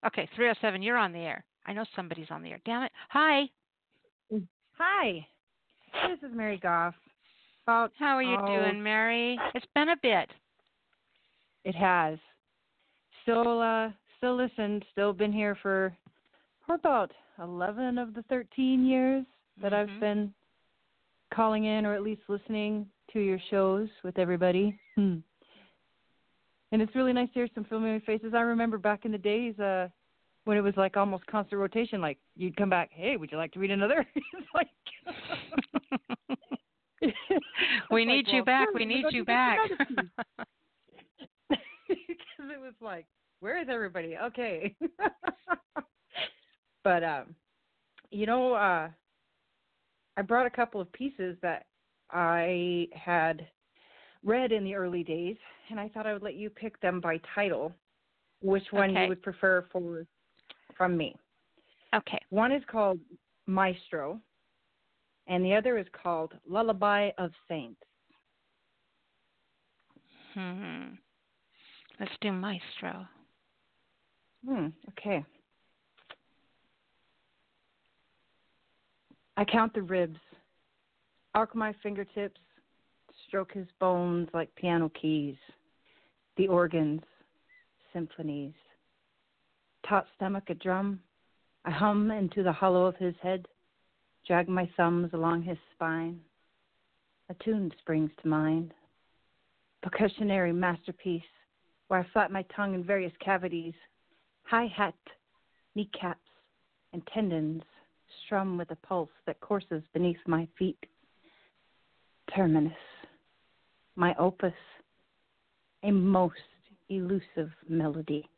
[0.07, 1.45] Okay, 307, you're on the air.
[1.67, 2.61] I know somebody's on the air.
[2.65, 2.93] Damn it.
[3.11, 3.49] Hi.
[4.79, 5.27] Hi.
[6.09, 6.95] This is Mary Goff.
[7.65, 9.39] About How are you oh, doing, Mary?
[9.55, 10.29] It's been a bit.
[11.65, 12.19] It has.
[13.23, 15.97] Still uh still listened, still been here for
[16.67, 19.25] for about eleven of the thirteen years
[19.61, 19.77] that Mhm.
[19.77, 20.35] I've been
[21.33, 24.77] calling in or at least listening to your shows with everybody.
[24.97, 25.19] Hmm.
[26.73, 28.33] And it's really nice to hear some familiar faces.
[28.35, 29.89] I remember back in the days, uh
[30.45, 33.53] when it was like almost constant rotation, like you'd come back, Hey, would you like
[33.53, 34.05] to read another?
[34.55, 34.69] like
[37.91, 38.69] We need like, you well, back.
[38.75, 39.59] We need you back.
[41.49, 41.59] because
[42.39, 43.07] it was like,
[43.41, 44.17] where is everybody?
[44.17, 44.75] Okay.
[46.85, 47.35] but um,
[48.11, 48.89] you know, uh,
[50.17, 51.67] I brought a couple of pieces that
[52.11, 53.47] I had
[54.25, 55.37] read in the early days,
[55.71, 57.73] and I thought I would let you pick them by title,
[58.41, 59.03] which one Okay.
[59.03, 60.07] you would prefer for
[60.77, 61.15] from me.
[61.95, 62.21] Okay.
[62.31, 62.99] One is called
[63.47, 64.21] Maestro,
[65.27, 67.81] and the other is called Lullaby of Saints.
[70.35, 70.95] Hmm.
[72.01, 73.07] Let's do Maestro.
[74.47, 75.25] Hmm, okay.
[79.37, 80.19] I count the ribs,
[81.35, 82.41] arc my fingertips,
[83.33, 85.37] stroke his bones like piano keys,
[86.37, 87.01] the organs,
[87.91, 88.53] symphonies.
[89.89, 91.01] Taut stomach a drum,
[91.65, 93.49] I hum into the hollow of his head,
[94.27, 96.21] drag my thumbs along his spine.
[97.31, 98.75] A tune springs to mind,
[99.83, 101.23] percussionary masterpiece,
[101.89, 103.73] where I flap my tongue in various cavities,
[104.43, 104.93] hi hat,
[105.75, 106.19] kneecaps,
[106.93, 107.63] and tendons
[108.27, 110.85] strum with a pulse that courses beneath my feet.
[112.37, 112.73] Terminus,
[113.97, 114.53] my opus,
[115.83, 116.37] a most
[116.89, 118.29] elusive melody.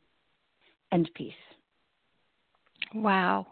[0.93, 1.33] and piece.
[2.95, 3.47] Wow.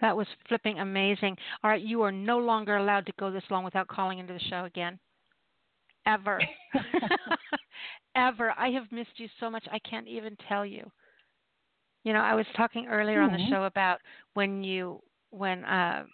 [0.00, 1.36] That was flipping amazing.
[1.62, 4.40] All right, you are no longer allowed to go this long without calling into the
[4.50, 4.98] show again.
[6.06, 6.40] Ever.
[8.16, 8.54] Ever.
[8.56, 10.90] I have missed you so much I can't even tell you.
[12.02, 13.98] You know, I was talking earlier on the show about
[14.34, 16.04] when you when uh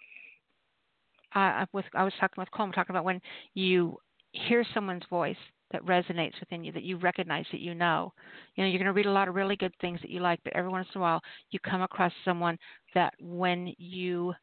[1.33, 3.21] I with I was talking with Colm talking about when
[3.53, 3.97] you
[4.33, 5.35] hear someone's voice
[5.71, 8.13] that resonates within you, that you recognize, that you know.
[8.55, 10.39] You know, you're going to read a lot of really good things that you like,
[10.43, 12.57] but every once in a while you come across someone
[12.93, 14.33] that when you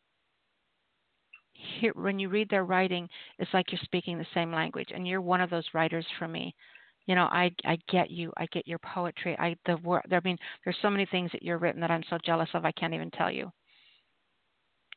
[1.80, 3.08] hear when you read their writing,
[3.38, 6.54] it's like you're speaking the same language, and you're one of those writers for me.
[7.06, 8.32] You know, I I get you.
[8.36, 9.36] I get your poetry.
[9.38, 10.02] I the word.
[10.12, 12.64] I mean, there's so many things that you're written that I'm so jealous of.
[12.64, 13.50] I can't even tell you.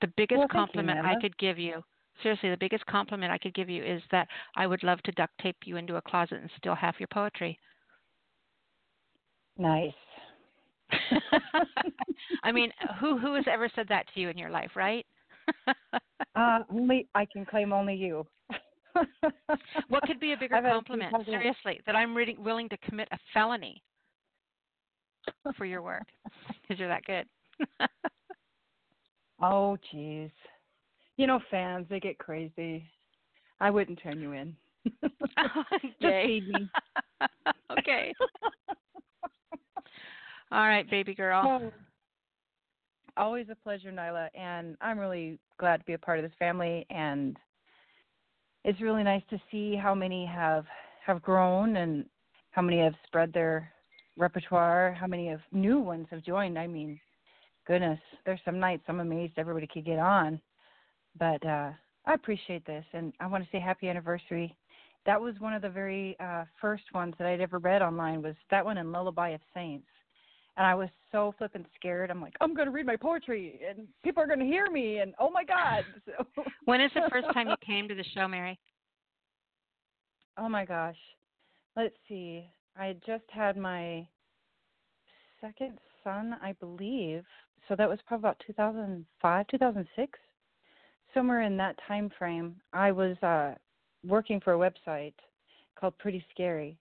[0.02, 1.84] The biggest Well, thank you, compliment I could give you,
[2.22, 5.38] seriously, the biggest compliment I could give you is that I would love to duct
[5.40, 7.58] tape you into a closet and steal half your poetry.
[9.58, 9.94] Nice.
[12.44, 15.06] I mean, who who has ever said that to you in your life, right?
[16.34, 18.26] Uh, only I can claim only you.
[19.90, 21.26] what could be a bigger I've had a few compliment?
[21.26, 23.84] Seriously, that I'm reading, willing to commit a felony
[25.58, 26.06] for your work
[26.62, 27.26] because you're that good.
[29.42, 30.32] Oh, jeez.
[31.22, 32.84] You know, fans, they get crazy.
[33.60, 34.56] I wouldn't turn you in.
[35.84, 36.42] Just Okay.
[37.72, 38.12] okay.
[40.52, 41.44] All right, baby girl.
[41.46, 41.72] Oh.
[43.18, 46.88] Always a pleasure, Nyla, and I'm really glad to be a part of this family.
[46.90, 47.38] And
[48.66, 50.66] it's really nice to see how many have
[51.06, 52.04] have grown and
[52.50, 53.72] how many have spread their
[54.18, 56.58] repertoire, how many of new ones have joined.
[56.58, 57.00] I mean,
[57.68, 60.42] goodness, there's some nights I'm amazed everybody could get on.
[61.18, 61.72] But uh
[62.06, 64.56] I appreciate this and I want to say happy anniversary.
[65.06, 68.36] That was one of the very uh first ones that I'd ever read online was
[68.50, 69.88] that one in Lullaby of Saints.
[70.58, 72.12] And I was so flippin' scared.
[72.12, 75.30] I'm like, I'm gonna read my poetry and people are gonna hear me and oh
[75.30, 75.84] my god.
[76.06, 78.60] So When is the first time you came to the show, Mary?
[80.38, 80.98] Oh my gosh.
[81.76, 82.46] Let's see.
[82.78, 84.08] I just had my
[85.40, 87.24] second son, I believe.
[87.68, 90.20] So that was probably about 2005, 2006,
[91.14, 92.56] somewhere in that time frame.
[92.74, 93.56] I was uh
[94.06, 95.14] working for a website
[95.80, 96.78] called Pretty Scary,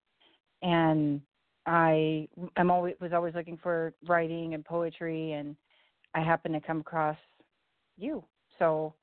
[0.63, 1.21] and
[1.67, 5.57] I am always was always looking for writing and poetry, and
[6.15, 7.19] I happened to come across
[7.97, 8.25] you.
[8.59, 8.95] So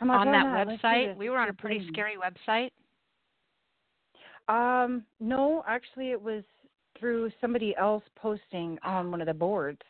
[0.00, 0.66] I'm on that?
[0.66, 1.16] Website?
[1.16, 2.70] We were on a pretty scary website.
[4.48, 6.42] Um, no, actually, it was
[6.98, 9.80] through somebody else posting on one of the boards.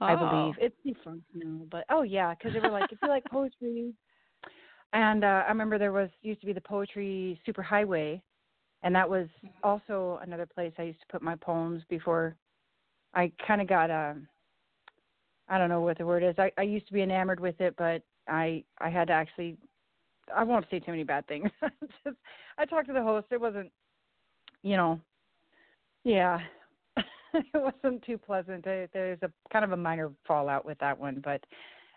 [0.00, 0.28] I Oh.
[0.28, 3.92] believe it's defunct now, but oh yeah, because they were like, if you like poetry,
[4.92, 8.20] and uh, I remember there was used to be the poetry superhighway,
[8.82, 9.28] and that was
[9.62, 12.36] also another place I used to put my poems before
[13.14, 14.26] I kind of got um
[15.48, 16.34] I don't know what the word is.
[16.38, 19.56] I I used to be enamored with it, but I I had to actually
[20.34, 21.50] I won't say too many bad things.
[22.04, 22.16] Just
[22.58, 23.26] I talked to the host.
[23.30, 23.70] It wasn't,
[24.62, 25.00] you know,
[26.04, 26.40] yeah,
[27.54, 28.64] it wasn't too pleasant.
[28.64, 31.42] There- There's a kind of a minor fallout with that one, but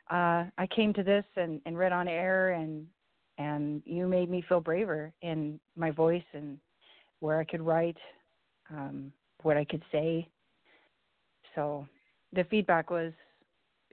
[0.10, 2.86] uh I came to this and and read on air and
[3.38, 6.58] and you made me feel braver in my voice and
[7.22, 7.98] where I could write,
[8.70, 9.12] um,
[9.44, 10.28] what I could say.
[11.56, 11.88] So
[12.34, 13.14] the feedback was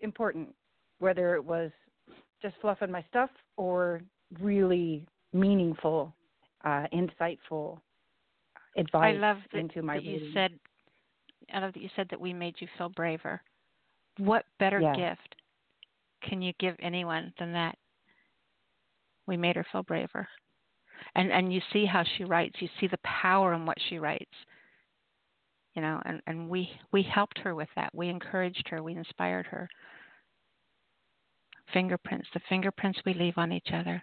[0.03, 0.55] important,
[0.99, 1.71] whether it was
[2.43, 4.01] just fluffing my stuff or
[4.41, 6.15] really meaningful,
[6.65, 7.79] uh, insightful
[8.77, 10.53] advice I love that, into my that you said.
[11.53, 13.41] I love that you said that we made you feel braver.
[14.19, 15.35] What better gift
[16.29, 17.77] can you give anyone than that?
[19.27, 20.27] We made her feel braver,
[21.15, 22.57] and and you see how she writes.
[22.61, 24.25] You see the power in what she writes.
[25.75, 27.95] You know, and and we we helped her with that.
[27.95, 28.83] We encouraged her.
[28.83, 29.69] We inspired her.
[31.73, 34.03] Fingerprints, the fingerprints we leave on each other.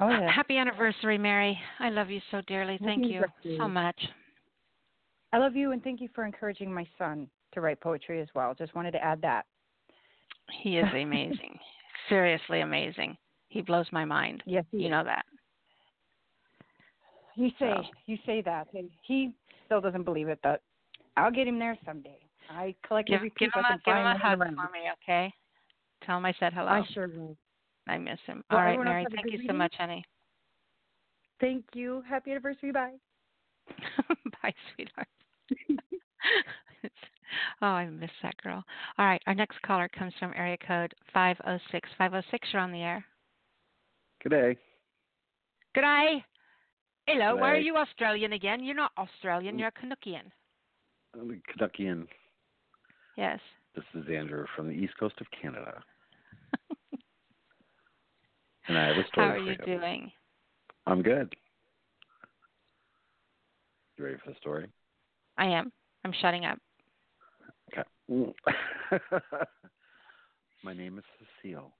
[0.00, 0.30] Oh yeah.
[0.30, 1.58] Happy anniversary, Mary.
[1.78, 2.78] I love you so dearly.
[2.82, 3.24] Thank you
[3.58, 4.00] so much.
[5.32, 8.54] I love you and thank you for encouraging my son to write poetry as well.
[8.54, 9.44] Just wanted to add that.
[10.62, 11.58] He is amazing.
[12.08, 13.16] Seriously amazing.
[13.48, 14.42] He blows my mind.
[14.46, 14.90] Yes, you is.
[14.90, 15.24] know that.
[17.36, 17.82] You say So.
[18.06, 19.32] you say that, and he
[19.66, 20.62] still doesn't believe it, but
[21.16, 22.18] I'll get him there someday.
[22.50, 24.90] I collect Give, every give piece him I a give him a hug for me,
[25.02, 25.32] okay?
[26.04, 26.68] Tell him I said hello.
[26.68, 27.36] I sure will.
[27.86, 28.42] I miss him.
[28.50, 29.06] Well, All right, Mary.
[29.14, 30.04] Thank you so much, honey.
[31.40, 32.02] Thank you.
[32.08, 32.72] Happy anniversary.
[32.72, 32.94] Bye.
[34.42, 35.08] Bye, sweetheart.
[37.62, 38.62] oh, I miss that girl.
[38.98, 41.88] All right, our next caller comes from area code 506.
[41.98, 43.04] 506, you're on the air.
[44.22, 44.56] Good day.
[45.74, 46.24] Good day.
[47.06, 48.62] Hello, why are you Australian again?
[48.62, 50.30] You're not Australian, you're a Canuckian.
[51.14, 52.06] I'm a Kentuckian.
[53.16, 53.40] Yes.
[53.74, 55.82] This is Andrew from the east coast of Canada.
[58.68, 60.12] and I have a story How are for you doing?
[60.86, 61.34] I'm good.
[63.98, 64.68] You ready for the story?
[65.36, 65.72] I am.
[66.04, 66.58] I'm shutting up.
[67.72, 67.82] Okay.
[70.64, 71.04] My name is
[71.42, 71.72] Cecile,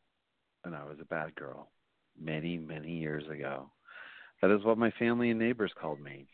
[0.65, 1.71] and I was a bad girl
[2.21, 3.71] many, many years ago.
[4.43, 6.27] That is what my family and neighbors called me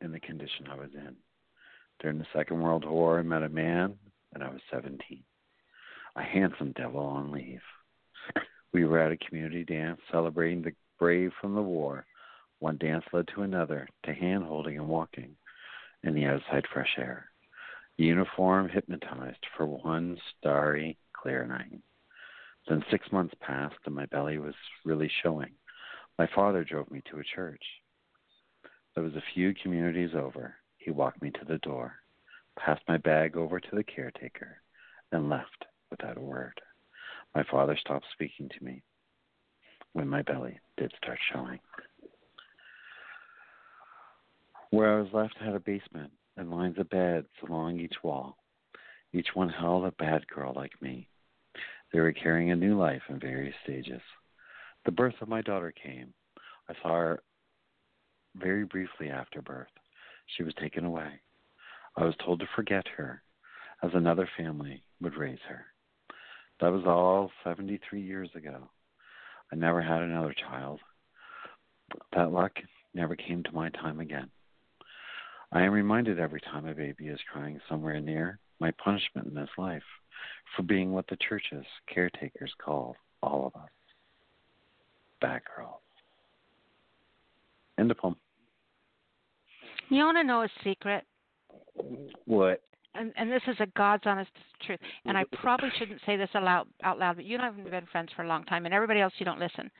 [0.00, 1.14] in the condition I was in.
[2.00, 3.94] During the Second World War, I met a man,
[4.34, 5.22] and I was 17.
[6.16, 7.60] A handsome devil on leave.
[8.72, 12.06] We were at a community dance celebrating the brave from the war.
[12.60, 15.36] One dance led to another, to hand holding and walking
[16.02, 17.30] in the outside fresh air.
[17.96, 21.80] Uniform hypnotized for one starry, clear night.
[22.68, 24.54] Then six months passed and my belly was
[24.84, 25.52] really showing.
[26.18, 27.62] My father drove me to a church.
[28.94, 30.56] There was a few communities over.
[30.78, 31.94] He walked me to the door,
[32.58, 34.60] passed my bag over to the caretaker,
[35.12, 36.60] and left without a word.
[37.34, 38.82] My father stopped speaking to me
[39.92, 41.60] when my belly did start showing.
[44.70, 48.36] Where I was left had a basement and lines of beds along each wall.
[49.14, 51.08] Each one held a bad girl like me.
[51.92, 54.02] They were carrying a new life in various stages.
[54.84, 56.12] The birth of my daughter came.
[56.68, 57.22] I saw her
[58.36, 59.68] very briefly after birth.
[60.36, 61.12] She was taken away.
[61.96, 63.22] I was told to forget her,
[63.82, 65.64] as another family would raise her.
[66.60, 68.68] That was all 73 years ago.
[69.50, 70.80] I never had another child.
[72.12, 72.52] That luck
[72.92, 74.30] never came to my time again.
[75.52, 79.48] I am reminded every time a baby is crying somewhere near my punishment in this
[79.56, 79.82] life
[80.56, 83.68] for being what the church's caretakers call all of us
[85.20, 85.80] bad girls.
[87.78, 88.16] End of poem.
[89.88, 91.04] You want to know a secret?
[92.26, 92.62] What?
[92.98, 94.30] And, and this is a God's honest
[94.66, 94.80] truth.
[95.04, 95.40] And I mm-hmm.
[95.40, 98.22] probably shouldn't say this aloud, out loud, but you and I have been friends for
[98.22, 99.70] a long time, and everybody else, you don't listen.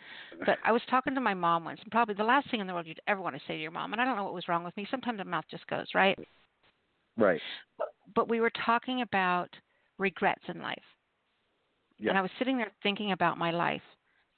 [0.47, 2.73] But I was talking to my mom once, and probably the last thing in the
[2.73, 4.49] world you'd ever want to say to your mom, and I don't know what was
[4.49, 4.87] wrong with me.
[4.91, 6.19] Sometimes the mouth just goes, right?
[7.17, 7.41] Right.
[7.77, 9.49] But, but we were talking about
[9.99, 10.79] regrets in life.
[11.99, 12.11] Yeah.
[12.11, 13.83] And I was sitting there thinking about my life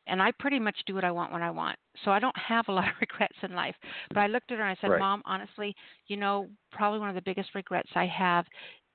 [0.07, 1.77] and I pretty much do what I want when I want.
[2.05, 3.75] So I don't have a lot of regrets in life.
[4.09, 5.01] But I looked at her and I said, Right.
[5.01, 5.75] "Mom, honestly,
[6.09, 8.47] you know, probably one of the biggest regrets I have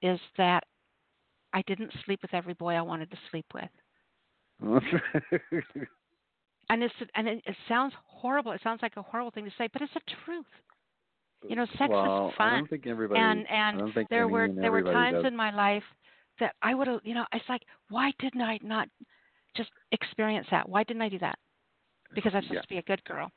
[0.01, 0.63] is that
[1.53, 3.69] I didn't sleep with every boy I wanted to sleep with."
[6.69, 8.51] And it's and it, it sounds horrible.
[8.51, 10.45] It sounds like a horrible thing to say, but it's the truth.
[11.47, 12.47] You know, sex well, is fun.
[12.47, 13.19] I don't think everybody.
[13.19, 15.25] and I and don't think there were there were times does.
[15.25, 15.83] in my life
[16.39, 18.87] that I would have, you know, it's like, why didn't I not
[19.55, 20.67] just experience that?
[20.67, 21.37] Why didn't I do that?
[22.13, 22.61] Because I'm supposed Yeah.
[22.61, 23.31] to be a good girl.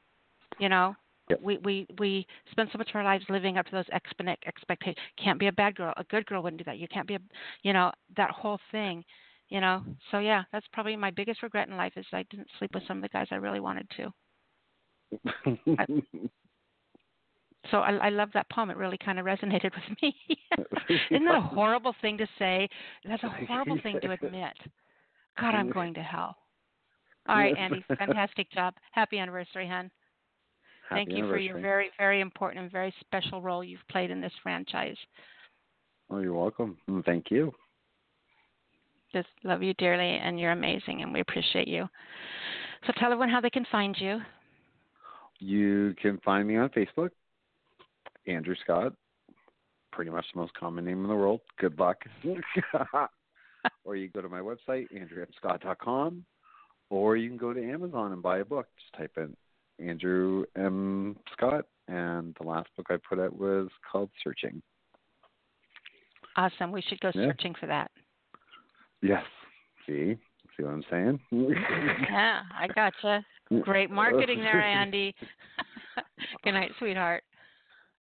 [0.59, 0.97] You know,
[1.31, 1.41] Yep.
[1.43, 4.99] we we we spend so much of our lives living up to those exponent expectations.
[5.23, 5.93] Can't be a bad girl.
[5.97, 6.79] A good girl wouldn't do that.
[6.79, 7.21] You can't be a,
[7.63, 9.05] you know, that whole thing.
[9.49, 12.75] You know, so yeah, that's probably my biggest regret in life is I didn't sleep
[12.75, 14.13] with some of the guys I really wanted to.
[17.71, 18.71] So I, I love that poem.
[18.71, 20.15] It really kind of resonated with me.
[21.11, 22.69] Isn't that a horrible thing to say?
[23.05, 24.55] That's a horrible thing to admit.
[25.41, 26.36] God, I'm going to hell.
[27.28, 28.75] All right, Andy, fantastic job.
[28.92, 29.91] Happy anniversary, hon.
[30.91, 34.33] Thank you for your very, very important and very special role you've played in this
[34.42, 34.97] franchise.
[36.10, 36.78] Oh, you're welcome.
[36.89, 37.52] Mm, thank you.
[39.12, 41.86] Just love you dearly, and you're amazing, and we appreciate you.
[42.86, 44.20] So tell everyone how they can find you.
[45.41, 47.10] You can find me on Facebook,
[48.26, 48.92] Andrew Scott.
[49.92, 51.41] Pretty much the most common name in the world.
[51.58, 51.99] Good luck.
[53.85, 56.25] or you go to my website, andrewmscott.com,
[56.91, 58.67] or you can go to Amazon and buy a book.
[58.78, 59.37] Just type in
[59.85, 61.17] Andrew M.
[61.33, 64.62] Scott, and the last book I put out was called Searching.
[66.37, 66.70] Awesome.
[66.70, 67.27] We should go Yeah.
[67.28, 67.91] searching for that.
[69.03, 69.25] Yes.
[69.87, 70.17] See?
[70.57, 71.20] See what I'm saying?
[72.11, 73.25] yeah, I gotcha.
[73.62, 75.15] Great marketing there, Andy.
[76.45, 77.23] Good night, sweetheart.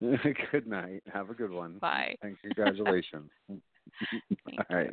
[0.00, 1.02] good night.
[1.12, 1.78] Have a good one.
[1.78, 2.16] Bye.
[2.22, 3.30] And congratulations.
[3.48, 3.60] All
[4.70, 4.90] right.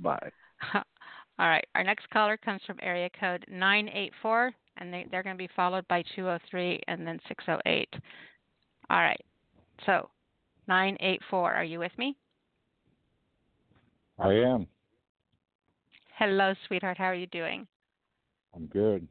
[0.00, 0.30] Bye.
[0.74, 1.66] All right.
[1.74, 5.86] Our next caller comes from area code 984, and they, they're going to be followed
[5.88, 7.88] by 203 and then 608.
[8.90, 9.20] All right.
[9.86, 10.08] So,
[10.66, 12.16] 984, are you with me?
[14.18, 14.66] I am.
[16.18, 16.98] Hello, sweetheart.
[16.98, 17.66] How are you doing?
[18.54, 19.06] I'm good.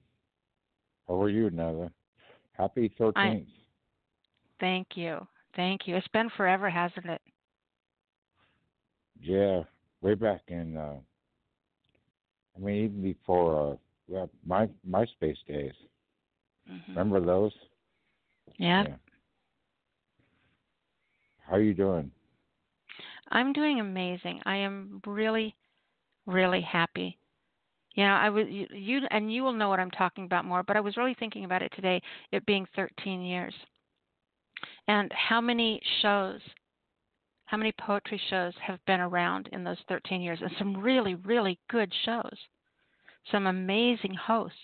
[1.08, 1.90] How are you, Nella?
[2.52, 3.46] Happy 13th.
[4.60, 5.26] Thank you.
[5.56, 5.96] Thank you.
[5.96, 7.22] It's been forever, hasn't it?
[9.22, 9.64] Yeah,
[10.02, 10.96] way back in, uh,
[12.56, 13.76] I mean, even before uh,
[14.08, 15.74] well, my MySpace days.
[16.70, 16.88] Mhm.
[16.90, 17.54] Remember those?
[18.58, 18.84] Yeah.
[18.84, 18.96] Yeah.
[21.40, 22.12] How you doing?
[23.30, 24.42] I'm doing amazing.
[24.46, 25.56] I am really,
[26.26, 27.18] really happy.
[27.96, 30.64] You know, I was you, you and you will know what I'm talking about more,
[30.64, 32.02] but I was really thinking about it today.
[32.32, 33.54] It being 13 years,
[34.88, 36.40] and how many shows,
[37.48, 41.58] how many poetry shows have been around in those 13 years, and some really, really
[41.70, 42.38] good shows,
[43.32, 44.58] some amazing hosts.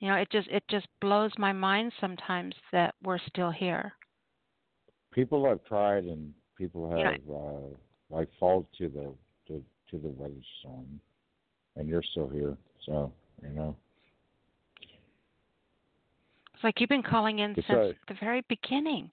[0.00, 3.92] You know, it just it just blows my mind sometimes that we're still here.
[5.12, 7.76] People have tried and people You know- have uh,
[8.10, 9.14] like fall to the
[9.46, 11.00] to, to the weather storm,
[11.76, 12.56] and you're still here.
[12.84, 13.76] So you know,
[16.54, 19.12] It's like you've been calling in It's since a- the very beginning.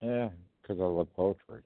[0.00, 0.28] Yeah,
[0.62, 1.62] because I love poetry.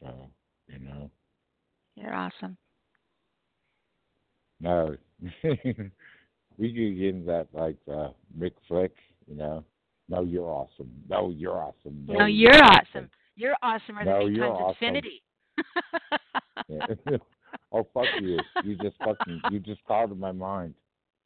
[0.00, 0.30] So
[0.68, 1.10] you know,
[1.96, 2.56] You're awesome.
[4.60, 4.96] no,
[5.42, 8.08] we could get in that like uh,
[8.38, 8.94] Mick Flick,
[9.26, 9.64] you know.
[10.10, 10.90] No, you're awesome.
[11.08, 12.04] No, you're awesome.
[12.06, 13.10] No, you're awesome.
[13.36, 14.86] You're awesomer No, than me you're times awesome.
[14.86, 15.22] infinity.
[16.68, 17.16] Yeah.
[17.72, 18.44] oh fuck you!
[18.62, 20.74] You just fucking you just clouded my mind.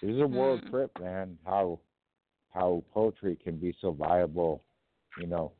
[0.05, 0.69] This is a world Hmm.
[0.69, 1.37] trip, man.
[1.45, 1.79] How
[2.53, 4.61] how poetry can be so viable,
[5.15, 5.51] you know,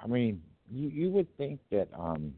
[0.00, 0.40] I mean,
[0.70, 2.32] you you would think that um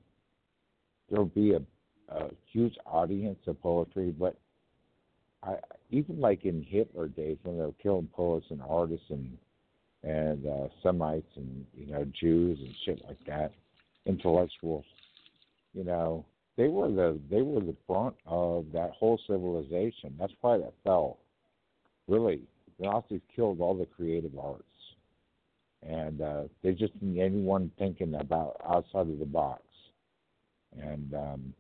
[1.11, 1.61] there'll be a,
[2.09, 4.39] a huge audience of poetry, but
[5.43, 5.57] I
[5.91, 9.37] even like in Hitler days when they were killing poets and artists and
[10.03, 13.53] and uh, Semites and you know Jews and shit like that,
[14.07, 14.87] intellectuals.
[15.75, 16.25] You know,
[16.57, 20.15] they were the they were the brunt of that whole civilization.
[20.19, 21.19] That's why that fell.
[22.09, 22.41] Really,
[22.79, 24.63] the Nazis killed all the creative arts,
[25.83, 29.63] and uh, they just need anyone thinking about outside of the box.
[30.81, 31.55] And um,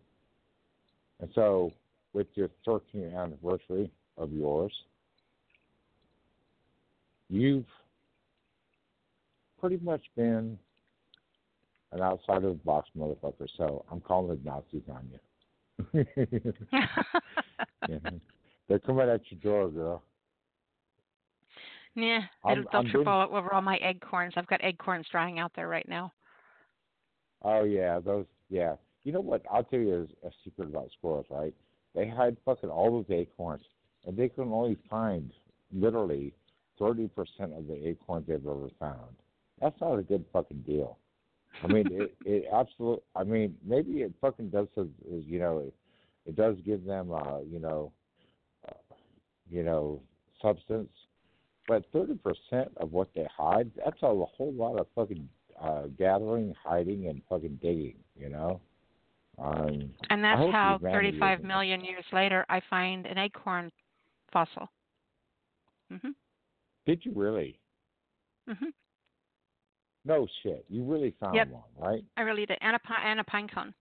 [1.20, 1.73] and so,
[2.12, 4.73] with your 13th anniversary of yours,
[7.28, 7.66] you've
[9.60, 10.58] pretty much been
[11.92, 13.47] an outside of the box motherfucker.
[13.56, 15.18] So I'm calling the Nazis on you.
[17.89, 17.98] yeah.
[18.68, 20.02] They're coming at your door, girl.
[21.94, 24.34] Yeah, I'm- they'll I'm trip all over all my acorns.
[24.36, 26.12] I've got acorns drying out there right now.
[27.42, 28.76] Oh yeah, those yeah.
[29.05, 29.42] You know what?
[29.50, 31.55] I'll tell you a, a secret about squirrels, right?
[31.94, 33.62] They hide fucking all those acorns,
[34.05, 35.31] and they can only find
[35.73, 36.34] literally
[36.78, 39.16] thirty percent of the acorns they've ever found.
[39.60, 40.98] That's not a good fucking deal.
[41.64, 43.02] I mean, it it absolutely.
[43.14, 44.68] I mean, maybe it fucking does.
[44.76, 45.74] Is, is you know, it,
[46.26, 47.92] it does give them, uh, you know,
[48.68, 48.94] uh,
[49.50, 50.00] you know,
[50.42, 50.90] substance.
[51.68, 55.28] But thirty percent of what they hide, that's a whole lot of fucking
[55.60, 57.96] uh, gathering, hiding, and fucking digging.
[58.16, 58.60] You know.
[59.38, 61.44] Um, And that's how humanity 35
[61.84, 63.70] years later I find an acorn
[64.32, 64.70] fossil.
[65.92, 66.14] Mhm.
[66.86, 67.58] Did you really?
[68.48, 68.72] Mhm.
[70.06, 70.64] No shit.
[70.68, 71.48] You really found Yep.
[71.48, 72.04] one, right?
[72.16, 72.58] I really did.
[72.60, 73.74] And a, and a pine cone.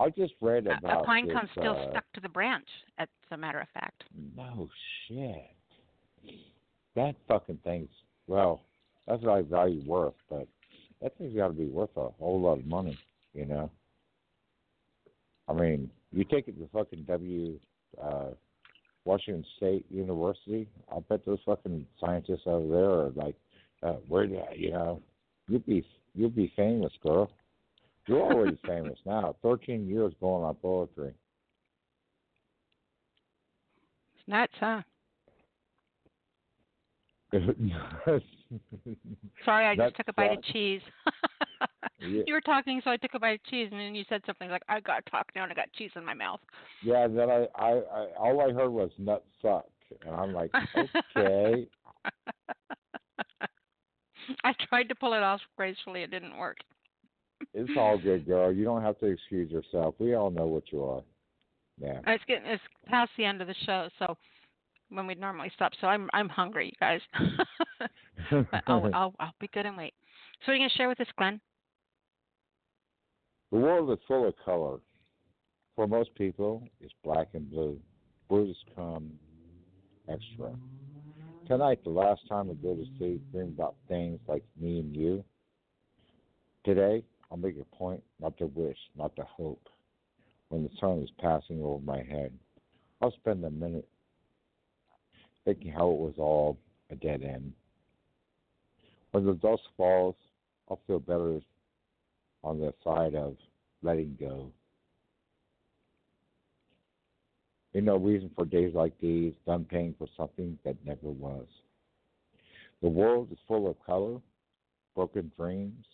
[0.00, 2.66] I just read about a pine cone still uh, stuck to the branch,
[2.98, 4.02] as a matter of fact.
[4.36, 4.68] No
[5.06, 5.50] shit.
[6.96, 7.88] That fucking thing's
[8.26, 8.62] well,
[9.06, 10.48] that's what I value worth, but
[11.00, 12.98] that thing's got to be worth a whole lot of money,
[13.34, 13.70] you know.
[15.46, 17.58] I mean, you take it to fucking W,
[18.02, 18.30] uh,
[19.04, 20.66] Washington State University.
[20.90, 23.36] I bet those fucking scientists over there are like,
[23.84, 25.00] uh, where do I, you know,
[25.48, 27.30] you'll be you'll be famous, girl.
[28.06, 29.36] You're already famous now.
[29.42, 31.12] Thirteen years going on poetry.
[34.16, 34.82] It's nuts, huh?
[39.44, 40.80] Sorry, I just took a bite uh, of cheese.
[42.00, 42.22] Yeah.
[42.26, 44.50] You were talking, so I took a bite of cheese, and then you said something
[44.50, 46.40] like, "I got to talk now, and I got cheese in my mouth."
[46.82, 49.64] Yeah, then I, I, I all I heard was nut suck,
[50.04, 50.50] and I'm like,
[51.16, 51.66] okay,
[54.44, 56.02] I tried to pull it off gracefully.
[56.02, 56.58] It didn't work.
[57.52, 58.52] it's all good, girl.
[58.52, 59.94] You don't have to excuse yourself.
[59.98, 61.02] We all know what you are.
[61.80, 62.00] Yeah.
[62.06, 64.16] It's getting it's past the end of the show, so
[64.90, 65.72] when we'd normally stop.
[65.80, 67.00] So I'm I'm hungry, you guys.
[68.30, 69.94] but I'll, I'll I'll be good and wait.
[70.40, 71.40] So what are you gonna share with us, Glenn?
[73.50, 74.78] The world is full of color.
[75.76, 77.80] For most people, it's black and blue.
[78.28, 79.10] Blues come
[80.08, 80.52] extra.
[81.46, 85.22] Tonight, the last time I go to sleep, dream about things like me and you.
[86.64, 89.68] Today, I'll make a point not to wish, not to hope.
[90.48, 92.32] When the sun is passing over my head,
[93.02, 93.86] I'll spend a minute
[95.44, 96.56] thinking how it was all
[96.90, 97.52] a dead end.
[99.10, 100.16] When the dust falls,
[100.70, 101.40] I'll feel better
[102.42, 103.36] on the side of
[103.82, 104.50] letting go.
[107.74, 111.46] Ain't no reason for days like these, done paying for something that never was.
[112.82, 114.20] The world is full of color,
[114.94, 115.84] broken dreams.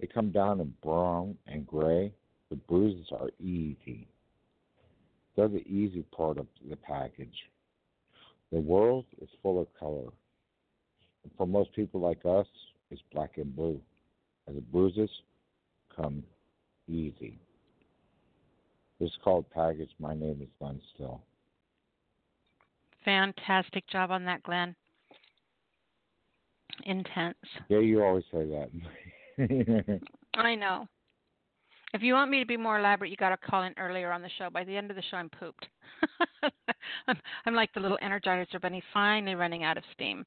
[0.00, 2.12] They come down in brown and gray.
[2.48, 4.08] The bruises are easy.
[5.34, 7.36] They're the easy part of the package.
[8.52, 10.10] The world is full of color.
[11.24, 12.46] And for most people like us,
[12.90, 13.80] it's black and blue.
[14.46, 15.10] And the bruises
[15.94, 16.22] come
[16.88, 17.38] easy.
[18.98, 19.90] Is called Package.
[19.98, 21.20] My name is Glenn Still.
[23.04, 24.74] Fantastic job on that, Glenn.
[26.84, 27.36] Intense.
[27.68, 30.00] Yeah, you always say that.
[30.34, 30.88] I know.
[31.92, 34.22] If you want me to be more elaborate, you got to call in earlier on
[34.22, 34.50] the show.
[34.50, 35.66] By the end of the show, I'm pooped.
[37.08, 37.16] I'm,
[37.46, 40.24] I'm like the little Energizer bunny, finally running out of steam.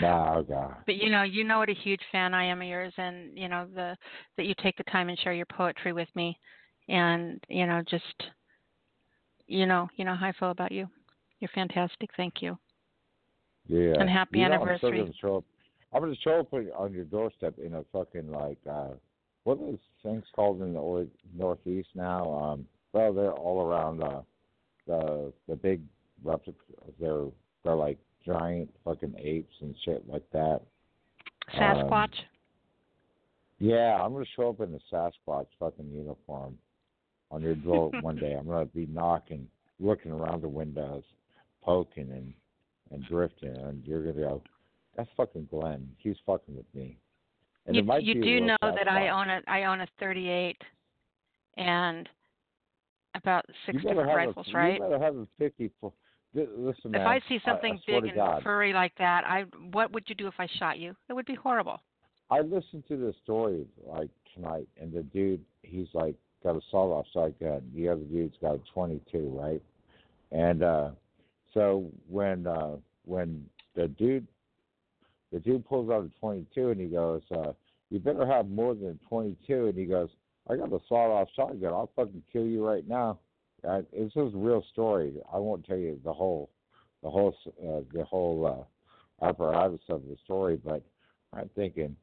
[0.00, 0.76] nah, God.
[0.86, 3.48] But you know, you know what a huge fan I am of yours, and you
[3.48, 3.96] know the
[4.36, 6.38] that you take the time and share your poetry with me,
[6.88, 8.04] and you know just
[9.46, 10.88] you know you know how I feel about you.
[11.40, 12.10] You're fantastic.
[12.16, 12.58] Thank you.
[13.66, 13.94] Yeah.
[13.98, 15.12] And happy you know, I'm anniversary.
[15.22, 15.40] gonna.
[15.92, 18.90] I'm gonna show up on your doorstep in a fucking like uh
[19.44, 21.06] what are those things called in the or-
[21.36, 22.32] northeast now?
[22.32, 24.22] Um well they're all around uh
[24.86, 25.82] the the big
[26.22, 26.60] replicas
[27.00, 27.26] they're
[27.64, 30.60] they're like giant fucking apes and shit like that.
[31.54, 32.04] Sasquatch.
[32.04, 32.10] Um,
[33.58, 36.58] yeah, I'm gonna show up in the Sasquatch fucking uniform
[37.30, 38.34] on your door one day.
[38.38, 39.48] I'm gonna be knocking,
[39.80, 41.04] looking around the windows,
[41.62, 42.32] poking and
[42.90, 44.42] and drifting, and you're gonna go,
[44.96, 45.90] "That's fucking Glenn.
[45.98, 46.98] He's fucking with me."
[47.66, 50.60] And you it might you do know that I own a I own a 38
[51.56, 52.08] and
[53.14, 54.74] about six you better different rifles, a, right?
[54.74, 55.70] You better have a 50.
[55.80, 55.92] For,
[56.34, 57.00] listen, man.
[57.00, 60.04] if I see something I, swear big and God, furry like that, I what would
[60.08, 60.94] you do if I shot you?
[61.08, 61.80] It would be horrible.
[62.30, 67.06] I listened to this story like tonight, and the dude, he's like got a sawed-off
[67.12, 67.62] shotgun.
[67.74, 69.62] The other dude's got a 22, right?
[70.30, 70.90] And uh
[71.52, 74.26] so when uh when the dude,
[75.32, 77.52] the dude pulls out a 22, and he goes, uh,
[77.90, 80.10] "You better have more than 22," and he goes,
[80.48, 81.72] "I got a sawed-off shotgun.
[81.72, 83.18] I'll fucking kill you right now."
[83.66, 85.14] Uh, this is a real story.
[85.32, 86.50] I won't tell you the whole,
[87.02, 90.82] the whole, uh, the whole uh, apparatus of the story, but
[91.32, 91.96] I'm thinking,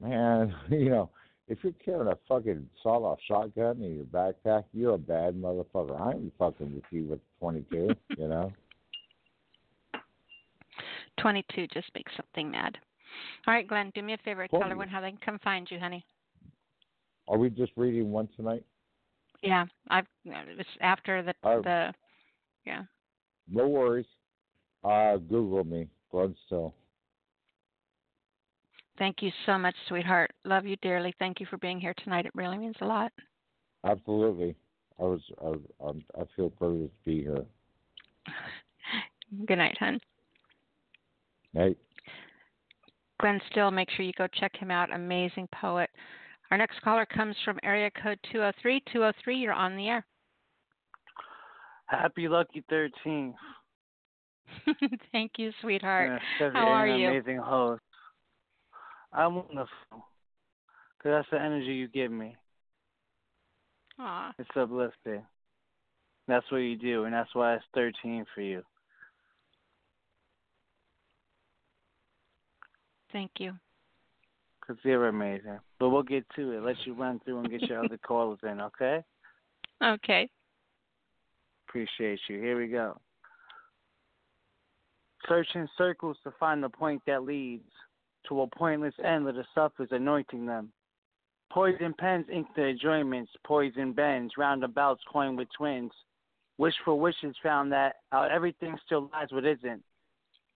[0.00, 1.10] man, you know,
[1.48, 6.00] if you're carrying a fucking sawed-off shotgun in your backpack, you're a bad motherfucker.
[6.00, 8.52] I ain't fucking with you with 22, you know.
[11.20, 12.76] 22 just makes something mad.
[13.46, 14.48] All right, Glenn, do me a favor.
[14.48, 16.04] Tell everyone how they can come find you, honey.
[17.28, 18.64] Are we just reading one tonight?
[19.42, 21.62] Yeah, I've it's after the Oh.
[21.62, 21.92] the
[22.64, 22.82] yeah.
[23.48, 24.06] No worries.
[24.82, 26.74] Uh, Google me, Glenn Still.
[28.98, 30.30] Thank you so much, sweetheart.
[30.44, 31.14] Love you dearly.
[31.18, 32.26] Thank you for being here tonight.
[32.26, 33.12] It really means a lot.
[33.84, 34.54] Absolutely.
[35.00, 37.44] I was, I, was, um, I feel privileged to be here.
[39.46, 40.00] Good night, hon.
[41.54, 41.78] Nate.
[43.20, 44.92] Glenn Still, make sure you go check him out.
[44.92, 45.90] Amazing poet.
[46.50, 48.82] Our next caller comes from area code 203.
[48.92, 50.06] 203, you're on the air.
[51.86, 53.34] Happy lucky 13th.
[55.12, 56.10] Thank you, sweetheart.
[56.10, 57.08] Yeah, such How an are you?
[57.08, 57.82] amazing host.
[59.14, 59.68] I'm wonderful.
[59.90, 60.02] Because
[61.04, 62.36] that's the energy you give me.
[63.98, 65.22] Aw, It's uplifting.
[66.26, 68.62] That's what you do, and that's why it's 13 for you.
[73.12, 73.52] thank you.
[74.60, 75.60] Because you're amazing.
[75.78, 76.62] But we'll get to it.
[76.62, 79.04] Let you run through and get your other callers in, okay?
[79.82, 80.28] Okay.
[81.68, 82.40] Appreciate you.
[82.40, 82.98] Here we go.
[85.28, 87.70] Searching circles to find the point that leads
[88.28, 90.72] to a pointless end that the suffers anointing them.
[91.50, 95.92] Poison pens ink their enjoyments, poison bends, roundabouts coin with twins.
[96.58, 99.82] Wishful wishes found that out everything still lies what isn't.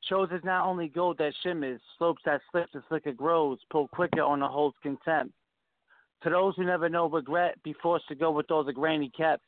[0.09, 4.23] Shows is not only gold that shimmers, slopes that slips as slicker grows, pull quicker
[4.23, 5.35] on the hold's contempt.
[6.23, 9.45] To those who never know regret, be forced to go with all the granny kept.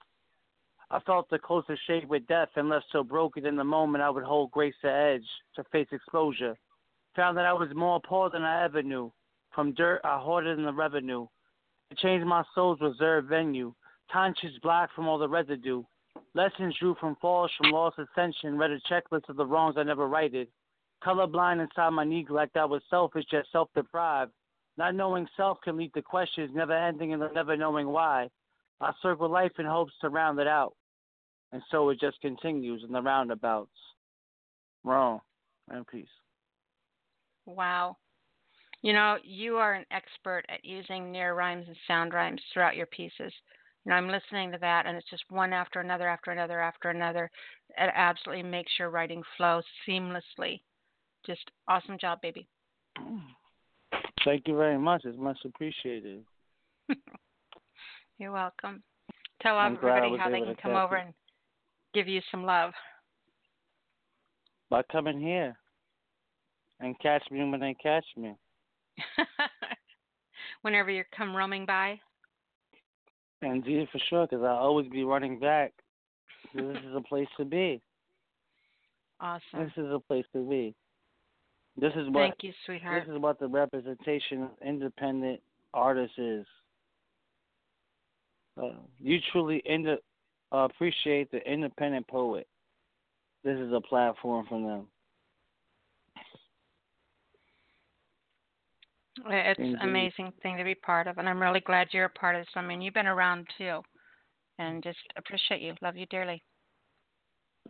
[0.91, 4.11] I felt the closer shade with death and left so broken in the moment I
[4.11, 6.57] would hold grace the edge to face exposure.
[7.21, 9.13] Found that I was more poor than I ever knew.
[9.55, 11.27] From dirt I hoarded in the revenue.
[11.91, 13.75] To change my soul's reserved venue.
[14.11, 15.83] Conscience black from all the residue.
[16.33, 18.57] Lessons drew from falls from lost ascension.
[18.57, 20.49] Read a checklist of the wrongs I never righted.
[21.05, 24.33] Colorblind inside my neglect, I was selfish yet self-deprived.
[24.79, 28.31] Not knowing self can lead to questions, never ending and never knowing why.
[28.81, 30.73] I circle life in hopes to round it out.
[31.53, 33.69] And so it just continues in the roundabouts.
[34.85, 35.21] Wrong.
[35.69, 36.09] And peace.
[37.55, 37.97] Wow.
[38.83, 42.87] You know, you are an expert at using near rhymes and sound rhymes throughout your
[42.87, 43.33] pieces.
[43.85, 46.91] You know, I'm listening to that, and it's just one after another, after another, after
[46.91, 47.31] another.
[47.77, 50.61] It absolutely makes your writing flow seamlessly.
[51.27, 52.47] Just awesome job, baby.
[52.99, 53.21] Mm.
[54.25, 55.05] Thank you very much.
[55.05, 56.25] It's much appreciated.
[58.19, 58.83] You're welcome.
[59.43, 61.15] Tell I'm everybody how they can come over and
[61.95, 62.73] give you some love.
[64.69, 65.57] By coming here
[66.81, 68.35] and catch me when they catch me.
[70.63, 72.01] Whenever you come roaming by.
[73.43, 75.73] Indeed, for sure, because I'll always be running back.
[76.55, 77.81] This is a place to be.
[79.21, 79.41] Awesome.
[79.55, 80.75] This is a place to be.
[81.77, 83.05] This is what Thank you, sweetheart.
[83.07, 85.41] this is what the representation of independent
[85.73, 86.47] artists is.
[88.61, 89.97] Uh, you truly ind- uh,
[90.57, 92.47] appreciate the independent poet.
[93.45, 94.87] This is a platform for them.
[99.27, 99.77] It's Indeed.
[99.81, 102.43] an amazing thing to be part of, and I'm really glad you're a part of
[102.43, 102.51] this.
[102.55, 103.81] I mean, you've been around too,
[104.59, 105.75] and just appreciate you.
[105.83, 106.43] Love you dearly.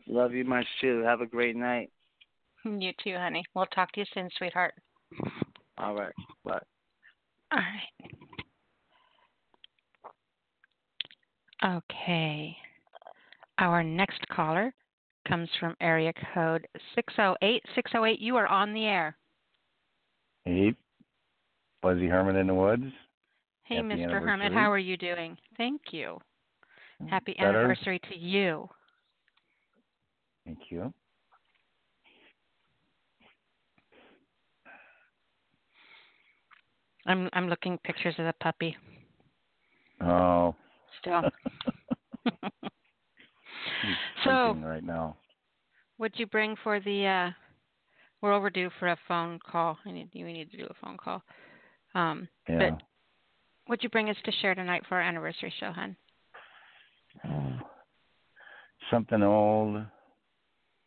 [0.07, 1.03] Love you much too.
[1.05, 1.91] Have a great night.
[2.65, 3.43] You too, honey.
[3.55, 4.75] We'll talk to you soon, sweetheart.
[5.79, 6.13] All right.
[6.45, 6.61] Bye.
[7.53, 7.59] All
[11.65, 11.79] right.
[11.79, 12.55] Okay.
[13.57, 14.75] Our next caller
[15.27, 17.63] comes from area code 608.
[17.75, 19.17] 608, you are on the air.
[20.45, 20.75] Hey,
[21.83, 22.85] Buzzy Herman in the Woods.
[23.65, 24.11] Hey, Mr.
[24.11, 24.55] Hermit, anniversary.
[24.55, 25.37] how are you doing?
[25.57, 26.19] Thank you.
[27.09, 27.59] Happy Better.
[27.61, 28.69] anniversary to you.
[30.45, 30.93] Thank you.
[37.07, 38.77] I'm I'm looking pictures of the puppy
[40.03, 40.55] Oh,
[41.01, 41.23] still.
[44.25, 45.17] So- right now.
[45.99, 47.07] What'd you bring for the?
[47.07, 47.31] uh
[48.23, 49.79] We're overdue for a phone call.
[49.85, 51.23] I need we need to do a phone call.
[51.95, 52.71] Um, Yeah.
[52.71, 52.83] but
[53.67, 55.97] what'd you bring us to share tonight for our anniversary show, hon?
[58.91, 59.85] Something old.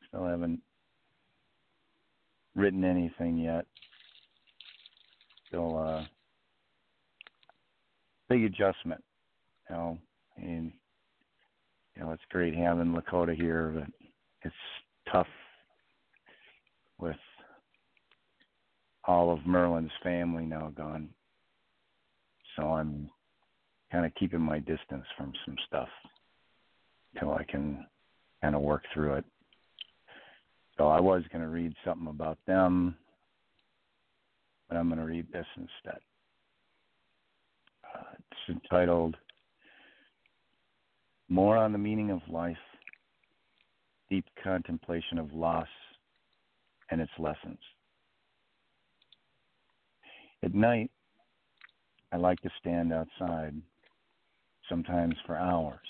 [0.08, 0.62] Still haven't
[2.56, 3.66] written anything yet.
[5.48, 6.06] Still uh
[8.30, 9.04] big adjustment.
[9.70, 9.98] You know,
[10.38, 10.74] and
[11.96, 13.88] you know, it's great having Lakota here, but
[14.42, 14.56] it's
[15.12, 15.28] tough
[16.98, 17.16] with
[19.06, 21.10] all of Merlin's family now gone.
[22.56, 23.10] So I'm
[23.92, 25.90] kind of keeping my distance from some stuff
[27.20, 27.86] till I can
[28.42, 29.26] kind of work through it.
[30.78, 32.96] So I was going to read something about them,
[34.68, 36.00] but I'm going to read this instead.
[37.84, 39.16] Uh, it's entitled
[41.30, 42.58] More on the Meaning of Life
[44.10, 45.68] Deep Contemplation of Loss
[46.90, 47.60] and Its Lessons.
[50.44, 50.92] At night,
[52.12, 53.56] I like to stand outside,
[54.68, 55.88] sometimes for hours,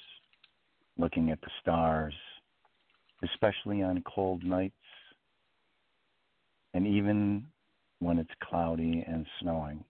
[0.95, 2.13] looking at the stars,
[3.23, 4.75] especially on cold nights,
[6.75, 7.47] and even
[7.97, 9.83] when it's cloudy and snowing.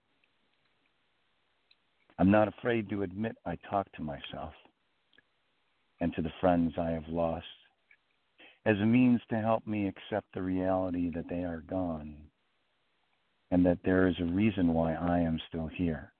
[2.18, 4.54] I'm not afraid to admit I talk to myself
[6.00, 7.44] and to the friends I have lost
[8.64, 12.16] as a means to help me accept the reality that they are gone
[13.54, 16.10] and that there is a reason why I am still here,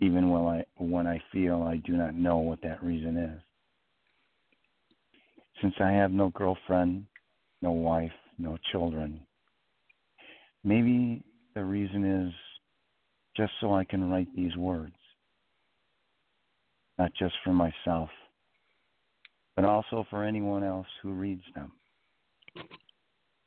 [0.00, 3.38] even when I, when I feel I do not know what that reason is.
[5.60, 7.04] Since I have no girlfriend,
[7.60, 9.20] no wife, no children,
[10.64, 11.22] maybe
[11.54, 12.32] the reason is
[13.36, 14.96] just so I can write these words,
[16.98, 18.08] not just for myself,
[19.56, 21.70] but also for anyone else who reads them.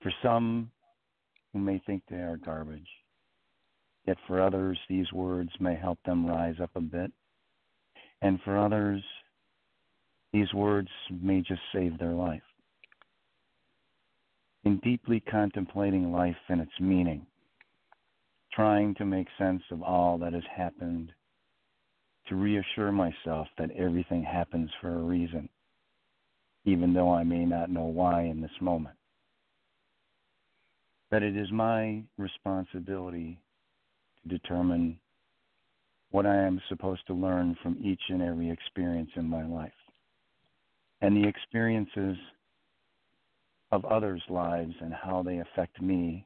[0.04, 0.70] For some
[1.56, 2.90] who may think they are garbage,
[4.06, 7.10] yet for others these words may help them rise up a bit,
[8.22, 9.02] and for others
[10.34, 12.42] these words may just save their life.
[14.66, 17.26] In deeply contemplating life and its meaning,
[18.52, 21.14] trying to make sense of all that has happened,
[22.28, 25.48] to reassure myself that everything happens for a reason,
[26.66, 28.98] even though I may not know why in this moment.
[31.12, 33.40] That it is my responsibility
[34.24, 35.00] to determine
[36.12, 39.72] what I am supposed to learn from each and every experience in my life.
[41.02, 42.18] And the experiences
[43.72, 46.26] of others' lives and how they affect me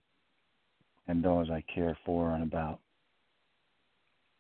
[1.08, 2.80] and those I care for and about,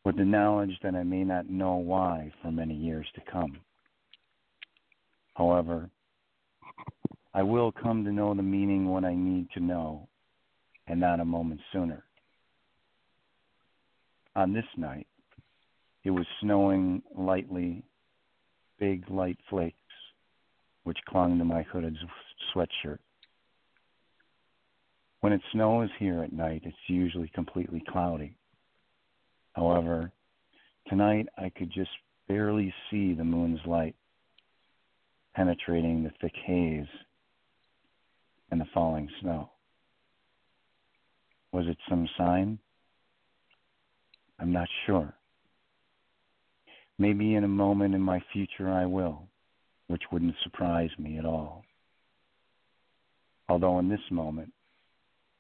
[0.06, 3.58] with the knowledge that I may not know why for many years to come.
[5.34, 5.90] However,
[7.34, 10.09] I will come to know the meaning when I need to know,
[10.90, 12.04] and not a moment sooner.
[14.36, 15.08] On this night,
[16.04, 17.84] it was snowing lightly,
[18.80, 19.76] big light flakes,
[20.84, 21.96] which clung to my hooded
[22.54, 23.00] sweatshirt.
[25.22, 28.36] When it snows here at night, it's usually completely cloudy.
[29.54, 30.12] However,
[30.88, 31.92] tonight I could just
[32.28, 33.96] barely see the moon's light
[35.36, 36.88] penetrating the thick haze
[38.50, 39.52] and the falling snow.
[41.52, 42.60] Was it some sign?
[44.40, 45.14] I'm not sure.
[46.98, 49.24] Maybe in a moment in my future I will,
[49.88, 51.64] which wouldn't surprise me at all.
[53.48, 54.54] Although in this moment,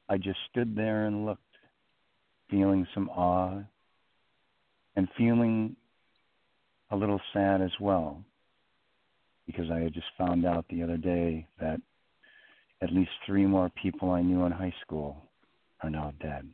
[0.07, 1.43] I just stood there and looked,
[2.49, 3.61] feeling some awe
[4.95, 5.75] and feeling
[6.89, 8.23] a little sad as well,
[9.45, 11.79] because I had just found out the other day that
[12.81, 15.28] at least three more people I knew in high school
[15.81, 16.47] are now dead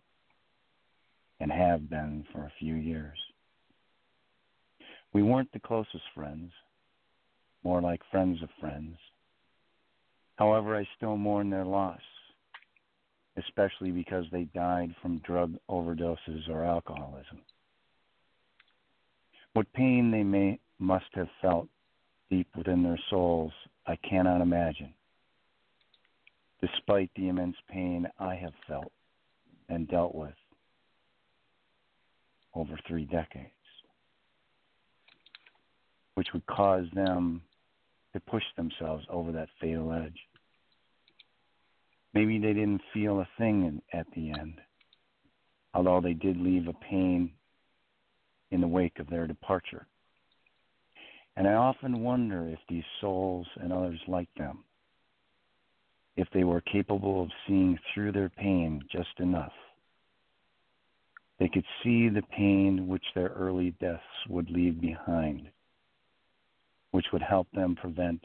[1.40, 3.18] and have been for a few years.
[5.14, 6.52] We weren't the closest friends,
[7.64, 8.98] more like friends of friends.
[10.36, 12.02] However, I still mourn their loss,
[13.38, 17.42] especially because they died from drug overdoses or alcoholism.
[19.54, 21.70] What pain they may must have felt
[22.30, 23.54] deep within their souls,
[23.88, 24.94] I cannot imagine.
[26.60, 28.92] Despite the immense pain I have felt
[29.70, 30.34] and dealt with,
[32.54, 33.50] over three decades,
[36.16, 37.42] which would cause them
[38.14, 40.20] to push themselves over that fatal edge.
[42.14, 44.62] Maybe they didn't feel a thing in, at the end,
[45.74, 47.32] although they did leave a pain
[48.52, 49.88] in the wake of their departure.
[51.36, 54.65] And I often wonder if these souls and others like them,
[56.18, 59.52] if they were capable of seeing through their pain just enough,
[61.40, 65.50] they could see the pain which their early deaths would leave behind,
[66.92, 68.22] which would help them prevent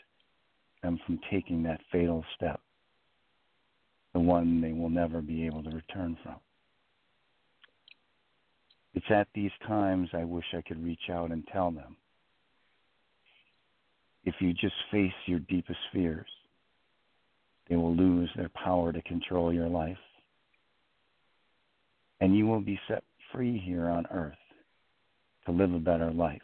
[0.83, 2.61] them from taking that fatal step
[4.13, 6.37] the one they will never be able to return from.
[8.95, 11.97] It's at these times I wish I could reach out and tell them.
[14.25, 16.29] If you just face your deepest fears,
[17.71, 19.97] they will lose their power to control your life.
[22.21, 24.35] And you will be set free here on earth
[25.47, 26.43] to live a better life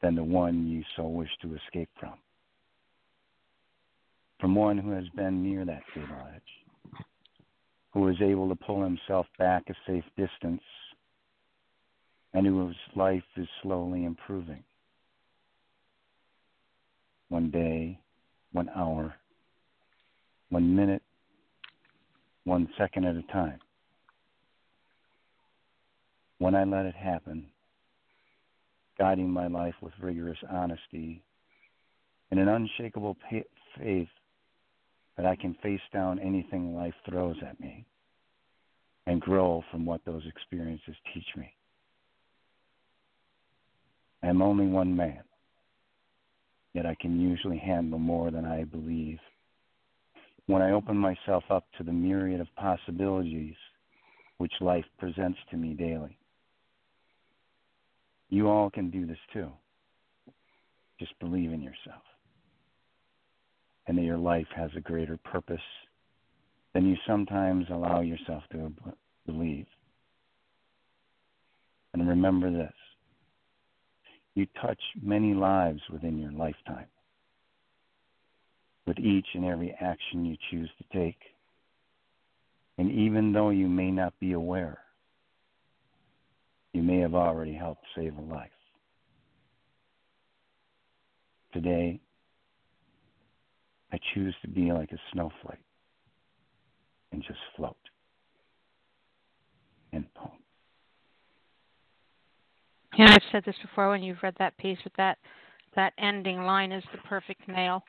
[0.00, 2.14] than the one you so wish to escape from
[4.42, 7.04] from one who has been near that fatal edge,
[7.94, 10.60] who is able to pull himself back a safe distance,
[12.34, 14.64] and whose life is slowly improving.
[17.28, 18.00] One day,
[18.50, 19.14] one hour,
[20.52, 21.02] one minute,
[22.44, 23.58] one second at a time.
[26.40, 27.46] When I let it happen,
[28.98, 31.22] guiding my life with rigorous honesty
[32.30, 33.16] and an unshakable
[33.78, 34.08] faith
[35.16, 37.86] that I can face down anything life throws at me
[39.06, 41.50] and grow from what those experiences teach me.
[44.22, 45.22] I am only one man,
[46.74, 49.18] yet I can usually handle more than I believe.
[50.46, 53.54] When I open myself up to the myriad of possibilities
[54.38, 56.18] which life presents to me daily.
[58.28, 59.50] You all can do this too.
[60.98, 62.02] Just believe in yourself
[63.86, 65.60] and that your life has a greater purpose
[66.72, 68.72] than you sometimes allow yourself to
[69.26, 69.66] believe.
[71.92, 72.72] And remember this
[74.34, 76.86] you touch many lives within your lifetime
[78.86, 81.18] with each and every action you choose to take.
[82.78, 84.78] And even though you may not be aware,
[86.72, 88.50] you may have already helped save a life.
[91.52, 92.00] Today,
[93.92, 95.58] I choose to be like a snowflake
[97.12, 97.76] and just float
[99.92, 100.30] and poem.
[102.98, 105.18] And I've said this before when you've read that piece, but that
[105.74, 107.82] that ending line is the perfect nail.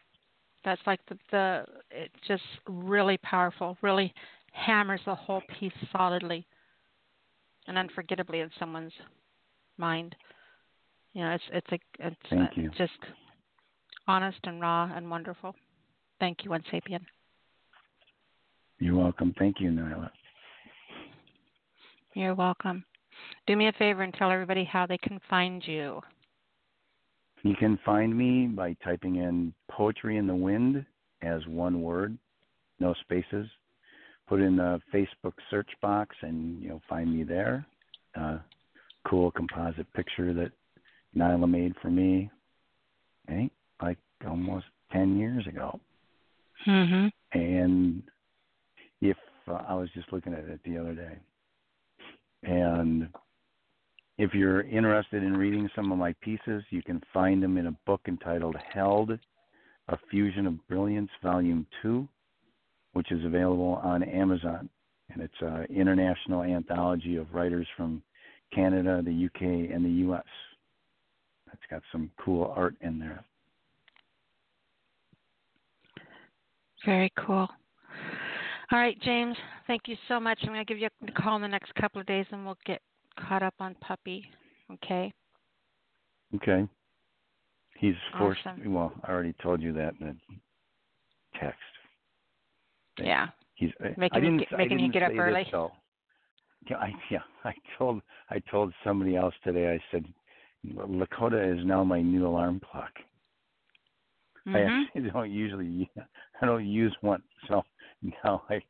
[0.66, 4.14] That's like the the it's just really powerful, really
[4.52, 6.46] hammers the whole piece solidly
[7.68, 8.94] and unforgettably in someone's
[9.78, 10.16] mind.
[11.14, 12.70] You know, it's it's a it's Thank a, you.
[12.78, 12.92] just
[14.08, 15.56] honest and raw and wonderful.
[16.20, 17.02] Thank you, One Sapien.
[18.80, 19.34] You're welcome.
[19.38, 20.10] Thank you, Nyla.
[22.14, 22.84] You're welcome.
[23.48, 26.02] Do me a favor and tell everybody how they can find you.
[27.44, 30.86] You can find me by typing in Poetry in the Wind
[31.22, 32.18] as one word,
[32.80, 33.48] no spaces.
[34.28, 37.66] Put in the Facebook search box and you'll find me there.
[38.20, 38.38] Uh,
[39.06, 40.52] cool composite picture that
[41.16, 42.32] Nyla made for me,
[43.28, 43.98] I think like
[44.28, 45.80] almost 10 years ago.
[46.66, 47.08] Mm-hmm.
[47.38, 48.04] And
[49.02, 51.18] if uh, I was just looking at it the other day,
[52.44, 53.10] and
[54.18, 57.76] if you're interested in reading some of my pieces, you can find them in a
[57.86, 59.12] book entitled Held
[59.88, 62.08] A Fusion of Brilliance, Volume 2,
[62.94, 64.70] which is available on Amazon.
[65.10, 68.04] And it's an international anthology of writers from
[68.54, 70.24] Canada, the UK, and the US.
[71.52, 73.24] It's got some cool art in there.
[76.86, 77.48] Very cool.
[78.72, 79.36] All right, James,
[79.68, 80.40] thank you so much.
[80.42, 82.58] I'm going to give you a call in the next couple of days and we'll
[82.66, 82.82] get
[83.20, 84.26] caught up on Puppy.
[84.72, 85.14] Okay?
[86.36, 86.68] Okay.
[87.78, 88.40] He's forced.
[88.46, 88.74] Awesome.
[88.74, 90.16] Well, I already told you that in the
[91.40, 91.60] text.
[92.98, 93.28] Yeah.
[93.56, 95.44] He's Making I didn't, get- making get up early?
[95.44, 95.72] This, though.
[96.70, 99.68] Yeah, I yeah, I told I told somebody else today.
[99.74, 100.06] I said
[100.66, 102.92] Lakota is now my new alarm clock.
[104.46, 104.86] I Mhm.
[104.86, 105.90] actually don't usually
[106.42, 107.64] I don't use one, so
[108.24, 108.62] now I.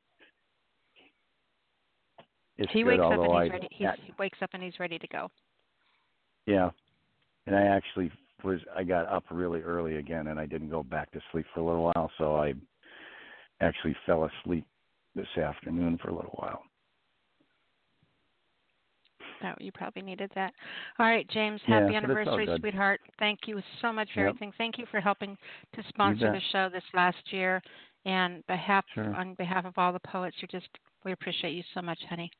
[2.57, 3.67] It's He good, wakes up and he's I, ready.
[3.72, 5.30] He's, he wakes up and he's ready to go.
[6.45, 6.69] Yeah,
[7.48, 8.11] and I actually
[8.43, 11.61] was I got up really early again, and I didn't go back to sleep for
[11.61, 12.53] a little while, so I
[13.61, 14.65] actually fell asleep
[15.15, 16.64] this afternoon for a little while.
[19.43, 20.53] that you probably needed that.
[20.98, 23.01] All right, James, happy all anniversary, sweetheart.
[23.19, 24.30] Thank you so much for Yep.
[24.30, 24.53] everything.
[24.53, 25.38] Thank you for helping
[25.73, 27.61] to sponsor the show this last year.
[28.06, 29.14] And behalf Sure.
[29.15, 30.69] on behalf of all the poets, you just
[31.03, 32.32] we appreciate you so much, honey.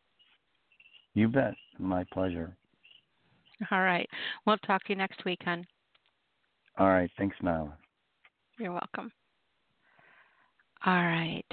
[1.14, 1.53] You bet.
[1.80, 2.56] My pleasure.
[3.72, 4.09] All right.
[4.45, 5.66] We'll talk to you next week, hon.
[6.77, 7.09] All right.
[7.17, 7.74] Thanks, Nyla.
[8.59, 9.11] You're welcome.
[10.85, 11.45] All right.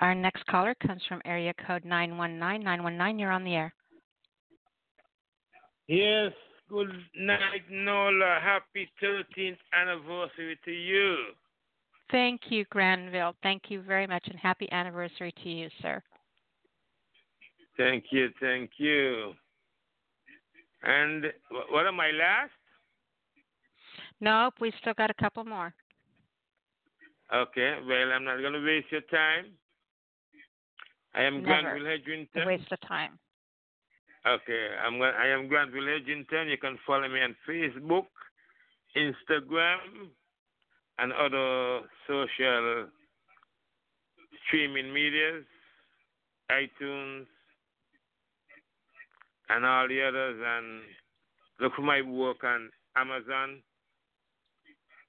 [0.00, 2.64] Our next caller comes from area code 919.
[2.64, 3.74] 919, you're on the air.
[5.86, 6.32] Yes,
[6.68, 8.40] good night, Nyla.
[8.40, 11.16] Happy 13th anniversary to you.
[12.10, 13.34] Thank you, Granville.
[13.42, 16.02] Thank you very much, and happy anniversary to you, sir.
[17.76, 19.32] Thank you, thank you.
[20.82, 21.24] And
[21.70, 22.52] what am I last?
[24.20, 25.74] Nope, we've still got a couple more.
[27.34, 29.46] Okay, well, I'm not going to waste your time.
[31.14, 31.62] I am Never.
[31.62, 32.46] Granville Hedrington.
[32.46, 33.18] waste of time.
[34.26, 36.50] Okay, I'm going, I am Granville Hedrington.
[36.50, 38.06] You can follow me on Facebook,
[38.96, 40.08] Instagram,
[40.98, 42.86] and other social
[44.46, 45.44] streaming medias,
[46.50, 47.26] iTunes,
[49.50, 50.40] and all the others.
[50.44, 50.82] And
[51.60, 53.62] look for my work on Amazon,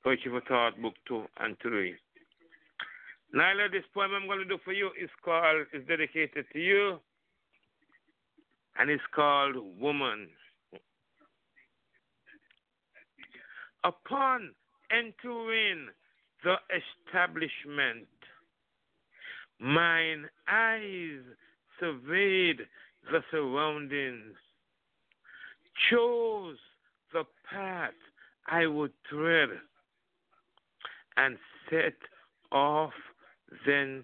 [0.03, 1.95] Poetry for Thought, Book 2 and 3.
[3.35, 6.99] Nyla, this poem I'm going to do for you is called, is dedicated to you,
[8.77, 10.29] and it's called Woman.
[13.83, 14.51] Upon
[14.89, 15.87] entering
[16.43, 16.55] the
[17.07, 18.07] establishment,
[19.59, 21.21] mine eyes
[21.79, 22.61] surveyed
[23.11, 24.35] the surroundings,
[25.89, 26.57] chose
[27.13, 27.93] the path
[28.47, 29.49] I would tread,
[31.17, 31.37] and
[31.69, 31.95] set
[32.51, 32.93] off
[33.65, 34.03] then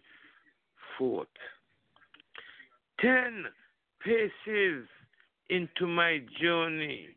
[0.97, 1.27] forth.
[2.99, 3.45] Ten
[4.03, 4.87] paces
[5.49, 7.09] into my journey,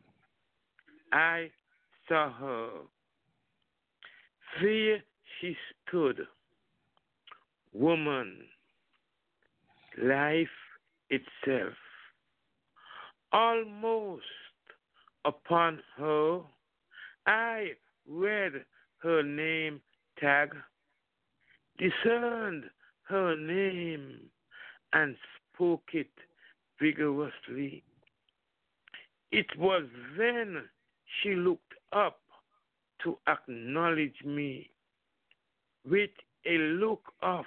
[1.12, 1.50] I
[2.08, 2.68] saw her.
[4.60, 5.02] There
[5.40, 5.56] she
[5.88, 6.20] stood,
[7.72, 8.36] woman,
[9.98, 10.48] life
[11.10, 11.74] itself.
[13.32, 14.24] Almost
[15.24, 16.40] upon her,
[17.26, 17.72] I
[18.08, 18.52] read
[18.98, 19.80] her name
[20.18, 20.50] tag,
[21.78, 22.64] discerned
[23.08, 24.18] her name,
[24.92, 25.16] and
[25.54, 26.10] spoke it
[26.80, 27.82] vigorously.
[29.32, 29.84] It was
[30.16, 30.62] then
[31.22, 32.20] she looked up
[33.02, 34.70] to acknowledge me
[35.88, 36.10] with
[36.46, 37.44] a look of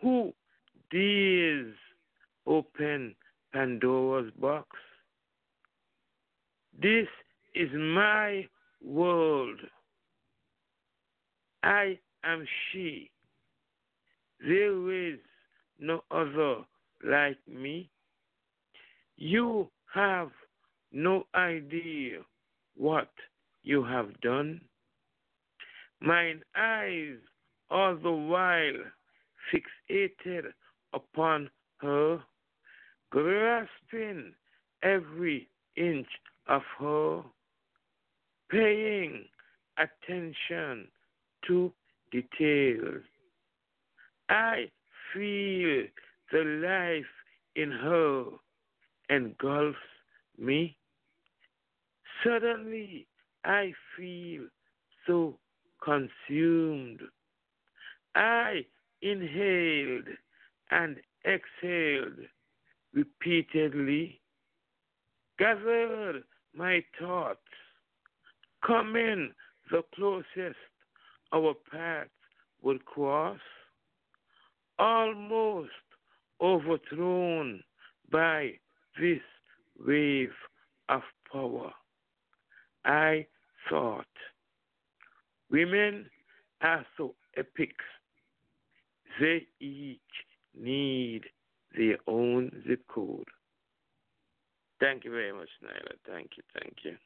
[0.00, 0.32] who
[0.90, 1.74] dares
[2.50, 3.14] open
[3.52, 4.68] Pandora's box.
[6.82, 7.06] This
[7.54, 8.46] is my
[8.84, 9.58] world.
[11.62, 13.10] I am she.
[14.40, 15.18] There is
[15.78, 16.56] no other
[17.04, 17.88] like me.
[19.16, 20.30] You have
[20.92, 22.18] no idea
[22.76, 23.10] what
[23.62, 24.60] you have done.
[26.00, 27.18] Mine eyes
[27.70, 28.82] all the while
[29.52, 30.46] fixated
[30.92, 32.20] upon her,
[33.10, 34.32] grasping
[34.82, 36.08] every inch
[36.48, 37.22] of her,
[38.50, 39.24] paying
[39.78, 40.88] attention
[41.46, 41.72] to
[42.12, 43.02] details.
[44.28, 44.70] I
[45.12, 45.84] feel
[46.32, 47.04] the life
[47.56, 48.24] in her
[49.08, 49.78] engulfs
[50.38, 50.76] me.
[52.24, 53.06] Suddenly,
[53.44, 54.44] I feel
[55.06, 55.36] so
[55.82, 57.00] consumed.
[58.14, 58.64] I
[59.02, 60.08] inhaled
[60.70, 62.28] and exhaled
[62.94, 64.20] repeatedly,
[65.38, 66.22] gathered
[66.54, 67.38] my thoughts,
[68.66, 69.32] coming
[69.70, 70.58] the closest
[71.32, 72.10] our paths
[72.62, 73.38] would cross,
[74.78, 75.70] almost
[76.40, 77.62] overthrown
[78.10, 78.52] by
[79.00, 79.20] this
[79.86, 80.32] wave
[80.88, 81.70] of power.
[82.84, 83.26] I
[83.68, 84.06] thought
[85.50, 86.10] women
[86.60, 87.74] are so epic.
[89.20, 90.00] They each
[90.58, 91.22] need
[91.76, 93.24] their own zip code.
[94.80, 95.92] Thank you very much, Nyla.
[96.06, 96.96] Thank you, thank you.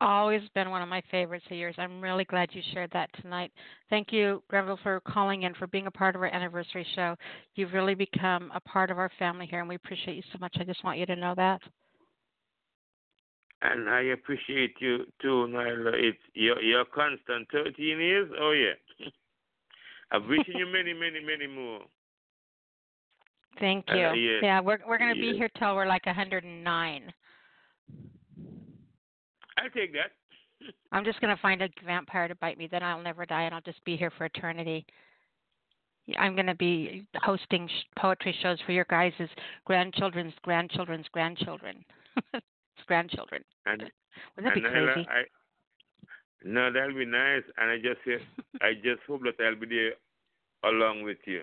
[0.00, 1.74] Always been one of my favorites of yours.
[1.78, 3.50] I'm really glad you shared that tonight.
[3.88, 7.16] Thank you, Granville, for calling in, for being a part of our anniversary show.
[7.54, 10.54] You've really become a part of our family here, and we appreciate you so much.
[10.60, 11.62] I just want you to know that.
[13.62, 15.92] And I appreciate you too, Nyla.
[15.94, 17.48] It's you're, you're constant.
[17.52, 18.30] 13 years?
[18.38, 19.06] Oh, yeah.
[20.12, 21.80] I'm wishing you many, many, many more.
[23.58, 24.38] Thank Uh, you.
[24.42, 24.60] yeah.
[24.60, 25.32] we're we're going to Yeah.
[25.32, 27.12] be here till we're like 109.
[29.58, 30.12] I'll take that.
[30.92, 32.66] I'm just going to find a vampire to bite me.
[32.66, 34.86] Then I'll never die, and I'll just be here for eternity.
[36.18, 39.12] I'm going to be hosting sh- poetry shows for your guys'
[39.64, 41.84] grandchildren's grandchildren's grandchildren.
[42.86, 43.44] grandchildren.
[43.66, 43.84] And,
[44.36, 45.06] Wouldn't that be crazy?
[45.08, 45.22] I,
[46.42, 47.42] no, that'll be nice.
[47.58, 48.00] And I just
[48.62, 49.92] I just hope that I'll be there
[50.70, 51.42] along with you.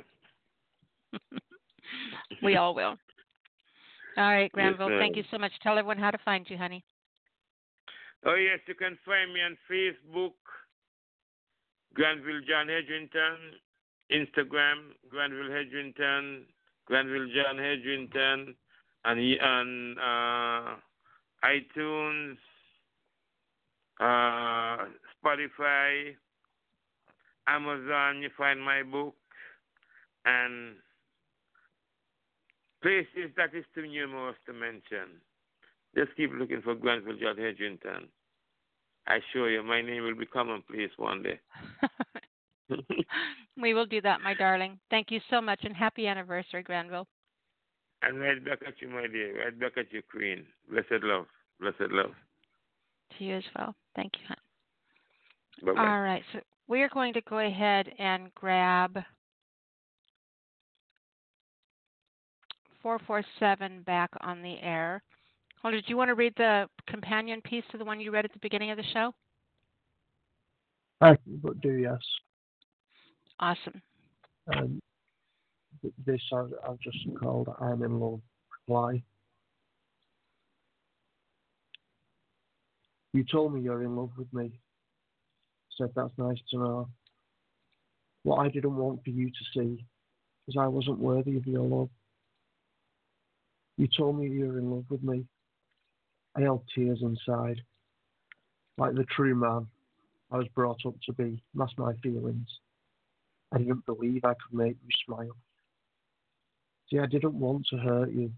[2.44, 2.98] We all will.
[4.18, 5.52] All right, Granville, thank you so much.
[5.62, 6.84] Tell everyone how to find you, honey.
[8.26, 10.34] Oh yes, you can find me on Facebook,
[11.94, 13.54] Granville John Hedrington,
[14.12, 16.42] Instagram, Granville Hedrington,
[16.86, 18.56] Granville John Hedrington,
[19.06, 20.76] and on uh,
[21.46, 22.38] iTunes,
[24.00, 24.86] uh,
[25.24, 26.16] Spotify,
[27.48, 28.22] Amazon.
[28.22, 29.16] You find my book,
[30.26, 30.76] and
[32.82, 35.22] places that is too numerous to mention.
[35.96, 38.08] Just keep looking for Granville John Hedrington.
[39.08, 41.40] I assure you, my name will be commonplace one day.
[43.60, 44.80] We will do that, my darling.
[44.90, 47.08] Thank you so much, and happy anniversary, Granville.
[48.04, 49.44] And right back at you, my dear.
[49.44, 50.46] Right back at you, Queen.
[50.70, 51.26] Blessed love.
[51.60, 52.12] Blessed love.
[53.18, 53.74] To you as well.
[53.96, 54.36] Thank you,
[55.66, 55.78] hon.
[55.78, 59.00] All right, so we are going to go ahead and grab
[62.82, 65.02] 447 back on the air.
[65.62, 68.26] Hold on, did you want to read the companion piece to the one you read
[68.26, 69.14] at the beginning of the show?
[71.02, 72.00] I but do yes.
[73.40, 73.82] Awesome.
[74.56, 74.82] Um,
[76.06, 78.20] this I've, I've just called I'm in love
[78.68, 79.04] reply.
[83.14, 84.60] You told me you're in love with me.
[85.78, 86.90] Said that's nice to know.
[88.24, 89.86] What I didn't want for you to see
[90.48, 91.90] is I wasn't worthy of your love.
[93.78, 95.26] You told me you were in love with me.
[96.36, 97.62] I held tears inside.
[98.78, 99.68] Like the true man
[100.32, 102.48] I was brought up to be, masked my feelings.
[103.52, 105.36] I didn't believe I could make you smile.
[106.90, 108.32] See, I didn't want to hurt you,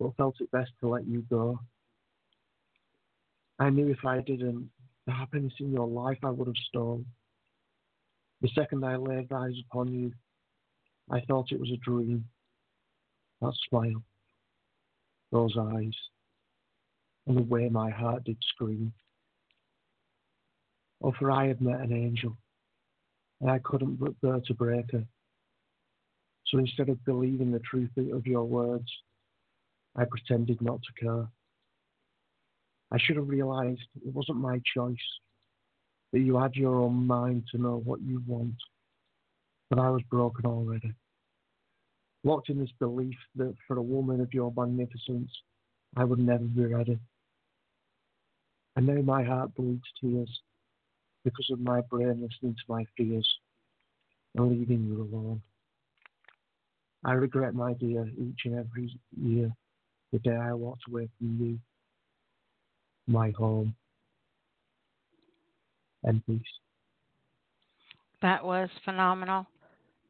[0.00, 1.58] but felt it best to let you go.
[3.58, 4.70] I knew if I didn't,
[5.06, 7.06] the happiness in your life I would have stolen.
[8.42, 10.12] The second I laid eyes upon you,
[11.10, 12.24] I thought it was a dream.
[13.40, 14.02] That smile,
[15.32, 15.94] those eyes,
[17.26, 18.92] and the way my heart did scream.
[21.02, 22.36] Oh, for I had met an angel,
[23.40, 25.04] and I couldn't but bear to break her.
[26.46, 28.90] So instead of believing the truth of your words,
[29.94, 31.28] I pretended not to care.
[32.90, 34.96] I should have realized it wasn't my choice,
[36.12, 38.54] that you had your own mind to know what you want.
[39.68, 40.94] But I was broken already.
[42.28, 45.30] Locked in this belief that for a woman of your magnificence,
[45.96, 46.98] I would never be ready.
[48.76, 50.28] And now my heart bleeds tears
[51.24, 53.26] because of my brain listening to my fears
[54.36, 55.40] and leaving you alone.
[57.02, 59.50] I regret, my dear, each and every year
[60.12, 61.58] the day I walked away from you,
[63.06, 63.74] my home,
[66.04, 66.42] and peace.
[68.20, 69.46] That was phenomenal.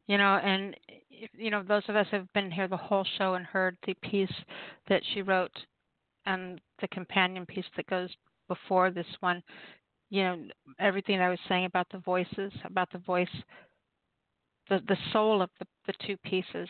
[0.09, 0.75] You know, and
[1.33, 3.95] you know, those of us who have been here the whole show and heard the
[3.95, 4.33] piece
[4.89, 5.53] that she wrote
[6.27, 8.09] and the companion piece that goes
[8.49, 9.43] before this one,
[10.11, 10.39] you know,
[10.81, 13.29] everything I was saying about the voices, about the voice,
[14.71, 16.69] the the soul of the, the two pieces.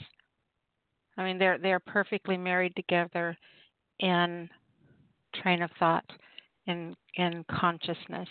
[1.16, 3.36] I mean, they're they're perfectly married together
[4.00, 4.48] in
[5.42, 6.04] train of thought,
[6.66, 8.28] in in consciousness.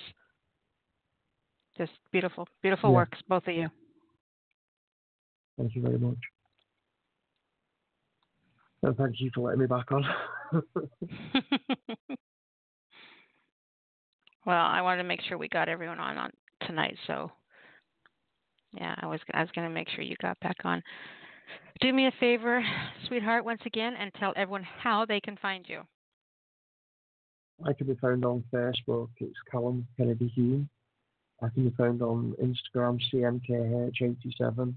[1.77, 2.95] Just beautiful, beautiful Yeah.
[2.98, 3.69] works, both of you.
[5.58, 6.18] Thank you very much.
[8.84, 10.06] And thank you for letting me back on.
[14.45, 16.32] well, I wanted to make sure we got everyone on on
[16.68, 17.32] tonight, so
[18.74, 20.84] yeah, I was I was going to make sure you got back on.
[21.82, 22.64] Do me a favor,
[23.08, 25.82] sweetheart, once again, and tell everyone how they can find you.
[27.66, 29.10] I can be found on Facebook.
[29.19, 30.69] It's Callum Kennedy Hume.
[31.42, 34.74] I can be found on Instagram, CMKH87.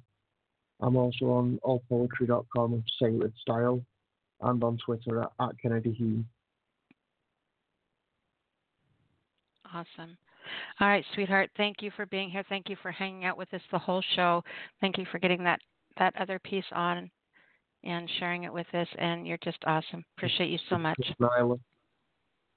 [0.80, 3.82] I'm also on allpoetry.com, Sacred Style,
[4.40, 6.26] and on Twitter at, at Kennedy Hume.
[9.72, 10.16] Awesome.
[10.80, 11.50] All right, sweetheart.
[11.56, 12.44] Thank you for being here.
[12.48, 14.42] Thank you for hanging out with us the whole show.
[14.80, 15.60] Thank you for getting that
[15.98, 17.10] that other piece on
[17.84, 18.88] and sharing it with us.
[18.98, 20.04] And you're just awesome.
[20.16, 20.98] Appreciate you so much.
[21.20, 21.58] Nyla.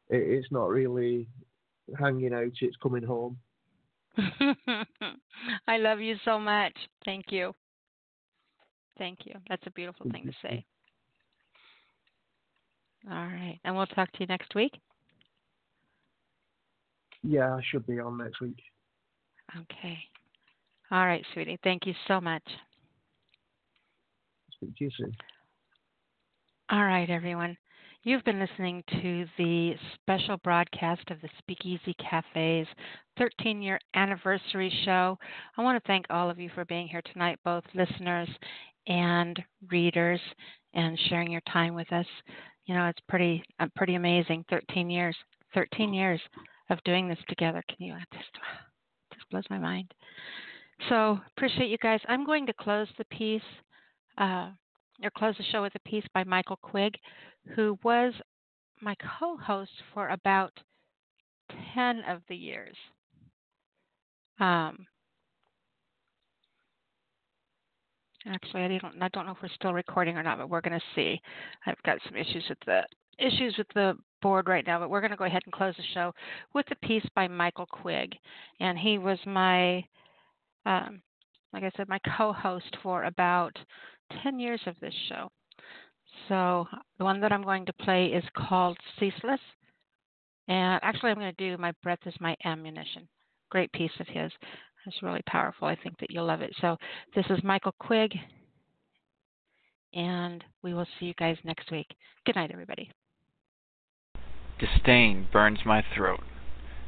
[0.10, 1.28] It's not really
[2.00, 3.38] hanging out, it's coming home.
[5.68, 6.74] I love you so much.
[7.04, 7.54] Thank you.
[8.98, 9.34] Thank you.
[9.50, 10.66] That's a beautiful thing to say.
[13.10, 13.60] All right.
[13.64, 14.74] And we'll talk to you next week.
[17.24, 18.62] Yeah, I should be on next week.
[19.56, 19.98] Okay.
[20.92, 21.60] All right, sweetie.
[21.64, 22.44] Thank you so much.
[24.52, 25.16] Speak to you soon.
[26.70, 27.58] All right, everyone.
[28.04, 32.68] You've been listening to the special broadcast of the Speakeasy Cafe's
[33.18, 35.18] 13 year anniversary show.
[35.58, 38.28] I want to thank all of you for being here tonight, both listeners
[38.88, 40.20] and readers,
[40.74, 42.06] and sharing your time with us.
[42.66, 44.46] You know, it's pretty uh, pretty amazing.
[44.50, 45.16] 13 years,
[45.54, 46.22] 13 years
[46.70, 47.64] of doing this together.
[47.68, 48.26] Can you just
[49.14, 49.94] just blows my mind.
[50.90, 52.00] So appreciate you guys.
[52.08, 53.42] I'm going to close the piece.
[54.18, 54.50] Uh,
[55.02, 56.96] or close the show with a piece by Michael Quigg,
[57.56, 58.14] who was
[58.82, 60.54] my co host for about
[61.74, 62.76] 10 of the years.
[64.40, 64.86] Um,
[68.28, 70.80] actually, I don't, I don't know if we're still recording or not, but we're going
[70.80, 71.22] to see.
[71.66, 72.84] I've got some issues with the
[73.20, 75.84] issues with the board right now, but we're going to go ahead and close the
[75.94, 76.14] show
[76.54, 78.16] with a piece by Michael Quigg,
[78.60, 79.84] and he was my,
[80.66, 81.02] um,
[81.52, 83.56] like I said, my co-host for about
[84.24, 85.30] 10 years of this show.
[86.28, 86.66] So
[86.98, 89.40] the one that I'm going to play is called Ceaseless.
[90.48, 93.08] And actually, I'm going to do My Breath is My Ammunition.
[93.50, 94.32] Great piece of his.
[94.86, 95.68] It's really powerful.
[95.68, 96.54] I think that you'll love it.
[96.60, 96.78] So
[97.16, 98.12] this is Michael Quigg.
[99.94, 101.88] And we will see you guys next week.
[102.26, 102.92] Good night, everybody.
[104.60, 106.22] Disdain burns my throat.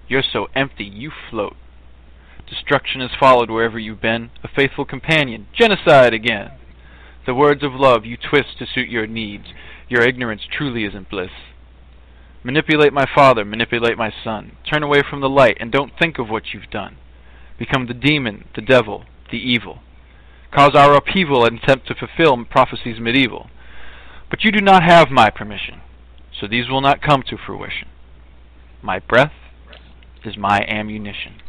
[0.08, 1.56] You're so empty, you float.
[2.50, 4.30] Destruction has followed wherever you've been.
[4.44, 5.48] A faithful companion.
[5.58, 6.52] Genocide again.
[7.26, 9.46] The words of love you twist to suit your needs.
[9.90, 11.32] Your ignorance truly isn't bliss.
[12.44, 14.58] Manipulate my father, manipulate my son.
[14.72, 16.98] Turn away from the light and don't think of what you've done.
[17.58, 19.80] Become the demon, the devil, the evil.
[20.52, 23.50] Cause our upheaval and attempt to fulfill prophecies medieval.
[24.30, 25.82] But you do not have my permission,
[26.38, 27.88] so these will not come to fruition.
[28.82, 29.34] My breath
[30.24, 31.42] is my ammunition.